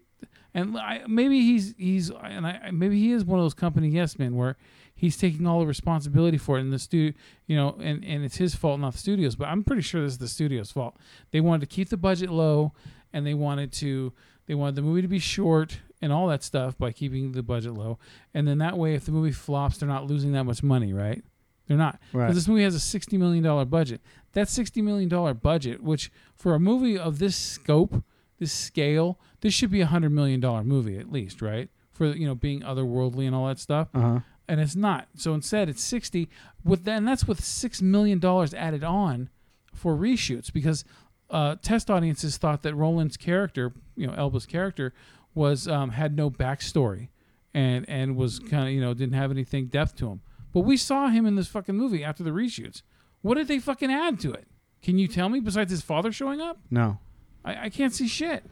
and 0.53 0.77
I, 0.77 1.01
maybe 1.07 1.41
he's 1.41 1.75
he's 1.77 2.09
and 2.09 2.47
I 2.47 2.71
maybe 2.71 2.99
he 2.99 3.11
is 3.11 3.23
one 3.23 3.39
of 3.39 3.45
those 3.45 3.53
company 3.53 3.89
yes 3.89 4.17
men 4.17 4.35
where 4.35 4.57
he's 4.95 5.15
taking 5.15 5.45
all 5.45 5.59
the 5.59 5.67
responsibility 5.67 6.37
for 6.37 6.57
it 6.57 6.61
in 6.61 6.71
the 6.71 6.79
studio 6.79 7.13
you 7.45 7.55
know 7.55 7.77
and 7.79 8.03
and 8.03 8.23
it's 8.23 8.37
his 8.37 8.55
fault 8.55 8.79
not 8.79 8.93
the 8.93 8.97
studios 8.97 9.35
but 9.35 9.47
I'm 9.47 9.63
pretty 9.63 9.83
sure 9.83 10.01
this 10.01 10.13
is 10.13 10.17
the 10.17 10.27
studio's 10.27 10.71
fault 10.71 10.97
they 11.31 11.41
wanted 11.41 11.69
to 11.69 11.75
keep 11.75 11.89
the 11.89 11.97
budget 11.97 12.31
low 12.31 12.73
and 13.13 13.25
they 13.25 13.35
wanted 13.35 13.71
to 13.73 14.13
they 14.47 14.55
wanted 14.55 14.75
the 14.75 14.81
movie 14.81 15.01
to 15.01 15.07
be 15.07 15.19
short 15.19 15.79
and 16.01 16.11
all 16.13 16.27
that 16.27 16.43
stuff 16.43 16.77
by 16.77 16.91
keeping 16.91 17.31
the 17.31 17.41
budget 17.43 17.73
low 17.73 17.97
and 18.33 18.47
then 18.47 18.57
that 18.59 18.77
way 18.77 18.93
if 18.95 19.05
the 19.05 19.11
movie 19.11 19.31
flops 19.31 19.77
they're 19.77 19.89
not 19.89 20.05
losing 20.05 20.31
that 20.33 20.43
much 20.43 20.61
money 20.63 20.93
right 20.93 21.23
they're 21.67 21.77
not 21.77 21.99
because 22.11 22.13
Right. 22.13 22.33
this 22.33 22.47
movie 22.47 22.63
has 22.63 22.75
a 22.75 22.99
$60 22.99 23.17
million 23.17 23.67
budget 23.67 24.01
that 24.33 24.47
$60 24.47 24.83
million 24.83 25.09
budget 25.37 25.81
which 25.81 26.11
for 26.35 26.53
a 26.53 26.59
movie 26.59 26.97
of 26.97 27.19
this 27.19 27.35
scope 27.35 28.03
this 28.39 28.51
scale 28.51 29.19
this 29.41 29.53
should 29.53 29.71
be 29.71 29.81
a 29.81 29.87
$100 29.87 30.11
million 30.11 30.39
movie 30.67 30.97
at 30.97 31.11
least 31.11 31.41
right 31.41 31.69
for 31.91 32.07
you 32.07 32.27
know 32.27 32.35
being 32.35 32.61
otherworldly 32.61 33.25
and 33.25 33.35
all 33.35 33.47
that 33.47 33.57
stuff 33.59 33.87
Uh 33.95 33.99
huh. 34.01 34.19
and 34.47 34.59
it's 34.61 34.75
not. 34.75 35.07
So 35.15 35.33
instead, 35.33 35.67
it's 35.67 35.83
sixty. 35.83 36.29
With 36.63 36.83
that, 36.85 36.97
and 36.97 37.07
that's 37.07 37.27
with 37.27 37.43
six 37.43 37.81
million 37.81 38.19
dollars 38.19 38.53
added 38.53 38.83
on 38.83 39.29
for 39.73 39.95
reshoots 39.95 40.53
because 40.53 40.85
uh, 41.31 41.55
test 41.63 41.89
audiences 41.89 42.37
thought 42.37 42.61
that 42.61 42.75
Roland's 42.75 43.17
character, 43.17 43.73
you 43.95 44.05
know, 44.07 44.13
Elba's 44.13 44.45
character, 44.45 44.93
was 45.37 45.67
um, 45.67 45.91
had 45.91 46.17
no 46.17 46.29
backstory, 46.29 47.09
and 47.53 47.87
and 47.87 48.17
was 48.17 48.39
kind 48.39 48.67
of 48.67 48.73
you 48.73 48.81
know 48.81 48.93
didn't 48.93 49.15
have 49.15 49.31
anything 49.31 49.67
depth 49.67 49.95
to 49.97 50.09
him. 50.09 50.21
But 50.51 50.61
we 50.61 50.75
saw 50.75 51.07
him 51.07 51.25
in 51.25 51.35
this 51.35 51.47
fucking 51.47 51.75
movie 51.75 52.03
after 52.03 52.23
the 52.23 52.31
reshoots. 52.31 52.81
What 53.21 53.35
did 53.35 53.47
they 53.47 53.59
fucking 53.59 53.91
add 53.91 54.19
to 54.21 54.31
it? 54.33 54.47
Can 54.81 54.97
you 54.97 55.07
tell 55.07 55.29
me 55.29 55.39
besides 55.39 55.71
his 55.71 55.81
father 55.81 56.11
showing 56.11 56.41
up? 56.41 56.59
No. 56.69 56.99
I, 57.45 57.65
I 57.65 57.69
can't 57.69 57.93
see 57.93 58.07
shit. 58.07 58.43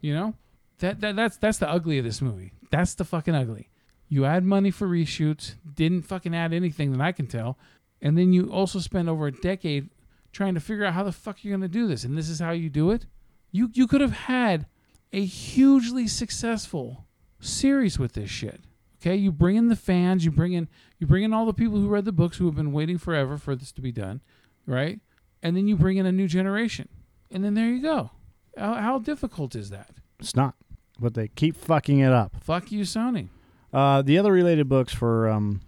You 0.00 0.14
know, 0.14 0.34
that, 0.80 1.00
that 1.00 1.16
that's 1.16 1.36
that's 1.38 1.58
the 1.58 1.68
ugly 1.68 1.98
of 1.98 2.04
this 2.04 2.20
movie. 2.20 2.52
That's 2.70 2.94
the 2.94 3.04
fucking 3.04 3.34
ugly. 3.34 3.70
You 4.08 4.24
add 4.24 4.44
money 4.44 4.70
for 4.70 4.86
reshoots, 4.86 5.54
didn't 5.74 6.02
fucking 6.02 6.34
add 6.34 6.52
anything 6.52 6.92
that 6.92 7.00
I 7.00 7.12
can 7.12 7.26
tell, 7.26 7.58
and 8.02 8.18
then 8.18 8.32
you 8.32 8.50
also 8.52 8.78
spend 8.78 9.08
over 9.08 9.26
a 9.26 9.32
decade 9.32 9.88
trying 10.32 10.54
to 10.54 10.60
figure 10.60 10.84
out 10.84 10.92
how 10.94 11.04
the 11.04 11.12
fuck 11.12 11.42
you're 11.42 11.56
gonna 11.56 11.68
do 11.68 11.86
this, 11.86 12.04
and 12.04 12.18
this 12.18 12.28
is 12.28 12.40
how 12.40 12.50
you 12.50 12.68
do 12.68 12.90
it. 12.90 13.06
You 13.50 13.70
you 13.72 13.86
could 13.86 14.00
have 14.02 14.12
had 14.12 14.66
a 15.14 15.24
hugely 15.24 16.08
successful 16.08 17.06
series 17.38 17.98
with 18.00 18.14
this 18.14 18.28
shit. 18.28 18.60
Okay, 19.00 19.14
you 19.14 19.30
bring 19.30 19.54
in 19.54 19.68
the 19.68 19.76
fans, 19.76 20.24
you 20.24 20.32
bring 20.32 20.54
in 20.54 20.68
you 20.98 21.06
bring 21.06 21.22
in 21.22 21.32
all 21.32 21.46
the 21.46 21.54
people 21.54 21.78
who 21.78 21.88
read 21.88 22.04
the 22.04 22.12
books 22.12 22.38
who 22.38 22.46
have 22.46 22.56
been 22.56 22.72
waiting 22.72 22.98
forever 22.98 23.38
for 23.38 23.54
this 23.54 23.70
to 23.72 23.80
be 23.80 23.92
done, 23.92 24.22
right? 24.66 24.98
And 25.40 25.56
then 25.56 25.68
you 25.68 25.76
bring 25.76 25.98
in 25.98 26.06
a 26.06 26.12
new 26.12 26.26
generation, 26.26 26.88
and 27.30 27.44
then 27.44 27.54
there 27.54 27.68
you 27.68 27.80
go. 27.80 28.10
How, 28.58 28.74
how 28.74 28.98
difficult 28.98 29.54
is 29.54 29.70
that? 29.70 29.90
It's 30.18 30.34
not. 30.34 30.54
But 30.98 31.14
they 31.14 31.28
keep 31.28 31.56
fucking 31.56 32.00
it 32.00 32.12
up. 32.12 32.36
Fuck 32.40 32.72
you, 32.72 32.82
Sony. 32.82 33.28
Uh, 33.72 34.02
the 34.02 34.18
other 34.18 34.32
related 34.32 34.68
books 34.68 34.92
for 34.92 35.28
um, 35.28 35.60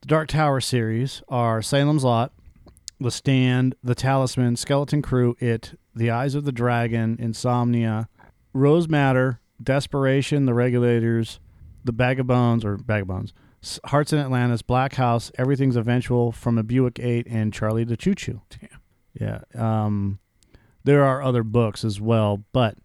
the 0.00 0.06
Dark 0.06 0.28
Tower 0.28 0.60
series 0.60 1.22
are 1.28 1.60
Salem's 1.60 2.04
Lot, 2.04 2.32
The 3.00 3.10
Stand, 3.10 3.74
The 3.82 3.96
Talisman, 3.96 4.56
Skeleton 4.56 5.02
Crew, 5.02 5.36
It, 5.38 5.78
The 5.94 6.10
Eyes 6.10 6.34
of 6.34 6.44
the 6.44 6.52
Dragon, 6.52 7.16
Insomnia, 7.20 8.08
Rose 8.58 8.88
Madder, 8.88 9.40
Desperation, 9.62 10.46
The 10.46 10.54
Regulators, 10.54 11.40
The 11.84 11.92
Bag 11.92 12.20
of 12.20 12.26
Bones, 12.26 12.64
or 12.64 12.76
Bag 12.76 13.02
of 13.02 13.08
Bones, 13.08 13.32
Hearts 13.86 14.12
in 14.12 14.18
Atlantis, 14.18 14.62
Black 14.62 14.94
House, 14.94 15.30
Everything's 15.38 15.76
Eventual, 15.76 16.32
From 16.32 16.58
a 16.58 16.62
Buick 16.62 16.98
8, 17.00 17.26
and 17.28 17.52
Charlie 17.52 17.84
the 17.84 17.96
Choo 17.96 18.14
Choo. 18.14 18.42
Damn. 18.50 18.80
Yeah. 19.14 19.40
Um, 19.84 20.18
there 20.84 21.02
are 21.04 21.22
other 21.22 21.42
books 21.42 21.84
as 21.84 22.00
well, 22.00 22.44
but 22.52 22.76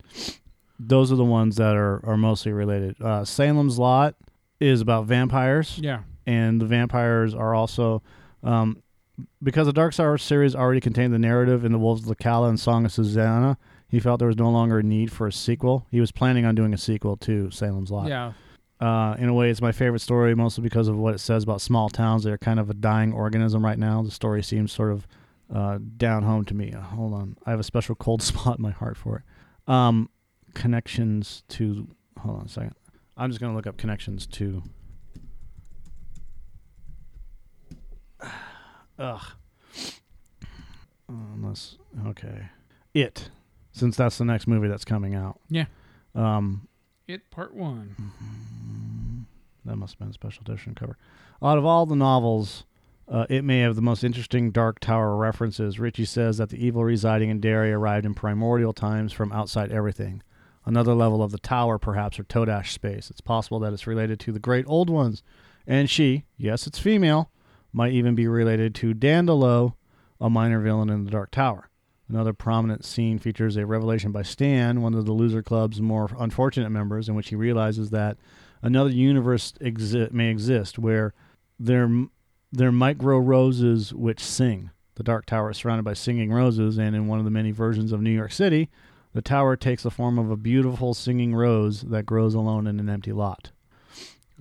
those 0.80 1.11
are 1.11 1.15
the 1.15 1.24
ones 1.24 1.55
that 1.57 1.76
are, 1.76 2.03
are 2.05 2.17
mostly 2.17 2.51
related. 2.51 2.95
Uh, 3.01 3.24
Salem's 3.24 3.78
Lot 3.80 4.15
is 4.59 4.82
about 4.82 5.05
vampires, 5.05 5.80
Yeah. 5.82 6.01
and 6.26 6.59
the 6.59 6.65
vampires 6.65 7.34
are 7.36 7.53
also 7.53 8.01
um, 8.43 8.82
because 9.41 9.67
the 9.67 9.74
Dark 9.74 9.93
Tower 9.93 10.17
series 10.17 10.55
already 10.55 10.82
contained 10.82 11.13
the 11.13 11.19
narrative 11.19 11.63
in 11.63 11.71
the 11.71 11.78
Wolves 11.78 12.01
of 12.01 12.07
the 12.07 12.15
Calla 12.15 12.49
and 12.49 12.59
Song 12.59 12.84
of 12.86 12.91
Susanna. 12.91 13.57
He 13.93 13.99
felt 13.99 14.17
there 14.17 14.27
was 14.27 14.37
no 14.37 14.49
longer 14.49 14.79
a 14.79 14.83
need 14.83 15.11
for 15.11 15.27
a 15.27 15.31
sequel. 15.31 15.85
He 15.91 15.99
was 15.99 16.11
planning 16.11 16.45
on 16.45 16.55
doing 16.55 16.73
a 16.73 16.79
sequel 16.79 17.15
to 17.17 17.51
Salem's 17.51 17.91
Lot. 17.91 18.07
Yeah. 18.07 18.33
Uh, 18.79 19.15
in 19.19 19.29
a 19.29 19.33
way, 19.35 19.51
it's 19.51 19.61
my 19.61 19.71
favorite 19.71 19.99
story, 19.99 20.33
mostly 20.33 20.63
because 20.63 20.87
of 20.87 20.97
what 20.97 21.13
it 21.13 21.19
says 21.19 21.43
about 21.43 21.61
small 21.61 21.89
towns. 21.89 22.23
They're 22.23 22.39
kind 22.39 22.59
of 22.59 22.71
a 22.71 22.73
dying 22.73 23.13
organism 23.13 23.63
right 23.63 23.77
now. 23.77 24.01
The 24.01 24.09
story 24.09 24.41
seems 24.41 24.71
sort 24.71 24.91
of 24.93 25.07
uh, 25.53 25.77
down 25.95 26.23
home 26.23 26.43
to 26.45 26.55
me. 26.55 26.73
Uh, 26.73 26.81
hold 26.81 27.13
on, 27.13 27.37
I 27.45 27.51
have 27.51 27.59
a 27.59 27.63
special 27.63 27.93
cold 27.93 28.23
spot 28.23 28.57
in 28.57 28.63
my 28.63 28.71
heart 28.71 28.97
for 28.97 29.17
it. 29.17 29.71
Um, 29.71 30.09
connections 30.55 31.43
to. 31.49 31.87
Hold 32.17 32.39
on 32.39 32.45
a 32.47 32.49
second. 32.49 32.73
I'm 33.15 33.29
just 33.29 33.39
gonna 33.39 33.55
look 33.55 33.67
up 33.67 33.77
connections 33.77 34.25
to. 34.25 34.63
Ugh. 38.97 39.21
Unless 41.07 41.77
okay, 42.07 42.47
it, 42.95 43.29
since 43.74 43.97
that's 43.97 44.17
the 44.17 44.26
next 44.26 44.47
movie 44.47 44.67
that's 44.69 44.86
coming 44.86 45.13
out. 45.15 45.39
Yeah. 45.49 45.65
Um, 46.15 46.67
It 47.07 47.30
part 47.32 47.53
one. 47.53 47.95
that 49.65 49.76
must 49.76 49.93
have 49.93 49.99
been 49.99 50.09
a 50.09 50.13
special 50.13 50.43
edition 50.47 50.76
cover. 50.76 50.97
Out 51.41 51.57
of 51.57 51.65
all 51.65 51.86
the 51.86 51.95
novels, 51.95 52.63
uh, 53.07 53.26
it 53.30 53.43
may 53.43 53.59
have 53.59 53.76
the 53.76 53.82
most 53.82 54.03
interesting 54.03 54.51
Dark 54.51 54.80
Tower 54.80 55.15
references. 55.17 55.80
Richie 55.80 56.05
says 56.05 56.38
that 56.38 56.49
the 56.49 56.65
evil 56.65 56.84
residing 56.86 57.30
in 57.30 57.39
Derry 57.41 57.74
arrived 57.74 58.05
in 58.05 58.13
primordial 58.13 58.71
times 58.74 59.11
from 59.11 59.32
outside 59.34 59.71
everything. 59.71 60.21
another 60.65 60.93
level 60.93 61.21
of 61.21 61.32
the 61.32 61.38
tower, 61.39 61.78
perhaps, 61.78 62.17
or 62.17 62.24
Todash 62.24 62.67
space. 62.67 63.09
It's 63.09 63.19
possible 63.19 63.59
that 63.59 63.74
it's 63.74 63.86
related 63.86 64.17
to 64.21 64.32
the 64.32 64.39
Great 64.39 64.63
Old 64.65 64.89
Ones. 64.89 65.21
And 65.67 65.89
she, 65.89 66.24
yes, 66.38 66.65
it's 66.67 66.80
female, 66.80 67.30
might 67.74 67.91
even 67.91 68.15
be 68.15 68.30
related 68.30 68.74
to 68.76 68.93
Dandelo, 68.93 69.74
a 70.21 70.30
minor 70.30 70.61
villain 70.61 70.89
in 70.89 71.03
the 71.03 71.11
Dark 71.11 71.32
Tower. 71.32 71.67
Another 72.14 72.32
prominent 72.32 72.86
scene 72.86 73.18
features 73.18 73.57
a 73.57 73.66
revelation 73.66 74.11
by 74.11 74.22
Stan, 74.22 74.84
one 74.84 74.93
of 74.93 75.07
the 75.07 75.14
Loser 75.14 75.41
Club's 75.41 75.82
more 75.82 76.11
unfortunate 76.20 76.70
members, 76.70 77.09
in 77.09 77.16
which 77.16 77.30
he 77.30 77.36
realizes 77.36 77.89
that 77.89 78.18
another 78.61 78.91
universe 78.91 79.51
exi- 79.59 80.11
may 80.11 80.30
exist 80.30 80.78
where 80.78 81.16
there 81.59 81.89
there 82.51 82.72
might 82.72 82.99
grow 82.99 83.18
roses 83.18 83.95
which 83.95 84.20
sing. 84.20 84.70
The 84.93 85.01
Dark 85.01 85.26
Tower 85.26 85.49
is 85.49 85.57
surrounded 85.57 85.86
by 85.86 85.95
singing 85.95 86.32
roses, 86.32 86.78
and 86.78 86.95
in 86.95 87.07
one 87.07 87.18
of 87.18 87.26
the 87.26 87.32
many 87.32 87.49
versions 87.49 87.91
of 87.91 87.99
New 87.99 88.11
York 88.11 88.32
City, 88.32 88.70
the 89.14 89.24
tower 89.24 89.55
takes 89.55 89.82
the 89.82 89.89
form 89.89 90.20
of 90.20 90.30
a 90.30 90.38
beautiful 90.38 90.93
singing 90.93 91.34
rose 91.34 91.82
that 91.82 92.05
grows 92.05 92.36
alone 92.36 92.68
in 92.68 92.80
an 92.80 92.89
empty 92.89 93.11
lot. 93.11 93.49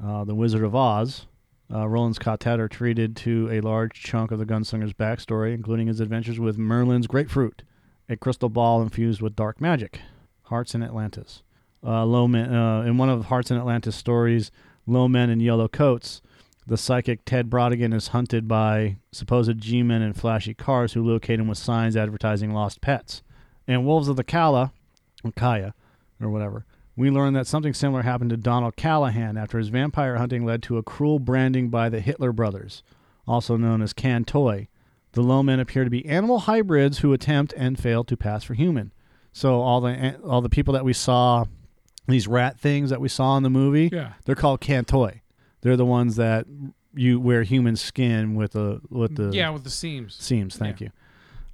Uh, 0.02 0.24
the 0.24 0.34
Wizard 0.34 0.62
of 0.62 0.74
Oz. 0.74 1.24
Uh, 1.72 1.88
Roland's 1.88 2.18
quartet 2.18 2.60
are 2.60 2.68
treated 2.68 3.16
to 3.16 3.48
a 3.50 3.60
large 3.60 4.02
chunk 4.02 4.30
of 4.30 4.38
the 4.38 4.44
gunslinger's 4.44 4.92
backstory, 4.92 5.54
including 5.54 5.86
his 5.86 6.00
adventures 6.00 6.38
with 6.38 6.58
Merlin's 6.58 7.06
grapefruit, 7.06 7.62
a 8.08 8.16
crystal 8.16 8.50
ball 8.50 8.82
infused 8.82 9.22
with 9.22 9.34
dark 9.34 9.60
magic. 9.60 10.00
Hearts 10.44 10.74
in 10.74 10.82
Atlantis. 10.82 11.42
Uh, 11.84 12.04
low 12.04 12.28
men, 12.28 12.54
uh, 12.54 12.82
in 12.82 12.98
one 12.98 13.08
of 13.08 13.26
Hearts 13.26 13.50
in 13.50 13.56
Atlantis 13.56 13.96
stories, 13.96 14.50
Low 14.86 15.08
Men 15.08 15.30
in 15.30 15.40
Yellow 15.40 15.68
Coats, 15.68 16.20
the 16.66 16.76
psychic 16.76 17.24
Ted 17.24 17.48
Brautigan 17.48 17.94
is 17.94 18.08
hunted 18.08 18.46
by 18.46 18.96
supposed 19.12 19.58
G-men 19.58 20.02
in 20.02 20.12
flashy 20.12 20.54
cars 20.54 20.92
who 20.92 21.04
locate 21.04 21.40
him 21.40 21.48
with 21.48 21.58
signs 21.58 21.96
advertising 21.96 22.52
lost 22.52 22.80
pets. 22.80 23.22
And 23.66 23.86
Wolves 23.86 24.08
of 24.08 24.16
the 24.16 24.24
Calla, 24.24 24.72
or 25.24 25.32
Kaya, 25.32 25.74
or 26.20 26.30
whatever, 26.30 26.66
we 26.96 27.10
learn 27.10 27.32
that 27.34 27.46
something 27.46 27.72
similar 27.74 28.02
happened 28.02 28.30
to 28.30 28.36
Donald 28.36 28.76
Callahan 28.76 29.36
after 29.36 29.58
his 29.58 29.68
vampire 29.68 30.16
hunting 30.16 30.44
led 30.44 30.62
to 30.64 30.76
a 30.78 30.82
cruel 30.82 31.18
branding 31.18 31.68
by 31.70 31.88
the 31.88 32.00
Hitler 32.00 32.32
brothers, 32.32 32.82
also 33.26 33.56
known 33.56 33.80
as 33.82 33.92
can-toi. 33.92 34.68
The 35.12 35.22
low 35.22 35.42
men 35.42 35.60
appear 35.60 35.84
to 35.84 35.90
be 35.90 36.06
animal 36.06 36.40
hybrids 36.40 36.98
who 36.98 37.12
attempt 37.12 37.52
and 37.56 37.78
fail 37.78 38.04
to 38.04 38.16
pass 38.16 38.44
for 38.44 38.54
human. 38.54 38.92
So 39.32 39.60
all 39.60 39.80
the 39.80 40.18
all 40.24 40.40
the 40.42 40.48
people 40.50 40.74
that 40.74 40.84
we 40.84 40.92
saw, 40.92 41.46
these 42.08 42.26
rat 42.28 42.58
things 42.60 42.90
that 42.90 43.00
we 43.00 43.08
saw 43.08 43.36
in 43.36 43.42
the 43.42 43.50
movie, 43.50 43.88
Yeah. 43.92 44.12
they're 44.24 44.34
called 44.34 44.60
can-toi. 44.60 45.20
They're 45.62 45.76
the 45.76 45.86
ones 45.86 46.16
that 46.16 46.46
you 46.94 47.20
wear 47.20 47.42
human 47.42 47.76
skin 47.76 48.34
with 48.34 48.52
the 48.52 48.80
with 48.90 49.16
the 49.16 49.30
yeah, 49.32 49.48
with 49.50 49.64
the 49.64 49.70
seams. 49.70 50.14
Seams, 50.16 50.56
thank 50.56 50.80
you. 50.80 50.90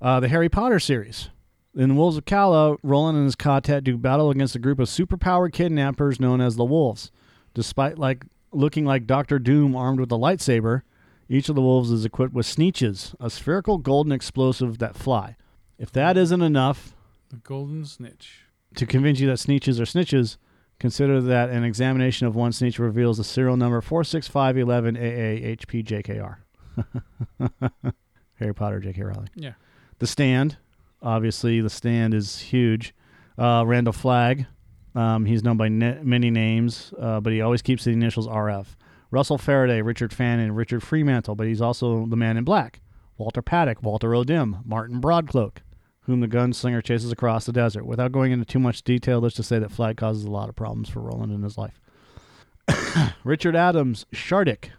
Uh, 0.01 0.19
the 0.21 0.29
Harry 0.29 0.49
Potter 0.49 0.81
series. 0.81 1.29
In 1.75 1.97
Wolves 1.97 2.17
of 2.17 2.25
Calla, 2.25 2.77
Roland 2.83 3.17
and 3.19 3.25
his 3.27 3.37
quartet 3.37 3.85
do 3.85 3.97
battle 3.97 4.31
against 4.31 4.57
a 4.57 4.59
group 4.59 4.79
of 4.79 4.89
superpowered 4.89 5.53
kidnappers 5.53 6.19
known 6.19 6.41
as 6.41 6.57
the 6.57 6.65
Wolves. 6.65 7.11
Despite 7.55 7.99
like 7.99 8.25
looking 8.53 8.85
like 8.85 9.07
Doctor 9.07 9.39
Doom 9.39 9.77
armed 9.77 10.01
with 10.01 10.11
a 10.11 10.17
lightsaber, 10.17 10.83
each 11.29 11.49
of 11.49 11.55
the 11.55 11.61
wolves 11.63 11.91
is 11.91 12.05
equipped 12.07 12.33
with 12.33 12.47
sneetches, 12.47 13.15
a 13.21 13.29
spherical 13.29 13.77
golden 13.79 14.13
explosive 14.13 14.79
that 14.79 14.97
fly. 14.97 15.37
If 15.79 15.93
that 15.93 16.17
isn't 16.17 16.41
enough 16.43 16.95
The 17.31 17.37
golden 17.37 17.85
snitch. 17.85 18.45
to 18.77 18.87
convince 18.87 19.21
you 19.21 19.27
that 19.29 19.35
sneetches 19.39 19.79
are 19.79 19.83
snitches, 19.85 20.39
consider 20.81 21.21
that 21.21 21.51
an 21.51 21.65
examination 21.65 22.27
of 22.27 22.35
one 22.35 22.53
sneetch 22.53 22.79
reveals 22.79 23.19
the 23.19 23.25
serial 23.25 23.57
number 23.59 23.81
46511AA 23.83 25.59
HPJKR. 25.59 26.37
Harry 28.37 28.55
Potter, 28.55 28.81
J.K. 28.81 29.03
Rowling. 29.03 29.29
Yeah. 29.35 29.53
The 29.99 30.07
Stand, 30.07 30.57
obviously, 31.03 31.61
the 31.61 31.71
Stand 31.71 32.15
is 32.15 32.39
huge. 32.39 32.95
Uh, 33.37 33.65
Randall 33.67 33.93
Flagg, 33.93 34.47
um, 34.95 35.25
he's 35.25 35.45
known 35.45 35.57
by 35.57 35.69
ne- 35.69 36.01
many 36.03 36.31
names, 36.31 36.93
uh, 36.99 37.21
but 37.21 37.33
he 37.33 37.41
always 37.41 37.63
keeps 37.63 37.85
the 37.85 37.93
initials 37.93 38.27
RF. 38.27 38.67
Russell 39.11 39.39
Faraday, 39.39 39.81
Richard 39.81 40.13
Fannin, 40.13 40.55
Richard 40.55 40.83
Fremantle, 40.83 41.35
but 41.35 41.47
he's 41.47 41.61
also 41.61 42.05
the 42.07 42.17
Man 42.17 42.37
in 42.37 42.45
Black. 42.45 42.81
Walter 43.17 43.43
Padick, 43.43 43.83
Walter 43.83 44.15
O'Dim, 44.15 44.59
Martin 44.65 45.01
Broadcloak, 45.01 45.59
whom 46.03 46.21
the 46.21 46.29
gunslinger 46.29 46.83
chases 46.83 47.11
across 47.11 47.47
the 47.47 47.53
desert. 47.53 47.85
Without 47.85 48.13
going 48.13 48.33
into 48.33 48.45
too 48.45 48.59
much 48.61 48.83
detail, 48.83 49.21
let's 49.21 49.37
just 49.37 49.49
say 49.49 49.59
that 49.59 49.73
Flagg 49.73 49.97
causes 49.97 50.25
a 50.25 50.31
lot 50.31 50.49
of 50.49 50.57
problems 50.57 50.89
for 50.89 51.01
Roland 51.01 51.33
in 51.33 51.43
his 51.43 51.59
life. 51.59 51.81
Richard 53.25 53.57
Adams, 53.57 54.07
Shardik. 54.13 54.71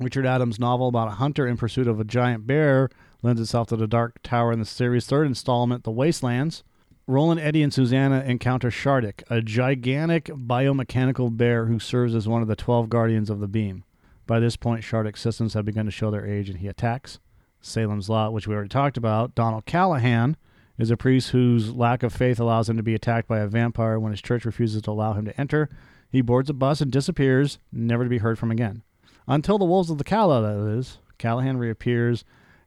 Richard 0.00 0.26
Adams' 0.26 0.58
novel 0.58 0.88
about 0.88 1.08
a 1.08 1.12
hunter 1.12 1.46
in 1.46 1.56
pursuit 1.56 1.86
of 1.86 2.00
a 2.00 2.04
giant 2.04 2.46
bear 2.46 2.90
lends 3.24 3.40
itself 3.40 3.66
to 3.68 3.76
the 3.76 3.86
Dark 3.86 4.22
Tower 4.22 4.52
in 4.52 4.58
the 4.58 4.66
series' 4.66 5.06
third 5.06 5.26
installment, 5.26 5.82
The 5.82 5.90
Wastelands. 5.90 6.62
Roland, 7.06 7.40
Eddie, 7.40 7.62
and 7.62 7.72
Susanna 7.72 8.20
encounter 8.20 8.70
Shardik, 8.70 9.22
a 9.30 9.40
gigantic 9.40 10.26
biomechanical 10.26 11.34
bear 11.34 11.66
who 11.66 11.78
serves 11.78 12.14
as 12.14 12.28
one 12.28 12.42
of 12.42 12.48
the 12.48 12.56
12 12.56 12.88
guardians 12.88 13.30
of 13.30 13.40
the 13.40 13.48
beam. 13.48 13.84
By 14.26 14.40
this 14.40 14.56
point, 14.56 14.84
Shardik's 14.84 15.20
systems 15.20 15.54
have 15.54 15.64
begun 15.64 15.86
to 15.86 15.90
show 15.90 16.10
their 16.10 16.26
age 16.26 16.48
and 16.48 16.58
he 16.58 16.68
attacks. 16.68 17.18
Salem's 17.60 18.08
Lot, 18.10 18.32
which 18.32 18.46
we 18.46 18.54
already 18.54 18.68
talked 18.68 18.96
about. 18.96 19.34
Donald 19.34 19.64
Callahan 19.66 20.36
is 20.78 20.90
a 20.90 20.96
priest 20.96 21.30
whose 21.30 21.74
lack 21.74 22.02
of 22.02 22.12
faith 22.12 22.38
allows 22.38 22.68
him 22.68 22.76
to 22.76 22.82
be 22.82 22.94
attacked 22.94 23.28
by 23.28 23.40
a 23.40 23.46
vampire 23.46 23.98
when 23.98 24.12
his 24.12 24.22
church 24.22 24.44
refuses 24.44 24.82
to 24.82 24.90
allow 24.90 25.14
him 25.14 25.24
to 25.24 25.40
enter. 25.40 25.68
He 26.10 26.20
boards 26.20 26.50
a 26.50 26.54
bus 26.54 26.80
and 26.80 26.90
disappears, 26.90 27.58
never 27.72 28.04
to 28.04 28.10
be 28.10 28.18
heard 28.18 28.38
from 28.38 28.50
again. 28.50 28.82
Until 29.26 29.58
the 29.58 29.64
Wolves 29.64 29.90
of 29.90 29.98
the 29.98 30.04
Calla, 30.04 30.42
that 30.42 30.78
is, 30.78 30.98
Callahan 31.18 31.56
reappears 31.56 32.24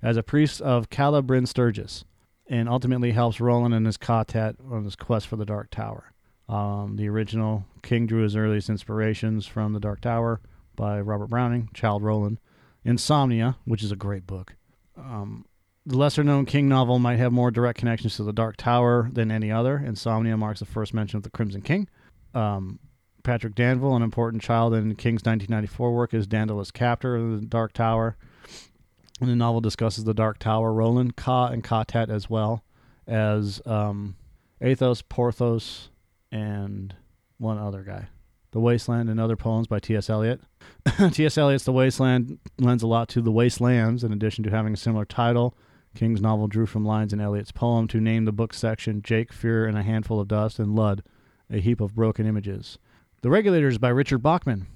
as 0.08 0.16
a 0.16 0.24
priest 0.24 0.62
of 0.62 0.90
Calla 0.90 1.22
Bryn 1.22 1.46
Sturgis 1.46 2.06
and 2.50 2.70
ultimately 2.70 3.12
helps 3.12 3.42
Roland 3.42 3.74
and 3.74 3.86
his 3.86 3.98
quartet 3.98 4.56
on 4.72 4.86
his 4.86 4.96
quest 4.96 5.28
for 5.28 5.36
the 5.36 5.46
Dark 5.46 5.70
Tower. 5.70 6.14
Um, 6.48 6.96
the 6.96 7.10
original 7.10 7.66
King 7.84 8.08
drew 8.08 8.24
his 8.24 8.34
earliest 8.34 8.70
inspirations 8.70 9.46
from 9.46 9.74
the 9.74 9.82
Dark 9.82 10.00
Tower 10.00 10.40
by 10.78 11.02
Robert 11.02 11.28
Browning, 11.28 11.70
Childe 11.74 12.04
Roland. 12.04 12.40
Insomnia, 12.86 13.58
which 13.66 13.84
is 13.84 13.92
a 13.92 13.98
great 13.98 14.26
book. 14.26 14.56
Um, 14.96 15.44
the 15.86 15.98
lesser 15.98 16.24
known 16.24 16.46
King 16.46 16.70
novel 16.70 17.00
might 17.00 17.20
have 17.20 17.34
more 17.34 17.52
direct 17.52 17.78
connections 17.78 18.16
to 18.16 18.24
the 18.24 18.32
Dark 18.32 18.56
Tower 18.56 19.10
than 19.12 19.30
any 19.30 19.52
other. 19.52 19.78
Insomnia 19.78 20.38
marks 20.38 20.62
the 20.62 20.66
first 20.66 20.94
mention 20.94 21.18
of 21.18 21.24
the 21.24 21.30
Crimson 21.30 21.62
King. 21.62 21.90
Um, 22.34 22.80
Patrick 23.24 23.56
Danville, 23.56 23.98
an 23.98 24.04
important 24.04 24.42
child 24.42 24.74
in 24.74 24.96
King's 24.96 25.26
1994 25.26 25.94
work, 25.94 26.14
is 26.14 26.28
Dandelo's 26.28 26.72
captor 26.72 27.18
of 27.18 27.42
the 27.42 27.46
Dark 27.46 27.74
Tower. 27.74 28.16
The 29.20 29.36
novel 29.36 29.62
discusses 29.62 30.04
the 30.04 30.14
Dark 30.14 30.38
Tower, 30.38 30.72
Roland, 30.72 31.16
Ka, 31.16 31.48
and 31.48 31.64
Katet 31.64 32.10
as 32.10 32.30
well 32.30 32.64
as 33.08 33.62
um, 33.66 34.16
Athos, 34.62 35.02
Porthos, 35.02 35.90
and 36.32 36.96
one 37.38 37.58
other 37.58 37.82
guy. 37.82 38.10
The 38.52 38.60
Wasteland 38.60 39.10
and 39.10 39.20
Other 39.20 39.36
Poems 39.36 39.68
by 39.68 39.80
T.S. 39.80 40.10
Eliot. 40.10 40.42
T.S. 41.12 41.38
Eliot's 41.38 41.66
The 41.66 41.74
Wasteland 41.74 42.40
lends 42.60 42.84
a 42.84 42.88
lot 42.88 43.10
to 43.10 43.22
The 43.22 43.32
Wastelands, 43.32 44.04
in 44.04 44.14
addition 44.14 44.44
to 44.46 44.50
having 44.50 44.74
a 44.74 44.78
similar 44.78 45.06
title. 45.06 45.56
King's 45.96 46.22
novel 46.22 46.48
drew 46.48 46.66
from 46.66 46.86
lines 46.86 47.12
in 47.12 47.20
Eliot's 47.20 47.52
poem 47.52 47.88
to 47.90 48.00
name 48.00 48.26
the 48.26 48.32
book 48.32 48.54
section 48.54 49.02
Jake, 49.02 49.34
Fear, 49.34 49.66
and 49.66 49.78
a 49.78 49.84
Handful 49.84 50.20
of 50.20 50.28
Dust, 50.28 50.60
and 50.60 50.76
Lud, 50.76 51.04
a 51.50 51.60
heap 51.60 51.82
of 51.82 51.96
broken 51.96 52.26
images. 52.26 52.78
The 53.22 53.30
Regulators 53.30 53.78
by 53.80 53.90
Richard 53.90 54.20
Bachman. 54.20 54.68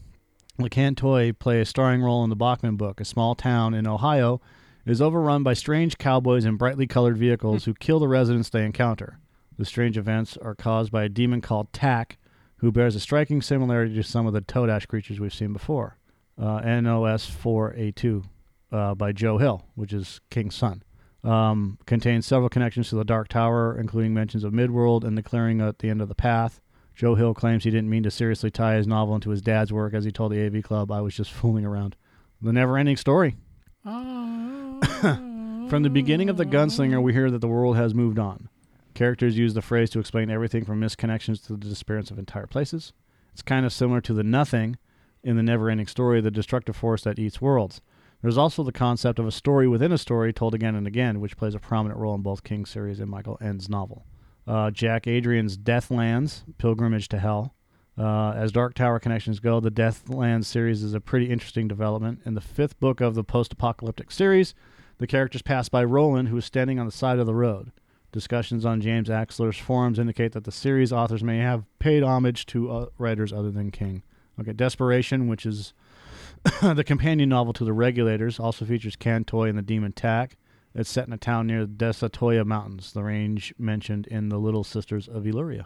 LeCantoy 0.59 1.37
play 1.37 1.61
a 1.61 1.65
starring 1.65 2.01
role 2.01 2.23
in 2.23 2.29
the 2.29 2.35
Bachman 2.35 2.75
book. 2.75 2.99
A 2.99 3.05
small 3.05 3.35
town 3.35 3.73
in 3.73 3.87
Ohio 3.87 4.41
is 4.85 5.01
overrun 5.01 5.43
by 5.43 5.53
strange 5.53 5.97
cowboys 5.97 6.45
in 6.45 6.57
brightly 6.57 6.87
colored 6.87 7.17
vehicles 7.17 7.65
who 7.65 7.73
kill 7.73 7.99
the 7.99 8.07
residents 8.07 8.49
they 8.49 8.65
encounter. 8.65 9.19
The 9.57 9.65
strange 9.65 9.97
events 9.97 10.37
are 10.37 10.55
caused 10.55 10.91
by 10.91 11.03
a 11.03 11.09
demon 11.09 11.41
called 11.41 11.71
Tak, 11.71 12.17
who 12.57 12.71
bears 12.71 12.95
a 12.95 12.99
striking 12.99 13.41
similarity 13.41 13.95
to 13.95 14.03
some 14.03 14.27
of 14.27 14.33
the 14.33 14.41
Todash 14.41 14.87
creatures 14.87 15.19
we've 15.19 15.33
seen 15.33 15.53
before. 15.53 15.97
Uh, 16.37 16.61
NOS 16.61 17.29
4A2 17.29 18.23
uh, 18.71 18.95
by 18.95 19.11
Joe 19.11 19.37
Hill, 19.37 19.65
which 19.75 19.93
is 19.93 20.21
King's 20.29 20.55
son. 20.55 20.83
Um, 21.23 21.77
contains 21.85 22.25
several 22.25 22.49
connections 22.49 22.89
to 22.89 22.95
the 22.95 23.03
Dark 23.03 23.27
Tower, 23.27 23.77
including 23.79 24.13
mentions 24.13 24.43
of 24.43 24.53
Midworld 24.53 25.03
and 25.03 25.17
the 25.17 25.23
clearing 25.23 25.61
at 25.61 25.79
the 25.79 25.89
end 25.89 26.01
of 26.01 26.07
the 26.07 26.15
path. 26.15 26.61
Joe 26.95 27.15
Hill 27.15 27.33
claims 27.33 27.63
he 27.63 27.71
didn't 27.71 27.89
mean 27.89 28.03
to 28.03 28.11
seriously 28.11 28.51
tie 28.51 28.75
his 28.75 28.87
novel 28.87 29.15
into 29.15 29.29
his 29.29 29.41
dad's 29.41 29.73
work, 29.73 29.93
as 29.93 30.05
he 30.05 30.11
told 30.11 30.31
the 30.31 30.45
AV 30.45 30.63
Club, 30.63 30.91
I 30.91 31.01
was 31.01 31.15
just 31.15 31.31
fooling 31.31 31.65
around. 31.65 31.95
The 32.41 32.53
never 32.53 32.77
ending 32.77 32.97
story. 32.97 33.35
From 33.83 35.83
the 35.83 35.89
beginning 35.89 36.29
of 36.29 36.37
The 36.37 36.45
Gunslinger, 36.45 37.01
we 37.01 37.13
hear 37.13 37.31
that 37.31 37.39
the 37.39 37.47
world 37.47 37.77
has 37.77 37.93
moved 37.93 38.19
on. 38.19 38.49
Characters 38.93 39.37
use 39.37 39.53
the 39.53 39.61
phrase 39.61 39.89
to 39.91 39.99
explain 39.99 40.29
everything 40.29 40.65
from 40.65 40.81
misconnections 40.81 41.45
to 41.45 41.53
the 41.53 41.69
disappearance 41.69 42.11
of 42.11 42.19
entire 42.19 42.47
places. 42.47 42.91
It's 43.31 43.41
kind 43.41 43.65
of 43.65 43.71
similar 43.71 44.01
to 44.01 44.13
the 44.13 44.23
nothing 44.23 44.77
in 45.23 45.37
the 45.37 45.43
never 45.43 45.69
ending 45.69 45.87
story, 45.87 46.19
the 46.19 46.29
destructive 46.29 46.75
force 46.75 47.03
that 47.03 47.19
eats 47.19 47.39
worlds. 47.39 47.79
There's 48.21 48.37
also 48.37 48.63
the 48.63 48.71
concept 48.71 49.17
of 49.17 49.25
a 49.25 49.31
story 49.31 49.67
within 49.67 49.91
a 49.91 49.97
story 49.97 50.33
told 50.33 50.53
again 50.53 50.75
and 50.75 50.85
again, 50.85 51.19
which 51.19 51.37
plays 51.37 51.55
a 51.55 51.59
prominent 51.59 51.99
role 51.99 52.13
in 52.13 52.21
both 52.21 52.43
King's 52.43 52.69
series 52.69 52.99
and 52.99 53.09
Michael 53.09 53.37
Ende's 53.41 53.69
novel. 53.69 54.05
Uh, 54.47 54.71
Jack 54.71 55.07
Adrian's 55.07 55.57
Deathlands, 55.57 56.43
Pilgrimage 56.57 57.07
to 57.09 57.19
Hell. 57.19 57.55
Uh, 57.97 58.31
as 58.31 58.51
Dark 58.51 58.73
Tower 58.73 58.99
connections 58.99 59.39
go, 59.39 59.59
the 59.59 59.69
Deathlands 59.69 60.45
series 60.45 60.81
is 60.81 60.93
a 60.93 60.99
pretty 60.99 61.29
interesting 61.29 61.67
development. 61.67 62.21
In 62.25 62.33
the 62.33 62.41
fifth 62.41 62.79
book 62.79 63.01
of 63.01 63.15
the 63.15 63.23
post 63.23 63.53
apocalyptic 63.53 64.11
series, 64.11 64.55
the 64.97 65.07
characters 65.07 65.41
pass 65.41 65.69
by 65.69 65.83
Roland, 65.83 66.29
who 66.29 66.37
is 66.37 66.45
standing 66.45 66.79
on 66.79 66.85
the 66.85 66.91
side 66.91 67.19
of 67.19 67.25
the 67.25 67.35
road. 67.35 67.71
Discussions 68.11 68.65
on 68.65 68.81
James 68.81 69.07
Axler's 69.07 69.57
forums 69.57 69.99
indicate 69.99 70.33
that 70.33 70.43
the 70.43 70.51
series 70.51 70.91
authors 70.91 71.23
may 71.23 71.37
have 71.37 71.63
paid 71.79 72.03
homage 72.03 72.45
to 72.47 72.69
uh, 72.71 72.85
writers 72.97 73.31
other 73.31 73.51
than 73.51 73.71
King. 73.71 74.03
Okay, 74.39 74.53
Desperation, 74.53 75.27
which 75.27 75.45
is 75.45 75.73
the 76.61 76.83
companion 76.83 77.29
novel 77.29 77.53
to 77.53 77.63
The 77.63 77.73
Regulators, 77.73 78.39
also 78.39 78.65
features 78.65 78.95
can-toi 78.95 79.47
and 79.47 79.57
the 79.57 79.61
Demon 79.61 79.91
Tak. 79.91 80.37
It's 80.73 80.89
set 80.89 81.07
in 81.07 81.13
a 81.13 81.17
town 81.17 81.47
near 81.47 81.65
the 81.65 81.73
Desatoya 81.73 82.45
Mountains, 82.45 82.93
the 82.93 83.03
range 83.03 83.53
mentioned 83.57 84.07
in 84.07 84.29
The 84.29 84.37
Little 84.37 84.63
Sisters 84.63 85.07
of 85.07 85.23
Eluria. 85.23 85.65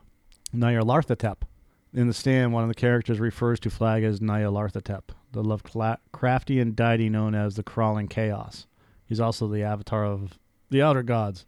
Nyarlathotep. 0.53 1.37
In 1.93 2.07
the 2.07 2.13
stand, 2.13 2.53
one 2.53 2.63
of 2.63 2.69
the 2.69 2.75
characters 2.75 3.19
refers 3.19 3.59
to 3.61 3.69
Flagg 3.69 4.03
as 4.03 4.19
Nyarlathotep, 4.19 5.03
the 5.31 5.43
Lovecraftian 5.43 6.75
deity 6.75 7.09
known 7.09 7.35
as 7.35 7.55
the 7.55 7.63
Crawling 7.63 8.07
Chaos. 8.07 8.67
He's 9.05 9.19
also 9.19 9.47
the 9.47 9.63
avatar 9.63 10.05
of 10.05 10.39
the 10.71 10.81
Outer 10.81 11.03
Gods. 11.03 11.45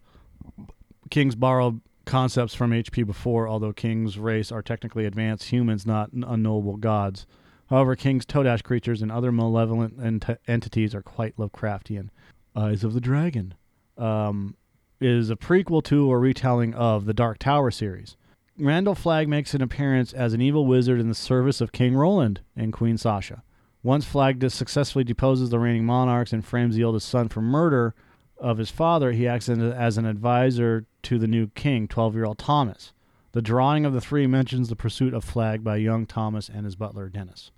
Kings 1.10 1.36
borrowed 1.36 1.82
concepts 2.06 2.54
from 2.54 2.72
HP 2.72 3.06
before, 3.06 3.48
although 3.48 3.74
King's 3.74 4.20
race 4.20 4.52
are 4.52 4.62
technically 4.62 5.06
advanced 5.06 5.50
humans, 5.50 5.86
not 5.86 6.12
unknowable 6.14 6.78
gods. 6.78 7.26
However, 7.70 7.96
King's 7.96 8.26
Todash 8.26 8.64
creatures 8.64 9.02
and 9.02 9.12
other 9.12 9.32
malevolent 9.32 10.00
ent- 10.02 10.40
entities 10.48 10.96
are 10.96 11.02
quite 11.02 11.36
Lovecraftian. 11.36 12.10
Eyes 12.58 12.84
of 12.84 12.94
the 12.94 13.00
Dragon 13.00 13.54
um, 14.00 14.56
is 15.00 15.30
a 15.30 15.36
prequel 15.36 15.84
to 15.84 16.10
or 16.10 16.20
retelling 16.20 16.74
of 16.74 17.06
the 17.06 17.14
Dark 17.14 17.38
Tower 17.38 17.70
series. 17.70 18.18
Randall 18.58 18.96
Flagg 18.96 19.28
makes 19.28 19.54
an 19.54 19.62
appearance 19.62 20.12
as 20.12 20.34
an 20.34 20.42
evil 20.42 20.66
wizard 20.66 21.00
in 21.00 21.08
the 21.08 21.14
service 21.14 21.62
of 21.62 21.72
King 21.72 21.96
Roland 21.96 22.42
and 22.56 22.74
Queen 22.74 22.98
Sasha. 22.98 23.44
Once 23.84 24.06
Flagg 24.06 24.50
successfully 24.50 25.04
deposes 25.04 25.52
the 25.52 25.60
reigning 25.60 25.86
monarchs 25.86 26.34
and 26.34 26.44
frames 26.44 26.76
the 26.76 26.84
oldest 26.84 27.08
son 27.08 27.30
for 27.30 27.42
murder 27.42 27.94
of 28.40 28.58
his 28.58 28.72
father, 28.72 29.12
he 29.12 29.28
acts 29.28 29.48
as 29.50 29.98
an 29.98 30.06
advisor 30.06 30.86
to 31.04 31.20
the 31.20 31.28
new 31.28 31.48
king, 31.50 31.88
12 31.88 32.16
year 32.16 32.26
old 32.26 32.40
Thomas. 32.40 32.92
The 33.34 33.42
drawing 33.42 33.86
of 33.86 33.94
the 33.94 34.02
three 34.02 34.26
mentions 34.26 34.70
the 34.70 34.76
pursuit 34.76 35.14
of 35.14 35.24
Flagg 35.24 35.64
by 35.64 35.76
young 35.76 36.08
Thomas 36.08 36.50
and 36.50 36.66
his 36.66 36.76
butler, 36.76 37.08
Dennis. 37.08 37.52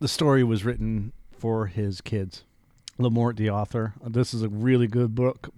The 0.00 0.08
story 0.08 0.42
was 0.42 0.64
written 0.64 1.12
for 1.30 1.66
his 1.66 2.00
kids. 2.00 2.44
Lamort, 2.98 3.36
the 3.36 3.50
author. 3.50 3.94
This 4.06 4.34
is 4.34 4.42
a 4.42 4.48
really 4.48 4.86
good 4.86 5.14
book. 5.14 5.52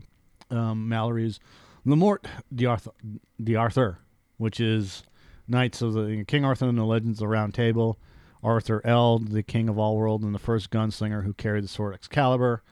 Um, 0.50 0.88
Malory's 0.88 1.40
Le 1.84 1.96
Morte 1.96 2.26
d'Arthur, 2.54 3.98
which 4.36 4.60
is 4.60 5.02
Knights 5.48 5.82
of 5.82 5.94
the 5.94 6.24
King 6.26 6.44
Arthur 6.44 6.68
and 6.68 6.78
the 6.78 6.84
Legends 6.84 7.18
of 7.18 7.24
the 7.24 7.28
Round 7.28 7.54
Table. 7.54 7.98
Arthur 8.42 8.82
Eld, 8.84 9.28
the 9.32 9.42
King 9.42 9.68
of 9.70 9.78
All 9.78 9.96
World, 9.96 10.22
and 10.22 10.34
the 10.34 10.38
first 10.38 10.70
gunslinger 10.70 11.24
who 11.24 11.32
carried 11.32 11.64
the 11.64 11.68
sword 11.68 11.94
Excalibur, 11.94 12.62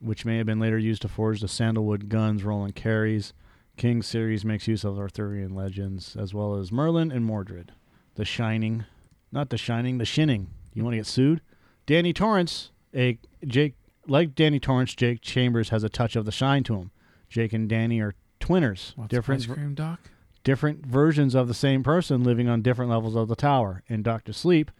which 0.00 0.24
may 0.24 0.36
have 0.36 0.46
been 0.46 0.58
later 0.58 0.78
used 0.78 1.02
to 1.02 1.08
forge 1.08 1.40
the 1.40 1.48
sandalwood 1.48 2.08
guns 2.08 2.42
Roland 2.42 2.74
carries. 2.74 3.32
King 3.76 4.02
series 4.02 4.44
makes 4.44 4.66
use 4.66 4.84
of 4.84 4.98
Arthurian 4.98 5.54
legends 5.54 6.16
as 6.16 6.34
well 6.34 6.56
as 6.56 6.72
Merlin 6.72 7.12
and 7.12 7.24
Mordred. 7.24 7.72
The 8.16 8.24
Shining, 8.24 8.84
not 9.30 9.50
The 9.50 9.58
Shining, 9.58 9.98
The 9.98 10.04
Shinning. 10.04 10.48
You 10.74 10.82
want 10.82 10.94
to 10.94 10.98
get 10.98 11.06
sued? 11.06 11.40
Danny 11.86 12.12
Torrance, 12.12 12.72
a 12.94 13.18
Jake 13.46 13.74
like 14.08 14.34
Danny 14.34 14.60
Torrance, 14.60 14.94
Jake 14.94 15.20
Chambers 15.20 15.70
has 15.70 15.84
a 15.84 15.88
touch 15.88 16.16
of 16.16 16.24
the 16.24 16.32
shine 16.32 16.62
to 16.64 16.74
him. 16.76 16.90
Jake 17.28 17.52
and 17.52 17.68
Danny 17.68 18.00
are 18.00 18.14
twinners, 18.40 18.92
What's 18.96 19.10
different 19.10 19.42
ice 19.42 19.46
cream, 19.54 19.74
Doc? 19.74 20.00
different 20.44 20.86
versions 20.86 21.34
of 21.34 21.48
the 21.48 21.54
same 21.54 21.82
person 21.82 22.22
living 22.22 22.48
on 22.48 22.62
different 22.62 22.90
levels 22.90 23.16
of 23.16 23.26
the 23.26 23.34
tower. 23.34 23.82
In 23.88 24.02
Doctor 24.02 24.32
Sleep, 24.32 24.70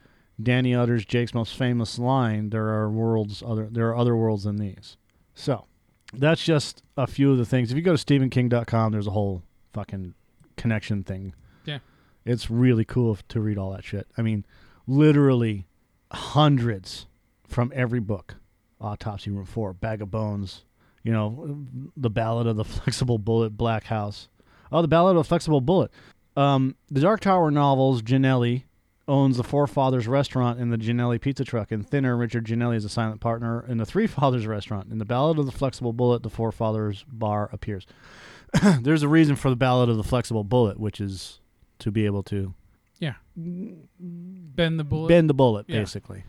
Danny 0.41 0.75
utters 0.75 1.05
Jake's 1.05 1.35
most 1.35 1.57
famous 1.57 1.99
line: 1.99 2.51
"There 2.51 2.69
are 2.69 2.89
worlds 2.89 3.43
other 3.45 3.69
there 3.71 3.89
are 3.89 3.97
other 3.97 4.17
worlds 4.17 4.45
than 4.45 4.57
these." 4.57 4.97
So, 5.35 5.67
that's 6.13 6.45
just 6.45 6.83
a 6.97 7.07
few 7.07 7.33
of 7.33 7.39
the 7.39 7.45
things. 7.45 7.71
If 7.71 7.77
you 7.77 7.83
go 7.83 7.97
to 7.97 8.05
StephenKing.com, 8.05 8.93
there's 8.93 9.07
a 9.07 9.11
whole 9.11 9.43
fucking 9.73 10.15
connection 10.57 11.03
thing. 11.03 11.35
Yeah. 11.65 11.79
It's 12.25 12.51
really 12.51 12.85
cool 12.85 13.19
to 13.29 13.41
read 13.41 13.59
all 13.59 13.73
that 13.73 13.85
shit. 13.85 14.07
I 14.17 14.23
mean, 14.23 14.45
literally 14.87 15.67
hundreds 16.13 17.07
from 17.47 17.73
every 17.75 18.01
book. 18.01 18.37
Autopsy 18.81 19.31
Room 19.31 19.45
4, 19.47 19.73
Bag 19.75 20.03
of 20.03 20.11
Bones, 20.11 20.65
you 21.03 21.13
know, 21.13 21.65
The 21.97 22.11
Ballad 22.11 22.47
of 22.47 22.57
the 22.57 22.65
Flexible 22.65 23.19
Bullet, 23.19 23.51
Black 23.57 23.85
House. 23.85 24.29
Oh, 24.73 24.83
The 24.83 24.89
Ballad 24.89 25.17
of 25.17 25.21
the 25.25 25.29
Flexible 25.29 25.61
Bullet. 25.61 25.91
Um, 26.37 26.75
the 26.91 27.01
Dark 27.01 27.21
Tower 27.21 27.51
novels, 27.51 28.03
Ginelli 28.03 28.65
owns 29.09 29.37
the 29.37 29.45
Four 29.45 29.67
Fathers 29.69 30.09
restaurant 30.09 30.59
and 30.59 30.73
the 30.73 30.77
Ginelli 30.77 31.21
pizza 31.21 31.45
truck, 31.45 31.71
and 31.71 31.89
Thinner, 31.89 32.17
Richard 32.17 32.45
Ginelli 32.45 32.77
is 32.77 32.85
a 32.85 32.89
silent 32.89 33.21
partner 33.21 33.65
in 33.69 33.79
the 33.79 33.87
Three 33.87 34.07
Fathers 34.09 34.47
restaurant. 34.47 34.91
In 34.91 34.99
the 34.99 35.05
Ballad 35.05 35.39
of 35.39 35.47
the 35.47 35.53
Flexible 35.53 35.93
Bullet, 35.93 36.23
the 36.23 36.31
Four 36.31 36.51
Fathers 36.53 37.05
bar 37.11 37.49
appears. 37.53 37.87
There's 38.83 39.03
a 39.03 39.09
reason 39.09 39.37
for 39.37 39.49
the 39.49 39.57
Ballad 39.57 39.89
of 39.89 39.97
the 39.97 40.03
Flexible 40.05 40.45
Bullet, 40.45 40.79
which 40.79 41.01
is 41.01 41.41
to 41.79 41.91
be 41.91 42.05
able 42.05 42.23
to 42.25 42.53
Yeah. 42.99 43.15
Bend 43.37 44.79
the 44.81 44.85
bullet. 44.85 45.09
bend 45.09 45.31
the 45.31 45.35
bullet, 45.35 45.67
Yeah. 45.69 45.79
basically. 45.79 46.25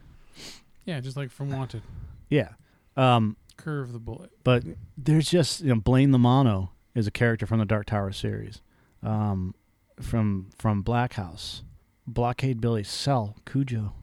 Yeah, 0.85 0.99
just 0.99 1.17
like 1.17 1.31
from 1.31 1.49
Wanted. 1.51 1.81
Yeah. 2.30 2.49
Um, 2.95 3.38
Curve 3.57 3.91
the 3.93 3.99
bullet. 3.99 4.32
but 4.43 4.63
there's 4.97 5.30
just 5.30 5.61
you 5.61 5.69
know 5.69 5.80
Blaine 5.82 6.11
the 6.11 6.17
Mono 6.19 6.71
is 6.95 7.07
a 7.07 7.11
character 7.11 7.45
from 7.45 7.59
the 7.59 7.65
Dark 7.65 7.86
Tower 7.88 8.11
series, 8.11 8.61
um, 9.03 9.55
from 9.99 10.49
from 10.57 10.82
Black 10.82 11.13
House, 11.13 11.63
Blockade 12.05 12.61
Billy, 12.61 12.84
Cell, 12.84 13.36
Cujo, 13.45 13.93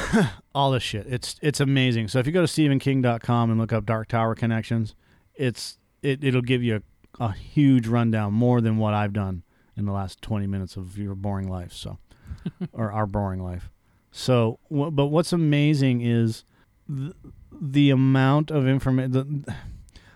all 0.54 0.70
this 0.70 0.82
shit. 0.82 1.06
It's 1.08 1.36
it's 1.42 1.60
amazing. 1.60 2.08
So 2.08 2.18
if 2.18 2.26
you 2.26 2.32
go 2.32 2.44
to 2.44 2.46
StephenKing.com 2.46 3.50
and 3.50 3.58
look 3.60 3.72
up 3.72 3.84
Dark 3.86 4.08
Tower 4.08 4.34
connections, 4.34 4.94
it's 5.34 5.78
it 6.02 6.22
it'll 6.24 6.40
give 6.42 6.62
you 6.62 6.82
a, 7.18 7.24
a 7.24 7.32
huge 7.32 7.86
rundown, 7.88 8.32
more 8.32 8.60
than 8.60 8.78
what 8.78 8.94
I've 8.94 9.12
done 9.12 9.42
in 9.76 9.86
the 9.86 9.92
last 9.92 10.20
20 10.22 10.46
minutes 10.46 10.76
of 10.76 10.96
your 10.98 11.14
boring 11.14 11.48
life. 11.48 11.72
So, 11.72 11.98
or 12.72 12.92
our 12.92 13.06
boring 13.06 13.42
life. 13.42 13.70
So, 14.12 14.58
wh- 14.68 14.90
but 14.92 15.06
what's 15.06 15.32
amazing 15.32 16.00
is 16.00 16.44
the, 16.88 17.14
the 17.52 17.90
amount 17.90 18.50
of 18.50 18.66
information, 18.66 19.12
the, 19.12 19.54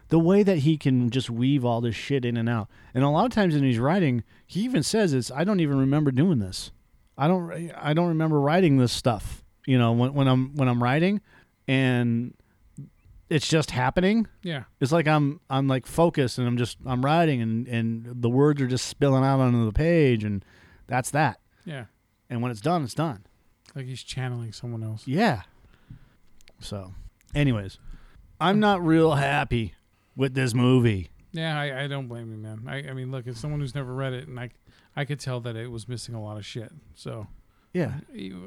the 0.08 0.18
way 0.18 0.42
that 0.42 0.58
he 0.58 0.76
can 0.76 1.10
just 1.10 1.30
weave 1.30 1.64
all 1.64 1.80
this 1.80 1.96
shit 1.96 2.24
in 2.24 2.36
and 2.36 2.48
out. 2.48 2.68
And 2.94 3.04
a 3.04 3.08
lot 3.08 3.26
of 3.26 3.32
times 3.32 3.54
in 3.54 3.64
his 3.64 3.78
writing, 3.78 4.22
he 4.46 4.60
even 4.60 4.82
says 4.82 5.12
it's, 5.12 5.30
I 5.30 5.44
don't 5.44 5.60
even 5.60 5.78
remember 5.78 6.10
doing 6.10 6.38
this. 6.38 6.70
I 7.16 7.28
don't, 7.28 7.72
I 7.76 7.94
don't 7.94 8.08
remember 8.08 8.40
writing 8.40 8.78
this 8.78 8.92
stuff. 8.92 9.44
You 9.66 9.78
know, 9.78 9.92
when, 9.92 10.12
when 10.14 10.28
I'm, 10.28 10.54
when 10.54 10.68
I'm 10.68 10.82
writing 10.82 11.20
and 11.66 12.34
it's 13.30 13.48
just 13.48 13.70
happening. 13.70 14.26
Yeah. 14.42 14.64
It's 14.80 14.92
like 14.92 15.08
I'm, 15.08 15.40
I'm 15.48 15.66
like 15.66 15.86
focused 15.86 16.38
and 16.38 16.46
I'm 16.46 16.58
just, 16.58 16.76
I'm 16.84 17.04
writing 17.04 17.40
and, 17.40 17.66
and 17.66 18.22
the 18.22 18.28
words 18.28 18.60
are 18.60 18.66
just 18.66 18.86
spilling 18.86 19.24
out 19.24 19.40
onto 19.40 19.64
the 19.64 19.72
page 19.72 20.22
and 20.22 20.44
that's 20.86 21.10
that. 21.12 21.40
Yeah. 21.64 21.86
And 22.28 22.42
when 22.42 22.50
it's 22.50 22.60
done, 22.60 22.84
it's 22.84 22.94
done. 22.94 23.24
Like 23.74 23.86
he's 23.86 24.02
channeling 24.02 24.52
someone 24.52 24.82
else. 24.82 25.06
Yeah. 25.06 25.42
So, 26.60 26.92
anyways, 27.34 27.78
I'm 28.40 28.60
not 28.60 28.84
real 28.84 29.12
happy 29.14 29.74
with 30.16 30.34
this 30.34 30.54
movie. 30.54 31.10
Yeah, 31.32 31.58
I, 31.58 31.84
I 31.84 31.86
don't 31.88 32.06
blame 32.06 32.30
you, 32.30 32.36
man. 32.38 32.62
I, 32.66 32.76
I 32.90 32.92
mean, 32.92 33.10
look, 33.10 33.26
as 33.26 33.38
someone 33.38 33.60
who's 33.60 33.74
never 33.74 33.92
read 33.92 34.12
it, 34.12 34.28
and 34.28 34.38
I, 34.38 34.50
I 34.94 35.04
could 35.04 35.18
tell 35.18 35.40
that 35.40 35.56
it 35.56 35.70
was 35.70 35.88
missing 35.88 36.14
a 36.14 36.22
lot 36.22 36.36
of 36.36 36.46
shit. 36.46 36.70
So 36.94 37.26
Yeah. 37.72 37.94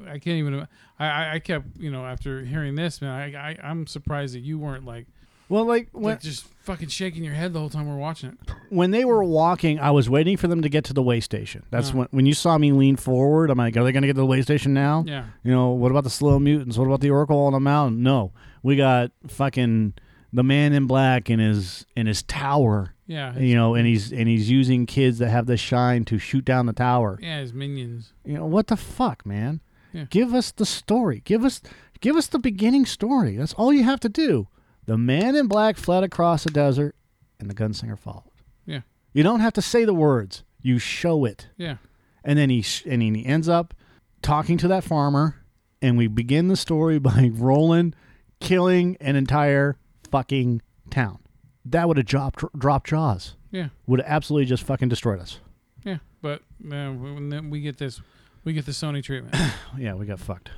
I 0.07 0.19
can't 0.19 0.37
even. 0.37 0.67
I, 0.97 1.35
I, 1.35 1.39
kept, 1.39 1.65
you 1.77 1.91
know, 1.91 2.05
after 2.05 2.45
hearing 2.45 2.75
this, 2.75 3.01
man, 3.01 3.11
I, 3.11 3.49
I, 3.51 3.57
I'm 3.61 3.87
surprised 3.87 4.35
that 4.35 4.39
you 4.39 4.57
weren't 4.57 4.85
like, 4.85 5.05
Well, 5.49 5.65
like 5.65 5.89
when 5.91 6.13
like 6.13 6.21
just 6.21 6.45
fucking 6.63 6.87
shaking 6.87 7.25
your 7.25 7.33
head 7.33 7.51
the 7.51 7.59
whole 7.59 7.69
time 7.69 7.89
we're 7.89 7.97
watching 7.97 8.29
it. 8.29 8.51
when 8.69 8.91
they 8.91 9.03
were 9.03 9.21
walking, 9.23 9.79
I 9.81 9.91
was 9.91 10.09
waiting 10.09 10.37
for 10.37 10.47
them 10.47 10.61
to 10.61 10.69
get 10.69 10.85
to 10.85 10.93
the 10.93 11.03
way 11.03 11.19
station. 11.19 11.63
That's 11.71 11.91
Uh. 11.91 11.97
when 11.97 12.07
when 12.11 12.25
you 12.25 12.33
saw 12.33 12.57
me 12.57 12.71
lean 12.71 12.95
forward. 12.95 13.49
I'm 13.49 13.57
like, 13.57 13.75
are 13.75 13.83
they 13.83 13.91
going 13.91 14.03
to 14.03 14.07
get 14.07 14.13
to 14.13 14.21
the 14.21 14.25
way 14.25 14.41
station 14.43 14.73
now? 14.73 15.03
Yeah. 15.05 15.25
You 15.43 15.51
know, 15.51 15.71
what 15.71 15.91
about 15.91 16.05
the 16.05 16.09
slow 16.09 16.39
mutants? 16.39 16.77
What 16.77 16.85
about 16.85 17.01
the 17.01 17.09
Oracle 17.09 17.37
on 17.41 17.51
the 17.51 17.59
mountain? 17.59 18.01
No, 18.01 18.31
we 18.67 18.75
got 18.75 19.11
fucking 19.27 19.93
the 20.33 20.43
man 20.43 20.73
in 20.73 20.87
black 20.87 21.29
in 21.29 21.39
his 21.39 21.85
in 21.95 22.05
his 22.05 22.21
tower. 22.23 22.93
Yeah. 23.07 23.37
You 23.39 23.55
know, 23.55 23.75
and 23.75 23.87
he's 23.87 24.11
and 24.11 24.27
he's 24.27 24.49
using 24.49 24.85
kids 24.85 25.19
that 25.19 25.29
have 25.29 25.45
the 25.45 25.55
shine 25.55 26.03
to 26.05 26.17
shoot 26.19 26.43
down 26.43 26.65
the 26.65 26.73
tower. 26.73 27.17
Yeah, 27.21 27.39
his 27.39 27.53
minions. 27.53 28.11
You 28.25 28.33
know 28.35 28.45
what 28.45 28.67
the 28.67 28.75
fuck, 28.75 29.25
man? 29.25 29.61
Yeah. 29.93 30.05
Give 30.09 30.33
us 30.33 30.51
the 30.51 30.65
story. 30.65 31.21
Give 31.23 31.45
us 31.45 31.61
give 32.01 32.17
us 32.17 32.27
the 32.27 32.39
beginning 32.39 32.85
story. 32.85 33.37
That's 33.37 33.53
all 33.53 33.71
you 33.71 33.83
have 33.85 34.01
to 34.01 34.09
do. 34.09 34.49
The 34.85 34.97
man 34.97 35.35
in 35.35 35.47
black 35.47 35.77
fled 35.77 36.03
across 36.03 36.43
the 36.43 36.51
desert, 36.51 36.95
and 37.39 37.49
the 37.49 37.55
gunslinger 37.55 37.97
followed. 37.97 38.31
Yeah. 38.65 38.81
You 39.13 39.23
don't 39.23 39.39
have 39.39 39.53
to 39.53 39.61
say 39.61 39.85
the 39.85 39.93
words. 39.93 40.43
You 40.61 40.77
show 40.79 41.23
it, 41.23 41.47
Yeah. 41.57 41.77
and 42.25 42.37
then 42.37 42.49
he 42.49 42.61
sh- 42.61 42.83
and 42.85 43.01
he 43.01 43.25
ends 43.25 43.47
up 43.47 43.73
talking 44.21 44.57
to 44.57 44.67
that 44.67 44.83
farmer, 44.83 45.37
and 45.81 45.97
we 45.97 46.07
begin 46.07 46.49
the 46.49 46.57
story 46.57 46.99
by 47.11 47.31
Roland 47.33 47.95
killing 48.39 48.97
an 48.99 49.15
entire 49.15 49.77
fucking 50.09 50.61
town. 50.89 51.19
That 51.65 51.87
would 51.87 51.97
have 51.97 52.05
dropped 52.05 52.43
dropped 52.57 52.87
Jaws. 52.87 53.35
Yeah. 53.51 53.69
Would 53.87 53.99
have 54.01 54.09
absolutely 54.09 54.45
just 54.45 54.63
fucking 54.63 54.89
destroyed 54.89 55.19
us. 55.19 55.39
Yeah. 55.83 55.97
But 56.21 56.41
uh, 56.65 56.91
when 56.91 57.49
we 57.49 57.61
get 57.61 57.77
this, 57.77 58.01
we 58.43 58.53
get 58.53 58.65
the 58.65 58.71
Sony 58.71 59.03
treatment. 59.03 59.35
Yeah, 59.77 59.93
we 59.93 60.07
got 60.07 60.19
fucked. 60.19 60.49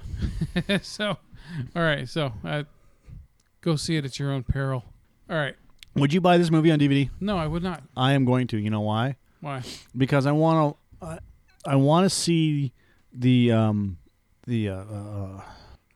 so, 0.82 1.18
all 1.76 1.82
right. 1.82 2.08
So, 2.08 2.32
uh, 2.46 2.64
go 3.60 3.76
see 3.76 3.98
it 3.98 4.06
at 4.06 4.18
your 4.18 4.32
own 4.32 4.44
peril. 4.44 4.86
All 5.30 5.36
right. 5.36 5.56
Would 5.96 6.14
you 6.14 6.22
buy 6.22 6.38
this 6.38 6.50
movie 6.50 6.72
on 6.72 6.80
DVD? 6.80 7.10
No, 7.20 7.38
I 7.38 7.48
would 7.48 7.64
not. 7.64 7.84
I 7.98 8.14
am 8.14 8.24
going 8.24 8.48
to. 8.48 8.58
You 8.58 8.70
know 8.70 8.82
why? 8.82 9.18
Why? 9.42 9.64
Because 9.98 10.26
I 10.26 10.32
want 10.32 10.78
to. 11.02 11.06
I, 11.06 11.20
I 11.66 11.76
want 11.76 12.06
to 12.06 12.10
see 12.10 12.72
the 13.12 13.52
um 13.52 13.98
the 14.48 14.70
uh, 14.70 14.76
uh, 14.76 15.42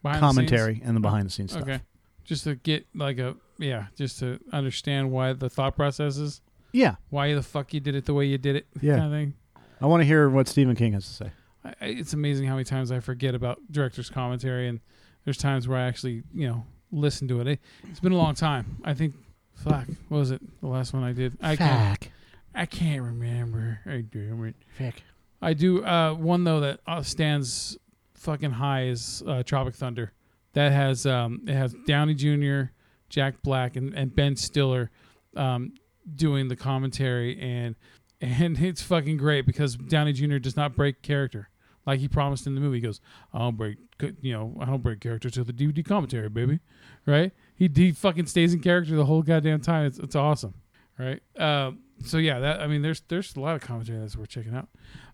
Behind 0.03 0.17
the 0.21 0.27
commentary 0.27 0.81
and 0.83 0.95
the 0.95 0.99
behind 1.01 1.25
the 1.25 1.31
scenes 1.31 1.51
stuff. 1.51 1.63
Okay. 1.63 1.79
Just 2.23 2.43
to 2.43 2.55
get 2.55 2.85
like 2.93 3.17
a 3.19 3.35
yeah, 3.57 3.87
just 3.97 4.19
to 4.19 4.39
understand 4.51 5.11
why 5.11 5.33
the 5.33 5.49
thought 5.49 5.75
process 5.75 6.17
is, 6.17 6.41
Yeah, 6.71 6.95
why 7.09 7.33
the 7.33 7.41
fuck 7.43 7.73
you 7.73 7.79
did 7.79 7.95
it 7.95 8.05
the 8.05 8.13
way 8.13 8.25
you 8.25 8.37
did 8.37 8.55
it, 8.55 8.67
Yeah. 8.81 8.97
kind 8.97 9.05
of 9.05 9.11
thing. 9.11 9.33
I 9.81 9.85
want 9.87 10.01
to 10.01 10.05
hear 10.05 10.29
what 10.29 10.47
Stephen 10.47 10.75
King 10.75 10.93
has 10.93 11.05
to 11.05 11.13
say. 11.13 11.31
I, 11.63 11.73
it's 11.81 12.13
amazing 12.13 12.47
how 12.47 12.53
many 12.55 12.63
times 12.65 12.91
I 12.91 12.99
forget 12.99 13.35
about 13.35 13.59
director's 13.71 14.09
commentary, 14.09 14.67
and 14.67 14.79
there's 15.25 15.37
times 15.37 15.67
where 15.67 15.77
I 15.77 15.83
actually, 15.87 16.23
you 16.33 16.47
know, 16.47 16.65
listen 16.91 17.27
to 17.29 17.41
it. 17.41 17.47
it 17.47 17.59
it's 17.89 17.99
been 17.99 18.11
a 18.11 18.17
long 18.17 18.35
time. 18.35 18.77
I 18.83 18.93
think, 18.93 19.15
fuck, 19.55 19.87
what 20.09 20.17
was 20.19 20.31
it? 20.31 20.41
The 20.61 20.67
last 20.67 20.93
one 20.93 21.03
I 21.03 21.13
did. 21.13 21.37
I 21.41 21.55
can't. 21.55 22.09
I 22.55 22.65
can't 22.65 23.01
remember. 23.01 23.79
I 23.85 24.03
damn 24.09 24.43
it. 24.45 24.55
Fuck. 24.77 24.95
I 25.41 25.53
do. 25.53 25.83
Uh, 25.83 26.13
one 26.13 26.43
though 26.43 26.59
that 26.61 26.79
uh, 26.87 27.01
stands 27.01 27.77
fucking 28.23 28.51
high 28.51 28.85
is 28.85 29.21
uh, 29.27 29.43
Tropic 29.43 29.75
Thunder. 29.75 30.13
That 30.53 30.71
has 30.71 31.05
um, 31.05 31.41
it 31.47 31.53
has 31.53 31.75
Downey 31.87 32.13
Jr., 32.13 32.71
Jack 33.09 33.41
Black, 33.43 33.75
and, 33.75 33.93
and 33.93 34.15
Ben 34.15 34.35
Stiller 34.35 34.91
um, 35.35 35.73
doing 36.15 36.47
the 36.47 36.55
commentary, 36.55 37.39
and 37.39 37.75
and 38.21 38.59
it's 38.61 38.81
fucking 38.81 39.17
great 39.17 39.45
because 39.45 39.75
Downey 39.75 40.13
Jr. 40.13 40.37
does 40.37 40.55
not 40.55 40.75
break 40.75 41.01
character 41.01 41.49
like 41.85 41.99
he 41.99 42.07
promised 42.07 42.47
in 42.47 42.55
the 42.55 42.61
movie. 42.61 42.77
He 42.77 42.81
goes, 42.81 43.01
"I 43.33 43.39
don't 43.39 43.57
break, 43.57 43.77
you 44.21 44.33
know, 44.33 44.55
I 44.59 44.65
don't 44.65 44.81
break 44.81 45.01
character 45.01 45.29
till 45.29 45.43
the 45.43 45.53
DVD 45.53 45.83
commentary, 45.85 46.29
baby." 46.29 46.59
Right? 47.05 47.31
He 47.55 47.69
he 47.73 47.91
fucking 47.91 48.27
stays 48.27 48.53
in 48.53 48.61
character 48.61 48.95
the 48.95 49.05
whole 49.05 49.21
goddamn 49.21 49.61
time. 49.61 49.85
It's 49.85 49.99
it's 49.99 50.15
awesome. 50.15 50.53
Right? 50.97 51.21
Um, 51.37 51.79
so 52.05 52.17
yeah, 52.17 52.39
that 52.39 52.61
I 52.61 52.67
mean, 52.67 52.81
there's 52.81 53.01
there's 53.07 53.35
a 53.35 53.39
lot 53.39 53.55
of 53.55 53.61
commentary 53.61 53.99
that's 53.99 54.15
worth 54.15 54.29
checking 54.29 54.55
out. 54.55 54.67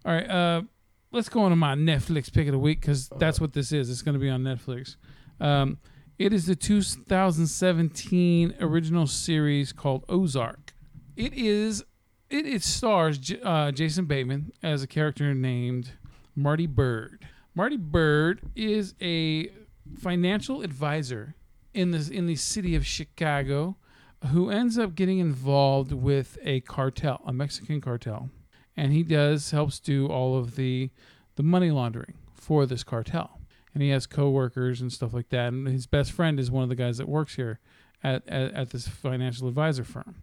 All 0.06 0.14
right, 0.14 0.30
uh, 0.30 0.62
let's 1.12 1.30
go 1.30 1.42
on 1.42 1.50
to 1.50 1.56
my 1.56 1.76
Netflix 1.76 2.32
pick 2.32 2.48
of 2.48 2.52
the 2.52 2.60
week 2.60 2.82
because 2.82 3.10
that's 3.18 3.40
what 3.40 3.54
this 3.54 3.72
is. 3.72 3.90
It's 3.90 4.02
going 4.02 4.14
to 4.14 4.20
be 4.20 4.30
on 4.30 4.44
Netflix. 4.44 4.96
Um, 5.40 5.80
it 6.18 6.34
is 6.34 6.46
the 6.46 6.56
2017 6.56 8.56
original 8.60 9.08
series 9.08 9.72
called 9.72 10.04
Ozark. 10.10 10.74
It 11.16 11.34
is 11.34 11.84
it, 12.30 12.46
it 12.46 12.64
stars 12.64 13.18
J- 13.18 13.42
uh, 13.42 13.72
Jason 13.72 14.06
Bateman 14.06 14.52
as 14.62 14.84
a 14.84 14.88
character 14.88 15.34
named 15.34 15.94
Marty 16.36 16.68
Byrde. 16.68 17.20
Marty 17.56 17.78
Byrde 17.78 18.40
is 18.56 18.94
a 19.02 19.50
financial 19.98 20.62
advisor 20.62 21.36
in 21.74 21.92
the 21.92 22.10
in 22.12 22.28
the 22.28 22.36
city 22.36 22.76
of 22.76 22.86
Chicago 22.86 23.78
who 24.28 24.50
ends 24.50 24.78
up 24.78 24.96
getting 24.96 25.20
involved 25.20 25.94
with 25.94 26.38
a 26.44 26.60
cartel, 26.62 27.22
a 27.26 27.32
Mexican 27.32 27.80
cartel 27.80 28.30
and 28.80 28.94
he 28.94 29.04
does 29.04 29.52
helps 29.52 29.78
do 29.78 30.08
all 30.08 30.38
of 30.38 30.56
the 30.56 30.90
the 31.36 31.44
money 31.44 31.70
laundering 31.70 32.14
for 32.34 32.66
this 32.66 32.84
cartel. 32.84 33.42
And 33.74 33.84
he 33.84 33.90
has 33.90 34.08
coworkers 34.08 34.82
and 34.82 34.92
stuff 34.92 35.14
like 35.14 35.30
that. 35.30 35.54
And 35.54 35.68
his 35.68 35.86
best 35.86 36.12
friend 36.12 36.40
is 36.40 36.50
one 36.50 36.64
of 36.64 36.70
the 36.70 36.76
guys 36.76 36.98
that 36.98 37.08
works 37.08 37.36
here 37.36 37.60
at 38.04 38.28
at, 38.28 38.54
at 38.54 38.70
this 38.70 38.88
financial 38.88 39.50
advisor 39.50 39.84
firm. 39.84 40.16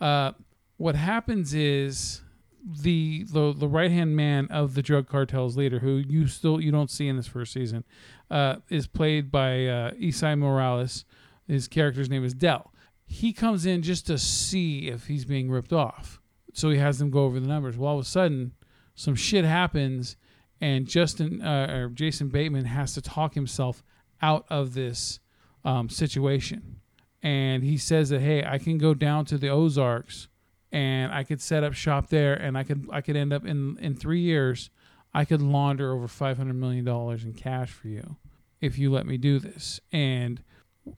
Uh, 0.00 0.32
what 0.78 0.94
happens 0.96 1.52
is 1.52 2.22
the 2.64 3.24
the, 3.24 3.52
the 3.52 3.68
right 3.68 3.90
hand 3.90 4.16
man 4.16 4.46
of 4.48 4.74
the 4.74 4.82
drug 4.82 5.06
cartel's 5.06 5.56
leader 5.56 5.80
who 5.80 5.96
you 5.96 6.26
still 6.26 6.60
you 6.60 6.72
don't 6.72 6.90
see 6.90 7.08
in 7.08 7.16
this 7.16 7.26
first 7.26 7.52
season 7.52 7.84
uh, 8.30 8.56
is 8.70 8.86
played 8.86 9.30
by 9.30 9.66
uh, 9.66 9.90
Esai 9.92 10.38
Morales. 10.38 11.04
His 11.46 11.68
character's 11.68 12.08
name 12.08 12.24
is 12.24 12.32
Del 12.32 12.72
he 13.04 13.34
comes 13.34 13.66
in 13.66 13.82
just 13.82 14.06
to 14.06 14.16
see 14.16 14.88
if 14.88 15.08
he's 15.08 15.26
being 15.26 15.50
ripped 15.50 15.72
off 15.72 16.21
so 16.52 16.70
he 16.70 16.78
has 16.78 16.98
them 16.98 17.10
go 17.10 17.24
over 17.24 17.40
the 17.40 17.46
numbers. 17.46 17.76
Well, 17.76 17.90
all 17.90 17.98
of 17.98 18.04
a 18.04 18.08
sudden, 18.08 18.52
some 18.94 19.14
shit 19.14 19.44
happens, 19.44 20.16
and 20.60 20.86
Justin 20.86 21.42
uh, 21.42 21.68
or 21.70 21.88
Jason 21.88 22.28
Bateman 22.28 22.66
has 22.66 22.94
to 22.94 23.02
talk 23.02 23.34
himself 23.34 23.82
out 24.20 24.44
of 24.48 24.74
this 24.74 25.18
um, 25.64 25.88
situation, 25.88 26.80
and 27.22 27.62
he 27.62 27.76
says 27.76 28.10
that 28.10 28.20
hey, 28.20 28.44
I 28.44 28.58
can 28.58 28.78
go 28.78 28.94
down 28.94 29.24
to 29.26 29.38
the 29.38 29.48
Ozarks, 29.48 30.28
and 30.70 31.12
I 31.12 31.24
could 31.24 31.40
set 31.40 31.64
up 31.64 31.72
shop 31.72 32.08
there, 32.08 32.34
and 32.34 32.56
I 32.56 32.64
could 32.64 32.88
I 32.92 33.00
could 33.00 33.16
end 33.16 33.32
up 33.32 33.44
in 33.44 33.78
in 33.78 33.94
three 33.94 34.20
years, 34.20 34.70
I 35.14 35.24
could 35.24 35.42
launder 35.42 35.92
over 35.92 36.08
five 36.08 36.36
hundred 36.36 36.54
million 36.54 36.84
dollars 36.84 37.24
in 37.24 37.32
cash 37.32 37.70
for 37.70 37.88
you, 37.88 38.16
if 38.60 38.78
you 38.78 38.90
let 38.90 39.06
me 39.06 39.16
do 39.16 39.38
this, 39.38 39.80
and 39.90 40.42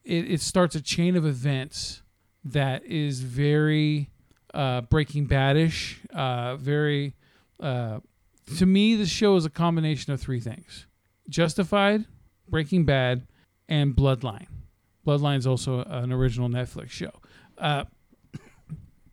it, 0.05 0.31
it 0.31 0.40
starts 0.40 0.74
a 0.74 0.81
chain 0.81 1.16
of 1.16 1.24
events 1.26 2.02
that 2.44 2.85
is 2.85 3.20
very 3.20 4.10
uh, 4.55 4.82
Breaking 4.82 5.26
Badish. 5.26 5.97
Uh, 6.14 6.56
very, 6.56 7.14
uh, 7.60 8.01
to 8.56 8.66
me, 8.66 8.94
the 8.94 9.06
show 9.06 9.36
is 9.36 9.44
a 9.44 9.51
combination 9.51 10.12
of 10.12 10.20
three 10.20 10.40
things: 10.40 10.86
Justified, 11.28 12.06
Breaking 12.48 12.85
Bad, 12.85 13.26
and 13.68 13.94
Bloodline. 13.94 14.47
Bloodline 15.06 15.39
is 15.39 15.47
also 15.47 15.82
an 15.82 16.12
original 16.12 16.48
Netflix 16.48 16.90
show. 16.90 17.10
Uh, 17.59 17.85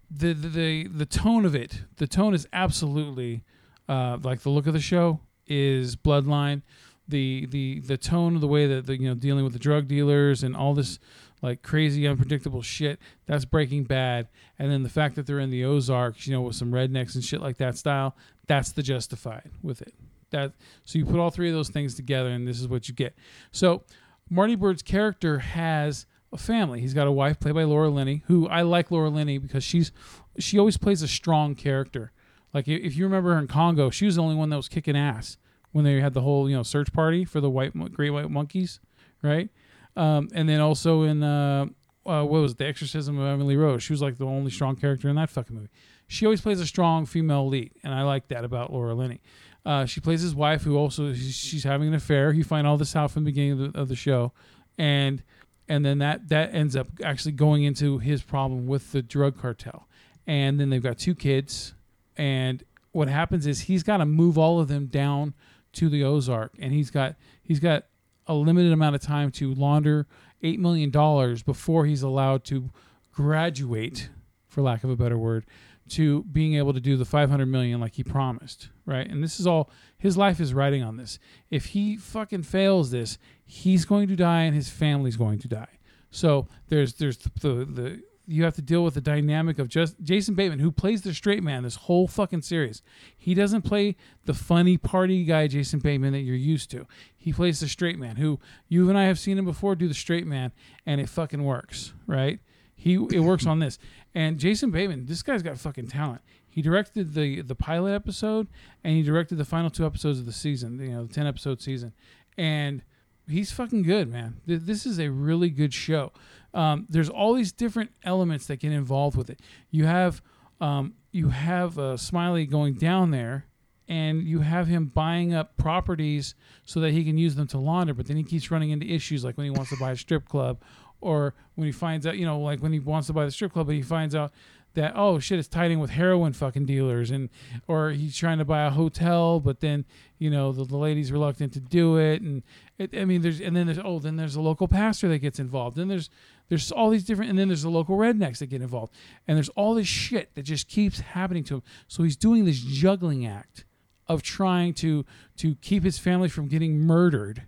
the, 0.09 0.33
the 0.33 0.49
the 0.49 0.87
the 0.87 1.05
tone 1.05 1.45
of 1.45 1.55
it, 1.55 1.81
the 1.97 2.07
tone 2.07 2.33
is 2.33 2.47
absolutely 2.53 3.43
uh, 3.89 4.17
like 4.23 4.41
the 4.41 4.49
look 4.49 4.67
of 4.67 4.73
the 4.73 4.79
show 4.79 5.19
is 5.47 5.95
Bloodline. 5.95 6.61
The 7.07 7.47
the 7.47 7.79
the 7.79 7.97
tone 7.97 8.35
of 8.35 8.41
the 8.41 8.47
way 8.47 8.67
that 8.67 8.85
the 8.85 8.97
you 8.97 9.09
know 9.09 9.15
dealing 9.15 9.43
with 9.43 9.53
the 9.53 9.59
drug 9.59 9.87
dealers 9.87 10.43
and 10.43 10.55
all 10.55 10.73
this 10.73 10.99
like 11.41 11.63
crazy 11.63 12.07
unpredictable 12.07 12.61
shit 12.61 12.99
that's 13.25 13.45
breaking 13.45 13.85
bad. 13.85 14.27
And 14.59 14.71
then 14.71 14.83
the 14.83 14.89
fact 14.89 15.15
that 15.15 15.25
they're 15.25 15.39
in 15.39 15.49
the 15.49 15.65
ozarks 15.65 16.27
you 16.27 16.33
know 16.33 16.41
with 16.41 16.55
some 16.55 16.71
rednecks 16.71 17.15
and 17.15 17.23
shit 17.23 17.41
like 17.41 17.57
that 17.57 17.77
style 17.77 18.15
that's 18.47 18.71
the 18.71 18.83
justified 18.83 19.49
with 19.61 19.81
it. 19.81 19.93
That 20.31 20.53
so 20.85 20.99
you 20.99 21.05
put 21.05 21.19
all 21.19 21.29
three 21.29 21.49
of 21.49 21.55
those 21.55 21.69
things 21.69 21.95
together 21.95 22.29
and 22.29 22.47
this 22.47 22.59
is 22.59 22.67
what 22.67 22.87
you 22.87 22.93
get. 22.93 23.15
So 23.51 23.83
marty 24.29 24.55
byrde's 24.55 24.83
character 24.83 25.39
has 25.39 26.05
a 26.33 26.37
family. 26.37 26.79
He's 26.79 26.93
got 26.93 27.07
a 27.07 27.11
wife 27.11 27.39
played 27.39 27.55
by 27.55 27.63
laura 27.63 27.89
linney 27.89 28.23
who 28.27 28.47
i 28.47 28.61
like 28.61 28.91
laura 28.91 29.09
linney 29.09 29.37
because 29.37 29.63
she's 29.63 29.91
she 30.37 30.57
always 30.57 30.77
plays 30.77 31.01
a 31.01 31.07
strong 31.07 31.55
character. 31.55 32.11
Like 32.53 32.67
if 32.67 32.95
you 32.95 33.05
remember 33.05 33.33
her 33.33 33.39
in 33.39 33.47
congo 33.47 33.89
she 33.89 34.05
was 34.05 34.15
the 34.15 34.21
only 34.21 34.35
one 34.35 34.49
that 34.49 34.57
was 34.57 34.69
kicking 34.69 34.97
ass 34.97 35.37
when 35.71 35.85
they 35.85 35.99
had 36.01 36.13
the 36.13 36.21
whole 36.21 36.49
you 36.49 36.55
know 36.55 36.63
search 36.63 36.93
party 36.93 37.25
for 37.25 37.41
the 37.41 37.49
white 37.49 37.73
great 37.93 38.11
white 38.11 38.29
monkeys 38.29 38.79
right 39.21 39.49
um, 39.95 40.29
and 40.33 40.47
then 40.47 40.59
also 40.59 41.03
in 41.03 41.23
uh, 41.23 41.65
uh, 42.05 42.23
what 42.23 42.41
was 42.41 42.53
it, 42.53 42.57
the 42.57 42.65
Exorcism 42.65 43.19
of 43.19 43.27
Emily 43.27 43.57
Rose? 43.57 43.83
She 43.83 43.93
was 43.93 44.01
like 44.01 44.17
the 44.17 44.25
only 44.25 44.51
strong 44.51 44.75
character 44.75 45.09
in 45.09 45.15
that 45.15 45.29
fucking 45.29 45.55
movie. 45.55 45.69
She 46.07 46.25
always 46.25 46.41
plays 46.41 46.59
a 46.59 46.65
strong 46.65 47.05
female 47.05 47.47
lead, 47.47 47.71
and 47.83 47.93
I 47.93 48.03
like 48.03 48.27
that 48.29 48.43
about 48.43 48.73
Laura 48.73 48.93
Linney. 48.93 49.21
Uh, 49.65 49.85
she 49.85 50.01
plays 50.01 50.21
his 50.21 50.33
wife, 50.33 50.63
who 50.63 50.75
also 50.75 51.13
she's, 51.13 51.63
having 51.63 51.87
an 51.87 51.93
affair. 51.93 52.33
You 52.33 52.43
find 52.43 52.65
all 52.65 52.77
this 52.77 52.95
out 52.95 53.11
from 53.11 53.23
the 53.23 53.31
beginning 53.31 53.51
of 53.51 53.73
the, 53.73 53.79
of 53.79 53.87
the 53.87 53.95
show, 53.95 54.33
and 54.77 55.23
and 55.69 55.85
then 55.85 55.99
that 55.99 56.29
that 56.29 56.53
ends 56.53 56.75
up 56.75 56.87
actually 57.03 57.33
going 57.33 57.63
into 57.63 57.99
his 57.99 58.23
problem 58.23 58.67
with 58.67 58.91
the 58.91 59.01
drug 59.01 59.39
cartel. 59.39 59.87
And 60.27 60.59
then 60.59 60.69
they've 60.69 60.81
got 60.81 60.97
two 60.97 61.15
kids, 61.15 61.73
and 62.17 62.63
what 62.91 63.07
happens 63.07 63.45
is 63.45 63.61
he's 63.61 63.83
got 63.83 63.97
to 63.97 64.05
move 64.05 64.37
all 64.37 64.59
of 64.59 64.67
them 64.67 64.87
down 64.87 65.33
to 65.73 65.89
the 65.89 66.03
Ozark, 66.03 66.53
and 66.59 66.73
he's 66.73 66.89
got 66.89 67.15
he's 67.43 67.59
got 67.59 67.85
a 68.31 68.33
limited 68.33 68.71
amount 68.71 68.95
of 68.95 69.01
time 69.01 69.31
to 69.31 69.53
launder 69.53 70.07
eight 70.41 70.59
million 70.59 70.89
dollars 70.89 71.43
before 71.43 71.85
he's 71.85 72.01
allowed 72.01 72.43
to 72.45 72.71
graduate, 73.11 74.09
for 74.47 74.61
lack 74.61 74.83
of 74.83 74.89
a 74.89 74.95
better 74.95 75.17
word, 75.17 75.45
to 75.89 76.23
being 76.23 76.55
able 76.55 76.73
to 76.73 76.79
do 76.79 76.95
the 76.97 77.05
five 77.05 77.29
hundred 77.29 77.47
million 77.47 77.79
like 77.79 77.95
he 77.95 78.03
promised, 78.03 78.69
right? 78.85 79.07
And 79.07 79.23
this 79.23 79.39
is 79.39 79.45
all 79.45 79.69
his 79.97 80.17
life 80.17 80.39
is 80.39 80.53
riding 80.53 80.83
on 80.83 80.97
this. 80.97 81.19
If 81.49 81.65
he 81.67 81.97
fucking 81.97 82.43
fails 82.43 82.91
this, 82.91 83.17
he's 83.45 83.85
going 83.85 84.07
to 84.07 84.15
die 84.15 84.43
and 84.43 84.55
his 84.55 84.69
family's 84.69 85.17
going 85.17 85.39
to 85.39 85.47
die. 85.47 85.79
So 86.09 86.47
there's 86.69 86.93
there's 86.95 87.17
the 87.17 87.29
the, 87.39 87.65
the 87.65 88.03
you 88.31 88.43
have 88.43 88.55
to 88.55 88.61
deal 88.61 88.83
with 88.83 88.93
the 88.93 89.01
dynamic 89.01 89.59
of 89.59 89.67
just 89.67 89.95
Jason 90.01 90.35
Bateman, 90.35 90.59
who 90.59 90.71
plays 90.71 91.01
the 91.01 91.13
straight 91.13 91.43
man 91.43 91.63
this 91.63 91.75
whole 91.75 92.07
fucking 92.07 92.41
series. 92.41 92.81
He 93.17 93.33
doesn't 93.33 93.63
play 93.63 93.95
the 94.25 94.33
funny 94.33 94.77
party 94.77 95.23
guy 95.25 95.47
Jason 95.47 95.79
Bateman 95.79 96.13
that 96.13 96.21
you're 96.21 96.35
used 96.35 96.71
to. 96.71 96.87
He 97.17 97.33
plays 97.33 97.59
the 97.59 97.67
straight 97.67 97.99
man, 97.99 98.15
who 98.15 98.39
you 98.67 98.89
and 98.89 98.97
I 98.97 99.03
have 99.03 99.19
seen 99.19 99.37
him 99.37 99.45
before 99.45 99.75
do 99.75 99.87
the 99.87 99.93
straight 99.93 100.25
man, 100.25 100.51
and 100.85 101.01
it 101.01 101.09
fucking 101.09 101.43
works, 101.43 101.93
right? 102.07 102.39
He 102.75 102.95
it 102.95 103.19
works 103.19 103.45
on 103.45 103.59
this. 103.59 103.77
And 104.15 104.39
Jason 104.39 104.71
Bateman, 104.71 105.05
this 105.05 105.21
guy's 105.21 105.43
got 105.43 105.57
fucking 105.57 105.87
talent. 105.87 106.21
He 106.49 106.61
directed 106.61 107.13
the 107.13 107.41
the 107.41 107.55
pilot 107.55 107.93
episode, 107.93 108.47
and 108.83 108.95
he 108.95 109.03
directed 109.03 109.35
the 109.35 109.45
final 109.45 109.69
two 109.69 109.85
episodes 109.85 110.19
of 110.19 110.25
the 110.25 110.33
season. 110.33 110.79
You 110.79 110.89
know, 110.89 111.05
the 111.05 111.13
ten 111.13 111.27
episode 111.27 111.61
season, 111.61 111.93
and 112.37 112.81
he's 113.27 113.51
fucking 113.51 113.83
good, 113.83 114.09
man. 114.09 114.41
This 114.45 114.85
is 114.85 114.99
a 114.99 115.09
really 115.09 115.49
good 115.49 115.73
show. 115.73 116.11
Um, 116.53 116.85
there's 116.89 117.09
all 117.09 117.33
these 117.33 117.51
different 117.51 117.91
elements 118.03 118.47
that 118.47 118.59
get 118.59 118.71
involved 118.71 119.15
with 119.15 119.29
it. 119.29 119.39
You 119.69 119.85
have 119.85 120.21
um, 120.59 120.93
you 121.11 121.29
have 121.29 121.79
uh, 121.79 121.97
Smiley 121.97 122.45
going 122.45 122.75
down 122.75 123.11
there, 123.11 123.45
and 123.87 124.23
you 124.23 124.39
have 124.39 124.67
him 124.67 124.85
buying 124.85 125.33
up 125.33 125.57
properties 125.57 126.35
so 126.65 126.79
that 126.81 126.91
he 126.91 127.03
can 127.03 127.17
use 127.17 127.35
them 127.35 127.47
to 127.47 127.57
launder. 127.57 127.93
But 127.93 128.07
then 128.07 128.17
he 128.17 128.23
keeps 128.23 128.51
running 128.51 128.69
into 128.69 128.85
issues 128.85 129.23
like 129.23 129.37
when 129.37 129.45
he 129.45 129.51
wants 129.51 129.71
to 129.71 129.77
buy 129.77 129.91
a 129.91 129.97
strip 129.97 130.27
club, 130.27 130.61
or 130.99 131.33
when 131.55 131.65
he 131.65 131.71
finds 131.71 132.05
out, 132.05 132.17
you 132.17 132.25
know, 132.25 132.39
like 132.39 132.59
when 132.61 132.73
he 132.73 132.79
wants 132.79 133.07
to 133.07 133.13
buy 133.13 133.25
the 133.25 133.31
strip 133.31 133.53
club, 133.53 133.67
but 133.67 133.75
he 133.75 133.81
finds 133.81 134.13
out 134.13 134.31
that 134.73 134.93
oh 134.95 135.19
shit, 135.19 135.39
it's 135.39 135.53
in 135.53 135.79
with 135.79 135.91
heroin 135.91 136.33
fucking 136.33 136.65
dealers, 136.65 137.11
and 137.11 137.29
or 137.67 137.91
he's 137.91 138.15
trying 138.15 138.37
to 138.37 138.45
buy 138.45 138.65
a 138.65 138.69
hotel, 138.69 139.39
but 139.39 139.59
then 139.59 139.85
you 140.17 140.29
know 140.29 140.51
the, 140.51 140.63
the 140.63 140.77
lady's 140.77 141.11
reluctant 141.11 141.53
to 141.53 141.59
do 141.59 141.97
it, 141.97 142.21
and 142.21 142.43
it, 142.77 142.95
I 142.95 143.05
mean 143.05 143.21
there's 143.21 143.41
and 143.41 143.55
then 143.55 143.67
there's 143.67 143.79
oh 143.83 143.99
then 143.99 144.15
there's 144.15 144.35
a 144.35 144.41
local 144.41 144.67
pastor 144.67 145.07
that 145.09 145.19
gets 145.19 145.39
involved, 145.39 145.77
then 145.77 145.87
there's 145.87 146.09
there's 146.49 146.71
all 146.71 146.89
these 146.89 147.05
different, 147.05 147.29
and 147.29 147.39
then 147.39 147.47
there's 147.47 147.63
the 147.63 147.69
local 147.69 147.97
rednecks 147.97 148.39
that 148.39 148.47
get 148.47 148.61
involved, 148.61 148.93
and 149.27 149.37
there's 149.37 149.49
all 149.49 149.73
this 149.73 149.87
shit 149.87 150.35
that 150.35 150.43
just 150.43 150.67
keeps 150.67 150.99
happening 150.99 151.43
to 151.45 151.55
him. 151.55 151.63
So 151.87 152.03
he's 152.03 152.17
doing 152.17 152.45
this 152.45 152.59
juggling 152.59 153.25
act 153.25 153.65
of 154.07 154.21
trying 154.21 154.73
to 154.75 155.05
to 155.37 155.55
keep 155.55 155.83
his 155.83 155.97
family 155.97 156.29
from 156.29 156.47
getting 156.47 156.79
murdered. 156.79 157.43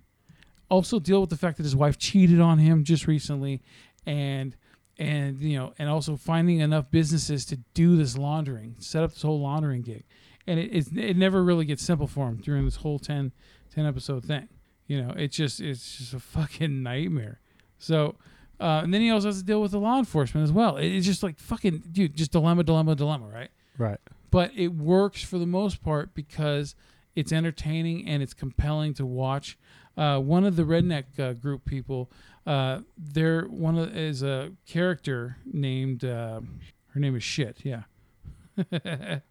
Also 0.70 0.98
deal 0.98 1.20
with 1.20 1.30
the 1.30 1.36
fact 1.36 1.58
that 1.58 1.64
his 1.64 1.76
wife 1.76 1.98
cheated 1.98 2.40
on 2.40 2.58
him 2.58 2.84
just 2.84 3.06
recently. 3.06 3.62
And 4.06 4.56
and 4.98 5.40
you 5.40 5.56
know 5.58 5.72
and 5.78 5.88
also 5.88 6.16
finding 6.16 6.58
enough 6.60 6.90
businesses 6.90 7.44
to 7.44 7.56
do 7.74 7.96
this 7.96 8.16
laundering 8.16 8.76
set 8.78 9.02
up 9.02 9.12
this 9.12 9.22
whole 9.22 9.40
laundering 9.40 9.82
gig 9.82 10.04
and 10.46 10.60
it, 10.60 10.64
it's, 10.72 10.88
it 10.94 11.16
never 11.16 11.42
really 11.42 11.64
gets 11.64 11.82
simple 11.82 12.06
for 12.06 12.28
him 12.28 12.36
during 12.36 12.64
this 12.64 12.76
whole 12.76 12.98
10, 12.98 13.32
10 13.74 13.86
episode 13.86 14.24
thing 14.24 14.48
you 14.86 15.00
know 15.02 15.12
it's 15.16 15.36
just 15.36 15.60
it's 15.60 15.96
just 15.98 16.14
a 16.14 16.20
fucking 16.36 16.82
nightmare 16.82 17.40
so 17.78 18.14
uh, 18.60 18.80
and 18.84 18.94
then 18.94 19.00
he 19.00 19.10
also 19.10 19.28
has 19.28 19.38
to 19.38 19.44
deal 19.44 19.60
with 19.60 19.72
the 19.72 19.78
law 19.80 19.98
enforcement 19.98 20.44
as 20.44 20.52
well 20.52 20.76
It- 20.76 20.86
it's 20.94 21.06
just 21.06 21.22
like 21.22 21.38
fucking 21.40 21.82
dude 21.90 22.14
just 22.16 22.30
dilemma 22.32 22.62
dilemma 22.62 22.94
dilemma 22.94 23.26
right 23.26 23.50
Right. 23.76 23.98
but 24.30 24.52
it 24.54 24.68
works 24.68 25.24
for 25.24 25.38
the 25.38 25.46
most 25.46 25.82
part 25.82 26.14
because 26.14 26.76
it's 27.16 27.32
entertaining 27.32 28.06
and 28.08 28.22
it's 28.24 28.34
compelling 28.34 28.92
to 28.94 29.06
watch. 29.06 29.56
Uh, 29.96 30.18
one 30.18 30.44
of 30.44 30.56
the 30.56 30.62
redneck 30.64 31.04
uh, 31.18 31.32
group 31.34 31.64
people, 31.64 32.10
uh, 32.46 32.80
there 32.98 33.42
one 33.44 33.78
of, 33.78 33.96
is 33.96 34.22
a 34.22 34.50
character 34.66 35.36
named 35.44 36.04
uh, 36.04 36.40
her 36.88 37.00
name 37.00 37.14
is 37.16 37.22
shit. 37.22 37.58
Yeah, 37.62 37.82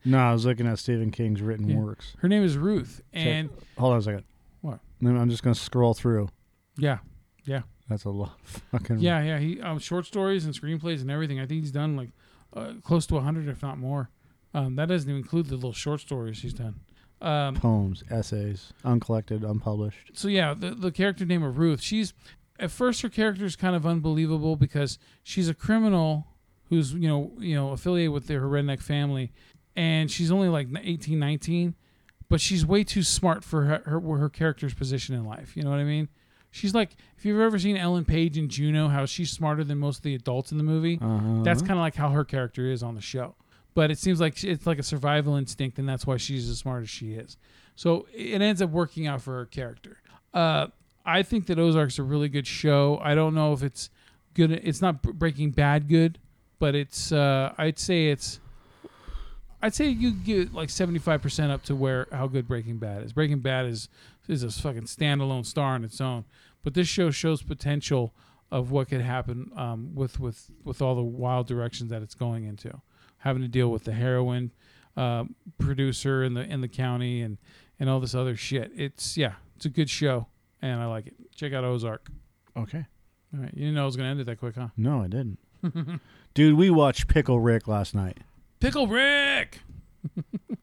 No, 0.05 0.17
I 0.19 0.33
was 0.33 0.45
looking 0.45 0.67
at 0.67 0.79
Stephen 0.79 1.11
King's 1.11 1.41
written 1.41 1.69
Yeah. 1.69 1.77
works. 1.77 2.13
her 2.19 2.27
name 2.27 2.43
is 2.43 2.57
Ruth, 2.57 3.01
and 3.13 3.49
Hold 3.77 3.93
on 3.93 3.99
a 3.99 4.01
second. 4.01 4.23
What? 4.61 4.79
I'm 5.01 5.29
just 5.29 5.43
gonna 5.43 5.55
scroll 5.55 5.93
through. 5.93 6.29
yeah, 6.77 6.99
Yeah. 7.45 7.61
That's 7.89 8.05
a 8.05 8.09
lot. 8.09 8.39
Fucking 8.71 8.99
yeah, 8.99 9.21
yeah. 9.21 9.39
He 9.39 9.59
um, 9.61 9.77
short 9.77 10.05
stories 10.05 10.45
and 10.45 10.53
screenplays 10.55 11.01
and 11.01 11.11
everything. 11.11 11.39
I 11.41 11.45
think 11.45 11.61
he's 11.61 11.71
done 11.71 11.97
like 11.97 12.09
uh, 12.55 12.73
close 12.81 13.05
to 13.07 13.19
hundred, 13.19 13.49
if 13.49 13.61
not 13.61 13.77
more. 13.77 14.09
Um, 14.53 14.77
that 14.77 14.87
doesn't 14.87 15.09
even 15.09 15.21
include 15.21 15.47
the 15.47 15.55
little 15.55 15.73
short 15.73 15.99
stories 15.99 16.41
he's 16.41 16.53
done. 16.53 16.75
Um, 17.23 17.55
poems, 17.55 18.03
essays, 18.09 18.73
uncollected, 18.83 19.43
unpublished. 19.43 20.11
so 20.13 20.27
yeah, 20.27 20.53
the 20.53 20.71
the 20.71 20.91
character 20.91 21.25
name 21.25 21.41
of 21.43 21.57
Ruth, 21.57 21.81
she's 21.81 22.13
at 22.59 22.69
first 22.69 23.01
her 23.01 23.09
character 23.09 23.45
is 23.45 23.55
kind 23.55 23.75
of 23.75 23.85
unbelievable 23.85 24.55
because 24.55 24.99
she's 25.23 25.47
a 25.47 25.53
criminal 25.53 26.27
who's 26.69 26.93
you 26.93 27.07
know 27.07 27.31
you 27.39 27.55
know 27.55 27.71
affiliated 27.71 28.11
with 28.11 28.27
their 28.27 28.41
her 28.41 28.47
redneck 28.47 28.81
family, 28.81 29.31
and 29.75 30.11
she's 30.11 30.31
only 30.31 30.49
like 30.49 30.67
18, 30.81 31.17
19, 31.17 31.75
but 32.29 32.41
she's 32.41 32.65
way 32.65 32.83
too 32.83 33.03
smart 33.03 33.43
for 33.43 33.63
her 33.63 33.81
her, 33.85 33.99
her 34.17 34.29
character's 34.29 34.73
position 34.73 35.15
in 35.15 35.25
life. 35.25 35.55
You 35.55 35.63
know 35.63 35.69
what 35.69 35.79
I 35.79 35.85
mean? 35.85 36.09
She's 36.51 36.75
like 36.75 36.91
if 37.17 37.25
you've 37.25 37.39
ever 37.39 37.57
seen 37.57 37.77
Ellen 37.77 38.05
Page 38.05 38.37
in 38.37 38.49
Juno, 38.49 38.87
how 38.89 39.05
she's 39.05 39.31
smarter 39.31 39.63
than 39.63 39.79
most 39.79 39.97
of 39.97 40.03
the 40.03 40.13
adults 40.13 40.51
in 40.51 40.57
the 40.57 40.63
movie. 40.63 40.99
Uh-huh. 41.01 41.41
That's 41.43 41.61
kind 41.61 41.73
of 41.73 41.79
like 41.79 41.95
how 41.95 42.09
her 42.09 42.23
character 42.23 42.69
is 42.69 42.83
on 42.83 42.95
the 42.95 43.01
show. 43.01 43.35
But 43.75 43.89
it 43.89 43.97
seems 43.97 44.19
like 44.21 44.43
it's 44.43 44.67
like 44.67 44.79
a 44.79 44.83
survival 44.83 45.35
instinct, 45.35 45.79
and 45.79 45.89
that's 45.89 46.05
why 46.05 46.17
she's 46.17 46.47
as 46.49 46.59
smart 46.59 46.83
as 46.83 46.89
she 46.89 47.13
is. 47.13 47.37
So 47.75 48.07
it 48.13 48.41
ends 48.41 48.61
up 48.61 48.69
working 48.69 49.07
out 49.07 49.21
for 49.21 49.33
her 49.33 49.45
character. 49.45 49.97
Uh, 50.33 50.67
I 51.05 51.23
think 51.23 51.47
that 51.47 51.57
Ozark's 51.57 51.99
a 51.99 52.03
really 52.03 52.29
good 52.29 52.47
show. 52.47 52.99
I 53.01 53.15
don't 53.15 53.33
know 53.33 53.53
if 53.53 53.63
it's 53.63 53.89
good. 54.33 54.51
It's 54.51 54.81
not 54.81 55.01
Breaking 55.01 55.51
Bad 55.51 55.89
good, 55.89 56.19
but 56.59 56.75
it's. 56.75 57.11
Uh, 57.11 57.53
I'd 57.57 57.79
say 57.79 58.09
it's. 58.09 58.39
I'd 59.61 59.73
say 59.73 59.87
you 59.87 60.11
get 60.11 60.53
like 60.53 60.69
seventy 60.69 60.99
five 60.99 61.21
percent 61.21 61.51
up 61.51 61.63
to 61.63 61.75
where 61.75 62.07
how 62.11 62.27
good 62.27 62.47
Breaking 62.47 62.77
Bad 62.77 63.03
is. 63.03 63.13
Breaking 63.13 63.39
Bad 63.39 63.65
is 63.65 63.89
is 64.27 64.43
a 64.43 64.51
fucking 64.51 64.83
standalone 64.83 65.45
star 65.45 65.73
on 65.73 65.83
its 65.83 65.99
own, 65.99 66.25
but 66.63 66.73
this 66.73 66.87
show 66.87 67.11
shows 67.11 67.41
potential 67.41 68.13
of 68.51 68.71
what 68.71 68.87
could 68.89 69.01
happen 69.01 69.51
um, 69.57 69.95
with 69.95 70.19
with 70.19 70.51
with 70.63 70.81
all 70.81 70.95
the 70.95 71.01
wild 71.01 71.47
directions 71.47 71.89
that 71.89 72.01
it's 72.01 72.15
going 72.15 72.45
into, 72.45 72.81
having 73.23 73.41
to 73.41 73.47
deal 73.47 73.69
with 73.69 73.85
the 73.85 73.93
heroin 73.93 74.51
uh, 74.97 75.23
producer 75.57 76.23
in 76.23 76.33
the 76.33 76.41
in 76.41 76.61
the 76.61 76.67
county 76.67 77.21
and 77.21 77.37
and 77.79 77.89
all 77.89 77.99
this 77.99 78.13
other 78.13 78.35
shit. 78.35 78.71
It's 78.75 79.17
yeah, 79.17 79.33
it's 79.55 79.65
a 79.65 79.69
good 79.69 79.89
show 79.89 80.27
and 80.61 80.81
I 80.81 80.85
like 80.85 81.07
it. 81.07 81.13
Check 81.35 81.53
out 81.53 81.63
Ozark. 81.63 82.07
Okay. 82.55 82.85
All 83.33 83.39
right, 83.41 83.53
you 83.53 83.61
didn't 83.61 83.75
know 83.75 83.83
I 83.83 83.85
was 83.85 83.95
gonna 83.95 84.09
end 84.09 84.19
it 84.19 84.25
that 84.25 84.39
quick, 84.39 84.55
huh? 84.55 84.67
No, 84.77 85.01
I 85.01 85.07
didn't. 85.07 85.39
Dude, 86.33 86.57
we 86.57 86.69
watched 86.69 87.07
Pickle 87.07 87.39
Rick 87.39 87.67
last 87.67 87.95
night. 87.95 88.19
Pickle 88.59 88.87
Rick. 88.87 89.59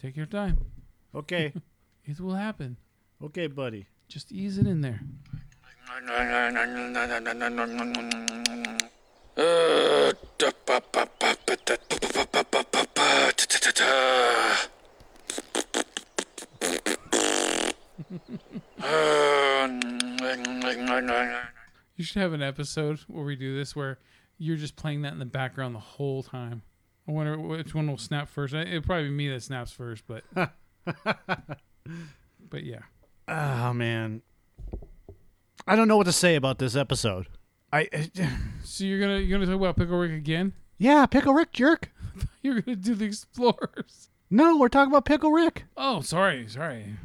Take 0.00 0.16
your 0.16 0.26
time. 0.26 0.58
Okay. 1.14 1.52
It 2.04 2.18
will 2.18 2.34
happen. 2.34 2.78
okay, 3.22 3.46
buddy. 3.46 3.86
Just 4.08 4.32
ease 4.32 4.58
it 4.58 4.66
in 4.66 4.80
there. 4.80 5.02
You 10.72 10.78
should 22.04 22.22
have 22.22 22.32
an 22.32 22.42
episode 22.42 23.00
where 23.06 23.22
we 23.22 23.36
do 23.36 23.54
this 23.54 23.76
where 23.76 23.98
you're 24.38 24.56
just 24.56 24.76
playing 24.76 25.02
that 25.02 25.12
in 25.12 25.18
the 25.18 25.26
background 25.26 25.74
the 25.74 25.80
whole 25.80 26.22
time. 26.22 26.62
I 27.06 27.12
wonder 27.12 27.38
which 27.38 27.74
one 27.74 27.86
will 27.86 27.98
snap 27.98 28.30
first. 28.30 28.54
It'll 28.54 28.80
probably 28.80 29.08
be 29.08 29.14
me 29.14 29.28
that 29.28 29.42
snaps 29.42 29.72
first, 29.72 30.04
but 30.06 30.24
but 30.34 30.54
yeah. 32.64 32.80
Oh 33.28 33.74
man. 33.74 34.22
I 35.66 35.76
don't 35.76 35.86
know 35.86 35.98
what 35.98 36.06
to 36.06 36.12
say 36.12 36.34
about 36.34 36.58
this 36.58 36.76
episode. 36.76 37.26
I 37.70 37.90
So 38.64 38.84
you're 38.84 39.00
gonna 39.00 39.18
you're 39.18 39.38
gonna 39.38 39.50
talk 39.50 39.60
about 39.60 39.76
Pickle 39.76 39.98
Rick 39.98 40.12
again? 40.12 40.54
Yeah, 40.82 41.06
Pickle 41.06 41.32
Rick 41.32 41.52
jerk. 41.52 41.90
You're 42.42 42.60
gonna 42.60 42.76
do 42.76 42.94
the 42.96 43.04
Explorers. 43.04 44.08
No, 44.30 44.56
we're 44.56 44.68
talking 44.68 44.90
about 44.90 45.04
Pickle 45.04 45.30
Rick. 45.30 45.64
Oh, 45.76 46.00
sorry, 46.00 46.48
sorry. 46.48 46.96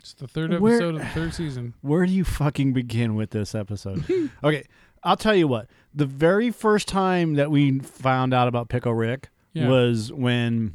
It's 0.00 0.12
the 0.14 0.28
third 0.28 0.58
Where- 0.60 0.74
episode 0.74 0.94
of 0.96 1.00
the 1.00 1.06
third 1.08 1.32
season. 1.34 1.74
Where 1.80 2.04
do 2.04 2.12
you 2.12 2.24
fucking 2.24 2.72
begin 2.74 3.14
with 3.14 3.30
this 3.30 3.54
episode? 3.54 4.04
okay, 4.44 4.64
I'll 5.02 5.16
tell 5.16 5.34
you 5.34 5.48
what. 5.48 5.68
The 5.94 6.04
very 6.06 6.50
first 6.50 6.86
time 6.88 7.34
that 7.34 7.50
we 7.50 7.78
found 7.78 8.34
out 8.34 8.46
about 8.48 8.68
Pickle 8.68 8.94
Rick 8.94 9.30
Yeah. 9.54 9.68
was 9.68 10.12
when 10.12 10.74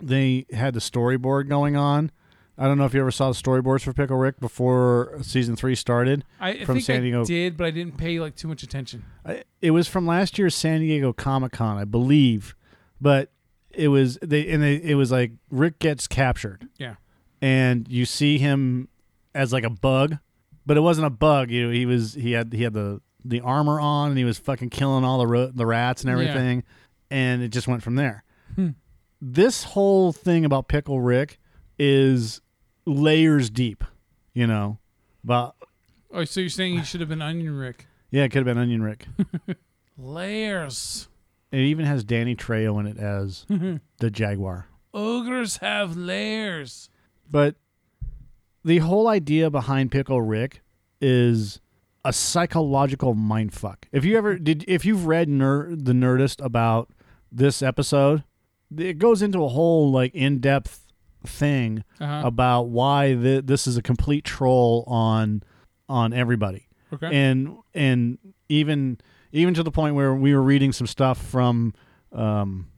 they 0.00 0.44
had 0.52 0.74
the 0.74 0.80
storyboard 0.80 1.48
going 1.48 1.76
on. 1.76 2.10
I 2.56 2.66
don't 2.66 2.78
know 2.78 2.84
if 2.84 2.94
you 2.94 3.00
ever 3.00 3.10
saw 3.10 3.28
the 3.30 3.34
storyboards 3.34 3.82
for 3.82 3.92
Pickle 3.92 4.16
Rick 4.16 4.38
before 4.38 5.18
season 5.22 5.56
three 5.56 5.74
started. 5.74 6.24
I, 6.38 6.50
I 6.50 6.64
From 6.64 6.76
think 6.76 6.84
San 6.86 6.96
I 6.98 7.00
Diego. 7.00 7.24
did, 7.24 7.56
but 7.56 7.66
I 7.66 7.70
didn't 7.72 7.96
pay 7.96 8.20
like 8.20 8.36
too 8.36 8.46
much 8.48 8.62
attention. 8.62 9.04
I- 9.26 9.42
It 9.60 9.72
was 9.72 9.88
from 9.88 10.06
last 10.06 10.38
year's 10.38 10.54
San 10.54 10.80
Diego 10.80 11.12
Comic 11.12 11.52
Con, 11.52 11.76
I 11.78 11.84
believe, 11.84 12.54
but 13.00 13.32
it 13.72 13.88
was 13.88 14.18
they 14.22 14.48
and 14.50 14.62
they, 14.62 14.76
it 14.76 14.94
was 14.94 15.10
like 15.10 15.32
Rick 15.50 15.80
gets 15.80 16.06
captured. 16.06 16.68
Yeah. 16.78 16.94
and 17.42 17.88
you 17.88 18.04
see 18.06 18.38
him 18.38 18.88
as 19.34 19.52
like 19.52 19.64
a 19.64 19.70
bug, 19.70 20.18
but 20.64 20.76
it 20.76 20.80
wasn't 20.80 21.06
a 21.08 21.10
bug. 21.10 21.50
You 21.50 21.66
know, 21.66 21.72
he 21.72 21.86
was 21.86 22.14
he 22.14 22.32
had 22.32 22.52
he 22.52 22.62
had 22.62 22.72
the 22.72 23.00
the 23.24 23.40
armor 23.40 23.80
on 23.80 24.10
and 24.10 24.18
he 24.18 24.24
was 24.24 24.38
fucking 24.38 24.70
killing 24.70 25.02
all 25.04 25.18
the 25.18 25.26
ro- 25.26 25.50
the 25.52 25.66
rats 25.66 26.04
and 26.04 26.08
Yeah. 26.16 26.22
everything, 26.28 26.62
and 27.10 27.42
it 27.42 27.48
just 27.48 27.66
went 27.66 27.82
from 27.82 27.96
there. 27.96 28.22
Hmm. 28.54 28.68
This 29.20 29.64
whole 29.64 30.12
thing 30.12 30.44
about 30.44 30.68
Pickle 30.68 31.00
Rick 31.00 31.40
is 31.78 32.40
layers 32.86 33.50
deep, 33.50 33.84
you 34.32 34.46
know. 34.46 34.78
But 35.24 35.54
Oh, 36.12 36.24
so 36.24 36.40
you're 36.40 36.48
saying 36.50 36.78
he 36.78 36.84
should 36.84 37.00
have 37.00 37.08
been 37.08 37.22
Onion 37.22 37.56
Rick? 37.56 37.86
yeah, 38.10 38.22
it 38.24 38.28
could 38.28 38.38
have 38.38 38.44
been 38.46 38.58
Onion 38.62 38.82
Rick. 38.82 39.06
Layers. 39.98 41.08
it 41.52 41.60
even 41.60 41.84
has 41.86 42.04
Danny 42.04 42.34
Trejo 42.34 42.78
in 42.80 42.86
it 42.86 42.98
as 42.98 43.46
the 43.98 44.10
Jaguar. 44.10 44.66
Ogres 44.92 45.58
have 45.58 45.96
layers. 45.96 46.88
But 47.30 47.56
the 48.64 48.78
whole 48.78 49.08
idea 49.08 49.50
behind 49.50 49.90
Pickle 49.90 50.20
Rick 50.22 50.62
is 51.00 51.60
a 52.04 52.12
psychological 52.12 53.14
mindfuck. 53.14 53.84
If 53.92 54.04
you 54.04 54.16
ever 54.18 54.36
did, 54.38 54.64
if 54.68 54.84
you've 54.84 55.06
read 55.06 55.28
Ner- 55.28 55.74
the 55.74 55.92
Nerdist 55.92 56.44
about 56.44 56.90
this 57.32 57.62
episode, 57.62 58.24
it 58.76 58.98
goes 58.98 59.22
into 59.22 59.42
a 59.44 59.48
whole 59.48 59.90
like 59.90 60.14
in 60.14 60.38
depth 60.40 60.83
thing 61.26 61.84
Uh-huh. 62.00 62.22
about 62.26 62.68
why 62.68 63.14
th- 63.14 63.44
this 63.46 63.66
is 63.66 63.76
a 63.76 63.82
complete 63.82 64.24
troll 64.24 64.84
on 64.86 65.42
on 65.88 66.12
everybody 66.12 66.66
Okay. 66.92 67.08
and 67.12 67.56
and 67.74 68.18
even 68.48 68.98
even 69.32 69.52
to 69.54 69.62
the 69.62 69.70
point 69.70 69.94
where 69.94 70.14
we 70.14 70.34
were 70.34 70.42
reading 70.42 70.72
some 70.72 70.86
stuff 70.86 71.18
from 71.20 71.74
um, 72.12 72.68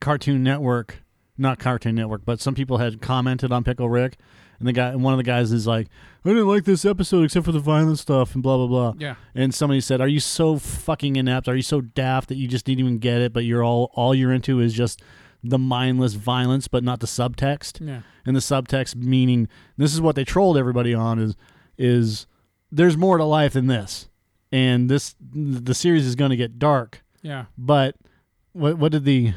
Cartoon 0.00 0.42
Network, 0.44 1.02
not 1.36 1.58
Cartoon 1.58 1.94
Network, 1.96 2.24
but 2.24 2.40
some 2.40 2.54
people 2.54 2.78
had 2.78 3.00
commented 3.02 3.50
on 3.50 3.64
Pickle 3.64 3.88
Rick, 3.88 4.16
and 4.60 4.68
the 4.68 4.72
guy 4.72 4.90
and 4.90 5.02
one 5.02 5.12
of 5.12 5.18
the 5.18 5.24
guys 5.24 5.50
is 5.50 5.66
like, 5.66 5.88
I 6.24 6.28
didn't 6.28 6.46
like 6.46 6.64
this 6.64 6.84
episode 6.84 7.24
except 7.24 7.44
for 7.44 7.52
the 7.52 7.58
violent 7.58 7.98
stuff 7.98 8.34
and 8.34 8.42
blah 8.42 8.56
blah 8.56 8.66
blah. 8.68 8.94
Yeah. 8.98 9.16
And 9.34 9.52
somebody 9.52 9.80
said, 9.80 10.00
"Are 10.00 10.06
you 10.08 10.20
so 10.20 10.56
fucking 10.58 11.16
inept? 11.16 11.48
Are 11.48 11.56
you 11.56 11.62
so 11.62 11.80
daft 11.80 12.28
that 12.28 12.36
you 12.36 12.46
just 12.46 12.64
didn't 12.64 12.80
even 12.80 12.98
get 12.98 13.20
it? 13.20 13.32
But 13.32 13.44
you're 13.44 13.64
all 13.64 13.90
all 13.94 14.14
you're 14.14 14.32
into 14.32 14.60
is 14.60 14.72
just 14.72 15.02
the 15.44 15.58
mindless 15.58 16.14
violence, 16.14 16.66
but 16.68 16.82
not 16.82 17.00
the 17.00 17.06
subtext." 17.06 17.86
Yeah. 17.86 18.00
And 18.26 18.34
the 18.34 18.40
subtext 18.40 18.96
meaning 18.96 19.48
this 19.76 19.92
is 19.94 20.00
what 20.00 20.16
they 20.16 20.24
trolled 20.24 20.56
everybody 20.58 20.94
on 20.94 21.18
is 21.18 21.36
is 21.78 22.26
there's 22.72 22.96
more 22.96 23.18
to 23.18 23.24
life 23.24 23.52
than 23.52 23.66
this, 23.66 24.08
and 24.50 24.88
this 24.88 25.14
the 25.20 25.74
series 25.74 26.06
is 26.06 26.14
going 26.16 26.30
to 26.30 26.36
get 26.36 26.58
dark. 26.58 27.04
Yeah. 27.22 27.44
But 27.58 27.96
what 28.52 28.78
what 28.78 28.92
did 28.92 29.04
the 29.04 29.32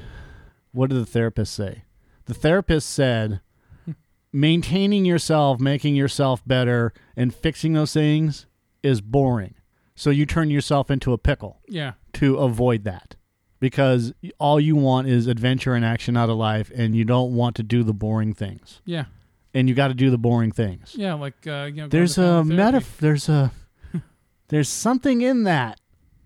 what 0.71 0.89
did 0.89 0.95
the 0.99 1.05
therapist 1.05 1.53
say? 1.53 1.84
The 2.25 2.34
therapist 2.34 2.89
said 2.89 3.41
maintaining 4.34 5.05
yourself, 5.05 5.59
making 5.59 5.95
yourself 5.95 6.41
better 6.45 6.93
and 7.15 7.34
fixing 7.34 7.73
those 7.73 7.93
things 7.93 8.45
is 8.84 9.01
boring. 9.01 9.55
So 9.95 10.09
you 10.11 10.25
turn 10.25 10.49
yourself 10.51 10.91
into 10.91 11.11
a 11.13 11.17
pickle 11.17 11.59
Yeah. 11.67 11.93
to 12.13 12.35
avoid 12.38 12.84
that. 12.84 13.15
Because 13.59 14.13
all 14.39 14.59
you 14.59 14.75
want 14.75 15.07
is 15.07 15.27
adventure 15.27 15.73
and 15.73 15.84
action 15.84 16.15
out 16.15 16.29
of 16.29 16.38
life 16.38 16.71
and 16.75 16.95
you 16.95 17.03
don't 17.03 17.34
want 17.35 17.55
to 17.55 17.63
do 17.63 17.84
the 17.84 17.93
boring 17.93 18.34
things. 18.34 18.81
Yeah. 18.85 19.05
And 19.53 19.67
you 19.67 19.73
got 19.73 19.88
to 19.88 19.95
do 19.95 20.11
the 20.11 20.17
boring 20.17 20.51
things. 20.51 20.93
Yeah. 20.95 21.15
Like 21.15 21.47
uh, 21.47 21.69
you 21.73 21.84
know. 21.84 21.88
There's 21.88 22.17
a 22.17 22.43
metaphor. 22.43 22.95
There's 22.99 23.29
a 23.29 23.51
there's 24.49 24.69
something 24.69 25.21
in 25.21 25.43
that, 25.43 25.79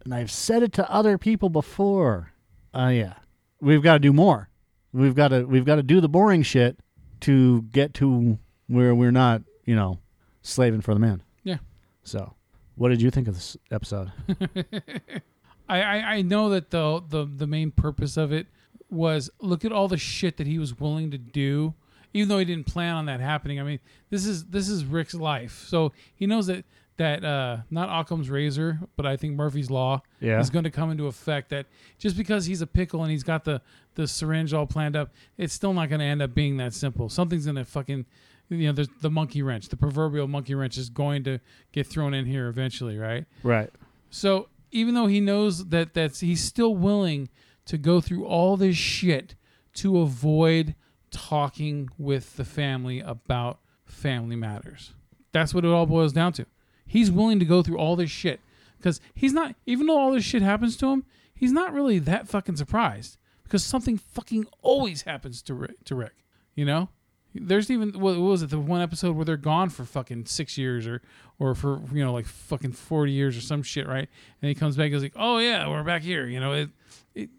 and 0.03 0.13
I've 0.13 0.31
said 0.31 0.63
it 0.63 0.73
to 0.73 0.91
other 0.91 1.17
people 1.17 1.49
before. 1.49 2.33
Uh, 2.73 2.91
yeah, 2.93 3.13
we've 3.61 3.81
got 3.83 3.93
to 3.93 3.99
do 3.99 4.11
more. 4.11 4.49
We've 4.91 5.15
got 5.15 5.29
to 5.29 5.45
we've 5.45 5.65
got 5.65 5.75
to 5.75 5.83
do 5.83 6.01
the 6.01 6.09
boring 6.09 6.43
shit 6.43 6.79
to 7.21 7.61
get 7.63 7.93
to 7.95 8.37
where 8.67 8.93
we're 8.93 9.11
not, 9.11 9.43
you 9.65 9.75
know, 9.75 9.99
slaving 10.41 10.81
for 10.81 10.93
the 10.93 10.99
man. 10.99 11.23
Yeah. 11.43 11.57
So, 12.03 12.33
what 12.75 12.89
did 12.89 13.01
you 13.01 13.11
think 13.11 13.27
of 13.27 13.35
this 13.35 13.55
episode? 13.71 14.11
I, 15.71 15.81
I, 15.81 15.97
I 16.15 16.21
know 16.21 16.49
that 16.49 16.69
the, 16.71 17.01
the 17.07 17.25
the 17.25 17.47
main 17.47 17.71
purpose 17.71 18.17
of 18.17 18.31
it 18.31 18.47
was 18.89 19.29
look 19.39 19.63
at 19.65 19.71
all 19.71 19.87
the 19.87 19.97
shit 19.97 20.37
that 20.37 20.47
he 20.47 20.59
was 20.59 20.79
willing 20.79 21.11
to 21.11 21.17
do, 21.17 21.73
even 22.13 22.27
though 22.29 22.39
he 22.39 22.45
didn't 22.45 22.65
plan 22.67 22.95
on 22.95 23.05
that 23.05 23.19
happening. 23.21 23.59
I 23.59 23.63
mean, 23.63 23.79
this 24.09 24.25
is 24.25 24.45
this 24.45 24.67
is 24.69 24.83
Rick's 24.85 25.13
life, 25.13 25.63
so 25.67 25.91
he 26.15 26.25
knows 26.27 26.47
that 26.47 26.65
that 26.97 27.23
uh, 27.23 27.57
not 27.71 27.89
Occam's 27.89 28.29
razor, 28.29 28.79
but 28.95 29.05
I 29.07 29.15
think 29.17 29.33
Murphy's 29.35 29.71
law 29.71 30.01
Yeah. 30.19 30.39
is 30.39 30.49
going 30.51 30.65
to 30.65 30.69
come 30.69 30.91
into 30.91 31.07
effect. 31.07 31.49
That 31.49 31.65
just 31.97 32.15
because 32.17 32.45
he's 32.45 32.61
a 32.61 32.67
pickle 32.67 33.01
and 33.03 33.09
he's 33.11 33.23
got 33.23 33.43
the 33.45 33.61
the 33.95 34.07
syringe 34.07 34.53
all 34.53 34.67
planned 34.67 34.95
up, 34.95 35.09
it's 35.37 35.53
still 35.53 35.73
not 35.73 35.89
going 35.89 35.99
to 35.99 36.05
end 36.05 36.21
up 36.21 36.35
being 36.35 36.57
that 36.57 36.73
simple. 36.73 37.09
Something's 37.09 37.45
going 37.45 37.55
to 37.55 37.65
fucking 37.65 38.05
you 38.49 38.67
know, 38.67 38.73
there's 38.73 38.89
the 38.99 39.09
monkey 39.09 39.41
wrench, 39.41 39.69
the 39.69 39.77
proverbial 39.77 40.27
monkey 40.27 40.53
wrench 40.53 40.77
is 40.77 40.89
going 40.89 41.23
to 41.23 41.39
get 41.71 41.87
thrown 41.87 42.13
in 42.13 42.25
here 42.25 42.49
eventually, 42.49 42.97
right? 42.97 43.23
Right. 43.43 43.69
So 44.09 44.49
even 44.71 44.93
though 44.93 45.07
he 45.07 45.19
knows 45.19 45.69
that 45.69 45.93
that's 45.93 46.21
he's 46.21 46.43
still 46.43 46.75
willing 46.75 47.29
to 47.65 47.77
go 47.77 48.01
through 48.01 48.25
all 48.25 48.57
this 48.57 48.75
shit 48.75 49.35
to 49.73 49.99
avoid 49.99 50.75
talking 51.11 51.89
with 51.97 52.35
the 52.37 52.45
family 52.45 52.99
about 52.99 53.59
family 53.85 54.35
matters. 54.35 54.93
That's 55.31 55.53
what 55.53 55.65
it 55.65 55.69
all 55.69 55.85
boils 55.85 56.13
down 56.13 56.33
to. 56.33 56.45
He's 56.85 57.11
willing 57.11 57.39
to 57.39 57.45
go 57.45 57.61
through 57.61 57.77
all 57.77 57.95
this 57.95 58.09
shit 58.09 58.41
because 58.77 58.99
he's 59.13 59.33
not 59.33 59.55
even 59.65 59.87
though 59.87 59.97
all 59.97 60.11
this 60.11 60.23
shit 60.23 60.41
happens 60.41 60.75
to 60.77 60.87
him, 60.87 61.05
he's 61.33 61.51
not 61.51 61.73
really 61.73 61.99
that 61.99 62.27
fucking 62.27 62.57
surprised 62.57 63.17
because 63.43 63.63
something 63.63 63.97
fucking 63.97 64.47
always 64.61 65.03
happens 65.03 65.41
to 65.43 65.53
Rick, 65.53 65.83
to 65.85 65.95
Rick, 65.95 66.15
you 66.55 66.65
know? 66.65 66.89
There's 67.33 67.71
even 67.71 67.91
what 67.93 68.17
what 68.17 68.21
was 68.29 68.41
it 68.43 68.49
the 68.49 68.59
one 68.59 68.81
episode 68.81 69.15
where 69.15 69.23
they're 69.25 69.37
gone 69.37 69.69
for 69.69 69.85
fucking 69.85 70.25
six 70.25 70.57
years 70.57 70.85
or 70.85 71.01
or 71.39 71.55
for 71.55 71.81
you 71.93 72.03
know 72.03 72.11
like 72.13 72.25
fucking 72.25 72.73
forty 72.73 73.13
years 73.13 73.37
or 73.37 73.41
some 73.41 73.63
shit, 73.63 73.87
right? 73.87 74.09
And 74.41 74.49
he 74.49 74.55
comes 74.55 74.75
back 74.75 74.85
and 74.85 74.93
goes 74.93 75.01
like, 75.03 75.13
"Oh 75.15 75.37
yeah, 75.37 75.67
we're 75.69 75.83
back 75.83 76.01
here." 76.01 76.25
You 76.27 76.39
know, 76.41 76.53
it, 76.53 76.69
it 77.15 77.29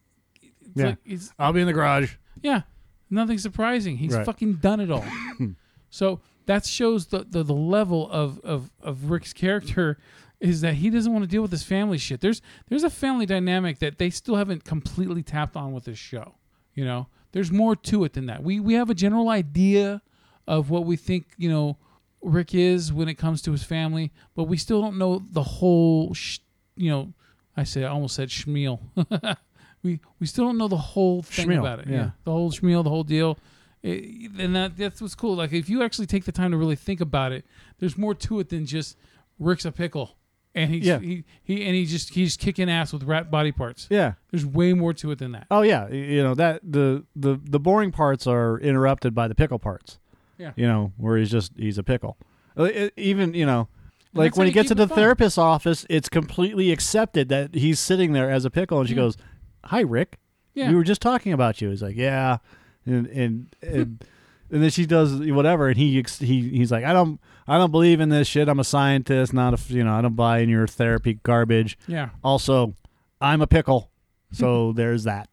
it's 0.40 0.70
Yeah. 0.74 0.86
like 0.86 0.98
it's 1.04 1.32
I'll 1.38 1.52
be 1.52 1.60
in 1.60 1.66
the 1.66 1.72
garage. 1.74 2.14
yeah, 2.42 2.62
nothing 3.10 3.36
surprising. 3.38 3.98
He's 3.98 4.14
Right. 4.14 4.24
fucking 4.24 4.54
done 4.54 4.80
it 4.80 4.90
all. 4.90 5.04
so 5.90 6.20
that 6.46 6.64
shows 6.64 7.06
the, 7.08 7.24
the 7.28 7.42
the 7.42 7.52
level 7.54 8.10
of 8.10 8.38
of 8.40 8.70
of 8.80 9.10
Rick's 9.10 9.32
character 9.32 9.98
is 10.40 10.60
that 10.62 10.74
he 10.74 10.90
doesn't 10.90 11.12
want 11.12 11.22
to 11.22 11.28
deal 11.28 11.42
with 11.42 11.50
this 11.52 11.62
family 11.62 11.98
shit. 11.98 12.20
There's 12.20 12.40
there's 12.68 12.82
a 12.82 12.90
family 12.90 13.26
dynamic 13.26 13.78
that 13.80 13.98
they 13.98 14.08
still 14.10 14.36
haven't 14.36 14.64
completely 14.64 15.22
tapped 15.22 15.54
on 15.56 15.72
with 15.72 15.84
this 15.84 15.98
show. 15.98 16.36
You 16.74 16.84
know, 16.86 17.08
there's 17.32 17.50
more 17.50 17.74
to 17.76 18.04
it 18.04 18.12
than 18.12 18.26
that. 18.26 18.42
We 18.42 18.60
we 18.60 18.74
have 18.74 18.90
a 18.90 18.94
general 18.94 19.28
idea 19.28 20.02
of 20.46 20.70
what 20.70 20.84
we 20.84 20.96
think 20.96 21.26
you 21.38 21.50
know 21.50 21.76
Rick 22.22 22.54
is 22.54 22.92
when 22.92 23.08
it 23.08 23.14
comes 23.14 23.42
to 23.42 23.52
his 23.52 23.64
family, 23.64 24.12
but 24.34 24.44
we 24.44 24.56
still 24.56 24.80
don't 24.80 24.98
know 24.98 25.22
the 25.30 25.42
whole. 25.42 26.14
Sh- 26.14 26.38
you 26.76 26.90
know, 26.90 27.12
I 27.56 27.64
say 27.64 27.84
I 27.84 27.88
almost 27.88 28.14
said 28.14 28.28
schmeal. 28.28 28.80
we 29.82 30.00
we 30.20 30.26
still 30.26 30.44
don't 30.44 30.58
know 30.58 30.68
the 30.68 30.76
whole 30.76 31.22
thing 31.22 31.52
about 31.52 31.80
it. 31.80 31.88
yeah. 31.88 32.10
the 32.24 32.30
whole 32.30 32.50
schmeal, 32.50 32.84
the 32.84 32.90
whole 32.90 33.04
deal. 33.04 33.38
It- 33.82 34.30
and 34.38 34.54
that 34.54 34.76
that's 34.76 35.00
what's 35.02 35.14
cool. 35.14 35.34
Like 35.36 35.52
if 35.52 35.68
you 35.68 35.82
actually 35.82 36.06
take 36.06 36.24
the 36.24 36.32
time 36.32 36.52
to 36.52 36.56
really 36.56 36.76
think 36.76 37.00
about 37.00 37.32
it, 37.32 37.44
there's 37.78 37.98
more 37.98 38.14
to 38.14 38.40
it 38.40 38.48
than 38.48 38.64
just 38.66 38.96
Rick's 39.38 39.64
a 39.64 39.72
pickle, 39.72 40.16
and 40.54 40.70
he's 40.70 40.84
Yeah. 40.86 40.98
he, 40.98 41.24
he 41.42 41.64
and 41.66 41.74
he 41.74 41.86
just 41.86 42.14
he's 42.14 42.36
kicking 42.36 42.68
ass 42.70 42.92
with 42.92 43.02
rat 43.04 43.30
body 43.30 43.52
parts. 43.52 43.86
Yeah. 43.90 44.14
There's 44.30 44.44
way 44.46 44.72
more 44.74 44.92
to 44.94 45.10
it 45.10 45.18
than 45.18 45.32
that. 45.32 45.46
Oh 45.50 45.62
yeah, 45.62 45.84
y- 45.84 45.94
you 45.96 46.22
know 46.22 46.34
that 46.34 46.60
the 46.64 47.04
the 47.16 47.38
the 47.42 47.58
boring 47.60 47.90
parts 47.92 48.26
are 48.26 48.58
interrupted 48.60 49.14
by 49.14 49.28
the 49.28 49.34
pickle 49.34 49.58
parts. 49.58 49.98
Yeah. 50.38 50.52
You 50.56 50.66
know 50.66 50.92
where 50.96 51.16
he's 51.16 51.30
just 51.30 51.52
he's 51.56 51.78
a 51.78 51.82
pickle. 51.82 52.16
Uh, 52.56 52.68
even 52.96 53.32
you 53.34 53.46
know, 53.46 53.68
like 54.14 54.32
that's 54.32 54.38
when 54.38 54.44
how 54.44 54.46
he 54.46 54.50
you 54.50 54.54
gets 54.54 54.68
keep 54.68 54.76
to 54.76 54.82
it 54.82 54.86
the 54.86 54.88
fun. 54.94 54.98
therapist's 54.98 55.38
office, 55.38 55.86
it's 55.88 56.08
completely 56.08 56.70
accepted 56.72 57.28
that 57.30 57.54
he's 57.54 57.80
sitting 57.80 58.12
there 58.12 58.30
as 58.30 58.44
a 58.44 58.50
pickle, 58.50 58.78
and 58.80 58.88
she 58.88 58.94
Yeah. 58.94 59.02
goes, 59.02 59.16
"Hi, 59.64 59.80
Rick. 59.80 60.18
Yeah. 60.54 60.68
We 60.68 60.74
were 60.74 60.84
just 60.84 61.00
talking 61.00 61.32
about 61.32 61.60
you." 61.62 61.70
He's 61.70 61.82
like, 61.82 61.96
"Yeah," 61.96 62.38
and 62.86 63.06
and. 63.06 63.56
and 63.62 64.04
And 64.54 64.62
then 64.62 64.68
she 64.68 64.84
does 64.84 65.14
whatever, 65.32 65.68
and 65.68 65.78
he 65.78 65.98
ex- 65.98 66.18
he 66.18 66.46
he's 66.50 66.70
like, 66.70 66.84
I 66.84 66.92
don't 66.92 67.18
I 67.48 67.58
don't 67.58 67.70
believe 67.70 68.00
in 68.00 68.08
this 68.08 68.28
shit. 68.28 68.48
I'm 68.48 68.60
a 68.60 68.64
scientist, 68.64 69.32
not 69.32 69.52
a 69.54 69.72
you 69.72 69.82
know 69.84 69.94
I 69.94 70.02
don't 70.02 70.16
buy 70.16 70.38
in 70.40 70.48
your 70.48 70.66
therapy 70.66 71.18
garbage. 71.22 71.76
Yeah, 71.86 72.10
Also, 72.24 72.74
I'm 73.20 73.40
a 73.42 73.46
pickle, 73.46 73.90
so 74.32 74.72
there's 74.76 75.04
that. 75.04 75.28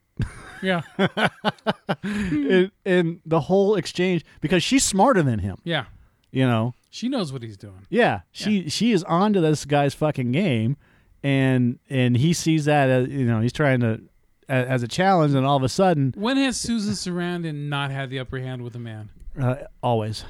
yeah, 0.61 0.81
and, 2.03 2.72
and 2.86 3.19
the 3.26 3.40
whole 3.41 3.76
exchange 3.76 4.26
because 4.41 4.64
she's 4.64 4.84
smarter 4.84 5.22
than 5.23 5.40
him. 5.40 5.57
yeah. 5.64 5.86
You 6.31 6.45
know, 6.45 6.76
She 6.91 7.10
knows 7.10 7.34
what 7.34 7.41
he's 7.41 7.57
doing. 7.57 7.88
yeah, 7.90 8.22
she 8.31 8.69
she 8.69 8.91
is 8.91 9.03
onto 9.06 9.41
this 9.41 9.65
guy's 9.65 9.95
fucking 9.95 10.31
game, 10.31 10.77
and 11.23 11.80
and 11.90 12.15
he 12.18 12.34
sees 12.34 12.65
that 12.65 12.88
as 12.90 13.07
you 13.07 13.26
know 13.26 13.41
he's 13.41 13.52
trying 13.53 13.80
to 13.80 14.02
as, 14.48 14.68
as 14.68 14.84
a 14.84 14.88
challenge, 14.88 15.34
and 15.34 15.44
all 15.44 15.57
of 15.57 15.64
a 15.64 15.69
sudden, 15.69 16.14
When 16.15 16.38
has 16.38 16.56
Susan 16.57 16.94
Sarandon 16.94 17.68
not 17.69 17.90
had 17.90 18.11
the 18.11 18.19
upper 18.19 18.38
hand 18.40 18.61
with 18.61 18.76
a 18.76 18.80
man? 18.80 19.10
uh, 19.41 19.56
always, 19.81 20.23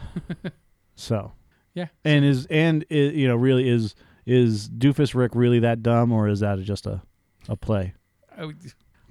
so 0.95 1.33
Yeah. 1.73 1.87
and 2.03 2.25
is 2.25 2.45
and 2.47 2.85
i 2.91 2.93
you 2.93 3.27
know 3.27 3.35
really 3.35 3.69
is 3.69 3.95
is 4.25 4.69
Doofus 4.69 5.15
Rick 5.15 5.31
really 5.33 5.59
that 5.59 5.81
dumb, 5.81 6.11
or 6.11 6.27
is 6.27 6.41
that 6.41 6.59
just 6.61 6.85
a 6.85 7.01
a 7.47 7.55
play? 7.55 7.93
I 8.37 8.45
would, 8.45 8.57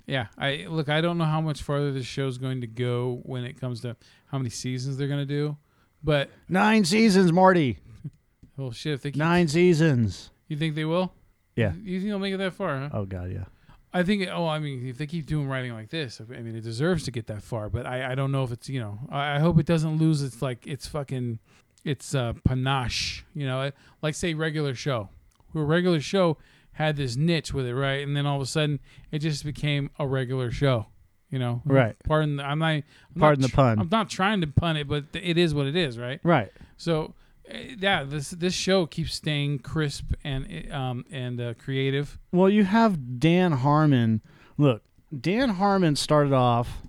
yeah, 0.06 0.26
I 0.38 0.66
look. 0.68 0.88
I 0.88 1.00
don't 1.00 1.18
know 1.18 1.24
how 1.24 1.40
much 1.40 1.62
farther 1.62 1.92
this 1.92 2.06
show's 2.06 2.38
going 2.38 2.60
to 2.60 2.66
go 2.66 3.20
when 3.24 3.44
it 3.44 3.60
comes 3.60 3.80
to 3.82 3.96
how 4.26 4.38
many 4.38 4.50
seasons 4.50 4.96
they're 4.96 5.08
going 5.08 5.20
to 5.20 5.26
do, 5.26 5.56
but 6.02 6.30
Nine 6.48 6.84
seasons, 6.84 7.32
Marty. 7.32 7.78
well, 8.56 8.70
shit. 8.70 8.94
If 8.94 9.02
they 9.02 9.10
keep, 9.10 9.18
Nine 9.18 9.48
seasons. 9.48 10.30
you 10.46 10.56
think 10.56 10.74
they 10.76 10.84
will? 10.84 11.12
Yeah. 11.56 11.72
You 11.82 11.98
think 11.98 12.10
they'll 12.10 12.18
make 12.20 12.34
it 12.34 12.38
that 12.38 12.54
far? 12.54 12.78
Huh? 12.78 12.88
Oh 12.92 13.04
God, 13.04 13.32
yeah. 13.32 13.44
I 13.92 14.02
think. 14.04 14.28
Oh, 14.32 14.46
I 14.46 14.60
mean, 14.60 14.86
if 14.86 14.98
they 14.98 15.06
keep 15.06 15.26
doing 15.26 15.48
writing 15.48 15.72
like 15.72 15.90
this, 15.90 16.20
I 16.20 16.40
mean, 16.40 16.54
it 16.54 16.62
deserves 16.62 17.04
to 17.04 17.10
get 17.10 17.26
that 17.26 17.42
far. 17.42 17.68
But 17.68 17.86
I, 17.86 18.12
I 18.12 18.14
don't 18.14 18.30
know 18.30 18.44
if 18.44 18.52
it's 18.52 18.68
you 18.68 18.80
know. 18.80 18.98
I, 19.10 19.36
I 19.36 19.38
hope 19.40 19.58
it 19.58 19.66
doesn't 19.66 19.98
lose 19.98 20.22
its 20.22 20.40
like 20.40 20.66
its 20.66 20.86
fucking 20.86 21.40
its 21.84 22.14
uh, 22.14 22.34
panache. 22.44 23.24
You 23.34 23.46
know, 23.46 23.70
like 24.02 24.14
say 24.14 24.34
regular 24.34 24.74
show. 24.74 25.08
Where 25.52 25.64
regular 25.64 26.00
show 26.00 26.36
had 26.72 26.96
this 26.96 27.16
niche 27.16 27.52
with 27.52 27.66
it, 27.66 27.74
right? 27.74 28.06
And 28.06 28.16
then 28.16 28.26
all 28.26 28.36
of 28.36 28.42
a 28.42 28.46
sudden, 28.46 28.80
it 29.10 29.18
just 29.20 29.44
became 29.44 29.90
a 29.98 30.06
regular 30.06 30.50
show. 30.50 30.86
You 31.30 31.38
know, 31.38 31.60
Right. 31.64 31.94
Pardon. 32.04 32.36
The, 32.36 32.44
I'm 32.44 32.58
not. 32.58 32.66
I'm 32.68 32.84
Pardon 33.18 33.42
not 33.42 33.50
the 33.50 33.56
pun. 33.56 33.78
I'm 33.78 33.88
not 33.90 34.08
trying 34.08 34.40
to 34.40 34.46
pun 34.46 34.76
it, 34.76 34.88
but 34.88 35.04
it 35.12 35.36
is 35.36 35.54
what 35.54 35.66
it 35.66 35.76
is, 35.76 35.98
right? 35.98 36.20
Right. 36.22 36.50
So, 36.78 37.14
eh, 37.48 37.74
yeah, 37.78 38.04
this 38.04 38.30
this 38.30 38.54
show 38.54 38.86
keeps 38.86 39.14
staying 39.14 39.58
crisp 39.58 40.12
and 40.24 40.46
eh, 40.50 40.70
um 40.74 41.04
and 41.10 41.38
uh, 41.40 41.54
creative. 41.54 42.18
Well, 42.32 42.48
you 42.48 42.64
have 42.64 43.18
Dan 43.20 43.52
Harmon. 43.52 44.22
Look, 44.56 44.82
Dan 45.20 45.50
Harmon 45.50 45.96
started 45.96 46.32
off 46.32 46.82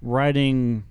writing 0.00 0.84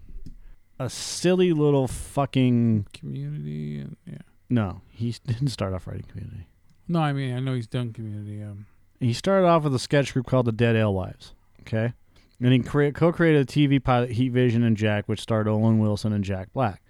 a 0.85 0.89
silly 0.89 1.53
little 1.53 1.87
fucking. 1.87 2.87
Community 2.93 3.79
and 3.79 3.95
yeah. 4.05 4.17
No, 4.49 4.81
he 4.89 5.11
didn't 5.25 5.49
start 5.49 5.73
off 5.73 5.87
writing 5.87 6.05
Community. 6.09 6.47
No, 6.87 6.99
I 6.99 7.13
mean 7.13 7.35
I 7.35 7.39
know 7.39 7.53
he's 7.53 7.67
done 7.67 7.93
community. 7.93 8.41
Um, 8.43 8.65
He 8.99 9.13
started 9.13 9.47
off 9.47 9.63
with 9.63 9.73
a 9.75 9.79
sketch 9.79 10.13
group 10.13 10.25
called 10.27 10.45
the 10.45 10.51
Dead 10.51 10.75
Alewives. 10.75 11.33
Okay, 11.61 11.93
and 12.41 12.51
he 12.53 12.59
crea- 12.59 12.91
co-created 12.91 13.41
a 13.41 13.45
TV 13.45 13.81
pilot, 13.81 14.11
Heat 14.11 14.29
Vision 14.29 14.63
and 14.63 14.75
Jack, 14.75 15.07
which 15.07 15.21
starred 15.21 15.47
Owen 15.47 15.79
Wilson 15.79 16.11
and 16.11 16.23
Jack 16.23 16.51
Black. 16.53 16.81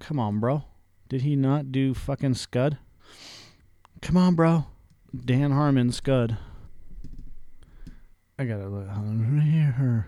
Come 0.00 0.18
on, 0.18 0.40
bro. 0.40 0.64
Did 1.08 1.22
he 1.22 1.36
not 1.36 1.70
do 1.70 1.92
fucking 1.94 2.34
Scud? 2.34 2.78
Come 4.00 4.16
on, 4.16 4.34
bro. 4.34 4.64
Dan 5.24 5.52
Harmon 5.52 5.92
Scud. 5.92 6.36
I 8.38 8.44
gotta 8.44 8.66
look 8.68 8.88
here. 9.44 10.06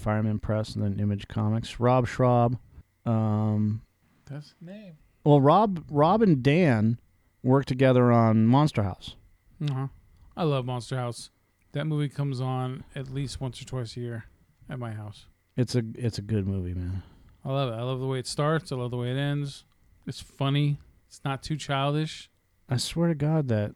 Fireman 0.00 0.38
Press 0.38 0.74
and 0.74 0.82
then 0.84 0.98
Image 0.98 1.28
Comics. 1.28 1.78
Rob 1.78 2.06
Schrab. 2.06 2.58
Um, 3.06 3.82
That's 4.28 4.54
the 4.60 4.70
name. 4.72 4.94
well, 5.24 5.40
Rob, 5.40 5.84
Rob 5.90 6.22
and 6.22 6.42
Dan 6.42 6.98
worked 7.42 7.68
together 7.68 8.10
on 8.12 8.46
Monster 8.46 8.82
House. 8.82 9.16
Uh-huh. 9.62 9.88
I 10.36 10.44
love 10.44 10.64
Monster 10.64 10.96
House. 10.96 11.30
That 11.72 11.86
movie 11.86 12.08
comes 12.08 12.40
on 12.40 12.84
at 12.94 13.10
least 13.12 13.40
once 13.40 13.60
or 13.62 13.64
twice 13.64 13.96
a 13.96 14.00
year 14.00 14.24
at 14.68 14.78
my 14.78 14.92
house. 14.92 15.26
It's 15.56 15.74
a 15.74 15.82
it's 15.94 16.18
a 16.18 16.22
good 16.22 16.46
movie, 16.46 16.74
man. 16.74 17.02
I 17.44 17.50
love 17.52 17.72
it. 17.72 17.76
I 17.76 17.82
love 17.82 18.00
the 18.00 18.06
way 18.06 18.18
it 18.18 18.26
starts. 18.26 18.72
I 18.72 18.76
love 18.76 18.90
the 18.90 18.96
way 18.96 19.10
it 19.10 19.16
ends. 19.16 19.64
It's 20.06 20.20
funny. 20.20 20.78
It's 21.08 21.20
not 21.24 21.42
too 21.42 21.56
childish. 21.56 22.30
I 22.68 22.76
swear 22.76 23.08
to 23.08 23.14
God 23.14 23.48
that 23.48 23.74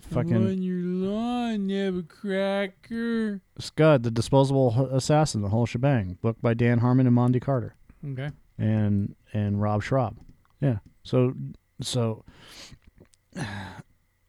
fucking 0.00 0.34
on 0.34 0.62
your 0.62 0.82
lawn, 0.82 2.06
cracker. 2.08 3.40
Scud, 3.58 4.02
the 4.02 4.10
disposable 4.10 4.88
assassin, 4.92 5.42
the 5.42 5.48
whole 5.48 5.66
shebang, 5.66 6.18
book 6.20 6.36
by 6.40 6.54
Dan 6.54 6.78
Harmon 6.78 7.06
and 7.06 7.14
Monty 7.14 7.40
Carter. 7.40 7.74
Okay. 8.12 8.30
and 8.58 9.14
and 9.32 9.60
Rob 9.60 9.82
Schrab. 9.82 10.16
Yeah. 10.60 10.78
So 11.02 11.34
so 11.80 12.24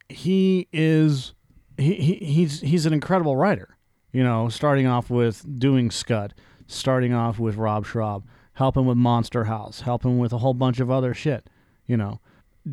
he 0.10 0.68
is 0.72 1.34
he, 1.78 1.94
he 1.96 2.14
he's 2.16 2.62
he's 2.62 2.86
an 2.86 2.94
incredible 2.94 3.36
writer. 3.36 3.78
You 4.12 4.24
know, 4.24 4.50
starting 4.50 4.88
off 4.88 5.10
with 5.10 5.46
doing 5.58 5.90
Scud, 5.90 6.34
starting 6.68 7.14
off 7.14 7.40
with 7.40 7.56
Rob 7.56 7.86
Schrab, 7.86 8.24
helping 8.54 8.86
with 8.86 8.98
Monster 8.98 9.46
House, 9.46 9.82
helping 9.82 10.20
with 10.20 10.34
a 10.34 10.40
whole 10.40 10.54
bunch 10.54 10.80
of 10.82 10.92
other 10.92 11.14
shit. 11.14 11.50
You 11.88 11.96
know, 11.98 12.20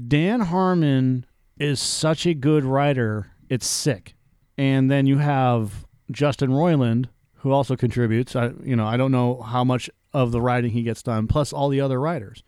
Dan 0.08 0.40
Harmon 0.40 1.26
is 1.58 1.80
such 1.80 2.26
a 2.26 2.34
good 2.34 2.64
writer. 2.64 3.30
It's 3.48 3.66
sick. 3.66 4.14
And 4.56 4.90
then 4.90 5.06
you 5.06 5.18
have 5.18 5.86
Justin 6.10 6.50
Roiland, 6.50 7.06
who 7.36 7.52
also 7.52 7.76
contributes. 7.76 8.34
I, 8.34 8.52
you 8.62 8.76
know, 8.76 8.86
I 8.86 8.96
don't 8.96 9.12
know 9.12 9.42
how 9.42 9.64
much 9.64 9.88
of 10.12 10.32
the 10.32 10.40
writing 10.40 10.70
he 10.72 10.82
gets 10.82 11.02
done, 11.02 11.26
plus 11.28 11.52
all 11.52 11.68
the 11.68 11.80
other 11.80 12.00
writers. 12.00 12.42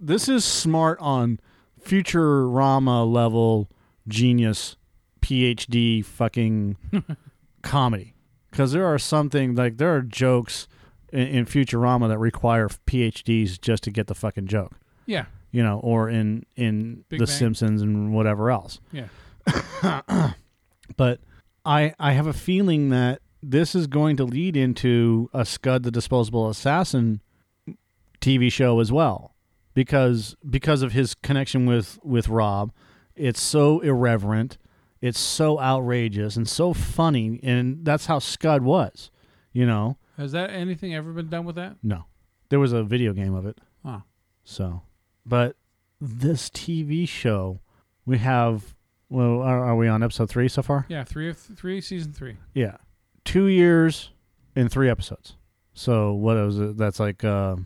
This 0.00 0.28
is 0.28 0.44
smart 0.44 0.98
on 1.00 1.40
Futurama 1.82 3.10
level 3.10 3.68
genius, 4.08 4.76
PhD 5.20 6.04
fucking 6.04 6.76
comedy. 7.62 8.14
Because 8.50 8.72
there 8.72 8.86
are 8.86 8.98
something 8.98 9.54
like 9.54 9.78
there 9.78 9.94
are 9.94 10.02
jokes 10.02 10.68
in, 11.12 11.26
in 11.26 11.46
Futurama 11.46 12.08
that 12.08 12.18
require 12.18 12.68
PhDs 12.68 13.60
just 13.60 13.82
to 13.84 13.90
get 13.90 14.06
the 14.06 14.14
fucking 14.14 14.46
joke 14.46 14.72
Yeah. 15.06 15.26
You 15.54 15.62
know, 15.62 15.78
or 15.84 16.10
in 16.10 16.44
in 16.56 17.04
Big 17.08 17.20
The 17.20 17.26
Bang. 17.26 17.36
Simpsons 17.36 17.80
and 17.80 18.12
whatever 18.12 18.50
else. 18.50 18.80
Yeah. 18.92 19.06
But 20.96 21.20
I 21.64 21.94
I 21.98 22.12
have 22.12 22.26
a 22.26 22.32
feeling 22.34 22.90
that 22.90 23.20
this 23.42 23.74
is 23.74 23.86
going 23.86 24.16
to 24.16 24.24
lead 24.24 24.56
into 24.56 25.30
a 25.32 25.44
Scud 25.44 25.82
the 25.82 25.90
Disposable 25.90 26.48
Assassin 26.48 27.20
TV 28.20 28.52
show 28.52 28.80
as 28.80 28.92
well, 28.92 29.34
because 29.74 30.36
because 30.48 30.82
of 30.82 30.92
his 30.92 31.14
connection 31.14 31.66
with 31.66 31.98
with 32.02 32.28
Rob, 32.28 32.72
it's 33.16 33.40
so 33.40 33.80
irreverent, 33.80 34.58
it's 35.00 35.20
so 35.20 35.58
outrageous 35.60 36.36
and 36.36 36.48
so 36.48 36.74
funny, 36.74 37.40
and 37.42 37.84
that's 37.84 38.06
how 38.06 38.18
Scud 38.18 38.62
was, 38.62 39.10
you 39.52 39.66
know. 39.66 39.96
Has 40.16 40.32
that 40.32 40.50
anything 40.50 40.94
ever 40.94 41.12
been 41.12 41.28
done 41.28 41.44
with 41.44 41.56
that? 41.56 41.76
No, 41.82 42.04
there 42.50 42.60
was 42.60 42.72
a 42.72 42.82
video 42.82 43.12
game 43.14 43.34
of 43.34 43.46
it. 43.46 43.58
Huh. 43.84 44.00
So, 44.44 44.82
but 45.26 45.56
this 46.00 46.48
TV 46.50 47.08
show, 47.08 47.60
we 48.06 48.18
have. 48.18 48.74
Well, 49.10 49.42
are, 49.42 49.64
are 49.64 49.76
we 49.76 49.86
on 49.86 50.02
episode 50.02 50.30
three 50.30 50.48
so 50.48 50.62
far? 50.62 50.86
Yeah, 50.88 51.04
three 51.04 51.28
of 51.28 51.38
three, 51.38 51.80
season 51.80 52.12
three. 52.12 52.36
Yeah, 52.54 52.78
two 53.24 53.46
years 53.46 54.10
and 54.56 54.70
three 54.70 54.88
episodes. 54.88 55.36
So 55.72 56.12
what 56.12 56.36
was 56.36 56.58
it? 56.58 56.76
That's 56.76 56.98
like 56.98 57.22
uh, 57.22 57.56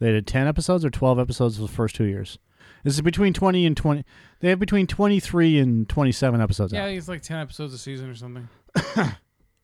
they 0.00 0.10
did 0.10 0.26
ten 0.26 0.46
episodes 0.46 0.84
or 0.84 0.90
twelve 0.90 1.18
episodes 1.18 1.56
for 1.56 1.62
the 1.62 1.68
first 1.68 1.94
two 1.94 2.04
years. 2.04 2.38
This 2.82 2.94
is 2.94 3.02
between 3.02 3.32
twenty 3.32 3.66
and 3.66 3.76
twenty. 3.76 4.04
They 4.40 4.48
have 4.48 4.58
between 4.58 4.86
twenty 4.86 5.20
three 5.20 5.58
and 5.58 5.88
twenty 5.88 6.12
seven 6.12 6.40
episodes. 6.40 6.72
Yeah, 6.72 6.84
out. 6.84 6.90
it's 6.90 7.08
like 7.08 7.22
ten 7.22 7.38
episodes 7.38 7.74
a 7.74 7.78
season 7.78 8.10
or 8.10 8.14
something. 8.14 8.48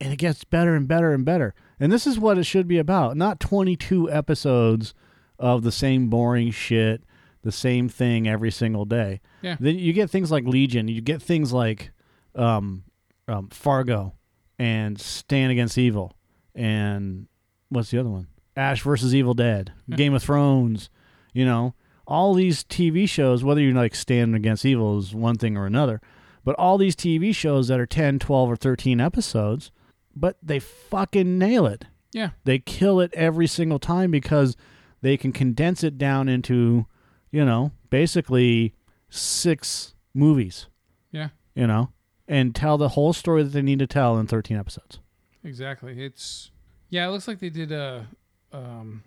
and 0.01 0.13
it 0.13 0.17
gets 0.17 0.45
better 0.45 0.75
and 0.75 0.89
better 0.89 1.13
and 1.13 1.25
better. 1.25 1.55
And 1.79 1.93
this 1.93 2.07
is 2.07 2.19
what 2.19 2.39
it 2.39 2.45
should 2.45 2.67
be 2.67 2.79
about, 2.79 3.17
not 3.17 3.39
22 3.39 4.11
episodes 4.11 4.95
of 5.39 5.63
the 5.63 5.73
same 5.73 6.09
boring 6.09 6.51
shit, 6.51 7.03
the 7.43 7.53
same 7.53 7.89
thing 7.89 8.29
every 8.29 8.51
single 8.51 8.85
day. 8.85 9.21
Yeah. 9.43 9.57
Then 9.59 9.79
you 9.79 9.93
get 9.93 10.11
things 10.11 10.31
like 10.31 10.45
Legion, 10.45 10.89
you 10.89 11.01
get 11.01 11.23
things 11.23 11.53
like 11.53 11.91
um, 12.35 12.85
um, 13.29 13.49
Fargo 13.49 14.15
and 14.59 15.01
Stan 15.01 15.51
Against 15.51 15.79
Evil 15.79 16.17
and 16.55 17.27
what's 17.69 17.91
the 17.91 17.99
other 17.99 18.11
one? 18.11 18.27
Ash 18.57 18.83
versus 18.83 19.15
Evil 19.15 19.35
Dead, 19.35 19.73
Game 19.91 20.13
of 20.13 20.23
Thrones, 20.23 20.91
you 21.33 21.45
know, 21.45 21.75
all 22.07 22.35
these 22.35 22.65
TV 22.65 23.09
shows, 23.09 23.45
whether 23.45 23.61
you 23.61 23.73
like 23.73 23.95
Stan 23.95 24.35
Against 24.35 24.67
Evil 24.67 24.99
is 24.99 25.15
one 25.15 25.37
thing 25.37 25.57
or 25.57 25.65
another, 25.65 26.01
but 26.45 26.57
all 26.57 26.77
these 26.77 26.97
TV 26.97 27.35
shows 27.35 27.69
that 27.69 27.79
are 27.79 27.87
10, 27.87 28.19
12, 28.19 28.51
or 28.51 28.57
13 28.57 29.01
episodes, 29.01 29.71
but 30.15 30.37
they 30.43 30.59
fucking 30.59 31.39
nail 31.39 31.67
it. 31.67 31.87
Yeah. 32.13 32.31
They 32.45 32.59
kill 32.59 32.99
it 33.01 33.13
every 33.15 33.47
single 33.47 33.79
time 33.79 34.11
because 34.11 34.57
they 35.01 35.17
can 35.17 35.33
condense 35.33 35.85
it 35.85 35.97
down 35.97 36.29
into, 36.29 36.87
you 37.31 37.45
know, 37.45 37.73
basically 37.91 38.75
six 39.09 39.95
movies, 40.15 40.67
Yeah. 41.13 41.29
you 41.55 41.67
know, 41.67 41.91
and 42.29 42.55
tell 42.55 42.79
the 42.79 42.91
whole 42.91 43.13
story 43.13 43.43
that 43.43 43.51
they 43.51 43.63
need 43.63 43.79
to 43.81 43.87
tell 43.87 44.19
in 44.19 44.27
13 44.27 44.57
episodes. 44.57 44.99
Exactly. 45.45 46.03
It's 46.03 46.51
yeah. 46.91 47.07
It 47.07 47.11
looks 47.11 47.27
like 47.27 47.39
they 47.39 47.49
did 47.51 47.73
a 47.73 48.07
um, 48.53 49.03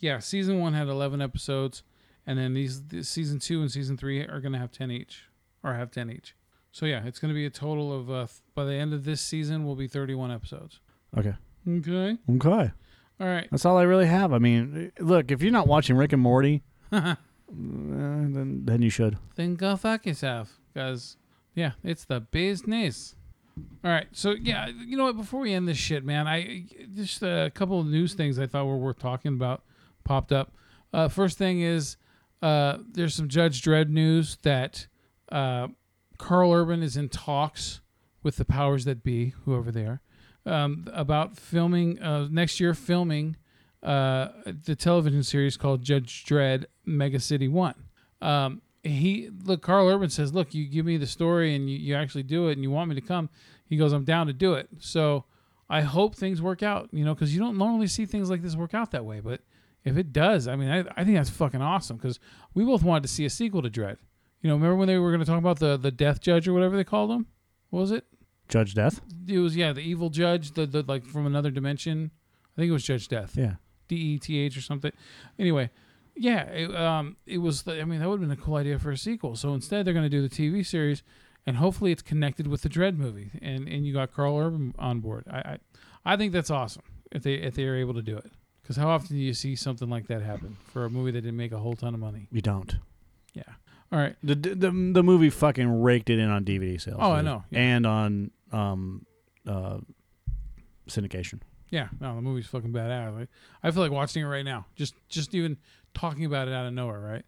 yeah. 0.00 0.18
Season 0.18 0.58
one 0.58 0.72
had 0.74 0.88
eleven 0.88 1.20
episodes, 1.22 1.82
and 2.26 2.36
then 2.38 2.54
these 2.54 2.82
this 2.84 3.08
season 3.08 3.38
two 3.38 3.60
and 3.60 3.70
season 3.70 3.96
three 3.96 4.20
are 4.20 4.40
gonna 4.40 4.58
have 4.58 4.72
ten 4.72 4.90
each, 4.90 5.24
or 5.62 5.74
have 5.74 5.92
ten 5.92 6.10
each. 6.10 6.34
So 6.72 6.86
yeah, 6.86 7.04
it's 7.04 7.20
gonna 7.20 7.34
be 7.34 7.46
a 7.46 7.50
total 7.50 7.92
of 7.96 8.10
uh, 8.10 8.26
by 8.56 8.64
the 8.64 8.74
end 8.74 8.92
of 8.92 9.04
this 9.04 9.20
season 9.20 9.64
will 9.64 9.76
be 9.76 9.86
thirty-one 9.86 10.32
episodes. 10.32 10.80
Okay. 11.16 11.34
Okay. 11.68 12.16
Okay. 12.28 12.70
All 13.20 13.26
right. 13.28 13.46
That's 13.52 13.64
all 13.64 13.76
I 13.78 13.82
really 13.82 14.06
have. 14.06 14.32
I 14.32 14.38
mean, 14.38 14.90
look, 14.98 15.30
if 15.30 15.40
you're 15.40 15.52
not 15.52 15.68
watching 15.68 15.94
Rick 15.96 16.12
and 16.12 16.22
Morty, 16.22 16.64
then 17.48 18.62
then 18.64 18.82
you 18.82 18.90
should. 18.90 19.16
then 19.36 19.54
go 19.54 19.76
fuck 19.76 20.04
yourself, 20.04 20.60
because 20.72 21.16
yeah, 21.54 21.72
it's 21.82 22.04
the 22.04 22.20
business. 22.20 23.14
All 23.84 23.90
right, 23.90 24.08
so 24.12 24.32
yeah, 24.32 24.68
you 24.68 24.96
know 24.96 25.04
what? 25.04 25.16
Before 25.16 25.40
we 25.40 25.54
end 25.54 25.66
this 25.66 25.78
shit, 25.78 26.04
man, 26.04 26.26
I 26.26 26.66
just 26.94 27.22
a 27.22 27.50
couple 27.54 27.80
of 27.80 27.86
news 27.86 28.14
things 28.14 28.38
I 28.38 28.46
thought 28.46 28.66
were 28.66 28.76
worth 28.76 28.98
talking 28.98 29.32
about 29.32 29.62
popped 30.04 30.32
up. 30.32 30.52
Uh, 30.92 31.08
first 31.08 31.38
thing 31.38 31.62
is 31.62 31.96
uh, 32.42 32.78
there's 32.92 33.14
some 33.14 33.28
Judge 33.28 33.62
Dredd 33.62 33.88
news 33.88 34.36
that 34.42 34.86
uh, 35.30 35.68
Karl 36.18 36.52
Urban 36.52 36.82
is 36.82 36.96
in 36.96 37.08
talks 37.08 37.80
with 38.22 38.36
the 38.36 38.44
powers 38.44 38.84
that 38.84 39.02
be, 39.02 39.34
whoever 39.44 39.70
they 39.70 39.84
are, 39.84 40.00
um, 40.44 40.86
about 40.92 41.36
filming 41.36 42.00
uh, 42.00 42.28
next 42.30 42.60
year. 42.60 42.74
Filming 42.74 43.36
uh, 43.82 44.28
the 44.64 44.76
television 44.76 45.22
series 45.22 45.56
called 45.56 45.82
Judge 45.82 46.24
Dredd 46.24 46.66
Mega 46.84 47.20
City 47.20 47.48
One. 47.48 47.74
Um, 48.20 48.62
he 48.82 49.30
look, 49.44 49.62
Karl 49.62 49.88
Urban 49.88 50.10
says, 50.10 50.34
"Look, 50.34 50.54
you 50.54 50.66
give 50.66 50.86
me 50.86 50.96
the 50.96 51.06
story 51.06 51.54
and 51.54 51.68
you, 51.68 51.76
you 51.76 51.94
actually 51.94 52.22
do 52.24 52.48
it, 52.48 52.52
and 52.52 52.62
you 52.62 52.70
want 52.70 52.88
me 52.88 52.94
to 52.94 53.00
come." 53.00 53.28
He 53.66 53.76
goes, 53.76 53.92
"I'm 53.92 54.04
down 54.04 54.26
to 54.26 54.32
do 54.32 54.54
it." 54.54 54.68
So 54.78 55.24
I 55.68 55.80
hope 55.80 56.14
things 56.14 56.42
work 56.42 56.62
out, 56.62 56.88
you 56.92 57.04
know, 57.04 57.14
because 57.14 57.34
you 57.34 57.40
don't 57.40 57.56
normally 57.56 57.86
see 57.86 58.06
things 58.06 58.28
like 58.28 58.42
this 58.42 58.56
work 58.56 58.74
out 58.74 58.90
that 58.90 59.04
way. 59.04 59.20
But 59.20 59.40
if 59.84 59.96
it 59.96 60.12
does, 60.12 60.46
I 60.46 60.56
mean, 60.56 60.68
I, 60.68 60.84
I 60.96 61.04
think 61.04 61.16
that's 61.16 61.30
fucking 61.30 61.62
awesome 61.62 61.96
because 61.96 62.20
we 62.54 62.64
both 62.64 62.82
wanted 62.82 63.02
to 63.04 63.08
see 63.08 63.24
a 63.24 63.30
sequel 63.30 63.62
to 63.62 63.70
Dredd. 63.70 63.96
You 64.42 64.48
know, 64.48 64.54
remember 64.54 64.76
when 64.76 64.88
they 64.88 64.98
were 64.98 65.10
going 65.10 65.20
to 65.20 65.26
talk 65.26 65.38
about 65.38 65.60
the 65.60 65.76
the 65.76 65.90
Death 65.90 66.20
Judge 66.20 66.46
or 66.48 66.52
whatever 66.52 66.76
they 66.76 66.84
called 66.84 67.10
him? 67.10 67.26
What 67.70 67.80
was 67.80 67.90
it? 67.90 68.04
Judge 68.48 68.74
Death. 68.74 69.00
It 69.26 69.38
was 69.38 69.56
yeah, 69.56 69.72
the 69.72 69.80
evil 69.80 70.10
judge, 70.10 70.52
the, 70.52 70.66
the 70.66 70.82
like 70.82 71.06
from 71.06 71.26
another 71.26 71.50
dimension. 71.50 72.10
I 72.54 72.60
think 72.60 72.68
it 72.68 72.72
was 72.72 72.84
Judge 72.84 73.08
Death. 73.08 73.34
Yeah. 73.36 73.54
D 73.94 74.14
E 74.14 74.18
T 74.18 74.38
H 74.38 74.56
or 74.56 74.60
something. 74.60 74.92
Anyway, 75.38 75.70
yeah, 76.16 76.44
it, 76.44 76.74
um, 76.74 77.16
it 77.26 77.38
was. 77.38 77.66
I 77.66 77.84
mean, 77.84 78.00
that 78.00 78.08
would 78.08 78.20
have 78.20 78.28
been 78.28 78.38
a 78.38 78.40
cool 78.42 78.56
idea 78.56 78.78
for 78.78 78.90
a 78.90 78.96
sequel. 78.96 79.36
So 79.36 79.54
instead, 79.54 79.84
they're 79.84 79.94
going 79.94 80.10
to 80.10 80.10
do 80.10 80.26
the 80.26 80.34
TV 80.34 80.64
series, 80.64 81.02
and 81.46 81.56
hopefully, 81.56 81.92
it's 81.92 82.02
connected 82.02 82.46
with 82.46 82.62
the 82.62 82.68
Dredd 82.68 82.96
movie. 82.96 83.30
And 83.40 83.68
and 83.68 83.86
you 83.86 83.92
got 83.92 84.12
Karl 84.12 84.38
Urban 84.38 84.74
on 84.78 85.00
board. 85.00 85.24
I 85.30 85.36
I, 85.38 85.58
I 86.04 86.16
think 86.16 86.32
that's 86.32 86.50
awesome 86.50 86.82
if 87.10 87.22
they 87.22 87.34
if 87.34 87.54
they 87.54 87.64
are 87.64 87.76
able 87.76 87.94
to 87.94 88.02
do 88.02 88.16
it. 88.16 88.30
Because 88.62 88.76
how 88.76 88.88
often 88.90 89.16
do 89.16 89.22
you 89.22 89.34
see 89.34 89.56
something 89.56 89.90
like 89.90 90.06
that 90.06 90.22
happen 90.22 90.56
for 90.72 90.84
a 90.84 90.90
movie 90.90 91.10
that 91.10 91.22
didn't 91.22 91.36
make 91.36 91.52
a 91.52 91.58
whole 91.58 91.74
ton 91.74 91.94
of 91.94 92.00
money? 92.00 92.28
You 92.30 92.40
don't. 92.40 92.76
Yeah. 93.34 93.42
All 93.90 93.98
right. 93.98 94.16
The, 94.22 94.34
the 94.34 94.70
the 94.70 95.02
movie 95.02 95.30
fucking 95.30 95.82
raked 95.82 96.10
it 96.10 96.18
in 96.18 96.30
on 96.30 96.44
DVD 96.44 96.80
sales. 96.80 96.98
Oh, 97.00 97.12
I 97.12 97.22
know, 97.22 97.44
yeah. 97.50 97.58
And 97.60 97.86
on 97.86 98.30
um 98.52 99.04
uh 99.46 99.78
syndication. 100.88 101.40
Yeah, 101.72 101.88
no, 102.00 102.14
the 102.14 102.22
movie's 102.22 102.46
fucking 102.46 102.70
badass. 102.72 103.18
Like, 103.18 103.28
I 103.62 103.70
feel 103.72 103.82
like 103.82 103.90
watching 103.90 104.22
it 104.22 104.26
right 104.26 104.44
now. 104.44 104.66
Just 104.76 104.94
just 105.08 105.34
even 105.34 105.56
talking 105.94 106.24
about 106.24 106.46
it 106.46 106.54
out 106.54 106.66
of 106.66 106.72
nowhere, 106.74 107.00
right? 107.00 107.24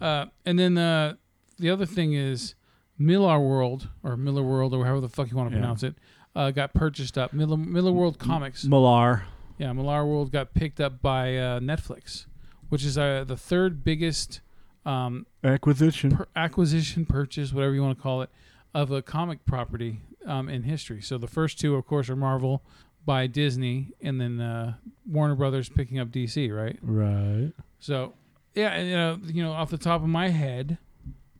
Uh, 0.00 0.26
and 0.46 0.58
then 0.58 0.78
uh, 0.78 1.14
the 1.58 1.70
other 1.70 1.86
thing 1.86 2.12
is 2.12 2.54
Millar 2.98 3.40
World 3.40 3.88
or 4.04 4.16
Miller 4.16 4.42
World 4.42 4.74
or 4.74 4.84
however 4.84 5.00
the 5.00 5.08
fuck 5.08 5.30
you 5.30 5.36
want 5.36 5.50
to 5.50 5.56
Yeah. 5.56 5.60
pronounce 5.62 5.82
it 5.82 5.94
uh, 6.36 6.50
got 6.50 6.72
purchased 6.74 7.16
up. 7.18 7.32
Miller, 7.32 7.56
Miller 7.56 7.90
World 7.92 8.18
Comics. 8.18 8.64
Millar. 8.64 9.24
Yeah, 9.58 9.72
Millar 9.72 10.04
World 10.06 10.30
got 10.30 10.54
picked 10.54 10.80
up 10.80 11.02
by 11.02 11.36
uh, 11.36 11.60
Netflix, 11.60 12.26
which 12.68 12.84
is 12.84 12.96
uh, 12.96 13.24
the 13.26 13.36
third 13.36 13.82
biggest 13.82 14.40
um, 14.86 15.26
Acquisition. 15.44 16.16
per- 16.16 16.28
acquisition, 16.36 17.04
purchase, 17.06 17.52
whatever 17.52 17.74
you 17.74 17.82
want 17.82 17.96
to 17.98 18.02
call 18.02 18.22
it, 18.22 18.30
of 18.74 18.90
a 18.90 19.02
comic 19.02 19.44
property 19.44 20.00
um, 20.26 20.48
in 20.48 20.62
history. 20.62 21.00
So 21.02 21.18
the 21.18 21.26
first 21.26 21.58
two, 21.60 21.74
of 21.76 21.86
course, 21.86 22.08
are 22.08 22.16
Marvel 22.16 22.62
by 23.10 23.26
Disney, 23.26 23.88
and 24.00 24.20
then 24.20 24.40
uh, 24.40 24.74
Warner 25.04 25.34
Brothers 25.34 25.68
picking 25.68 25.98
up 25.98 26.10
DC, 26.10 26.56
right? 26.56 26.78
Right. 26.80 27.50
So 27.80 28.12
yeah, 28.54 28.68
and, 28.68 28.88
you 28.88 28.94
know, 28.94 29.18
you 29.24 29.42
know, 29.42 29.50
off 29.50 29.68
the 29.68 29.78
top 29.78 30.00
of 30.02 30.08
my 30.08 30.28
head, 30.28 30.78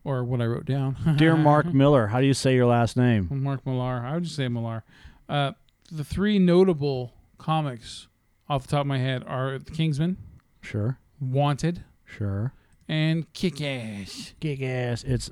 or 0.03 0.21
what 0.25 0.41
I 0.41 0.47
wrote 0.47 0.65
down, 0.65 0.97
Dear 1.17 1.37
Mark 1.37 1.67
Miller, 1.73 2.07
how 2.07 2.19
do 2.19 2.27
you 2.27 2.33
say 2.33 2.55
your 2.55 2.65
last 2.65 2.97
name? 2.97 3.29
Mark 3.31 3.65
Millar, 3.65 4.03
I 4.05 4.15
would 4.15 4.23
just 4.23 4.35
say 4.35 4.49
Millar. 4.49 4.83
Uh, 5.29 5.53
the 5.89 6.03
three 6.03 6.39
notable 6.39 7.13
comics 7.37 8.09
off 8.49 8.63
the 8.63 8.71
top 8.71 8.81
of 8.81 8.87
my 8.87 8.97
head 8.97 9.23
are 9.25 9.57
The 9.57 9.71
Kingsman, 9.71 10.17
Sure. 10.59 10.99
Wanted, 11.21 11.85
Sure. 12.03 12.51
and 12.89 13.31
Kick 13.31 13.61
Ass. 13.61 14.33
Kick 14.41 14.61
ass. 14.61 15.05
It's 15.05 15.31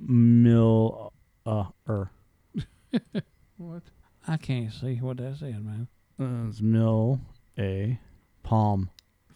Mill. 0.00 1.12
Uh, 1.44 1.64
er. 1.86 2.10
What? 3.58 3.82
I 4.28 4.36
can't 4.36 4.72
see 4.72 4.96
what 4.96 5.18
that 5.18 5.36
says, 5.38 5.54
man. 5.60 5.88
Uh, 6.20 6.48
it's 6.48 6.60
Mill 6.60 7.20
A. 7.58 7.98
Palm. 8.42 8.90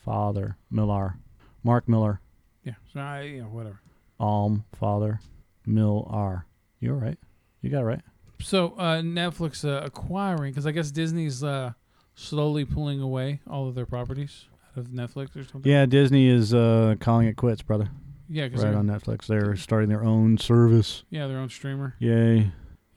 Father. 0.04 0.56
Millar. 0.70 1.16
Mark 1.62 1.88
Millar. 1.88 2.20
Yeah, 2.64 2.74
so 2.92 3.00
I, 3.00 3.22
you 3.22 3.42
know, 3.42 3.48
whatever. 3.48 3.80
Alm. 4.18 4.64
Father. 4.74 5.20
Mill 5.66 6.06
R. 6.10 6.46
You're 6.80 6.94
right. 6.96 7.18
You 7.60 7.70
got 7.70 7.80
it 7.82 7.84
right. 7.84 8.00
So 8.40 8.74
uh, 8.78 9.02
Netflix 9.02 9.64
uh, 9.68 9.84
acquiring 9.84 10.52
because 10.52 10.66
I 10.66 10.70
guess 10.70 10.90
Disney's 10.90 11.44
uh, 11.44 11.72
slowly 12.14 12.64
pulling 12.64 13.00
away 13.00 13.40
all 13.46 13.68
of 13.68 13.74
their 13.74 13.84
properties 13.86 14.46
out 14.72 14.78
of 14.78 14.86
Netflix 14.90 15.36
or 15.36 15.44
something. 15.44 15.70
Yeah, 15.70 15.84
Disney 15.84 16.28
is 16.28 16.54
uh, 16.54 16.94
calling 17.00 17.26
it 17.28 17.36
quits, 17.36 17.60
brother. 17.60 17.90
yeah, 18.30 18.48
because 18.48 18.64
Right 18.64 18.74
on 18.74 18.86
Netflix. 18.86 19.26
They're 19.26 19.54
starting 19.56 19.90
their 19.90 20.02
own 20.04 20.38
service. 20.38 21.04
yeah, 21.10 21.26
their 21.26 21.38
own 21.38 21.50
streamer. 21.50 21.94
Yay. 21.98 22.50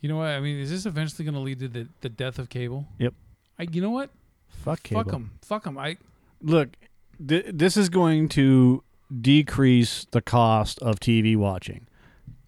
You 0.04 0.10
know 0.10 0.18
what? 0.18 0.28
I 0.28 0.42
mean, 0.42 0.60
is 0.60 0.70
this 0.70 0.86
eventually 0.86 1.24
going 1.24 1.34
to 1.36 1.40
lead 1.40 1.60
to 1.60 1.68
the, 1.70 1.88
the 2.02 2.10
death 2.10 2.38
of 2.38 2.50
cable? 2.50 2.86
Yep. 3.00 3.14
I, 3.58 3.68
you 3.72 3.82
know 3.82 3.90
what? 3.90 4.10
Fuck 4.50 4.84
cable. 4.84 5.02
Fuck 5.04 5.12
them. 5.12 5.32
Fuck 5.42 5.64
them. 5.64 5.78
I 5.78 5.96
Look, 6.42 6.76
th- 7.26 7.46
this 7.54 7.78
is 7.78 7.88
going 7.88 8.28
to 8.30 8.84
decrease 9.22 10.06
the 10.12 10.22
cost 10.22 10.82
of 10.82 11.00
TV 11.00 11.38
watching. 11.38 11.88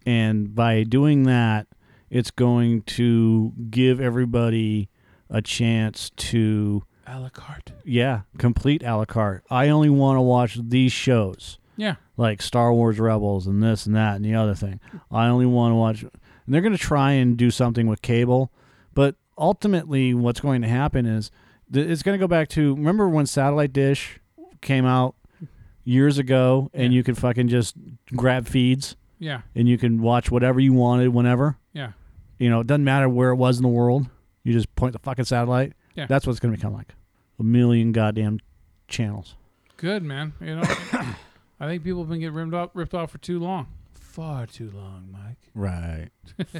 And 0.04 0.54
by 0.54 0.82
doing 0.82 1.22
that, 1.22 1.66
it's 2.10 2.30
going 2.30 2.82
to 2.82 3.52
give 3.70 4.00
everybody 4.02 4.90
a 5.30 5.40
chance 5.40 6.10
to, 6.10 6.84
a 7.06 7.18
la 7.18 7.30
carte. 7.30 7.72
yeah, 7.84 8.20
complete 8.38 8.82
a 8.84 8.96
la 8.96 9.06
carte. 9.06 9.44
I 9.50 9.70
only 9.70 9.88
want 9.90 10.18
to 10.18 10.20
watch 10.20 10.58
these 10.62 10.92
shows, 10.92 11.58
Yeah. 11.78 11.94
like 12.18 12.42
Star 12.42 12.70
Wars 12.72 13.00
Rebels 13.00 13.46
and 13.46 13.62
this 13.62 13.86
and 13.86 13.96
that 13.96 14.16
and 14.16 14.24
the 14.26 14.34
other 14.34 14.54
thing. 14.54 14.78
I 15.10 15.26
only 15.28 15.46
want 15.46 15.72
to 15.72 15.76
watch. 15.76 16.04
And 16.46 16.54
they're 16.54 16.62
going 16.62 16.72
to 16.72 16.78
try 16.78 17.12
and 17.12 17.36
do 17.36 17.50
something 17.50 17.86
with 17.86 18.02
cable, 18.02 18.50
but 18.94 19.16
ultimately, 19.36 20.14
what's 20.14 20.40
going 20.40 20.62
to 20.62 20.68
happen 20.68 21.04
is 21.06 21.30
th- 21.72 21.86
it's 21.88 22.02
going 22.02 22.18
to 22.18 22.22
go 22.22 22.28
back 22.28 22.48
to 22.50 22.74
remember 22.74 23.08
when 23.08 23.26
satellite 23.26 23.72
dish 23.72 24.18
came 24.62 24.86
out 24.86 25.14
years 25.84 26.18
ago, 26.18 26.70
and 26.74 26.92
Yeah. 26.92 26.96
you 26.96 27.02
could 27.04 27.18
fucking 27.18 27.48
just 27.48 27.76
grab 28.14 28.46
feeds 28.48 28.96
Yeah. 29.18 29.42
and 29.54 29.68
you 29.68 29.78
can 29.78 30.00
watch 30.00 30.30
whatever 30.30 30.58
you 30.60 30.72
wanted 30.72 31.08
whenever. 31.10 31.58
Yeah. 31.72 31.92
You 32.38 32.50
know, 32.50 32.60
it 32.60 32.66
doesn't 32.66 32.84
matter 32.84 33.08
where 33.08 33.30
it 33.30 33.36
was 33.36 33.56
in 33.58 33.62
the 33.62 33.68
world. 33.68 34.08
You 34.44 34.52
just 34.52 34.74
point 34.76 34.92
the 34.92 34.98
fucking 35.00 35.24
satellite. 35.26 35.72
Yeah. 35.94 36.06
That's 36.06 36.26
what 36.26 36.30
it's 36.32 36.40
going 36.40 36.52
to 36.52 36.58
become 36.58 36.72
like. 36.74 36.94
A 37.38 37.42
million 37.42 37.92
goddamn 37.92 38.40
channels. 38.88 39.34
Good 39.76 40.02
man. 40.02 40.32
You 40.40 40.56
know, 40.56 40.62
I 41.60 41.66
think 41.66 41.84
people 41.84 42.00
have 42.02 42.08
been 42.08 42.20
getting 42.20 42.34
ripped 42.34 42.54
off, 42.54 42.70
ripped 42.74 42.94
off 42.94 43.10
for 43.10 43.18
too 43.18 43.38
long. 43.38 43.66
Far 44.16 44.46
too 44.46 44.70
long, 44.70 45.10
Mike. 45.12 45.36
Right. 45.54 46.08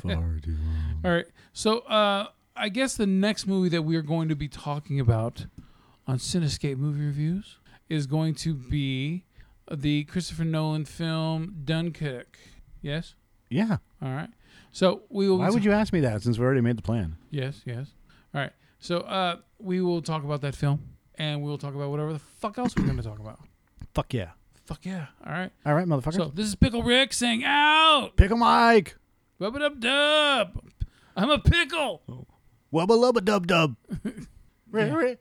Far 0.02 0.38
too 0.42 0.58
long. 0.62 1.00
All 1.02 1.10
right. 1.10 1.24
So, 1.54 1.78
uh, 1.78 2.26
I 2.54 2.68
guess 2.68 2.98
the 2.98 3.06
next 3.06 3.46
movie 3.46 3.70
that 3.70 3.80
we 3.80 3.96
are 3.96 4.02
going 4.02 4.28
to 4.28 4.36
be 4.36 4.46
talking 4.46 5.00
about 5.00 5.46
on 6.06 6.18
Cinescape 6.18 6.76
Movie 6.76 7.06
Reviews 7.06 7.56
is 7.88 8.06
going 8.06 8.34
to 8.34 8.52
be 8.52 9.24
the 9.72 10.04
Christopher 10.04 10.44
Nolan 10.44 10.84
film 10.84 11.62
Dunkirk. 11.64 12.36
Yes. 12.82 13.14
Yeah. 13.48 13.78
All 14.02 14.12
right. 14.12 14.28
So 14.70 15.04
we 15.08 15.26
will. 15.26 15.38
Why 15.38 15.48
would 15.48 15.64
you 15.64 15.72
ask 15.72 15.94
me 15.94 16.00
that 16.00 16.20
since 16.20 16.38
we 16.38 16.44
already 16.44 16.60
made 16.60 16.76
the 16.76 16.82
plan? 16.82 17.16
Yes. 17.30 17.62
Yes. 17.64 17.86
All 18.34 18.42
right. 18.42 18.52
So 18.80 18.98
uh, 18.98 19.36
we 19.58 19.80
will 19.80 20.02
talk 20.02 20.24
about 20.24 20.42
that 20.42 20.54
film, 20.54 20.82
and 21.14 21.40
we 21.42 21.48
will 21.48 21.56
talk 21.56 21.74
about 21.74 21.88
whatever 21.88 22.12
the 22.12 22.18
fuck 22.18 22.58
else 22.58 22.76
we're 22.76 22.84
going 22.84 22.98
to 22.98 23.02
talk 23.02 23.18
about. 23.18 23.40
Fuck 23.94 24.12
yeah. 24.12 24.32
Fuck 24.66 24.84
yeah. 24.84 25.06
All 25.24 25.32
right. 25.32 25.52
All 25.64 25.74
right, 25.74 25.86
motherfucker. 25.86 26.14
So 26.14 26.32
this 26.34 26.46
is 26.46 26.56
Pickle 26.56 26.82
Rick 26.82 27.12
saying 27.12 27.44
out. 27.44 28.16
Pickle 28.16 28.36
Mike. 28.36 28.96
Rub 29.38 29.54
it 29.54 29.62
up, 29.62 29.78
dub. 29.78 30.60
I'm 31.16 31.30
a 31.30 31.38
pickle. 31.38 32.02
Wubba 32.72 32.88
lubba 32.88 33.24
dub 33.24 33.46
dub. 33.46 33.76
Rick. 34.70 35.20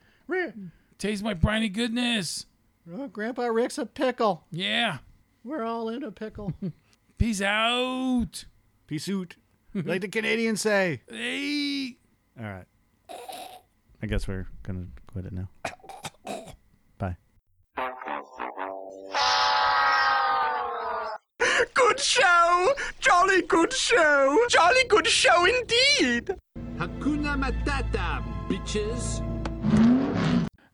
Taste 0.97 1.23
my 1.23 1.35
briny 1.35 1.69
goodness. 1.69 2.47
Oh, 2.91 3.07
Grandpa 3.07 3.43
Rick's 3.43 3.77
a 3.77 3.85
pickle. 3.85 4.45
Yeah. 4.51 4.97
We're 5.43 5.63
all 5.63 5.89
in 5.89 6.03
a 6.03 6.11
pickle. 6.11 6.53
Peace 7.17 7.41
out. 7.41 8.45
Peace 8.87 9.07
out. 9.09 9.35
like 9.75 10.01
the 10.01 10.07
Canadians 10.07 10.61
say. 10.61 11.01
Hey. 11.09 11.97
All 12.39 12.45
right. 12.45 12.65
I 14.01 14.07
guess 14.07 14.27
we're 14.27 14.47
going 14.63 14.91
to 14.95 15.01
quit 15.11 15.25
it 15.25 15.33
now. 15.33 15.49
show! 22.05 22.73
Jolly 22.99 23.41
good 23.41 23.73
show! 23.73 24.37
Jolly 24.49 24.83
good 24.87 25.07
show 25.07 25.45
indeed! 25.45 26.35
Hakuna 26.77 27.35
Matata, 27.41 28.23
bitches. 28.47 29.21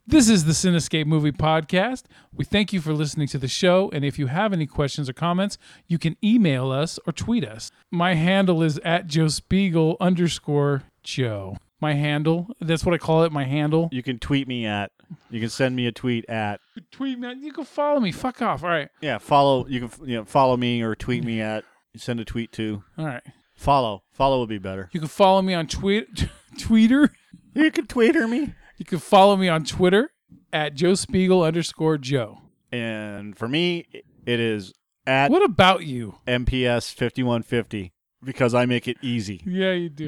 This 0.05 0.27
is 0.27 0.43
the 0.43 0.51
Cinescape 0.51 1.05
Movie 1.05 1.31
Podcast. 1.31 2.03
We 2.33 2.43
thank 2.43 2.73
you 2.73 2.81
for 2.81 2.91
listening 2.91 3.27
to 3.29 3.37
the 3.37 3.47
show. 3.47 3.89
And 3.93 4.03
if 4.03 4.19
you 4.19 4.27
have 4.27 4.51
any 4.51 4.65
questions 4.67 5.07
or 5.07 5.13
comments, 5.13 5.57
you 5.87 5.97
can 5.97 6.17
email 6.21 6.69
us 6.69 6.99
or 7.07 7.13
tweet 7.13 7.45
us. 7.45 7.71
My 7.91 8.15
handle 8.15 8.61
is 8.61 8.77
at 8.83 9.07
Joe 9.07 9.29
Spiegel 9.29 9.95
underscore 10.01 10.83
Joe. 11.01 11.55
My 11.81 11.93
handle, 11.93 12.47
that's 12.61 12.85
what 12.85 12.93
I 12.93 12.99
call 12.99 13.23
it, 13.23 13.31
my 13.31 13.43
handle. 13.43 13.89
You 13.91 14.03
can 14.03 14.19
tweet 14.19 14.47
me 14.47 14.65
at, 14.67 14.91
you 15.31 15.39
can 15.39 15.49
send 15.49 15.75
me 15.75 15.87
a 15.87 15.91
tweet 15.91 16.29
at, 16.29 16.61
Tweet 16.91 17.17
me. 17.19 17.33
You 17.39 17.51
can 17.51 17.65
follow 17.65 17.99
me. 17.99 18.11
Fuck 18.11 18.41
off. 18.41 18.63
All 18.63 18.69
right. 18.69 18.89
yeah, 19.01 19.17
follow, 19.17 19.65
you 19.67 19.87
can 19.87 20.07
you 20.07 20.17
know, 20.17 20.25
follow 20.25 20.55
me 20.57 20.81
or 20.83 20.93
tweet 20.95 21.23
me 21.23 21.41
at, 21.41 21.63
send 21.97 22.19
a 22.19 22.25
tweet 22.25 22.51
to. 22.53 22.83
All 22.97 23.05
right. 23.05 23.23
Follow. 23.55 24.03
Follow 24.13 24.39
would 24.39 24.49
be 24.49 24.57
better. 24.59 24.89
You 24.91 24.99
can 24.99 25.09
follow 25.09 25.41
me 25.41 25.53
on 25.53 25.67
tweet, 25.67 26.07
Tweeter. 26.57 27.09
You 27.53 27.71
can 27.71 27.87
tweeter 27.87 28.29
me. 28.29 28.53
You 28.77 28.85
can 28.85 28.99
follow 28.99 29.35
me 29.35 29.49
on 29.49 29.63
Twitter 29.63 30.11
at 30.53 30.73
Joe 30.75 30.95
Spiegel 30.95 31.43
underscore 31.43 31.97
Joe. 31.97 32.39
And 32.71 33.37
for 33.37 33.47
me, 33.47 33.85
it 34.25 34.39
is 34.39 34.73
at 35.05 35.29
What 35.31 35.43
about 35.43 35.83
you? 35.83 36.15
MPS 36.27 36.93
5150 36.93 37.91
because 38.23 38.53
I 38.53 38.65
make 38.65 38.87
it 38.87 38.97
easy. 39.01 39.41
Yeah, 39.45 39.73
you 39.73 39.89
do. 39.89 40.07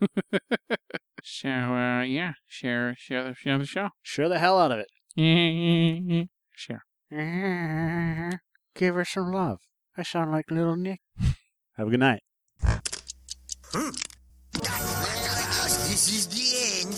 So, 1.28 1.48
uh, 1.48 2.02
yeah, 2.02 2.34
share, 2.46 2.94
share 2.96 3.24
the, 3.24 3.34
share 3.34 3.58
the 3.58 3.66
show. 3.66 3.88
Share 4.00 4.28
the 4.28 4.38
hell 4.38 4.60
out 4.60 4.70
of 4.70 4.78
it. 4.78 4.86
Share. 6.54 6.84
Give 8.76 8.94
her 8.94 9.04
some 9.04 9.32
love. 9.32 9.58
I 9.96 10.04
sound 10.04 10.30
like 10.30 10.52
little 10.52 10.76
Nick. 10.76 11.00
Have 11.76 11.88
a 11.88 11.90
good 11.90 11.98
night. 11.98 12.22
This 15.88 16.08
is 16.14 16.26
the 16.28 16.46
end. 16.78 16.94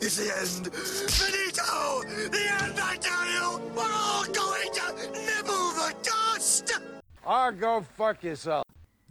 It's 0.00 0.16
the 0.18 0.30
end. 0.38 0.72
Finito! 1.10 2.04
The 2.30 2.44
end, 2.62 2.78
I 2.80 2.96
tell 3.00 3.26
you! 3.26 3.60
We're 3.74 3.92
all 3.92 4.24
going 4.24 4.72
to 4.72 4.92
nibble 5.12 5.72
the 5.72 5.94
dust! 6.04 6.72
Or 7.26 7.50
go 7.50 7.82
fuck 7.96 8.22
yourself. 8.22 8.64